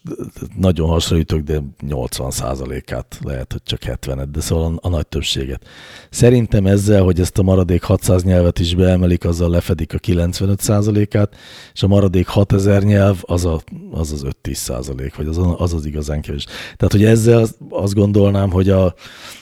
nagyon 0.58 0.88
hasonlítok, 0.88 1.40
de 1.40 1.62
80%-át 1.88 3.20
lehet, 3.24 3.52
hogy 3.52 3.64
csak 3.64 3.80
70-et, 3.86 4.28
de 4.32 4.42
szóval 4.42 4.74
a, 4.76 4.88
a 4.88 4.90
nagy 4.90 5.08
többséget. 5.08 5.66
Szerintem 6.10 6.66
ezzel, 6.66 7.04
hogy 7.04 7.20
ezt 7.20 7.38
a 7.38 7.44
maradék 7.44 7.84
600 7.84 8.24
nyelvet 8.24 8.60
is 8.60 8.76
beemelik, 8.76 9.26
azzal 9.26 9.50
lefedik 9.50 9.94
a 9.94 9.98
95%-át, 9.98 11.36
és 11.74 11.84
a 11.84 11.88
maradék 11.88 12.28
6000 12.28 12.84
nyelv 12.84 13.18
az 13.22 13.46
a, 13.46 13.62
az, 13.92 14.12
az 14.12 14.26
5-10%, 14.44 15.12
vagy 15.18 15.28
az, 15.28 15.40
az 15.58 15.74
az 15.74 15.86
igazán 15.86 16.22
kevés. 16.22 16.46
Tehát, 16.46 16.92
hogy 16.92 17.04
ezzel 17.04 17.48
azt 17.70 17.94
gondolnám, 17.94 18.52
hogy 18.52 18.70
a, 18.70 18.94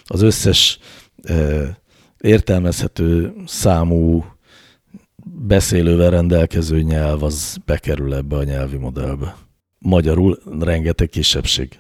az 0.03 0.21
összes 0.21 0.79
értelmezhető 2.19 3.33
számú 3.45 4.25
beszélővel 5.25 6.09
rendelkező 6.09 6.81
nyelv 6.81 7.23
az 7.23 7.57
bekerül 7.65 8.13
ebbe 8.13 8.35
a 8.35 8.43
nyelvi 8.43 8.77
modellbe 8.77 9.35
magyarul 9.79 10.37
rengeteg 10.59 11.09
kisebbség. 11.09 11.79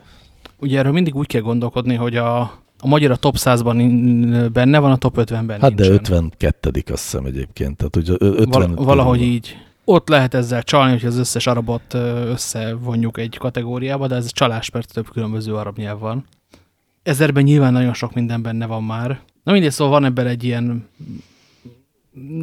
Ugye 0.59 0.79
erről 0.79 0.91
mindig 0.91 1.15
úgy 1.15 1.27
kell 1.27 1.41
gondolkodni, 1.41 1.95
hogy 1.95 2.15
a, 2.15 2.39
a 2.79 2.87
magyar 2.87 3.11
a 3.11 3.15
top 3.15 3.35
100-ban 3.37 4.49
benne 4.53 4.79
van, 4.79 4.91
a 4.91 4.97
top 4.97 5.15
50-ben 5.17 5.59
Hát 5.61 5.75
nincsen. 5.75 5.87
de 5.87 5.93
52 5.93 6.69
azt 6.91 7.03
hiszem 7.03 7.25
egyébként. 7.25 7.77
Tehát, 7.77 7.95
ugye 7.95 8.13
50 8.19 8.75
Val 8.75 8.85
valahogy 8.85 9.21
így. 9.21 9.57
Ott 9.85 10.09
lehet 10.09 10.33
ezzel 10.33 10.63
csalni, 10.63 10.91
hogy 10.91 11.05
az 11.05 11.17
összes 11.17 11.47
arabot 11.47 11.93
összevonjuk 11.93 13.17
egy 13.17 13.37
kategóriába, 13.37 14.07
de 14.07 14.15
ez 14.15 14.31
csalás, 14.31 14.69
mert 14.69 14.93
több 14.93 15.09
különböző 15.09 15.55
arab 15.55 15.77
nyelv 15.77 15.99
van. 15.99 16.25
Ezerben 17.07 17.43
nyilván 17.43 17.73
nagyon 17.73 17.93
sok 17.93 18.13
minden 18.13 18.41
benne 18.41 18.65
van 18.65 18.83
már. 18.83 19.19
Na 19.43 19.51
mindegy, 19.51 19.71
szóval 19.71 19.93
van 19.93 20.05
ebben 20.05 20.27
egy 20.27 20.43
ilyen 20.43 20.87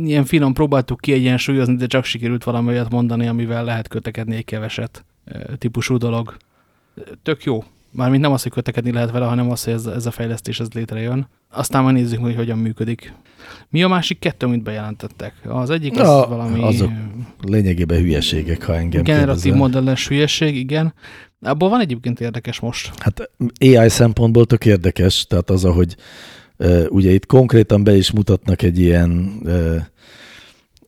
ilyen 0.04 0.24
finom 0.24 0.52
próbáltuk 0.52 1.00
kiegyensúlyozni, 1.00 1.76
de 1.76 1.86
csak 1.86 2.04
sikerült 2.04 2.44
valami 2.44 2.68
olyat 2.68 2.90
mondani, 2.90 3.26
amivel 3.26 3.64
lehet 3.64 3.88
kötekedni 3.88 4.36
egy 4.36 4.44
keveset 4.44 5.04
típusú 5.58 5.96
dolog. 5.96 6.36
Tök 7.22 7.44
jó. 7.44 7.64
Mármint 7.90 8.22
nem 8.22 8.32
az, 8.32 8.42
hogy 8.42 8.52
kötekedni 8.52 8.92
lehet 8.92 9.10
vele, 9.10 9.26
hanem 9.26 9.50
az, 9.50 9.64
hogy 9.64 9.72
ez, 9.72 9.86
ez 9.86 10.06
a 10.06 10.10
fejlesztés 10.10 10.60
ez 10.60 10.72
létrejön. 10.72 11.28
Aztán 11.50 11.82
majd 11.82 11.94
nézzük, 11.94 12.20
hogy 12.20 12.34
hogyan 12.34 12.58
működik. 12.58 13.12
Mi 13.68 13.82
a 13.82 13.88
másik 13.88 14.18
kettő, 14.18 14.46
amit 14.46 14.62
bejelentettek? 14.62 15.34
Az 15.48 15.70
egyik 15.70 15.92
az 15.92 16.06
Na, 16.06 16.26
valami... 16.28 16.62
azok 16.62 16.90
lényegében 17.40 17.98
hülyeségek, 17.98 18.64
ha 18.64 18.76
engem 18.76 19.02
Generatív 19.02 19.42
kérdezel. 19.42 19.56
modelles 19.68 20.08
hülyeség, 20.08 20.56
igen. 20.56 20.94
Abból 21.40 21.68
van 21.68 21.80
egyébként 21.80 22.20
érdekes 22.20 22.60
most. 22.60 22.92
Hát 22.98 23.30
AI 23.60 23.88
szempontból 23.88 24.46
tök 24.46 24.66
érdekes, 24.66 25.26
tehát 25.26 25.50
az, 25.50 25.64
ahogy 25.64 25.96
ugye 26.88 27.10
itt 27.10 27.26
konkrétan 27.26 27.84
be 27.84 27.96
is 27.96 28.10
mutatnak 28.10 28.62
egy 28.62 28.78
ilyen, 28.78 29.32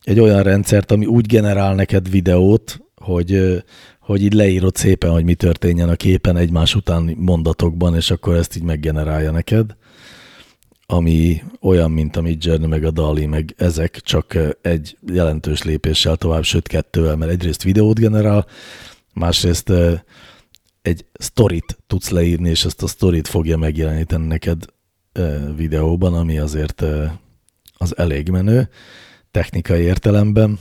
egy 0.02 0.20
olyan 0.20 0.42
rendszert, 0.42 0.90
ami 0.90 1.06
úgy 1.06 1.26
generál 1.26 1.74
neked 1.74 2.10
videót, 2.10 2.80
hogy, 2.94 3.62
hogy 4.00 4.22
így 4.22 4.32
leírod 4.32 4.76
szépen, 4.76 5.10
hogy 5.10 5.24
mi 5.24 5.34
történjen 5.34 5.88
a 5.88 5.94
képen 5.94 6.36
egymás 6.36 6.74
utáni 6.74 7.16
mondatokban, 7.18 7.94
és 7.94 8.10
akkor 8.10 8.34
ezt 8.36 8.56
így 8.56 8.62
meggenerálja 8.62 9.30
neked 9.30 9.76
ami 10.86 11.42
olyan, 11.60 11.90
mint 11.90 12.16
a 12.16 12.20
Midjourney, 12.20 12.66
meg 12.66 12.84
a 12.84 12.90
DALI, 12.90 13.26
meg 13.26 13.54
ezek, 13.56 14.00
csak 14.00 14.38
egy 14.62 14.96
jelentős 15.06 15.62
lépéssel 15.62 16.16
tovább, 16.16 16.42
sőt 16.42 16.68
kettővel, 16.68 17.16
mert 17.16 17.30
egyrészt 17.30 17.62
videót 17.62 17.98
generál, 17.98 18.46
másrészt 19.14 19.72
egy 20.82 21.04
sztorit 21.12 21.78
tudsz 21.86 22.10
leírni, 22.10 22.48
és 22.48 22.64
ezt 22.64 22.82
a 22.82 22.86
sztorit 22.86 23.28
fogja 23.28 23.56
megjeleníteni 23.56 24.26
neked 24.26 24.64
videóban, 25.56 26.14
ami 26.14 26.38
azért 26.38 26.84
az 27.76 27.96
elég 27.96 28.28
menő 28.28 28.68
technikai 29.30 29.82
értelemben. 29.82 30.58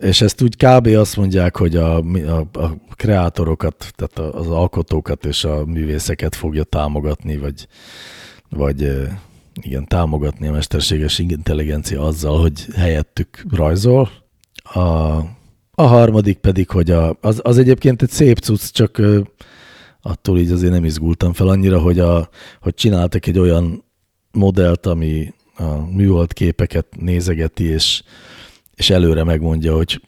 És 0.00 0.20
ezt 0.20 0.42
úgy 0.42 0.56
kb. 0.56 0.86
azt 0.86 1.16
mondják, 1.16 1.56
hogy 1.56 1.76
a, 1.76 1.96
a, 1.96 2.46
a 2.52 2.76
kreátorokat, 2.96 3.92
tehát 3.94 4.34
az 4.34 4.48
alkotókat 4.48 5.24
és 5.24 5.44
a 5.44 5.64
művészeket 5.64 6.34
fogja 6.34 6.64
támogatni, 6.64 7.36
vagy, 7.36 7.66
vagy 8.50 9.08
igen, 9.62 9.86
támogatni 9.86 10.46
a 10.46 10.52
mesterséges 10.52 11.18
intelligencia 11.18 12.02
azzal, 12.02 12.40
hogy 12.40 12.66
helyettük 12.74 13.44
rajzol. 13.50 14.10
A, 14.62 14.78
a 15.74 15.82
harmadik 15.82 16.38
pedig, 16.38 16.70
hogy 16.70 16.90
a, 16.90 17.16
az, 17.20 17.40
az 17.42 17.58
egyébként 17.58 18.02
egy 18.02 18.10
szép 18.10 18.38
cucc, 18.38 18.70
csak 18.72 19.02
attól 20.02 20.38
így 20.38 20.50
azért 20.50 20.72
nem 20.72 20.84
izgultam 20.84 21.32
fel 21.32 21.48
annyira, 21.48 21.80
hogy, 21.80 21.98
a, 21.98 22.28
hogy 22.60 22.74
csináltak 22.74 23.26
egy 23.26 23.38
olyan 23.38 23.84
modellt, 24.32 24.86
ami 24.86 25.32
a 25.56 25.90
műhold 25.90 26.32
képeket 26.32 26.86
nézegeti, 27.00 27.64
és, 27.64 28.02
és 28.74 28.90
előre 28.90 29.24
megmondja, 29.24 29.74
hogy 29.74 30.00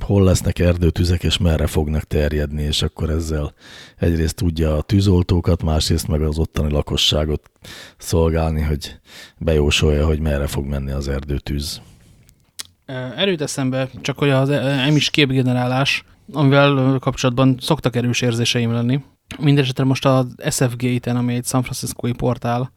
hol 0.00 0.24
lesznek 0.24 0.58
erdőtüzek, 0.58 1.22
és 1.22 1.38
merre 1.38 1.66
fognak 1.66 2.02
terjedni, 2.02 2.62
és 2.62 2.82
akkor 2.82 3.10
ezzel 3.10 3.54
egyrészt 3.96 4.36
tudja 4.36 4.76
a 4.76 4.82
tűzoltókat, 4.82 5.62
másrészt 5.62 6.08
meg 6.08 6.22
az 6.22 6.38
ottani 6.38 6.70
lakosságot 6.70 7.50
szolgálni, 7.98 8.60
hogy 8.60 8.98
bejósolja, 9.38 10.06
hogy 10.06 10.20
merre 10.20 10.46
fog 10.46 10.64
menni 10.64 10.90
az 10.90 11.08
erdőtűz. 11.08 11.80
Erőt 13.16 13.40
eszembe, 13.40 13.88
csak 14.00 14.18
hogy 14.18 14.30
az 14.30 14.50
emis 14.50 15.10
képgenerálás, 15.10 16.04
amivel 16.32 16.98
kapcsolatban 17.00 17.56
szoktak 17.60 17.96
erős 17.96 18.20
érzéseim 18.20 18.72
lenni. 18.72 19.00
Mindenesetre 19.38 19.84
most 19.84 20.06
az 20.06 20.26
SFG-ten, 20.50 21.16
ami 21.16 21.34
egy 21.34 21.44
San 21.44 21.62
Francisco-i 21.62 22.12
portál, 22.12 22.72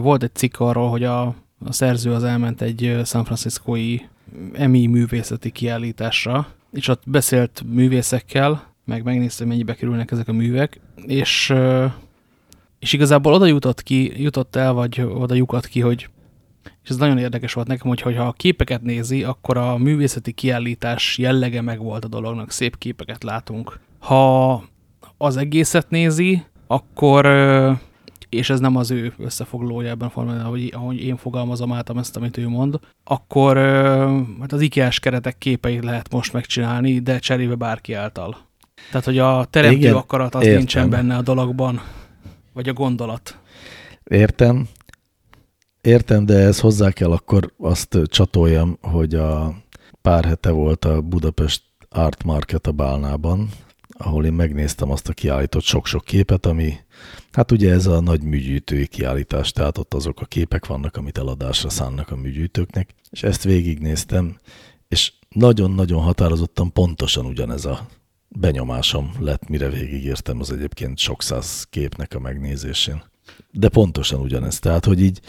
volt 0.00 0.22
egy 0.22 0.34
cikk 0.34 0.60
arról, 0.60 0.90
hogy 0.90 1.04
a, 1.04 1.22
a 1.64 1.72
szerző 1.72 2.12
az 2.12 2.24
elment 2.24 2.60
egy 2.60 3.00
San 3.04 3.24
Francisco-i 3.24 4.08
EMI 4.52 4.86
művészeti 4.86 5.50
kiállításra, 5.50 6.46
és 6.72 6.88
ott 6.88 7.02
beszélt 7.06 7.62
művészekkel, 7.66 8.72
meg 8.84 9.02
megnézte, 9.02 9.44
mennyibe 9.44 9.74
kerülnek 9.74 10.10
ezek 10.10 10.28
a 10.28 10.32
művek, 10.32 10.80
és, 11.06 11.54
és 12.78 12.92
igazából 12.92 13.32
oda 13.32 13.46
jutott 13.46 13.82
ki, 13.82 14.22
jutott 14.22 14.56
el, 14.56 14.72
vagy 14.72 15.00
oda 15.00 15.34
lyukat 15.34 15.66
ki, 15.66 15.80
hogy 15.80 16.08
és 16.82 16.90
ez 16.90 16.96
nagyon 16.96 17.18
érdekes 17.18 17.52
volt 17.52 17.66
nekem, 17.66 17.88
hogy 17.88 18.00
ha 18.00 18.22
a 18.22 18.32
képeket 18.32 18.82
nézi, 18.82 19.22
akkor 19.22 19.56
a 19.56 19.76
művészeti 19.76 20.32
kiállítás 20.32 21.18
jellege 21.18 21.60
meg 21.60 21.78
volt 21.78 22.04
a 22.04 22.08
dolognak, 22.08 22.50
szép 22.50 22.78
képeket 22.78 23.22
látunk. 23.22 23.80
Ha 23.98 24.64
az 25.16 25.36
egészet 25.36 25.90
nézi, 25.90 26.44
akkor 26.66 27.26
és 28.34 28.50
ez 28.50 28.60
nem 28.60 28.76
az 28.76 28.90
ő 28.90 29.12
összefoglalója 29.18 29.88
ebben 29.88 30.08
a 30.08 30.10
formában, 30.10 30.44
ahogy, 30.44 30.72
ahogy 30.74 31.02
én 31.04 31.16
fogalmazom 31.16 31.72
át 31.72 31.90
ezt, 31.96 32.16
amit 32.16 32.36
ő 32.36 32.48
mond, 32.48 32.78
akkor 33.04 33.56
hát 34.40 34.52
az 34.52 34.60
IKEA-s 34.60 35.00
keretek 35.00 35.38
képeit 35.38 35.84
lehet 35.84 36.12
most 36.12 36.32
megcsinálni, 36.32 36.98
de 36.98 37.18
cserébe 37.18 37.54
bárki 37.54 37.92
által. 37.92 38.36
Tehát, 38.90 39.04
hogy 39.04 39.18
a 39.18 39.46
teremtő 39.50 39.76
Igen, 39.76 39.94
akarat 39.94 40.34
az 40.34 40.42
értem. 40.42 40.56
nincsen 40.56 40.90
benne 40.90 41.16
a 41.16 41.22
dologban, 41.22 41.80
vagy 42.52 42.68
a 42.68 42.72
gondolat. 42.72 43.38
Értem. 44.04 44.68
Értem, 45.80 46.26
de 46.26 46.34
ez 46.34 46.60
hozzá 46.60 46.90
kell 46.90 47.12
akkor 47.12 47.52
azt 47.58 47.98
csatoljam, 48.04 48.78
hogy 48.80 49.14
a 49.14 49.54
pár 50.02 50.24
hete 50.24 50.50
volt 50.50 50.84
a 50.84 51.00
Budapest 51.00 51.62
Art 51.88 52.24
Market 52.24 52.66
a 52.66 52.72
Bálnában, 52.72 53.48
ahol 53.96 54.24
én 54.24 54.32
megnéztem 54.32 54.90
azt 54.90 55.08
a 55.08 55.12
kiállított 55.12 55.62
sok-sok 55.62 56.04
képet, 56.04 56.46
ami, 56.46 56.74
hát 57.32 57.52
ugye 57.52 57.72
ez 57.72 57.86
a 57.86 58.00
nagy 58.00 58.22
műgyűjtői 58.22 58.86
kiállítás, 58.86 59.52
tehát 59.52 59.78
ott 59.78 59.94
azok 59.94 60.20
a 60.20 60.24
képek 60.24 60.66
vannak, 60.66 60.96
amit 60.96 61.18
eladásra 61.18 61.68
szánnak 61.68 62.10
a 62.10 62.16
műgyűjtőknek, 62.16 62.94
és 63.10 63.22
ezt 63.22 63.44
végignéztem, 63.44 64.38
és 64.88 65.12
nagyon-nagyon 65.28 66.02
határozottan 66.02 66.72
pontosan 66.72 67.26
ugyanez 67.26 67.64
a 67.64 67.86
benyomásom 68.28 69.12
lett, 69.18 69.48
mire 69.48 69.68
végigértem 69.68 70.40
az 70.40 70.52
egyébként 70.52 70.98
sok 70.98 71.22
száz 71.22 71.66
képnek 71.70 72.14
a 72.14 72.18
megnézésén. 72.18 73.02
De 73.50 73.68
pontosan 73.68 74.20
ugyanez, 74.20 74.58
tehát, 74.58 74.84
hogy 74.84 75.02
így 75.02 75.20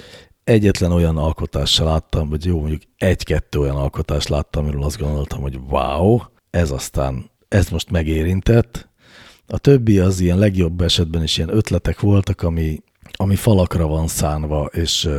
egyetlen 0.43 0.91
olyan 0.91 1.17
alkotással 1.17 1.85
láttam, 1.85 2.29
vagy 2.29 2.45
jó, 2.45 2.59
mondjuk 2.59 2.81
egy-kettő 2.97 3.59
olyan 3.59 3.75
alkotást 3.75 4.29
láttam, 4.29 4.63
amiről 4.63 4.83
azt 4.83 4.99
gondoltam, 4.99 5.41
hogy 5.41 5.59
wow, 5.69 6.19
ez 6.49 6.71
aztán 6.71 7.29
ez 7.47 7.69
most 7.69 7.89
megérintett. 7.89 8.89
A 9.47 9.57
többi 9.57 9.99
az 9.99 10.19
ilyen 10.19 10.37
legjobb 10.37 10.81
esetben 10.81 11.23
is 11.23 11.37
ilyen 11.37 11.55
ötletek 11.55 11.99
voltak, 11.99 12.41
ami, 12.41 12.81
ami 13.13 13.35
falakra 13.35 13.87
van 13.87 14.07
szánva, 14.07 14.65
és 14.65 15.09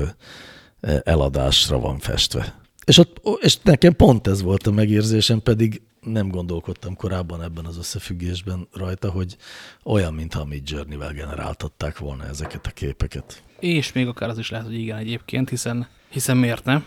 eladásra 1.02 1.78
van 1.78 1.98
festve. 1.98 2.60
És, 2.84 2.98
ott, 2.98 3.20
és 3.40 3.56
nekem 3.62 3.96
pont 3.96 4.26
ez 4.26 4.42
volt 4.42 4.66
a 4.66 4.70
megérzésem, 4.70 5.42
pedig 5.42 5.82
nem 6.00 6.28
gondolkodtam 6.28 6.96
korábban 6.96 7.42
ebben 7.42 7.64
az 7.64 7.78
összefüggésben 7.78 8.68
rajta, 8.72 9.10
hogy 9.10 9.36
olyan, 9.84 10.14
mintha 10.14 10.40
a 10.40 10.44
Midjourney-vel 10.44 11.12
generáltatták 11.12 11.98
volna 11.98 12.26
ezeket 12.26 12.66
a 12.66 12.70
képeket. 12.70 13.42
És 13.60 13.92
még 13.92 14.06
akár 14.06 14.28
az 14.28 14.38
is 14.38 14.50
lehet, 14.50 14.66
hogy 14.66 14.78
igen 14.78 14.96
egyébként, 14.96 15.48
hiszen 15.48 15.88
hiszen 16.16 16.36
miért 16.36 16.64
ne? 16.64 16.80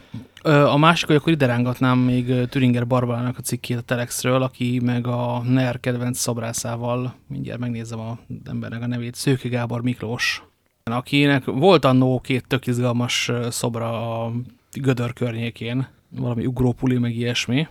A 0.64 0.78
másik, 0.78 1.08
hogy 1.08 1.16
akkor 1.16 1.32
ide 1.32 1.46
rángatnám 1.46 1.98
még 1.98 2.48
Türinger 2.48 2.88
Barbarának 2.88 3.38
a 3.38 3.42
cikkét 3.42 3.78
a 3.78 3.82
Telexről, 3.82 4.42
aki 4.42 4.80
meg 4.84 5.08
a 5.08 5.42
NER 5.46 5.80
kedvenc 5.80 6.20
szobrászával, 6.20 7.16
mindjárt 7.28 7.60
megnézem 7.60 8.00
a 8.00 8.18
embernek 8.46 8.82
a 8.82 8.88
nevét, 8.88 9.16
Szőke 9.16 9.50
Gábor 9.50 9.82
Miklós, 9.82 10.44
akinek 10.84 11.46
volt 11.46 11.86
annó 11.86 12.20
két 12.20 12.48
tök 12.48 12.68
izgalmas 12.68 13.32
szobra 13.50 14.24
a 14.24 14.32
Gödör 14.72 15.14
környékén, 15.14 15.88
valami 16.10 16.46
ugrópuli, 16.46 16.98
meg 16.98 17.16
ilyesmi, 17.16 17.68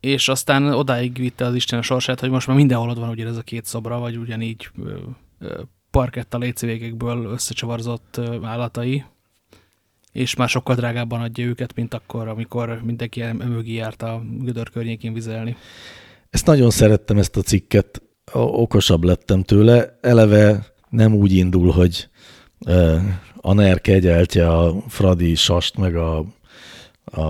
és 0.00 0.28
aztán 0.28 0.72
odáig 0.72 1.16
vitte 1.16 1.44
az 1.44 1.54
Isten 1.54 1.78
a 1.78 1.82
sorsát, 1.82 2.20
hogy 2.20 2.30
most 2.30 2.46
már 2.46 2.56
mindenhol 2.56 2.90
ott 2.90 2.98
van 2.98 3.08
ugye 3.08 3.26
ez 3.26 3.36
a 3.36 3.42
két 3.42 3.64
szobra, 3.64 3.98
vagy 3.98 4.16
ugyanígy 4.16 4.70
parketta 5.90 6.38
lécivégekből 6.38 7.24
összecsavarzott 7.24 8.20
állatai, 8.42 9.04
és 10.16 10.34
már 10.34 10.48
sokkal 10.48 10.74
drágábban 10.74 11.20
adja 11.20 11.44
őket, 11.44 11.74
mint 11.74 11.94
akkor, 11.94 12.28
amikor 12.28 12.80
mindenki 12.84 13.22
mögé 13.22 13.72
járt 13.72 14.02
a 14.02 14.22
Gödör 14.40 14.70
környékén 14.70 15.12
vizelni. 15.12 15.56
Ezt 16.30 16.46
nagyon 16.46 16.70
szerettem, 16.70 17.18
ezt 17.18 17.36
a 17.36 17.40
cikket, 17.40 18.02
okosabb 18.32 19.04
lettem 19.04 19.42
tőle. 19.42 19.98
Eleve 20.00 20.66
nem 20.88 21.14
úgy 21.14 21.32
indul, 21.32 21.70
hogy 21.70 22.08
a 23.40 23.52
NER 23.52 23.80
kegyeltje 23.80 24.48
a 24.48 24.74
Fradi 24.88 25.34
Sast, 25.34 25.76
meg 25.76 25.96
a, 25.96 26.18
a 27.04 27.26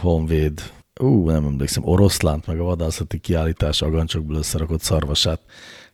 Honvéd, 0.00 0.72
ú, 1.00 1.30
nem 1.30 1.44
emlékszem, 1.44 1.84
oroszlánt, 1.86 2.46
meg 2.46 2.60
a 2.60 2.64
vadászati 2.64 3.18
kiállítás 3.18 3.82
agancsokból 3.82 4.36
összerakott 4.36 4.80
szarvasát 4.80 5.40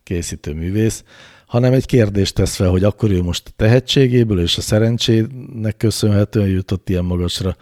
készítő 0.02 0.54
művész, 0.54 1.04
hanem 1.46 1.72
egy 1.72 1.86
kérdést 1.86 2.34
tesz 2.34 2.56
fel, 2.56 2.70
hogy 2.70 2.84
akkor 2.84 3.10
ő 3.10 3.22
most 3.22 3.48
a 3.48 3.52
tehetségéből 3.56 4.40
és 4.40 4.56
a 4.56 4.60
szerencsének 4.60 5.76
köszönhetően 5.76 6.48
jutott 6.48 6.88
ilyen 6.88 7.04
magasra, 7.04 7.56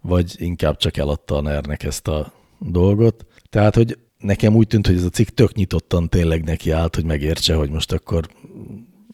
vagy 0.00 0.34
inkább 0.36 0.76
csak 0.76 0.96
eladta 0.96 1.36
a 1.36 1.40
ner 1.40 1.64
ezt 1.78 2.08
a 2.08 2.32
dolgot. 2.58 3.26
Tehát, 3.50 3.74
hogy 3.74 3.98
nekem 4.18 4.54
úgy 4.54 4.66
tűnt, 4.66 4.86
hogy 4.86 4.96
ez 4.96 5.04
a 5.04 5.08
cikk 5.08 5.28
tök 5.28 5.54
nyitottan 5.54 6.08
tényleg 6.08 6.44
neki 6.44 6.70
állt, 6.70 6.94
hogy 6.94 7.04
megértse, 7.04 7.54
hogy 7.54 7.70
most 7.70 7.92
akkor 7.92 8.28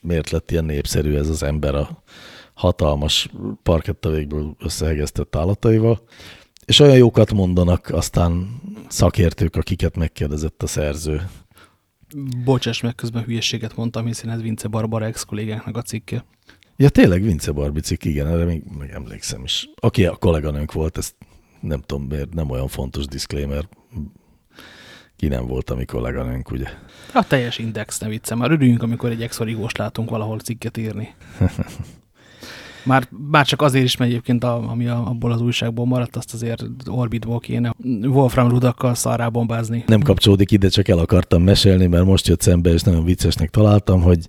miért 0.00 0.30
lett 0.30 0.50
ilyen 0.50 0.64
népszerű 0.64 1.14
ez 1.14 1.28
az 1.28 1.42
ember 1.42 1.74
a 1.74 2.02
hatalmas 2.54 3.28
parkettavékből 3.62 4.56
összehegeztett 4.58 5.36
állataival. 5.36 6.02
És 6.64 6.80
olyan 6.80 6.96
jókat 6.96 7.32
mondanak 7.32 7.88
aztán 7.92 8.60
szakértők, 8.88 9.56
akiket 9.56 9.96
megkérdezett 9.96 10.62
a 10.62 10.66
szerző 10.66 11.28
Bocsáss 12.44 12.80
meg, 12.80 12.94
közben 12.94 13.24
hülyeséget 13.24 13.76
mondtam, 13.76 14.06
hiszen 14.06 14.30
ez 14.30 14.42
Vince 14.42 14.68
Barbara 14.68 15.04
ex-kollégánknak 15.04 15.76
a 15.76 15.82
cikke. 15.82 16.24
Ja, 16.76 16.88
tényleg 16.88 17.22
Vince 17.22 17.52
Barbie 17.52 17.82
cikk, 17.82 18.04
igen, 18.04 18.26
erre 18.26 18.44
még, 18.44 18.62
még 18.78 18.90
emlékszem 18.90 19.44
is. 19.44 19.68
Aki 19.74 20.06
a 20.06 20.16
kolléganőnk 20.16 20.72
volt, 20.72 20.98
ezt 20.98 21.14
nem 21.60 21.80
tudom 21.80 22.04
miért, 22.04 22.34
nem 22.34 22.50
olyan 22.50 22.68
fontos 22.68 23.06
disclaimer. 23.06 23.68
Ki 25.16 25.28
nem 25.28 25.46
volt 25.46 25.70
a 25.70 25.74
mi 25.74 25.84
kolléganőnk, 25.84 26.50
ugye? 26.50 26.68
A 27.12 27.26
teljes 27.26 27.58
index, 27.58 27.98
ne 27.98 28.08
viccem. 28.08 28.38
Már 28.38 28.50
örüljünk, 28.50 28.82
amikor 28.82 29.10
egy 29.10 29.22
ex 29.22 29.40
látunk 29.76 30.10
valahol 30.10 30.38
cikket 30.38 30.76
írni. 30.76 31.14
Már, 32.84 33.08
már 33.30 33.46
csak 33.46 33.62
azért 33.62 33.84
is, 33.84 33.96
mert 33.96 34.10
egyébként 34.10 34.44
a, 34.44 34.70
ami 34.70 34.86
a, 34.86 35.06
abból 35.06 35.32
az 35.32 35.40
újságból 35.40 35.86
maradt, 35.86 36.16
azt 36.16 36.34
azért 36.34 36.64
Orbitból 36.86 37.38
kéne 37.40 37.74
Wolfram 38.02 38.48
rudakkal 38.48 38.94
szarrá 38.94 39.28
bombázni. 39.28 39.84
Nem 39.86 40.00
kapcsolódik 40.00 40.50
ide, 40.50 40.68
csak 40.68 40.88
el 40.88 40.98
akartam 40.98 41.42
mesélni, 41.42 41.86
mert 41.86 42.04
most 42.04 42.26
jött 42.26 42.40
szembe, 42.40 42.72
és 42.72 42.82
nagyon 42.82 43.04
viccesnek 43.04 43.50
találtam, 43.50 44.02
hogy, 44.02 44.28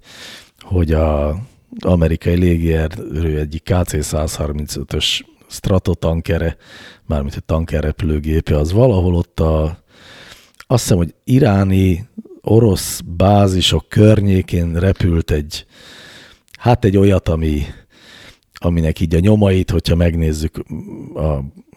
hogy 0.59 0.91
a 0.91 1.35
amerikai 1.79 2.35
légierő 2.35 3.39
egyik 3.39 3.63
KC-135-ös 3.65 5.19
stratotankere, 5.47 6.57
mármint 7.05 7.35
egy 7.35 7.43
tankerrepülőgépe, 7.43 8.57
az 8.57 8.71
valahol 8.71 9.15
ott 9.15 9.39
a, 9.39 9.83
azt 10.67 10.81
hiszem, 10.81 10.97
hogy 10.97 11.13
iráni 11.23 12.07
orosz 12.41 13.01
bázisok 13.05 13.89
környékén 13.89 14.79
repült 14.79 15.31
egy, 15.31 15.65
hát 16.59 16.85
egy 16.85 16.97
olyat, 16.97 17.29
ami, 17.29 17.61
aminek 18.59 18.99
így 18.99 19.15
a 19.15 19.19
nyomait, 19.19 19.69
hogyha 19.69 19.95
megnézzük 19.95 20.63
a, 21.13 21.21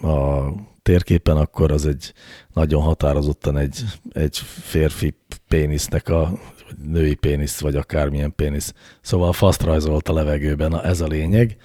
a 0.06 0.52
térképen, 0.82 1.36
akkor 1.36 1.72
az 1.72 1.86
egy 1.86 2.12
nagyon 2.52 2.82
határozottan 2.82 3.56
egy, 3.56 3.84
egy 4.12 4.36
férfi 4.62 5.14
pénisznek 5.48 6.08
a 6.08 6.38
női 6.84 7.14
pénisz, 7.14 7.60
vagy 7.60 7.76
akármilyen 7.76 8.34
pénisz. 8.34 8.72
Szóval 9.00 9.32
faszt 9.32 9.62
rajzolt 9.62 10.08
a 10.08 10.12
levegőben, 10.12 10.70
na 10.70 10.84
ez 10.84 11.00
a 11.00 11.06
lényeg, 11.06 11.56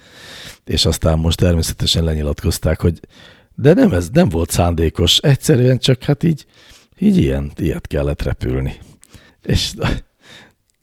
és 0.64 0.86
aztán 0.86 1.18
most 1.18 1.38
természetesen 1.38 2.04
lenyilatkozták, 2.04 2.80
hogy 2.80 3.00
de 3.54 3.74
nem 3.74 3.92
ez 3.92 4.08
nem 4.12 4.28
volt 4.28 4.50
szándékos, 4.50 5.18
egyszerűen 5.18 5.78
csak 5.78 6.02
hát 6.02 6.22
így, 6.22 6.46
így 6.98 7.16
ilyen, 7.16 7.52
ilyet 7.56 7.86
kellett 7.86 8.22
repülni. 8.22 8.74
És 9.42 9.74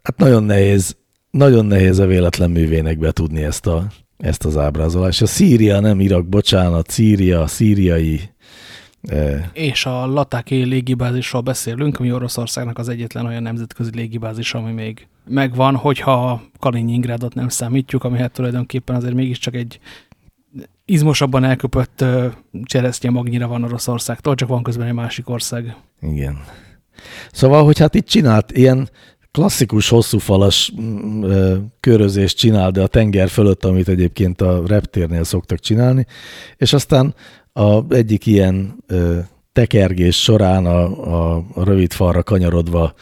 hát 0.04 0.18
nagyon 0.18 0.44
nehéz, 0.44 0.96
nagyon 1.32 1.66
nehéz 1.66 2.00
a 2.00 2.06
véletlen 2.06 2.52
művének 2.52 2.98
betudni 2.98 3.44
ezt, 3.44 3.68
a, 3.68 3.88
ezt 4.22 4.46
az 4.46 4.58
ábrázolást. 4.58 5.22
A 5.22 5.26
Szíria, 5.26 5.80
nem 5.80 6.00
Irak, 6.00 6.28
bocsánat, 6.28 6.90
Szíria, 6.90 7.48
szíriai 7.48 8.20
és 9.54 9.86
a 9.86 10.06
Latáki 10.06 10.64
légibázisról 10.64 11.42
beszélünk, 11.42 12.00
ami 12.00 12.12
Oroszországnak 12.12 12.78
az 12.78 12.90
egyetlen 12.90 13.26
olyan 13.26 13.42
nemzetközi 13.42 13.90
légibázis, 13.94 14.54
ami 14.54 14.72
még 14.72 15.08
megvan, 15.26 15.76
hogyha 15.76 16.42
Kaliningrádot 16.60 17.34
nem 17.34 17.50
számítjuk, 17.50 18.04
ami 18.04 18.18
hát 18.18 18.32
tulajdonképpen 18.32 18.96
azért 18.96 19.14
mégiscsak 19.14 19.56
egy 19.56 19.80
izmosabban 20.86 21.44
elköpött 21.44 22.06
cseresznye 22.64 23.10
magnyira 23.10 23.48
van 23.48 23.64
Oroszországtól, 23.64 24.36
csak 24.36 24.48
van 24.48 24.64
közben 24.64 24.88
egy 24.88 24.94
másik 24.94 25.30
ország. 25.30 25.76
Igen. 26.02 26.44
Szóval, 27.32 27.64
hogy 27.64 27.80
hát 27.80 27.96
itt 27.96 28.08
csinált 28.08 28.52
ilyen 28.52 28.90
klasszikus 29.32 29.90
hosszúfalas 29.90 30.74
mm, 30.82 31.56
körözést 31.80 32.38
csinál, 32.38 32.72
de 32.72 32.82
a 32.82 32.88
tenger 32.88 33.30
fölött, 33.30 33.66
amit 33.66 33.88
egyébként 33.88 34.42
a 34.42 34.64
reptérnél 34.68 35.24
szoktak 35.24 35.60
csinálni, 35.60 36.06
és 36.58 36.74
aztán 36.74 37.16
a 37.54 37.94
egyik 37.94 38.26
ilyen 38.26 38.84
ö, 38.88 39.20
tekergés 39.54 40.22
során 40.22 40.66
a, 40.66 40.84
a, 41.14 41.46
a 41.54 41.64
rövid 41.64 41.92
falra 41.92 42.24
kanyarodva 42.24 42.94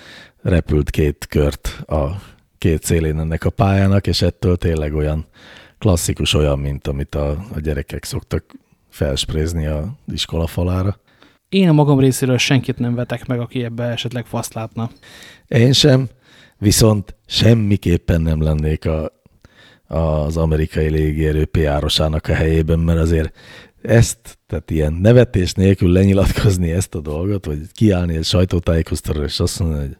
repült 0.41 0.89
két 0.89 1.25
kört 1.29 1.67
a 1.87 2.21
két 2.57 2.83
szélén 2.83 3.19
ennek 3.19 3.45
a 3.45 3.49
pályának, 3.49 4.07
és 4.07 4.21
ettől 4.21 4.57
tényleg 4.57 4.95
olyan 4.95 5.25
klasszikus, 5.77 6.33
olyan, 6.33 6.59
mint 6.59 6.87
amit 6.87 7.15
a, 7.15 7.29
a 7.29 7.59
gyerekek 7.59 8.03
szoktak 8.03 8.43
felsprézni 8.89 9.65
a 9.65 9.95
iskola 10.13 10.47
falára. 10.47 10.99
Én 11.49 11.69
a 11.69 11.73
magam 11.73 11.99
részéről 11.99 12.37
senkit 12.37 12.77
nem 12.77 12.95
vetek 12.95 13.25
meg, 13.25 13.39
aki 13.39 13.63
ebbe 13.63 13.83
esetleg 13.83 14.25
faszt 14.25 14.53
látna. 14.53 14.89
Én 15.47 15.73
sem, 15.73 16.09
viszont 16.59 17.15
semmiképpen 17.25 18.21
nem 18.21 18.41
lennék 18.41 18.85
a, 18.85 19.11
az 19.87 20.37
amerikai 20.37 20.89
légierő 20.89 21.45
PR-osának 21.45 22.27
a 22.27 22.33
helyében, 22.33 22.79
mert 22.79 22.99
azért 22.99 23.35
ezt, 23.81 24.39
tehát 24.47 24.71
ilyen 24.71 24.93
nevetés 24.93 25.53
nélkül 25.53 25.91
lenyilatkozni 25.91 26.71
ezt 26.71 26.95
a 26.95 26.99
dolgot, 26.99 27.45
vagy 27.45 27.59
kiállni 27.71 28.15
egy 28.15 28.23
sajtótájékoztatóra, 28.23 29.25
és 29.25 29.39
azt 29.39 29.59
mondani, 29.59 29.81
hogy 29.81 29.97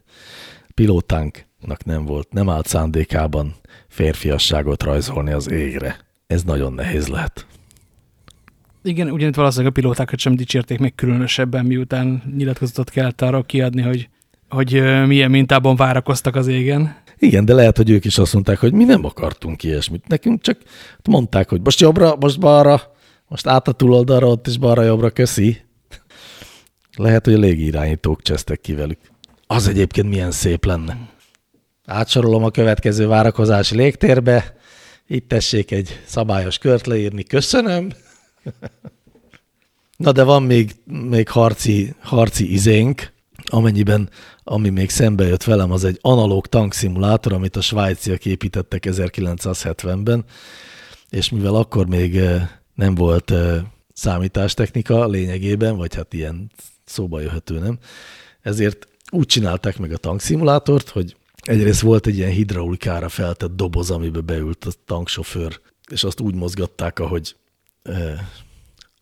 pilótánknak 0.74 1.84
nem 1.84 2.04
volt, 2.04 2.32
nem 2.32 2.48
állt 2.48 2.66
szándékában 2.66 3.54
férfiasságot 3.88 4.82
rajzolni 4.82 5.32
az 5.32 5.50
égre. 5.50 5.96
Ez 6.26 6.42
nagyon 6.42 6.72
nehéz 6.72 7.06
lehet. 7.06 7.46
Igen, 8.82 9.10
ugyanitt 9.10 9.34
valószínűleg 9.34 9.72
a 9.72 9.80
pilótákat 9.80 10.18
sem 10.18 10.36
dicsérték 10.36 10.78
meg 10.78 10.94
különösebben, 10.94 11.64
miután 11.64 12.22
nyilatkozatot 12.36 12.90
kellett 12.90 13.20
arra 13.20 13.42
kiadni, 13.42 13.82
hogy, 13.82 14.08
hogy 14.50 14.72
milyen 15.06 15.30
mintában 15.30 15.76
várakoztak 15.76 16.36
az 16.36 16.46
égen. 16.46 16.96
Igen, 17.18 17.44
de 17.44 17.54
lehet, 17.54 17.76
hogy 17.76 17.90
ők 17.90 18.04
is 18.04 18.18
azt 18.18 18.32
mondták, 18.32 18.58
hogy 18.58 18.72
mi 18.72 18.84
nem 18.84 19.04
akartunk 19.04 19.62
ilyesmit. 19.62 20.08
Nekünk 20.08 20.40
csak 20.40 20.58
mondták, 21.08 21.48
hogy 21.48 21.60
most 21.64 21.80
jobbra, 21.80 22.16
most 22.20 22.40
balra, 22.40 22.92
most 23.28 23.46
át 23.46 23.68
a 23.68 23.72
túloldalra, 23.72 24.26
ott 24.26 24.46
is 24.46 24.58
balra-jobbra, 24.58 25.10
köszi. 25.10 25.60
Lehet, 26.96 27.24
hogy 27.24 27.34
a 27.34 27.38
légirányítók 27.38 28.22
csesztek 28.22 28.60
ki 28.60 28.74
velük. 28.74 28.98
Az 29.46 29.68
egyébként 29.68 30.08
milyen 30.08 30.30
szép 30.30 30.64
lenne. 30.64 31.08
Átsorolom 31.86 32.44
a 32.44 32.50
következő 32.50 33.06
várakozási 33.06 33.76
légtérbe. 33.76 34.56
Itt 35.06 35.28
tessék 35.28 35.70
egy 35.70 36.00
szabályos 36.06 36.58
kört 36.58 36.86
leírni. 36.86 37.22
Köszönöm. 37.22 37.92
Na 39.96 40.12
de 40.12 40.22
van 40.22 40.42
még, 40.42 40.70
még 40.84 41.28
harci, 41.28 41.94
harci 42.00 42.52
izénk, 42.52 43.12
amennyiben, 43.50 44.10
ami 44.42 44.68
még 44.68 44.90
szembe 44.90 45.26
jött 45.26 45.44
velem, 45.44 45.70
az 45.70 45.84
egy 45.84 45.98
analóg 46.00 46.46
tankszimulátor, 46.46 47.32
amit 47.32 47.56
a 47.56 47.60
svájciak 47.60 48.24
építettek 48.24 48.86
1970-ben, 48.88 50.24
és 51.08 51.30
mivel 51.30 51.54
akkor 51.54 51.86
még 51.86 52.16
eh, 52.16 52.48
nem 52.74 52.94
volt 52.94 53.32
számítástechnika 53.92 55.06
lényegében, 55.06 55.76
vagy 55.76 55.94
hát 55.94 56.14
ilyen 56.14 56.50
szóba 56.84 57.20
jöhető, 57.20 57.58
nem? 57.58 57.78
Ezért 58.40 58.88
úgy 59.10 59.26
csinálták 59.26 59.78
meg 59.78 59.92
a 59.92 59.96
tankszimulátort, 59.96 60.88
hogy 60.88 61.16
egyrészt 61.42 61.80
volt 61.80 62.06
egy 62.06 62.16
ilyen 62.16 62.30
hidraulikára 62.30 63.08
feltett 63.08 63.56
doboz, 63.56 63.90
amiben 63.90 64.26
beült 64.26 64.64
a 64.64 64.70
tanksofőr, 64.84 65.60
és 65.90 66.04
azt 66.04 66.20
úgy 66.20 66.34
mozgatták, 66.34 66.98
ahogy 66.98 67.36
eh, 67.82 68.18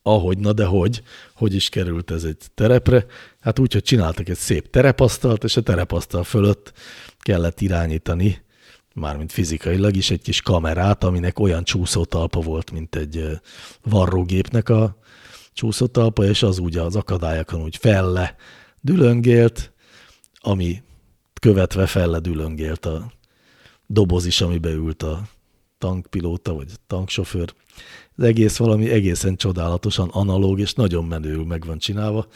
ahogy, 0.09 0.39
na 0.39 0.53
de 0.53 0.65
hogy, 0.65 1.03
hogy 1.35 1.55
is 1.55 1.69
került 1.69 2.11
ez 2.11 2.25
egy 2.25 2.37
terepre? 2.55 3.07
Hát 3.41 3.59
úgy, 3.59 3.73
hogy 3.73 3.83
csináltak 3.83 4.29
egy 4.29 4.37
szép 4.37 4.71
terepasztalt, 4.71 5.45
és 5.45 5.57
a 5.57 5.63
terepasztal 5.63 6.25
fölött 6.25 6.73
kellett 7.19 7.61
irányítani 7.61 8.47
mármint 8.99 9.33
fizikailag 9.33 9.97
is 9.97 10.11
egy 10.11 10.23
kis 10.23 10.43
kamerát, 10.43 11.05
aminek 11.05 11.39
olyan 11.39 11.65
csúszótalpa 11.65 12.41
volt, 12.41 12.71
mint 12.71 12.97
egy 12.97 13.41
varrógépnek 13.83 14.69
a 14.69 14.97
csúszótalpa, 15.53 16.25
és 16.25 16.43
az 16.43 16.59
úgy 16.59 16.77
az 16.77 16.97
akadályokon 16.97 17.63
úgy 17.63 17.77
felle 17.77 18.37
dülöngélt, 18.81 19.73
ami 20.41 20.83
követve 21.41 21.87
felle 21.87 22.19
dülöngélt 22.19 22.87
a 22.87 23.13
doboz 23.87 24.27
is, 24.27 24.41
amibe 24.41 24.71
ült 24.71 25.03
a 25.03 25.23
tankpilóta, 25.79 26.55
vagy 26.55 26.73
tanksofőr. 26.87 27.55
Az 28.19 28.25
egész 28.25 28.57
valami 28.57 28.91
egészen 28.91 29.37
csodálatosan 29.37 30.09
analóg, 30.09 30.61
és 30.61 30.73
nagyon 30.73 31.05
menőül 31.05 31.45
meg 31.45 31.67
van 31.67 31.79
csinálva. 31.79 32.27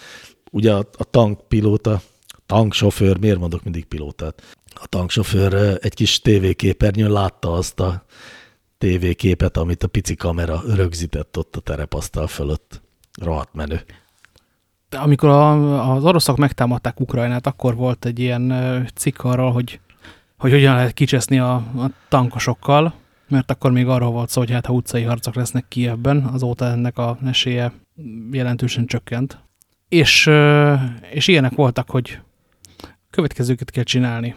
Ugye 0.51 0.73
a, 0.75 0.89
a 0.93 1.05
tankpilóta, 1.05 2.01
tanksofőr, 2.47 3.19
miért 3.19 3.39
mondok 3.39 3.63
mindig 3.63 3.85
pilótát? 3.85 4.43
a 4.75 4.87
tanksofőr 4.87 5.79
egy 5.81 5.95
kis 5.95 6.21
tévéképernyőn 6.21 7.11
látta 7.11 7.53
azt 7.53 7.81
a 7.81 8.05
tévéképet, 8.79 9.57
amit 9.57 9.83
a 9.83 9.87
pici 9.87 10.15
kamera 10.15 10.63
rögzített 10.75 11.39
ott 11.39 11.57
a 11.57 11.61
terepasztal 11.61 12.27
fölött. 12.27 12.83
Rohadt 13.21 13.55
menő. 13.55 13.81
De 14.89 14.99
amikor 14.99 15.29
a, 15.29 15.95
az 15.95 16.05
oroszok 16.05 16.37
megtámadták 16.37 17.01
Ukrajnát, 17.01 17.47
akkor 17.47 17.75
volt 17.75 18.05
egy 18.05 18.19
ilyen 18.19 18.53
cikk 18.95 19.25
arról, 19.25 19.53
hogy, 19.53 19.81
hogy 20.39 20.51
hogyan 20.51 20.75
lehet 20.75 20.93
kicseszni 20.93 21.39
a, 21.39 21.55
a 21.55 21.91
tankosokkal, 22.09 22.95
mert 23.33 23.51
akkor 23.51 23.73
még 23.73 23.87
arról 23.87 24.11
volt 24.11 24.29
szó, 24.29 24.41
hogy 24.41 24.51
hát 24.51 24.67
ha 24.67 24.73
utcai 24.73 25.03
harcok 25.03 25.35
lesznek 25.35 25.65
Kievben, 25.69 26.25
azóta 26.25 26.65
ennek 26.65 26.99
a 26.99 27.19
esélye 27.27 27.73
jelentősen 28.31 28.87
csökkent. 28.87 29.39
És, 29.89 30.31
és 31.11 31.29
ilyenek 31.29 31.55
voltak, 31.55 31.91
hogy 31.91 32.21
következőket 33.11 33.71
kell 33.71 33.83
csinálni. 33.83 34.35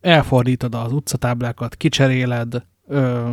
Elfordítod 0.00 0.74
az 0.74 0.92
utcatáblákat, 0.92 1.76
kicseréled, 1.76 2.64
ö, 2.86 3.30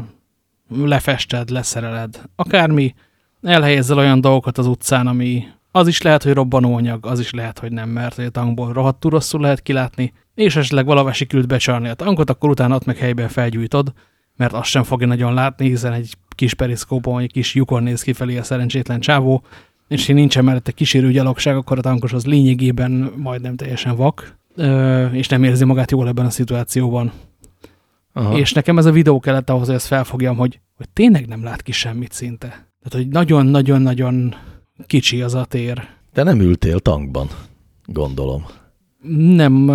lefested, 0.69 1.49
leszereled, 1.49 2.21
akármi, 2.35 2.95
elhelyezzel 3.41 3.97
olyan 3.97 4.21
dolgokat 4.21 4.57
az 4.57 4.67
utcán, 4.67 5.07
ami, 5.07 5.47
Az 5.71 5.87
is 5.87 6.01
lehet, 6.01 6.23
hogy 6.23 6.33
robbanóanyag, 6.33 7.05
az 7.05 7.19
is 7.19 7.31
lehet, 7.31 7.59
hogy 7.59 7.71
nem, 7.71 7.89
mert 7.89 8.17
a 8.17 8.29
tankból 8.29 8.73
rohadtul 8.73 9.11
rosszul 9.11 9.41
lehet 9.41 9.61
kilátni, 9.61 10.13
és 10.35 10.55
esetleg 10.55 10.85
valahogy 10.85 11.13
sikült 11.13 11.47
becsarni 11.47 11.87
a 11.87 11.93
tankot, 11.93 12.29
akkor 12.29 12.49
utána 12.49 12.75
ott 12.75 12.85
meg 12.85 12.97
helyben 12.97 13.27
felgyújtod, 13.27 13.93
mert 14.37 14.53
azt 14.53 14.69
sem 14.69 14.83
fogja 14.83 15.07
nagyon 15.07 15.33
látni, 15.33 15.67
hiszen 15.67 15.93
egy 15.93 16.13
kis 16.35 16.53
periszkópon, 16.53 17.21
egy 17.21 17.31
kis 17.31 17.55
lyukon 17.55 17.83
néz 17.83 18.01
kifelé 18.01 18.37
a 18.37 18.43
szerencsétlen 18.43 18.99
csávó, 18.99 19.43
és 19.87 20.07
ha 20.07 20.13
nincsen 20.13 20.43
mellette 20.43 20.71
kísérő 20.71 21.11
gyalogság, 21.11 21.55
akkor 21.55 21.77
a 21.77 21.81
tankos 21.81 22.13
az 22.13 22.25
lényegében 22.25 23.13
majdnem 23.15 23.55
teljesen 23.55 23.95
vak, 23.95 24.37
és 25.11 25.27
nem 25.27 25.43
érzi 25.43 25.65
magát 25.65 25.91
jól 25.91 26.07
ebben 26.07 26.25
a 26.25 26.29
szituációban. 26.29 27.11
Aha. 28.13 28.37
És 28.37 28.53
nekem 28.53 28.77
ez 28.77 28.85
a 28.85 28.91
videó 28.91 29.19
kellett 29.19 29.49
ahhoz, 29.49 29.65
hogy 29.65 29.75
ezt 29.75 29.87
felfogjam, 29.87 30.37
hogy, 30.37 30.59
hogy 30.75 30.89
tényleg 30.89 31.27
nem 31.27 31.43
lát 31.43 31.61
ki 31.61 31.71
semmit 31.71 32.11
szinte. 32.11 32.47
Tehát, 32.47 33.05
hogy 33.05 33.07
nagyon-nagyon-nagyon 33.07 34.35
kicsi 34.85 35.21
az 35.21 35.35
a 35.35 35.45
tér. 35.45 35.87
De 36.13 36.23
nem 36.23 36.39
ültél 36.39 36.79
tankban, 36.79 37.27
gondolom. 37.85 38.45
Nem. 39.17 39.71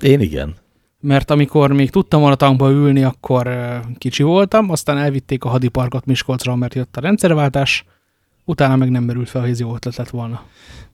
Én 0.00 0.20
igen. 0.20 0.54
Mert 1.00 1.30
amikor 1.30 1.72
még 1.72 1.90
tudtam 1.90 2.20
volna 2.20 2.34
tankba 2.34 2.70
ülni, 2.70 3.02
akkor 3.02 3.50
kicsi 3.98 4.22
voltam, 4.22 4.70
aztán 4.70 4.98
elvitték 4.98 5.44
a 5.44 5.48
hadiparkot 5.48 6.04
Miskolcra, 6.04 6.56
mert 6.56 6.74
jött 6.74 6.96
a 6.96 7.00
rendszerváltás, 7.00 7.84
utána 8.44 8.76
meg 8.76 8.90
nem 8.90 9.04
merült 9.04 9.28
fel, 9.28 9.40
hogy 9.40 9.50
ez 9.50 9.60
jó 9.60 9.74
ötlet 9.74 9.96
lett 9.96 10.10
volna. 10.10 10.44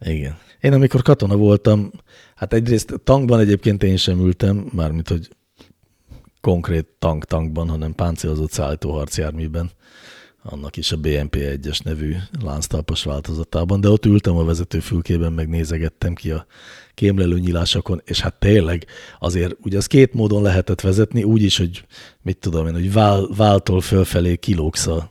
Igen. 0.01 0.39
Én 0.61 0.73
amikor 0.73 1.03
katona 1.03 1.37
voltam, 1.37 1.91
hát 2.35 2.53
egyrészt 2.53 3.01
tankban 3.05 3.41
egyébként 3.41 3.83
én 3.83 3.97
sem 3.97 4.19
ültem, 4.19 4.67
mármint, 4.73 5.09
hogy 5.09 5.29
konkrét 6.41 6.87
tank-tankban, 6.99 7.69
hanem 7.69 7.95
páncélozott 7.95 8.51
szállítóharcjárműben, 8.51 9.71
annak 10.43 10.77
is 10.77 10.93
a 10.93 10.97
BMP 10.97 11.37
1-es 11.37 11.85
nevű 11.85 12.15
lánctalpas 12.45 13.05
változatában, 13.05 13.81
de 13.81 13.89
ott 13.89 14.07
ültem 14.07 14.37
a 14.37 14.45
vezetőfülkében, 14.45 15.33
meg 15.33 15.49
nézegettem 15.49 16.15
ki 16.15 16.31
a 16.31 16.47
kémlelő 16.95 17.39
nyílásokon, 17.39 18.03
és 18.05 18.21
hát 18.21 18.35
tényleg 18.35 18.87
azért 19.19 19.55
ugye 19.63 19.77
az 19.77 19.87
két 19.87 20.15
módon 20.15 20.43
lehetett 20.43 20.81
vezetni, 20.81 21.23
úgy 21.23 21.43
is, 21.43 21.59
hogy 21.59 21.85
mit 22.23 22.37
tudom 22.39 22.67
én, 22.67 22.73
hogy 22.73 22.93
vál, 22.93 23.29
váltól 23.37 23.81
fölfelé 23.81 24.37
kilógsz 24.37 24.87
a, 24.87 25.11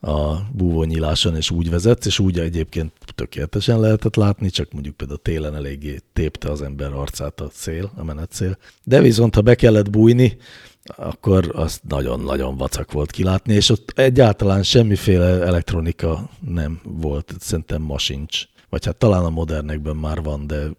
a 0.00 0.40
búvónyíláson, 0.52 1.36
és 1.36 1.50
úgy 1.50 1.70
vezetsz, 1.70 2.06
és 2.06 2.18
úgy 2.18 2.38
egyébként 2.38 2.92
tökéletesen 3.14 3.80
lehetett 3.80 4.16
látni, 4.16 4.50
csak 4.50 4.72
mondjuk 4.72 4.96
például 4.96 5.20
télen 5.22 5.54
eléggé 5.54 5.98
tépte 6.12 6.50
az 6.50 6.62
ember 6.62 6.92
arcát 6.92 7.40
a 7.40 7.50
szél, 7.52 7.90
a 7.96 8.04
menetszél. 8.04 8.58
De 8.84 9.00
viszont, 9.00 9.34
ha 9.34 9.40
be 9.40 9.54
kellett 9.54 9.90
bújni, 9.90 10.36
akkor 10.84 11.50
az 11.54 11.80
nagyon-nagyon 11.88 12.56
vacak 12.56 12.92
volt 12.92 13.10
kilátni, 13.10 13.54
és 13.54 13.68
ott 13.68 13.92
egyáltalán 13.94 14.62
semmiféle 14.62 15.42
elektronika 15.44 16.30
nem 16.40 16.80
volt, 16.82 17.34
szerintem 17.38 17.82
ma 17.82 17.98
sincs. 17.98 18.44
Vagy 18.68 18.84
hát 18.84 18.96
talán 18.96 19.24
a 19.24 19.30
modernekben 19.30 19.96
már 19.96 20.22
van, 20.22 20.46
de 20.46 20.70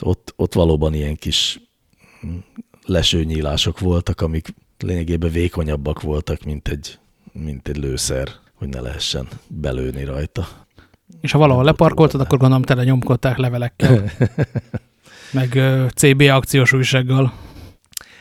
ott, 0.00 0.32
ott 0.36 0.54
valóban 0.54 0.94
ilyen 0.94 1.16
kis 1.16 1.60
lesőnyílások 2.86 3.78
voltak, 3.78 4.20
amik 4.20 4.54
lényegében 4.78 5.30
vékonyabbak 5.30 6.02
voltak, 6.02 6.44
mint 6.44 6.68
egy, 6.68 6.98
mint 7.32 7.68
egy 7.68 7.76
lőszer, 7.76 8.28
hogy 8.54 8.68
ne 8.68 8.80
lehessen 8.80 9.28
belőni 9.48 10.04
rajta. 10.04 10.48
És 11.20 11.32
ha 11.32 11.38
valahol 11.38 11.64
leparkoltad, 11.64 12.20
akkor 12.20 12.38
gondolom 12.38 12.64
tele 12.64 12.84
nyomkodták 12.84 13.36
levelekkel. 13.36 14.10
Meg 15.32 15.60
CB 15.94 16.20
akciós 16.20 16.72
újsággal. 16.72 17.32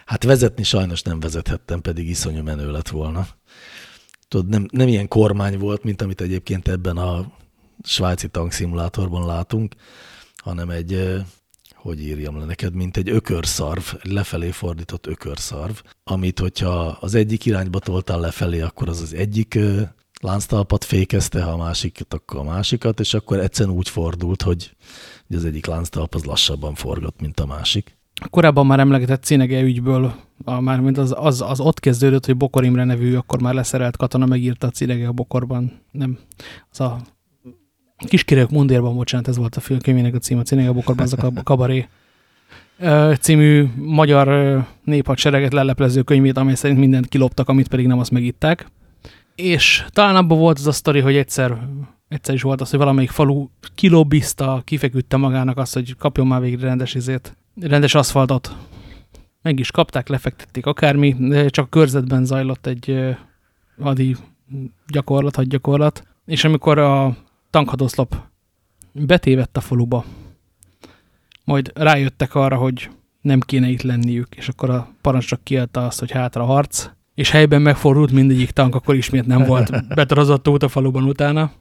Hát 0.06 0.24
vezetni 0.24 0.64
sajnos 0.64 1.02
nem 1.02 1.20
vezethettem, 1.20 1.82
pedig 1.82 2.10
iszonyú 2.10 2.44
menő 2.44 2.72
lett 2.72 2.90
volna. 2.90 3.28
Tudod, 4.28 4.48
nem, 4.48 4.68
nem 4.72 4.88
ilyen 4.88 5.08
kormány 5.08 5.58
volt, 5.58 5.84
mint 5.84 6.02
amit 6.02 6.22
egyébként 6.22 6.68
ebben 6.68 6.98
a 6.98 7.32
svájci 7.84 8.28
tankszimulátorban 8.28 9.26
látunk, 9.26 9.76
hanem 10.36 10.70
egy, 10.70 11.24
hogy 11.84 12.02
írjam 12.02 12.38
le 12.38 12.46
neked, 12.46 12.74
mint 12.74 12.98
egy 12.98 13.10
ökörszarv, 13.10 13.84
lefelé 14.02 14.52
fordított 14.52 15.08
ökörszarv, 15.08 15.74
amit 16.04 16.40
hogyha 16.40 16.98
az 17.00 17.16
egyik 17.16 17.46
irányba 17.46 17.80
toltál 17.80 18.20
lefelé, 18.20 18.62
akkor 18.62 18.90
az 18.90 19.02
az 19.02 19.14
egyik 19.14 19.60
lánctalpat 20.22 20.84
fékezte, 20.84 21.44
ha 21.44 21.52
a 21.52 21.58
másikat, 21.58 22.14
akkor 22.14 22.40
a 22.40 22.44
másikat, 22.44 23.00
és 23.00 23.14
akkor 23.14 23.40
egyszerűen 23.40 23.76
úgy 23.76 23.90
fordult, 23.90 24.42
hogy 24.42 24.76
az 25.30 25.46
egyik 25.46 25.66
lánctalp 25.66 26.16
az 26.16 26.24
lassabban 26.24 26.76
forgott, 26.76 27.22
mint 27.22 27.40
a 27.40 27.46
másik. 27.46 27.98
Korábban 28.30 28.66
már 28.66 28.80
emlegetett 28.80 29.24
Cínege 29.24 29.62
ügyből, 29.62 30.16
már 30.60 30.80
mint 30.80 30.98
az, 30.98 31.14
az, 31.18 31.42
az 31.42 31.60
ott 31.60 31.80
kezdődött, 31.80 32.26
hogy 32.26 32.38
Bokor 32.38 32.64
Imre 32.64 32.84
nevű, 32.84 33.16
akkor 33.16 33.42
már 33.42 33.54
leszerelt 33.54 33.98
katona 33.98 34.26
megírta 34.26 34.68
a 34.68 34.70
Cínege 34.70 35.08
a 35.08 35.12
Bokorban. 35.12 35.82
Nem, 35.92 36.20
az 36.72 36.80
a 36.80 37.02
Kiskérők 37.98 38.50
mundérban, 38.50 38.96
bocsánat, 38.96 39.28
ez 39.28 39.38
volt 39.38 39.56
a 39.56 39.60
filmkönyvének 39.60 40.16
a 40.16 40.18
cím, 40.18 40.38
a 40.38 40.42
Cínege 40.42 40.70
a 40.70 40.74
Bokorban, 40.74 41.06
az 41.06 41.16
a 41.18 41.32
kabaré 41.44 41.88
című 43.20 43.68
magyar 43.76 44.58
néphadsereget 44.84 45.54
leleplező 45.54 46.02
könyvét, 46.02 46.38
amely 46.38 46.56
szerint 46.56 46.80
mindent 46.80 47.08
kiloptak, 47.08 47.50
amit 47.50 47.68
pedig 47.68 47.88
nem 47.88 48.00
azt 48.00 48.12
megitták. 48.12 48.66
És 49.36 49.86
talán 49.90 50.16
abban 50.16 50.38
volt 50.38 50.58
az 50.58 50.68
a 50.68 50.72
sztori, 50.72 51.00
hogy 51.00 51.16
egyszer, 51.16 51.58
egyszer 52.08 52.36
is 52.36 52.42
volt 52.42 52.62
az, 52.62 52.70
hogy 52.70 52.80
valamelyik 52.80 53.10
falu 53.10 53.48
kilobbiszta, 53.76 54.62
kifeküdte 54.66 55.18
magának 55.18 55.58
azt, 55.58 55.74
hogy 55.74 55.96
kapjon 55.96 56.28
már 56.28 56.42
végre 56.42 56.68
rendes 56.68 56.94
izét, 56.94 57.38
rendes 57.62 57.96
aszfaltot. 57.96 58.56
Meg 59.42 59.60
is 59.60 59.72
kapták, 59.72 60.08
lefektették 60.08 60.66
akármi, 60.66 61.16
csak 61.48 61.70
körzetben 61.70 62.26
zajlott 62.26 62.66
egy 62.66 63.16
hadi 63.80 64.16
gyakorlat, 64.88 65.36
hadgyakorlat. 65.36 66.08
És 66.26 66.44
amikor 66.44 66.78
a 66.78 67.18
tankhadoszlop 67.54 68.16
betévett 68.92 69.58
a 69.58 69.62
faluba, 69.62 70.06
majd 71.44 71.72
rájöttek 71.76 72.36
arra, 72.36 72.56
hogy 72.56 72.90
nem 73.22 73.40
kéne 73.40 73.68
itt 73.68 73.82
lenniük, 73.82 74.36
és 74.36 74.48
akkor 74.48 74.70
a 74.70 74.94
parancsnok 75.02 75.44
kiadta 75.44 75.86
azt, 75.86 76.00
hogy 76.00 76.12
hátra 76.12 76.44
harc, 76.44 76.90
és 77.16 77.30
helyben 77.30 77.62
megfordult 77.62 78.12
mindegyik 78.12 78.52
tank, 78.52 78.76
akkor 78.76 78.96
ismét 78.96 79.26
nem 79.26 79.44
volt 79.44 79.86
betorozott 79.96 80.48
út 80.48 80.64
a 80.64 80.68
faluban 80.68 81.04
utána. 81.04 81.52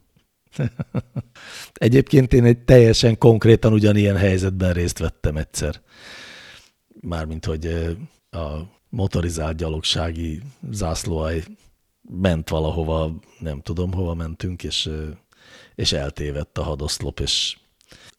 Egyébként 1.72 2.32
én 2.32 2.44
egy 2.44 2.58
teljesen 2.58 3.18
konkrétan 3.18 3.72
ugyanilyen 3.72 4.16
helyzetben 4.16 4.72
részt 4.72 4.98
vettem 4.98 5.36
egyszer. 5.36 5.80
Mármint, 7.00 7.44
hogy 7.44 7.66
a 8.30 8.48
motorizált 8.88 9.56
gyalogsági 9.56 10.42
zászlóaj 10.70 11.42
ment 12.20 12.48
valahova, 12.48 13.14
nem 13.38 13.60
tudom, 13.60 13.92
hova 13.92 14.14
mentünk, 14.14 14.64
és, 14.64 14.90
és 15.74 15.92
eltévedt 15.92 16.58
a 16.58 16.62
hadoszlop, 16.62 17.20
és 17.20 17.56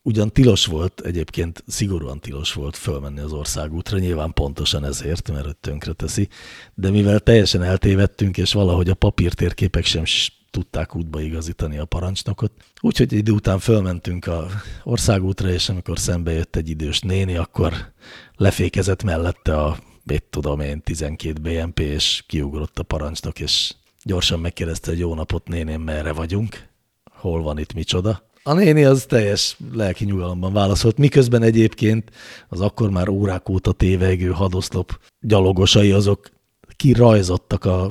Ugyan 0.05 0.31
tilos 0.31 0.65
volt, 0.65 1.01
egyébként 1.01 1.63
szigorúan 1.67 2.19
tilos 2.19 2.53
volt 2.53 2.77
fölmenni 2.77 3.19
az 3.19 3.31
országútra, 3.31 3.97
nyilván 3.97 4.33
pontosan 4.33 4.85
ezért, 4.85 5.31
mert 5.31 5.43
tönkre 5.43 5.57
tönkreteszi, 5.61 6.27
de 6.73 6.89
mivel 6.89 7.19
teljesen 7.19 7.63
eltévedtünk, 7.63 8.37
és 8.37 8.53
valahogy 8.53 8.89
a 8.89 8.93
papírtérképek 8.93 9.85
sem 9.85 10.03
tudták 10.51 10.95
útba 10.95 11.21
igazítani 11.21 11.77
a 11.77 11.85
parancsnokot. 11.85 12.51
Úgyhogy 12.81 13.13
idő 13.13 13.31
után 13.31 13.59
fölmentünk 13.59 14.27
a 14.27 14.47
országútra, 14.83 15.49
és 15.49 15.69
amikor 15.69 15.99
szembe 15.99 16.31
jött 16.31 16.55
egy 16.55 16.69
idős 16.69 16.99
néni, 16.99 17.35
akkor 17.35 17.73
lefékezett 18.35 19.03
mellette 19.03 19.57
a, 19.57 19.77
mit 20.03 20.23
tudom 20.23 20.59
én, 20.59 20.81
12 20.81 21.39
BMP, 21.41 21.79
és 21.79 22.23
kiugrott 22.27 22.79
a 22.79 22.83
parancsnok, 22.83 23.39
és 23.39 23.73
gyorsan 24.03 24.39
megkérdezte, 24.39 24.89
hogy 24.89 24.99
jó 24.99 25.13
napot, 25.13 25.47
néném, 25.47 25.81
merre 25.81 26.13
vagyunk? 26.13 26.71
Hol 27.23 27.41
van 27.41 27.59
itt 27.59 27.73
micsoda? 27.73 28.29
A 28.43 28.53
néni 28.53 28.83
az 28.83 29.05
teljes 29.05 29.57
lelki 29.73 30.05
nyugalomban 30.05 30.53
válaszolt, 30.53 30.97
miközben 30.97 31.41
egyébként 31.41 32.11
az 32.49 32.61
akkor 32.61 32.89
már 32.89 33.09
órák 33.09 33.49
óta 33.49 33.71
tévegő 33.71 34.29
hadoszlop 34.29 34.99
gyalogosai 35.19 35.91
azok 35.91 36.31
kirajzottak 36.75 37.65
a, 37.65 37.83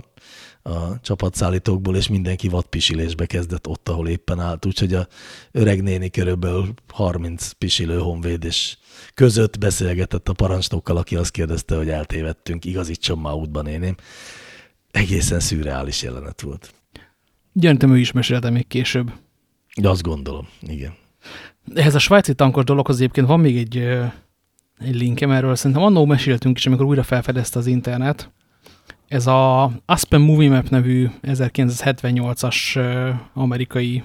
a 0.63 1.01
csapatszállítókból, 1.01 1.97
és 1.97 2.09
mindenki 2.09 2.49
vadpisilésbe 2.49 3.27
kezdett 3.27 3.67
ott, 3.67 3.89
ahol 3.89 4.09
éppen 4.09 4.41
állt. 4.41 4.67
Úgyhogy 4.67 4.95
a 4.95 5.09
öreg 5.53 5.83
néni 5.83 6.11
körülbelül 6.11 6.75
30 6.89 7.51
pisilő 7.51 7.99
honvéd 7.99 8.45
és 8.45 8.77
között 9.15 9.59
beszélgetett 9.59 10.29
a 10.29 10.33
parancsnokkal, 10.33 10.97
aki 10.97 11.17
azt 11.17 11.31
kérdezte, 11.31 11.77
hogy 11.77 11.89
eltévedtünk, 11.89 12.65
igazítson 12.65 13.19
már 13.19 13.35
útban 13.35 13.65
néném. 13.65 13.97
Egészen 14.91 15.41
szürreális 15.41 16.03
jelenet 16.03 16.41
volt. 16.41 16.75
Gyanítom, 17.53 17.93
ő 17.93 17.99
is 17.99 18.13
mesélte 18.13 18.51
még 18.51 18.67
később. 18.67 19.13
De 19.81 19.89
azt 19.89 20.03
gondolom, 20.03 20.49
igen. 20.61 20.93
Ehhez 21.75 21.95
a 21.95 21.99
svájci 21.99 22.35
tankos 22.35 22.65
dologhoz 22.65 22.97
egyébként 22.97 23.27
van 23.27 23.41
még 23.41 23.57
egy, 23.57 23.77
egy 24.79 24.95
linkem 24.95 25.31
erről, 25.31 25.55
szerintem 25.55 25.83
annó 25.83 26.05
meséltünk 26.05 26.59
is, 26.59 26.67
amikor 26.67 26.87
újra 26.87 27.03
felfedezte 27.03 27.59
az 27.59 27.67
internet. 27.67 28.31
Ez 29.09 29.27
a 29.27 29.71
Aspen 29.87 30.21
Movie 30.21 30.49
Map 30.49 30.69
nevű 30.69 31.09
1978-as 31.23 32.79
amerikai 33.35 34.03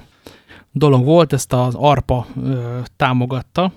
dolog 0.71 1.05
volt, 1.05 1.33
ezt 1.33 1.53
az 1.53 1.75
ARPA 1.75 2.27
támogatta. 2.95 3.73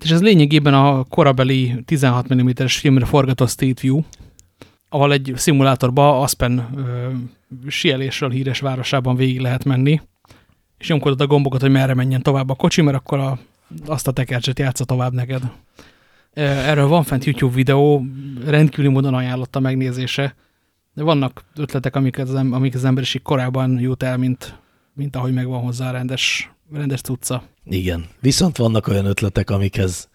És 0.00 0.10
ez 0.10 0.22
lényegében 0.22 0.74
a 0.74 1.04
korabeli 1.04 1.82
16 1.84 2.34
mm-es 2.34 2.76
filmre 2.76 3.04
forgatott 3.04 3.48
State 3.48 3.80
View, 3.80 4.00
ahol 4.88 5.12
egy 5.12 5.32
szimulátorba 5.36 6.20
Aspen 6.20 6.68
sielésről 7.66 8.30
híres 8.30 8.60
városában 8.60 9.16
végig 9.16 9.40
lehet 9.40 9.64
menni 9.64 10.00
és 10.80 10.88
nyomkodod 10.88 11.20
a 11.20 11.26
gombokat, 11.26 11.60
hogy 11.60 11.70
merre 11.70 11.94
menjen 11.94 12.22
tovább 12.22 12.50
a 12.50 12.54
kocsi, 12.54 12.82
mert 12.82 12.96
akkor 12.96 13.18
a, 13.18 13.38
azt 13.86 14.08
a 14.08 14.12
tekercset 14.12 14.58
játsza 14.58 14.84
tovább 14.84 15.12
neked. 15.12 15.42
Erről 16.32 16.86
van 16.86 17.02
fent 17.02 17.24
YouTube 17.24 17.54
videó, 17.54 18.04
rendkívüli 18.44 18.88
módon 18.88 19.14
ajánlott 19.14 19.56
a 19.56 19.60
megnézése. 19.60 20.34
Vannak 20.94 21.44
ötletek, 21.56 21.96
amik 21.96 22.18
az, 22.18 22.34
amik 22.34 22.74
az 22.74 22.84
emberiség 22.84 23.22
korábban 23.22 23.80
jut 23.80 24.02
el, 24.02 24.16
mint, 24.16 24.58
mint 24.94 25.16
ahogy 25.16 25.32
megvan 25.32 25.60
hozzá 25.60 25.90
rendes, 25.90 26.50
rendes 26.72 27.00
cucca. 27.00 27.42
Igen, 27.64 28.06
viszont 28.20 28.56
vannak 28.56 28.88
olyan 28.88 29.04
ötletek, 29.04 29.50
amikhez 29.50 30.08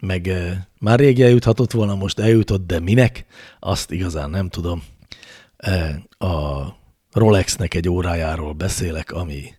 meg 0.00 0.28
e, 0.28 0.68
már 0.78 0.98
rég 0.98 1.20
eljuthatott 1.20 1.72
volna, 1.72 1.94
most 1.94 2.18
eljutott, 2.18 2.66
de 2.66 2.80
minek? 2.80 3.24
Azt 3.60 3.90
igazán 3.90 4.30
nem 4.30 4.48
tudom. 4.48 4.82
E, 5.56 6.02
a 6.18 6.64
Rolexnek 7.12 7.74
egy 7.74 7.88
órájáról 7.88 8.52
beszélek, 8.52 9.12
ami, 9.12 9.54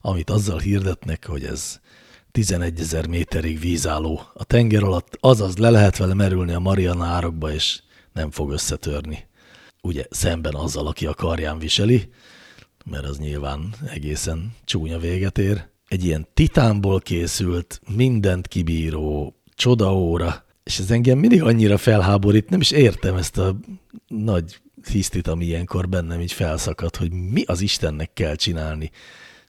amit 0.00 0.30
azzal 0.30 0.58
hirdetnek, 0.58 1.26
hogy 1.26 1.44
ez 1.44 1.80
11 2.32 2.80
ezer 2.80 3.06
méterig 3.06 3.60
vízálló 3.60 4.20
a 4.34 4.44
tenger 4.44 4.82
alatt, 4.82 5.16
azaz 5.20 5.56
le 5.56 5.70
lehet 5.70 5.96
vele 5.96 6.14
merülni 6.14 6.52
a 6.52 6.58
Mariana 6.58 7.04
árokba, 7.04 7.52
és 7.52 7.82
nem 8.12 8.30
fog 8.30 8.50
összetörni. 8.50 9.28
Ugye 9.82 10.06
szemben 10.10 10.54
azzal, 10.54 10.86
aki 10.86 11.06
a 11.06 11.14
karján 11.14 11.58
viseli, 11.58 12.08
mert 12.84 13.04
az 13.04 13.18
nyilván 13.18 13.74
egészen 13.86 14.54
csúnya 14.64 14.98
véget 14.98 15.38
ér. 15.38 15.68
Egy 15.88 16.04
ilyen 16.04 16.26
titánból 16.34 17.00
készült, 17.00 17.80
mindent 17.94 18.48
kibíró 18.48 19.34
csodaóra, 19.54 20.44
és 20.62 20.78
ez 20.78 20.90
engem 20.90 21.18
mindig 21.18 21.42
annyira 21.42 21.78
felháborít, 21.78 22.50
nem 22.50 22.60
is 22.60 22.70
értem 22.70 23.16
ezt 23.16 23.38
a 23.38 23.56
nagy 24.06 24.60
hisztit, 24.88 25.28
ami 25.28 25.44
ilyenkor 25.44 25.88
bennem 25.88 26.20
így 26.20 26.32
felszakadt, 26.32 26.96
hogy 26.96 27.12
mi 27.12 27.42
az 27.42 27.60
Istennek 27.60 28.12
kell 28.12 28.34
csinálni 28.34 28.90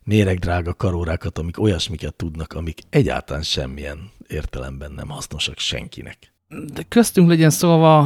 méregdrága 0.03 0.73
karórákat, 0.73 1.37
amik 1.37 1.59
olyasmiket 1.59 2.13
tudnak, 2.13 2.53
amik 2.53 2.79
egyáltalán 2.89 3.43
semmilyen 3.43 4.11
értelemben 4.27 4.91
nem 4.91 5.07
hasznosak 5.07 5.57
senkinek. 5.57 6.17
De 6.73 6.81
köztünk 6.87 7.27
legyen 7.27 7.49
szóval 7.49 8.03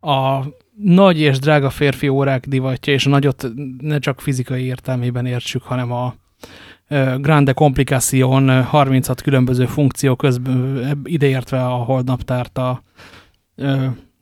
a 0.00 0.44
nagy 0.76 1.18
és 1.18 1.38
drága 1.38 1.70
férfi 1.70 2.08
órák 2.08 2.46
divatja, 2.46 2.92
és 2.92 3.06
a 3.06 3.10
nagyot 3.10 3.46
ne 3.80 3.98
csak 3.98 4.20
fizikai 4.20 4.64
értelmében 4.64 5.26
értsük, 5.26 5.62
hanem 5.62 5.92
a 5.92 6.14
Grande 7.16 7.52
Complication 7.52 8.62
36 8.62 9.20
különböző 9.22 9.66
funkció 9.66 10.16
közben 10.16 11.00
ideértve 11.04 11.64
a 11.64 11.74
holdnaptárt, 11.74 12.58
a 12.58 12.82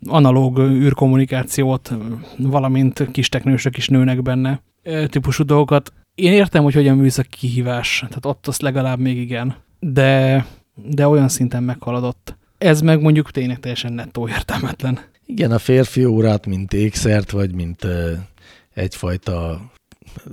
analóg 0.07 0.59
űrkommunikációt, 0.59 1.93
valamint 2.37 3.11
kis 3.11 3.29
teknősök 3.29 3.77
is 3.77 3.89
nőnek 3.89 4.23
benne 4.23 4.63
típusú 5.07 5.45
dolgokat. 5.45 5.93
Én 6.15 6.33
értem, 6.33 6.63
hogy 6.63 6.75
hogyan 6.75 6.97
műszak 6.97 7.27
kihívás, 7.27 7.99
tehát 7.99 8.27
ott 8.27 8.47
azt 8.47 8.63
legalább 8.63 8.99
még 8.99 9.17
igen, 9.17 9.55
de, 9.81 10.47
de 10.75 11.09
olyan 11.09 11.29
szinten 11.29 11.63
meghaladott. 11.63 12.37
Ez 12.59 12.81
meg 12.81 13.01
mondjuk 13.01 13.31
tényleg 13.31 13.61
teljesen 13.61 13.93
nettó 13.93 14.29
értelmetlen. 14.29 14.99
Igen, 15.27 15.53
a 15.53 15.59
férfi 15.59 16.05
órát, 16.05 16.47
mint 16.47 16.73
ékszert, 16.73 17.31
vagy 17.31 17.55
mint 17.55 17.87
egyfajta 18.75 19.61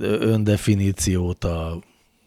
öndefiníciót 0.00 1.44
a 1.44 1.78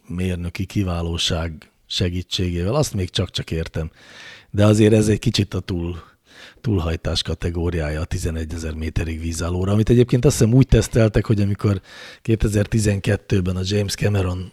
mérnöki 0.07 0.65
kiválóság 0.65 1.71
segítségével, 1.85 2.75
azt 2.75 2.93
még 2.93 3.09
csak-csak 3.09 3.51
értem. 3.51 3.91
De 4.49 4.65
azért 4.65 4.93
ez 4.93 5.07
egy 5.07 5.19
kicsit 5.19 5.53
a 5.53 5.59
túl, 5.59 6.03
túlhajtás 6.63 7.21
kategóriája 7.21 8.01
a 8.01 8.05
11 8.05 8.53
ezer 8.53 8.73
méterig 8.73 9.19
vízállóra, 9.19 9.71
amit 9.71 9.89
egyébként 9.89 10.25
azt 10.25 10.37
hiszem 10.37 10.53
úgy 10.53 10.67
teszteltek, 10.67 11.25
hogy 11.25 11.41
amikor 11.41 11.81
2012-ben 12.23 13.55
a 13.55 13.61
James 13.63 13.95
Cameron 13.95 14.51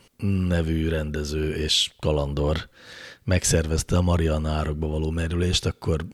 nevű 0.49 0.89
rendező 0.89 1.55
és 1.55 1.91
kalandor 1.99 2.69
megszervezte 3.25 3.97
a 3.97 4.03
Mariana 4.03 4.51
árokba 4.51 4.87
való 4.87 5.11
merülést, 5.11 5.67
akkor 5.67 6.07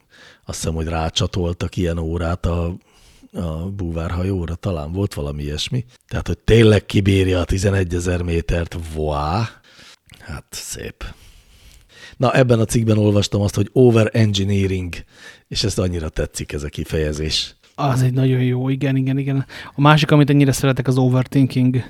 azt 0.44 0.58
hiszem, 0.58 0.74
hogy 0.74 0.86
rácsatoltak 0.86 1.76
ilyen 1.76 1.98
órát 1.98 2.46
a, 2.46 2.76
a 3.32 3.70
búvárhajóra, 3.70 4.54
talán 4.54 4.92
volt 4.92 5.14
valami 5.14 5.42
ilyesmi. 5.42 5.84
Tehát, 6.08 6.26
hogy 6.26 6.38
tényleg 6.38 6.86
kibírja 6.86 7.40
a 7.40 7.44
11 7.44 7.94
ezer 7.94 8.22
métert, 8.22 8.76
voá, 8.94 9.60
hát 10.18 10.46
szép. 10.50 11.04
Na, 12.16 12.32
ebben 12.32 12.60
a 12.60 12.64
cikkben 12.64 12.98
olvastam 12.98 13.40
azt, 13.40 13.54
hogy 13.54 13.68
over-engineering, 13.72 14.94
és 15.48 15.64
ezt 15.64 15.78
annyira 15.78 16.08
tetszik 16.08 16.52
ez 16.52 16.62
a 16.62 16.68
kifejezés. 16.68 17.56
Az 17.74 18.02
egy 18.02 18.12
nagyon 18.12 18.42
jó, 18.42 18.68
igen, 18.68 18.96
igen, 18.96 19.18
igen. 19.18 19.46
A 19.74 19.80
másik, 19.80 20.10
amit 20.10 20.30
ennyire 20.30 20.52
szeretek, 20.52 20.86
az 20.86 20.96
overthinking. 20.96 21.84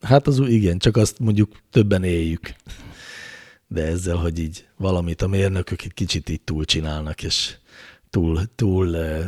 Hát 0.00 0.26
az 0.26 0.38
igen, 0.46 0.78
csak 0.78 0.96
azt 0.96 1.18
mondjuk 1.18 1.52
többen 1.70 2.04
éljük. 2.04 2.54
De 3.66 3.86
ezzel, 3.86 4.16
hogy 4.16 4.38
így 4.38 4.66
valamit 4.76 5.22
a 5.22 5.28
mérnökök 5.28 5.82
egy 5.82 5.94
kicsit 5.94 6.28
így 6.28 6.40
túl 6.40 6.64
csinálnak, 6.64 7.22
és 7.22 7.56
túl, 8.10 8.40
túl 8.54 8.96
eh, 8.96 9.26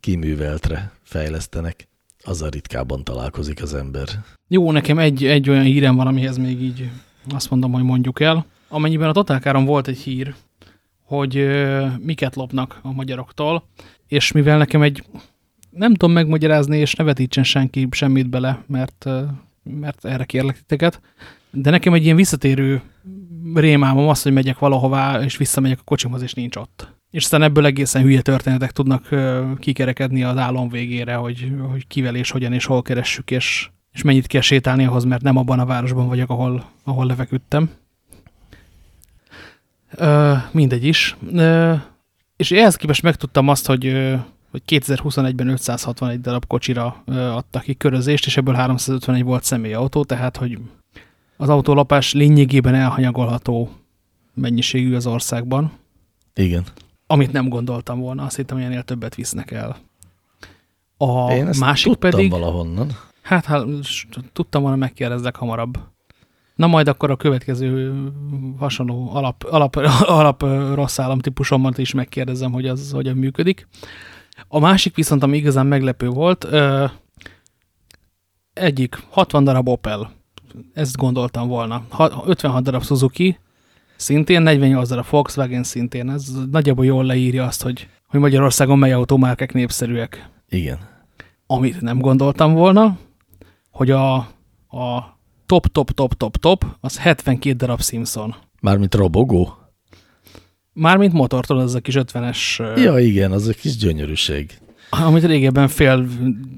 kiműveltre 0.00 0.92
fejlesztenek, 1.02 1.88
azzal 2.22 2.50
ritkábban 2.50 3.04
találkozik 3.04 3.62
az 3.62 3.74
ember. 3.74 4.08
Jó, 4.48 4.72
nekem 4.72 4.98
egy, 4.98 5.24
egy 5.24 5.50
olyan 5.50 5.64
hírem 5.64 5.96
van, 5.96 6.06
amihez 6.06 6.36
még 6.36 6.62
így 6.62 6.90
azt 7.30 7.50
mondom, 7.50 7.72
hogy 7.72 7.82
mondjuk 7.82 8.20
el. 8.20 8.46
Amennyiben 8.68 9.08
a 9.08 9.12
Totálkáron 9.12 9.64
volt 9.64 9.88
egy 9.88 9.98
hír, 9.98 10.34
hogy 11.02 11.36
euh, 11.36 11.92
miket 11.98 12.36
lopnak 12.36 12.78
a 12.82 12.92
magyaroktól, 12.92 13.68
és 14.06 14.32
mivel 14.32 14.58
nekem 14.58 14.82
egy, 14.82 15.04
nem 15.70 15.94
tudom 15.94 16.14
megmagyarázni, 16.14 16.78
és 16.78 16.94
ne 16.94 17.04
vetítsen 17.04 17.44
senki 17.44 17.88
semmit 17.90 18.30
bele, 18.30 18.62
mert, 18.66 19.06
euh, 19.06 19.28
mert 19.62 20.04
erre 20.04 20.24
kérlek 20.24 20.56
titeket, 20.56 21.00
de 21.50 21.70
nekem 21.70 21.92
egy 21.92 22.04
ilyen 22.04 22.16
visszatérő 22.16 22.82
rémálmom 23.54 24.08
az, 24.08 24.22
hogy 24.22 24.32
megyek 24.32 24.58
valahová, 24.58 25.22
és 25.22 25.36
visszamegyek 25.36 25.78
a 25.78 25.84
kocsimhoz, 25.84 26.22
és 26.22 26.32
nincs 26.34 26.56
ott. 26.56 26.96
És 27.10 27.22
aztán 27.22 27.42
ebből 27.42 27.66
egészen 27.66 28.02
hülye 28.02 28.20
történetek 28.20 28.70
tudnak 28.70 29.08
kikerekedni 29.58 30.22
az 30.22 30.36
álom 30.36 30.68
végére, 30.68 31.14
hogy, 31.14 31.52
hogy 31.70 31.86
kivel 31.86 32.14
és 32.14 32.30
hogyan 32.30 32.52
és 32.52 32.64
hol 32.64 32.82
keressük, 32.82 33.30
és, 33.30 33.70
és 33.92 34.02
mennyit 34.02 34.26
kell 34.26 34.40
sétálni 34.40 34.84
ahhoz, 34.84 35.04
mert 35.04 35.22
nem 35.22 35.36
abban 35.36 35.58
a 35.58 35.66
városban 35.66 36.08
vagyok, 36.08 36.30
ahol, 36.30 36.64
ahol 36.84 37.06
lefeküdtem. 37.06 37.70
Ö, 39.90 40.34
mindegy 40.50 40.84
is. 40.84 41.16
Ö, 41.32 41.74
és 42.36 42.50
ehhez 42.50 42.76
képest 42.76 43.02
megtudtam 43.02 43.48
azt, 43.48 43.66
hogy, 43.66 43.82
hogy 44.50 44.62
2021-ben 44.66 45.48
561 45.48 46.20
darab 46.20 46.46
kocsira 46.46 47.02
adtak 47.06 47.62
ki 47.62 47.74
körözést, 47.74 48.26
és 48.26 48.36
ebből 48.36 48.54
351 48.54 49.22
volt 49.22 49.44
személyautó, 49.44 50.04
tehát 50.04 50.36
hogy 50.36 50.58
az 51.36 51.48
autólapás 51.48 52.12
lényegében 52.12 52.74
elhanyagolható 52.74 53.70
mennyiségű 54.34 54.94
az 54.94 55.06
országban. 55.06 55.72
Igen. 56.34 56.64
Amit 57.06 57.32
nem 57.32 57.48
gondoltam 57.48 58.00
volna, 58.00 58.24
azt 58.24 58.36
hittem, 58.36 58.56
hogy 58.56 58.66
ennél 58.66 58.82
többet 58.82 59.14
visznek 59.14 59.50
el. 59.50 59.76
A 60.96 61.32
Én 61.32 61.46
ezt 61.46 61.60
másik 61.60 61.92
tudtam 61.92 62.10
pedig... 62.10 62.30
valahonnan. 62.30 62.96
Hát, 63.22 63.44
hát 63.44 63.64
tudtam 64.32 64.62
volna, 64.62 64.76
megkérdezzek 64.76 65.36
hamarabb. 65.36 65.78
Na 66.58 66.66
majd 66.66 66.88
akkor 66.88 67.10
a 67.10 67.16
következő 67.16 67.92
hasonló 68.58 69.10
alap, 69.12 69.44
alap, 69.50 69.76
alap 70.20 70.42
rossz 70.74 70.98
állam 70.98 71.18
típusommal 71.18 71.72
is 71.76 71.92
megkérdezem, 71.92 72.52
hogy 72.52 72.66
az 72.66 72.90
hogyan 72.92 73.16
működik. 73.16 73.68
A 74.48 74.58
másik 74.58 74.94
viszont, 74.94 75.22
ami 75.22 75.36
igazán 75.36 75.66
meglepő 75.66 76.08
volt, 76.08 76.44
ö, 76.44 76.84
egyik 78.52 79.02
60 79.10 79.44
darab 79.44 79.68
Opel, 79.68 80.10
ezt 80.74 80.96
gondoltam 80.96 81.48
volna. 81.48 81.82
56 82.26 82.62
darab 82.62 82.84
Suzuki, 82.84 83.38
szintén 83.96 84.42
48 84.42 84.88
darab 84.88 85.06
Volkswagen 85.10 85.62
szintén. 85.62 86.10
Ez 86.10 86.26
nagyjából 86.50 86.84
jól 86.84 87.04
leírja 87.04 87.44
azt, 87.44 87.62
hogy, 87.62 87.88
hogy 88.06 88.20
Magyarországon 88.20 88.78
mely 88.78 88.92
automárkek 88.92 89.52
népszerűek. 89.52 90.28
Igen. 90.48 90.78
Amit 91.46 91.80
nem 91.80 91.98
gondoltam 91.98 92.54
volna, 92.54 92.98
hogy 93.70 93.90
a, 93.90 94.14
a 94.68 95.17
top, 95.48 95.66
top, 95.66 95.90
top, 95.90 96.14
top, 96.14 96.36
top, 96.36 96.64
az 96.80 96.98
72 96.98 97.56
darab 97.56 97.82
Simpson. 97.82 98.34
Mármint 98.60 98.94
robogó? 98.94 99.56
Mármint 100.72 101.12
motortól, 101.12 101.58
az 101.58 101.74
a 101.74 101.80
kis 101.80 101.94
50-es... 101.98 102.56
Ja, 102.82 102.98
igen, 102.98 103.32
az 103.32 103.46
a 103.46 103.52
kis 103.52 103.76
gyönyörűség. 103.76 104.58
Amit 104.90 105.24
régebben 105.24 105.68
fél 105.68 106.06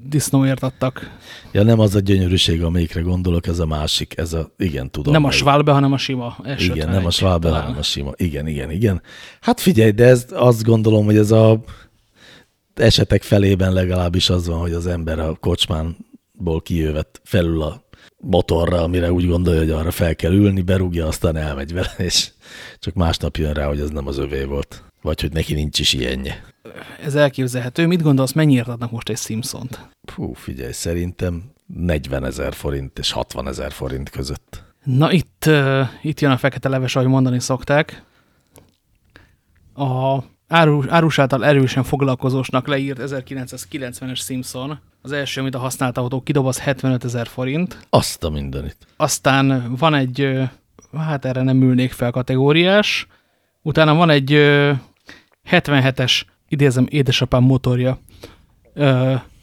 disznóért 0.08 0.62
adtak. 0.62 1.18
Ja, 1.52 1.62
nem 1.62 1.78
az 1.78 1.94
a 1.94 2.00
gyönyörűség, 2.00 2.62
amelyikre 2.62 3.00
gondolok, 3.00 3.46
ez 3.46 3.58
a 3.58 3.66
másik, 3.66 4.16
ez 4.16 4.32
a, 4.32 4.54
igen, 4.58 4.90
tudom. 4.90 5.12
Nem 5.12 5.24
a 5.24 5.30
Schwalbe, 5.30 5.72
hanem 5.72 5.92
a 5.92 5.98
sima 5.98 6.36
S51. 6.42 6.70
Igen, 6.74 6.88
nem 6.88 7.06
a 7.06 7.10
Schwalbe, 7.10 7.48
talán. 7.48 7.62
hanem 7.62 7.78
a 7.78 7.82
sima. 7.82 8.12
Igen, 8.16 8.46
igen, 8.46 8.70
igen. 8.70 9.02
Hát 9.40 9.60
figyelj, 9.60 9.90
de 9.90 10.04
ez, 10.04 10.26
azt 10.30 10.62
gondolom, 10.62 11.04
hogy 11.04 11.16
ez 11.16 11.30
a 11.30 11.60
esetek 12.74 13.22
felében 13.22 13.72
legalábbis 13.72 14.30
az 14.30 14.46
van, 14.46 14.58
hogy 14.58 14.72
az 14.72 14.86
ember 14.86 15.18
a 15.18 15.34
kocsmánból 15.34 16.62
kijövet 16.62 17.20
felül 17.24 17.62
a 17.62 17.88
motorra, 18.20 18.82
amire 18.82 19.12
úgy 19.12 19.26
gondolja, 19.26 19.60
hogy 19.60 19.70
arra 19.70 19.90
fel 19.90 20.16
kell 20.16 20.32
ülni, 20.32 20.62
berúgja, 20.62 21.06
aztán 21.06 21.36
elmegy 21.36 21.72
vele, 21.72 21.94
és 22.08 22.30
csak 22.78 22.94
másnap 22.94 23.36
jön 23.36 23.52
rá, 23.52 23.66
hogy 23.66 23.80
az 23.80 23.90
nem 23.90 24.06
az 24.06 24.18
övé 24.18 24.44
volt. 24.44 24.84
Vagy 25.02 25.20
hogy 25.20 25.32
neki 25.32 25.54
nincs 25.54 25.78
is 25.78 25.92
ilyenje. 25.92 26.44
Ez 27.04 27.14
elképzelhető. 27.14 27.86
Mit 27.86 28.02
gondolsz, 28.02 28.32
mennyiért 28.32 28.68
adnak 28.68 28.90
most 28.90 29.08
egy 29.08 29.16
Simpsont? 29.16 29.88
Fú, 30.02 30.32
figyelj, 30.32 30.72
szerintem 30.72 31.42
40 31.66 32.24
ezer 32.24 32.54
forint 32.54 32.98
és 32.98 33.12
60 33.12 33.48
ezer 33.48 33.72
forint 33.72 34.10
között. 34.10 34.64
Na 34.84 35.12
itt, 35.12 35.44
uh, 35.46 35.88
itt 36.02 36.20
jön 36.20 36.30
a 36.30 36.36
fekete 36.36 36.68
leves, 36.68 36.96
ahogy 36.96 37.08
mondani 37.08 37.40
szokták. 37.40 38.04
A 39.74 40.18
árus, 40.50 40.86
árus 40.88 41.18
által 41.18 41.44
erősen 41.44 41.82
foglalkozósnak 41.82 42.66
leírt 42.66 42.98
1990-es 43.02 44.24
Simpson, 44.24 44.78
az 45.02 45.12
első, 45.12 45.40
amit 45.40 45.54
a 45.54 45.58
használt 45.58 45.98
autó 45.98 46.20
kidob, 46.22 46.54
75 46.54 47.04
ezer 47.04 47.26
forint. 47.26 47.86
Azt 47.90 48.24
a 48.24 48.30
mindenit. 48.30 48.76
Aztán 48.96 49.74
van 49.78 49.94
egy, 49.94 50.38
hát 50.96 51.24
erre 51.24 51.42
nem 51.42 51.62
ülnék 51.62 51.92
fel 51.92 52.10
kategóriás, 52.10 53.06
utána 53.62 53.94
van 53.94 54.10
egy 54.10 54.30
77-es, 55.50 56.22
idézem, 56.48 56.86
édesapám 56.88 57.42
motorja, 57.42 57.98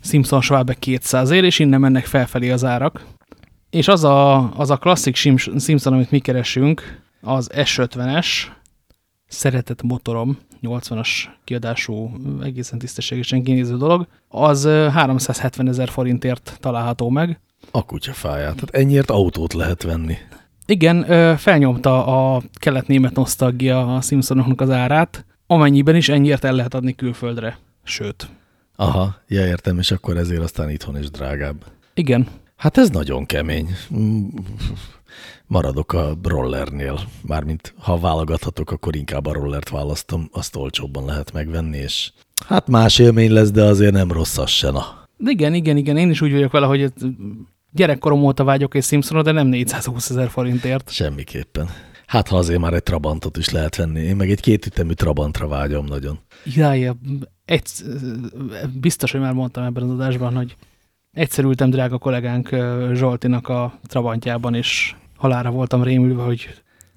Simpson 0.01 0.41
Schwalbe 0.41 0.73
200 0.73 1.29
ér, 1.29 1.43
és 1.43 1.59
innen 1.59 1.79
mennek 1.79 2.05
felfelé 2.05 2.49
az 2.49 2.63
árak. 2.63 3.05
És 3.69 3.87
az 3.87 4.03
a, 4.03 4.51
az 4.57 4.69
a 4.69 4.77
klasszik 4.77 5.15
Simpson, 5.15 5.93
amit 5.93 6.11
mi 6.11 6.19
keresünk, 6.19 7.01
az 7.21 7.49
S50-es, 7.53 8.27
szeretett 9.27 9.81
motorom, 9.81 10.37
80-as 10.61 11.09
kiadású, 11.43 12.11
egészen 12.43 12.79
tisztességesen 12.79 13.43
kinéző 13.43 13.77
dolog, 13.77 14.07
az 14.27 14.65
370 14.65 15.67
ezer 15.67 15.89
forintért 15.89 16.57
található 16.59 17.09
meg. 17.09 17.39
A 17.71 17.85
kutyafáját. 17.85 18.53
Tehát 18.53 18.69
ennyiért 18.69 19.09
autót 19.09 19.53
lehet 19.53 19.83
venni. 19.83 20.15
Igen, 20.65 21.05
felnyomta 21.37 22.05
a 22.05 22.41
kelet-német 22.53 23.15
nosztalgia 23.15 23.95
a 23.95 24.01
Simpsonoknak 24.01 24.61
az 24.61 24.69
árát, 24.69 25.25
amennyiben 25.47 25.95
is 25.95 26.09
ennyiért 26.09 26.43
el 26.43 26.53
lehet 26.53 26.73
adni 26.73 26.95
külföldre. 26.95 27.57
Sőt. 27.83 28.29
Aha, 28.75 29.15
ja 29.27 29.45
értem, 29.45 29.79
és 29.79 29.91
akkor 29.91 30.17
ezért 30.17 30.41
aztán 30.41 30.69
itthon 30.69 30.97
is 30.97 31.09
drágább. 31.09 31.65
Igen. 31.93 32.27
Hát 32.55 32.77
ez 32.77 32.89
nagyon 32.89 33.25
kemény. 33.25 33.75
Maradok 35.47 35.93
a 35.93 36.17
rollernél. 36.23 36.99
Mármint 37.21 37.73
ha 37.77 37.99
válogathatok, 37.99 38.71
akkor 38.71 38.95
inkább 38.95 39.25
a 39.25 39.33
rollert 39.33 39.69
választom, 39.69 40.29
azt 40.31 40.55
olcsóbban 40.55 41.05
lehet 41.05 41.33
megvenni, 41.33 41.77
és 41.77 42.11
hát 42.45 42.67
más 42.67 42.99
élmény 42.99 43.31
lesz, 43.31 43.51
de 43.51 43.63
azért 43.63 43.93
nem 43.93 44.11
rossz 44.11 44.37
az 44.37 44.49
se, 44.49 44.71
na. 44.71 45.05
Igen, 45.17 45.53
igen, 45.53 45.77
igen, 45.77 45.97
én 45.97 46.09
is 46.09 46.21
úgy 46.21 46.31
vagyok 46.31 46.51
vele, 46.51 46.65
hogy 46.65 46.93
gyerekkorom 47.71 48.23
óta 48.23 48.43
vágyok 48.43 48.75
egy 48.75 48.83
Simpsonra, 48.83 49.23
de 49.23 49.31
nem 49.31 49.47
420 49.47 50.09
ezer 50.09 50.29
forintért. 50.29 50.89
Semmiképpen. 50.89 51.69
Hát 52.05 52.27
ha 52.27 52.37
azért 52.37 52.59
már 52.59 52.73
egy 52.73 52.83
Trabantot 52.83 53.37
is 53.37 53.49
lehet 53.49 53.75
venni. 53.75 53.99
Én 53.99 54.15
meg 54.15 54.29
egy 54.29 54.39
kétütemű 54.39 54.93
Trabantra 54.93 55.47
vágyom 55.47 55.85
nagyon. 55.85 56.19
Jaj, 56.43 56.91
egy, 57.45 57.69
biztos, 58.79 59.11
hogy 59.11 59.21
már 59.21 59.33
mondtam 59.33 59.63
ebben 59.63 59.83
az 59.83 59.89
adásban, 59.89 60.35
hogy 60.35 60.55
egyszer 61.11 61.43
ültem 61.43 61.69
drága 61.69 61.97
kollégánk 61.97 62.49
Zsoltinak 62.93 63.47
a 63.47 63.79
Trabantjában, 63.87 64.53
és 64.53 64.95
halára 65.17 65.51
voltam 65.51 65.83
rémülve, 65.83 66.23
hogy 66.23 66.49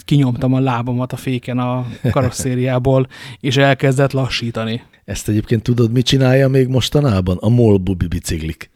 kinyomtam 0.04 0.52
a 0.52 0.60
lábamat 0.60 1.12
a 1.12 1.16
féken 1.16 1.58
a 1.58 1.86
karosszériából, 2.10 3.08
és 3.40 3.56
elkezdett 3.56 4.12
lassítani. 4.12 4.82
Ezt 5.04 5.28
egyébként 5.28 5.62
tudod, 5.62 5.92
mit 5.92 6.06
csinálja 6.06 6.48
még 6.48 6.68
mostanában? 6.68 7.36
A 7.40 7.48
MOL 7.48 7.76
bubi 7.76 8.06
biciklik. 8.06 8.70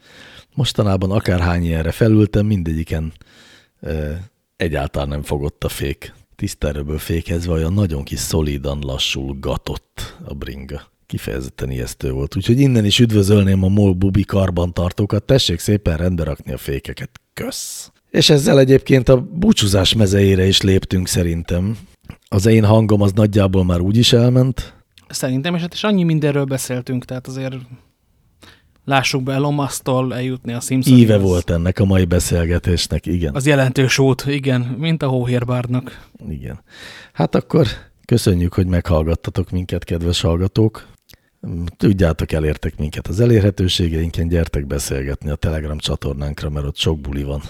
Mostanában 0.54 1.10
akárhány 1.10 1.64
ilyenre 1.64 1.90
felültem, 1.90 2.46
mindegyiken 2.46 3.12
e, 3.80 4.20
egyáltalán 4.56 5.08
nem 5.08 5.22
fogott 5.22 5.64
a 5.64 5.68
fék. 5.68 6.14
Tiszterőből 6.36 6.98
fékezve 6.98 7.52
olyan 7.52 7.72
nagyon 7.72 8.02
kis 8.02 8.18
szolidan 8.18 8.78
lassul 8.82 9.36
gatott 9.40 10.16
a 10.24 10.34
bringa. 10.34 10.92
Kifejezetten 11.06 11.70
ijesztő 11.70 12.10
volt. 12.10 12.36
Úgyhogy 12.36 12.60
innen 12.60 12.84
is 12.84 12.98
üdvözölném 12.98 13.62
a 13.62 13.68
MOL 13.68 13.92
bubi 13.92 14.24
karbantartókat. 14.24 15.22
Tessék 15.22 15.58
szépen 15.58 15.96
rendbe 15.96 16.24
rakni 16.24 16.52
a 16.52 16.58
fékeket. 16.58 17.10
Kösz! 17.34 17.93
És 18.14 18.30
ezzel 18.30 18.58
egyébként 18.58 19.08
a 19.08 19.20
búcsúzás 19.20 19.94
mezeire 19.94 20.46
is 20.46 20.60
léptünk 20.60 21.08
szerintem. 21.08 21.78
Az 22.28 22.46
én 22.46 22.64
hangom 22.64 23.00
az 23.00 23.12
nagyjából 23.12 23.64
már 23.64 23.80
úgy 23.80 23.96
is 23.96 24.12
elment. 24.12 24.74
Szerintem, 25.08 25.54
és 25.54 25.60
hát 25.60 25.74
is 25.74 25.82
annyi 25.84 26.02
mindenről 26.02 26.44
beszéltünk, 26.44 27.04
tehát 27.04 27.26
azért 27.26 27.54
lássuk 28.84 29.22
be 29.22 29.32
Elon 29.32 29.54
Musk-tól 29.54 30.14
eljutni 30.14 30.52
a 30.52 30.60
Simpsons. 30.60 31.00
Íve 31.00 31.18
volt 31.18 31.50
ennek 31.50 31.78
a 31.78 31.84
mai 31.84 32.04
beszélgetésnek, 32.04 33.06
igen. 33.06 33.34
Az 33.34 33.46
jelentős 33.46 33.98
út, 33.98 34.24
igen, 34.26 34.60
mint 34.60 35.02
a 35.02 35.08
hóhérbárnak. 35.08 36.08
Igen. 36.28 36.60
Hát 37.12 37.34
akkor 37.34 37.66
köszönjük, 38.04 38.54
hogy 38.54 38.66
meghallgattatok 38.66 39.50
minket, 39.50 39.84
kedves 39.84 40.20
hallgatók. 40.20 40.86
Tudjátok, 41.76 42.32
elértek 42.32 42.78
minket 42.78 43.06
az 43.06 43.20
elérhetőségeinken, 43.20 44.28
gyertek 44.28 44.66
beszélgetni 44.66 45.30
a 45.30 45.34
Telegram 45.34 45.78
csatornánkra, 45.78 46.50
mert 46.50 46.66
ott 46.66 46.76
sok 46.76 47.00
buli 47.00 47.22
van. 47.22 47.42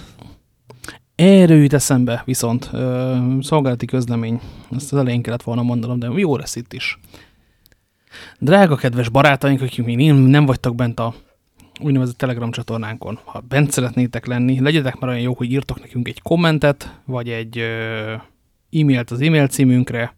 Erről 1.17 1.63
jut 1.63 1.73
eszembe 1.73 2.23
viszont 2.25 2.69
ö, 2.73 3.17
szolgálati 3.41 3.87
közlemény. 3.87 4.41
Ezt 4.71 4.93
az 4.93 4.99
elején 4.99 5.23
kellett 5.23 5.43
volna 5.43 5.63
mondanom, 5.63 5.99
de 5.99 6.09
jó 6.17 6.37
lesz 6.37 6.57
itt 6.57 6.73
is. 6.73 6.99
Drága 8.39 8.77
kedves 8.77 9.09
barátaink, 9.09 9.61
akik 9.61 9.85
még 9.85 10.13
nem 10.13 10.47
vagytok 10.47 10.75
bent 10.75 11.01
a 11.01 11.15
úgynevezett 11.81 12.17
Telegram 12.17 12.51
csatornánkon, 12.51 13.19
ha 13.25 13.41
bent 13.41 13.71
szeretnétek 13.71 14.27
lenni, 14.27 14.61
legyetek 14.61 14.99
már 14.99 15.11
olyan 15.11 15.23
jók, 15.23 15.37
hogy 15.39 15.51
írtok 15.51 15.81
nekünk 15.81 16.09
egy 16.09 16.23
kommentet, 16.23 17.01
vagy 17.05 17.29
egy 17.29 17.59
e-mailt 18.71 19.11
az 19.11 19.21
e-mail 19.21 19.47
címünkre, 19.47 20.17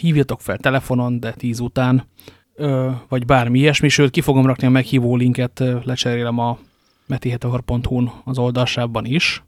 hívjatok 0.00 0.40
fel 0.40 0.58
telefonon, 0.58 1.20
de 1.20 1.32
tíz 1.32 1.60
után, 1.60 2.06
ö, 2.54 2.90
vagy 3.08 3.24
bármi 3.24 3.58
ilyesmi, 3.58 3.88
sőt 3.88 4.10
ki 4.10 4.20
fogom 4.20 4.46
rakni 4.46 4.66
a 4.66 4.70
meghívó 4.70 5.16
linket, 5.16 5.62
lecserélem 5.84 6.38
a 6.38 6.58
metiheteor.hu-n 7.06 8.12
az 8.24 8.38
oldalsában 8.38 9.04
is 9.04 9.42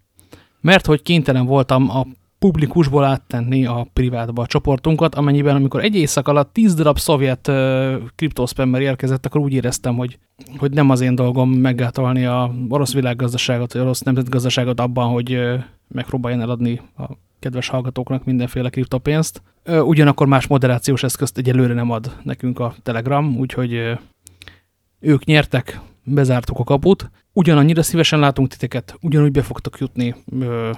mert 0.61 0.87
hogy 0.87 1.03
kénytelen 1.03 1.47
voltam 1.47 1.91
a 1.91 2.07
publikusból 2.39 3.05
áttenni 3.05 3.67
a 3.67 3.87
privátba 3.93 4.43
a 4.43 4.47
csoportunkat, 4.47 5.15
amennyiben 5.15 5.57
amikor 5.57 5.85
egy 5.85 5.97
éjszak 5.97 6.29
alatt 6.29 6.53
10 6.53 6.75
darab 6.75 6.99
szovjet 6.99 7.49
uh, 7.49 8.81
érkezett, 8.81 9.27
akkor 9.27 9.41
úgy 9.41 9.53
éreztem, 9.53 9.97
hogy, 9.97 10.19
hogy 10.59 10.73
nem 10.73 10.91
az 10.91 11.01
én 11.01 11.15
dolgom 11.15 11.51
meggátolni 11.51 12.25
a 12.25 12.55
orosz 12.69 12.93
világgazdaságot, 12.93 13.73
vagy 13.73 13.83
orosz 13.83 14.01
nemzetgazdaságot 14.01 14.81
abban, 14.81 15.09
hogy 15.09 15.35
uh, 15.35 15.63
megpróbáljon 15.89 16.41
eladni 16.41 16.81
a 16.97 17.05
kedves 17.39 17.69
hallgatóknak 17.69 18.25
mindenféle 18.25 18.69
kriptopénzt. 18.69 19.43
Uh, 19.67 19.87
ugyanakkor 19.87 20.27
más 20.27 20.47
moderációs 20.47 21.03
eszközt 21.03 21.39
egyelőre 21.39 21.75
nem 21.75 21.91
ad 21.91 22.17
nekünk 22.23 22.59
a 22.59 22.75
Telegram, 22.83 23.37
úgyhogy 23.39 23.75
uh, 23.75 23.99
ők 25.01 25.25
nyertek, 25.25 25.81
bezártuk 26.07 26.59
a 26.59 26.65
kaput. 26.65 27.11
Ugyanannyira 27.33 27.83
szívesen 27.83 28.19
látunk 28.19 28.49
titeket, 28.49 28.97
ugyanúgy 29.01 29.31
be 29.31 29.43
fogtok 29.43 29.79
jutni, 29.79 30.15
ö, 30.41 30.71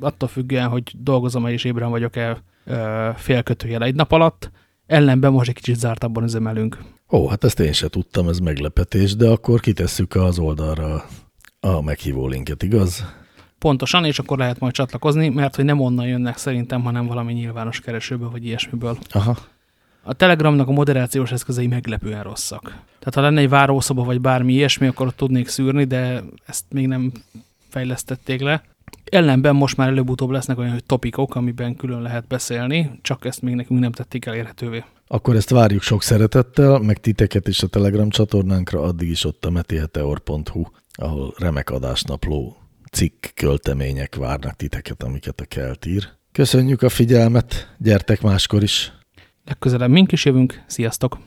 attól 0.00 0.28
függően, 0.28 0.68
hogy 0.68 0.92
dolgozom-e 0.98 1.52
és 1.52 1.64
ébren 1.64 1.90
vagyok-e 1.90 2.42
félkötőjel 3.16 3.82
egy 3.82 3.94
nap 3.94 4.12
alatt. 4.12 4.50
Ellenben 4.86 5.32
most 5.32 5.48
egy 5.48 5.54
kicsit 5.54 5.76
zártabban 5.76 6.22
üzemelünk. 6.22 6.78
Ó, 7.10 7.28
hát 7.28 7.44
ezt 7.44 7.60
én 7.60 7.72
se 7.72 7.88
tudtam, 7.88 8.28
ez 8.28 8.38
meglepetés, 8.38 9.16
de 9.16 9.28
akkor 9.28 9.60
kitesszük 9.60 10.14
az 10.14 10.38
oldalra 10.38 11.04
a 11.60 11.82
meghívó 11.82 12.28
linket, 12.28 12.62
igaz? 12.62 13.04
Pontosan, 13.58 14.04
és 14.04 14.18
akkor 14.18 14.38
lehet 14.38 14.58
majd 14.58 14.72
csatlakozni, 14.72 15.28
mert 15.28 15.56
hogy 15.56 15.64
nem 15.64 15.80
onnan 15.80 16.06
jönnek 16.06 16.36
szerintem, 16.36 16.82
hanem 16.82 17.06
valami 17.06 17.32
nyilvános 17.32 17.80
keresőből, 17.80 18.30
vagy 18.30 18.44
ilyesmiből. 18.44 18.98
Aha. 19.10 19.36
A 20.06 20.12
Telegramnak 20.12 20.68
a 20.68 20.72
moderációs 20.72 21.32
eszközei 21.32 21.66
meglepően 21.66 22.22
rosszak. 22.22 22.62
Tehát 22.98 23.14
ha 23.14 23.20
lenne 23.20 23.40
egy 23.40 23.48
várószoba 23.48 24.04
vagy 24.04 24.20
bármi 24.20 24.52
ilyesmi, 24.52 24.86
akkor 24.86 25.06
ott 25.06 25.16
tudnék 25.16 25.48
szűrni, 25.48 25.84
de 25.84 26.22
ezt 26.46 26.64
még 26.70 26.86
nem 26.86 27.12
fejlesztették 27.68 28.40
le. 28.40 28.62
Ellenben 29.04 29.56
most 29.56 29.76
már 29.76 29.88
előbb-utóbb 29.88 30.30
lesznek 30.30 30.58
olyan 30.58 30.72
hogy 30.72 30.84
topikok, 30.84 31.34
amiben 31.34 31.76
külön 31.76 32.02
lehet 32.02 32.26
beszélni, 32.26 32.98
csak 33.02 33.24
ezt 33.24 33.42
még 33.42 33.54
nekünk 33.54 33.80
nem 33.80 33.92
tették 33.92 34.26
elérhetővé. 34.26 34.84
Akkor 35.06 35.36
ezt 35.36 35.50
várjuk 35.50 35.82
sok 35.82 36.02
szeretettel, 36.02 36.78
meg 36.78 37.00
titeket 37.00 37.48
is 37.48 37.62
a 37.62 37.66
Telegram 37.66 38.08
csatornánkra, 38.08 38.82
addig 38.82 39.08
is 39.08 39.24
ott 39.24 39.44
a 39.44 39.50
metiheteor.hu, 39.50 40.62
ahol 40.92 41.34
remek 41.38 41.70
adásnapló 41.70 42.56
cikk, 42.92 43.24
költemények 43.34 44.14
várnak 44.14 44.56
titeket, 44.56 45.02
amiket 45.02 45.40
a 45.40 45.44
Kelt 45.44 45.86
ír. 45.86 46.08
Köszönjük 46.32 46.82
a 46.82 46.88
figyelmet, 46.88 47.74
gyertek 47.78 48.22
máskor 48.22 48.62
is! 48.62 48.92
Legközelebb 49.44 49.90
mink 49.90 50.12
is 50.12 50.24
jövünk, 50.24 50.62
sziasztok! 50.66 51.18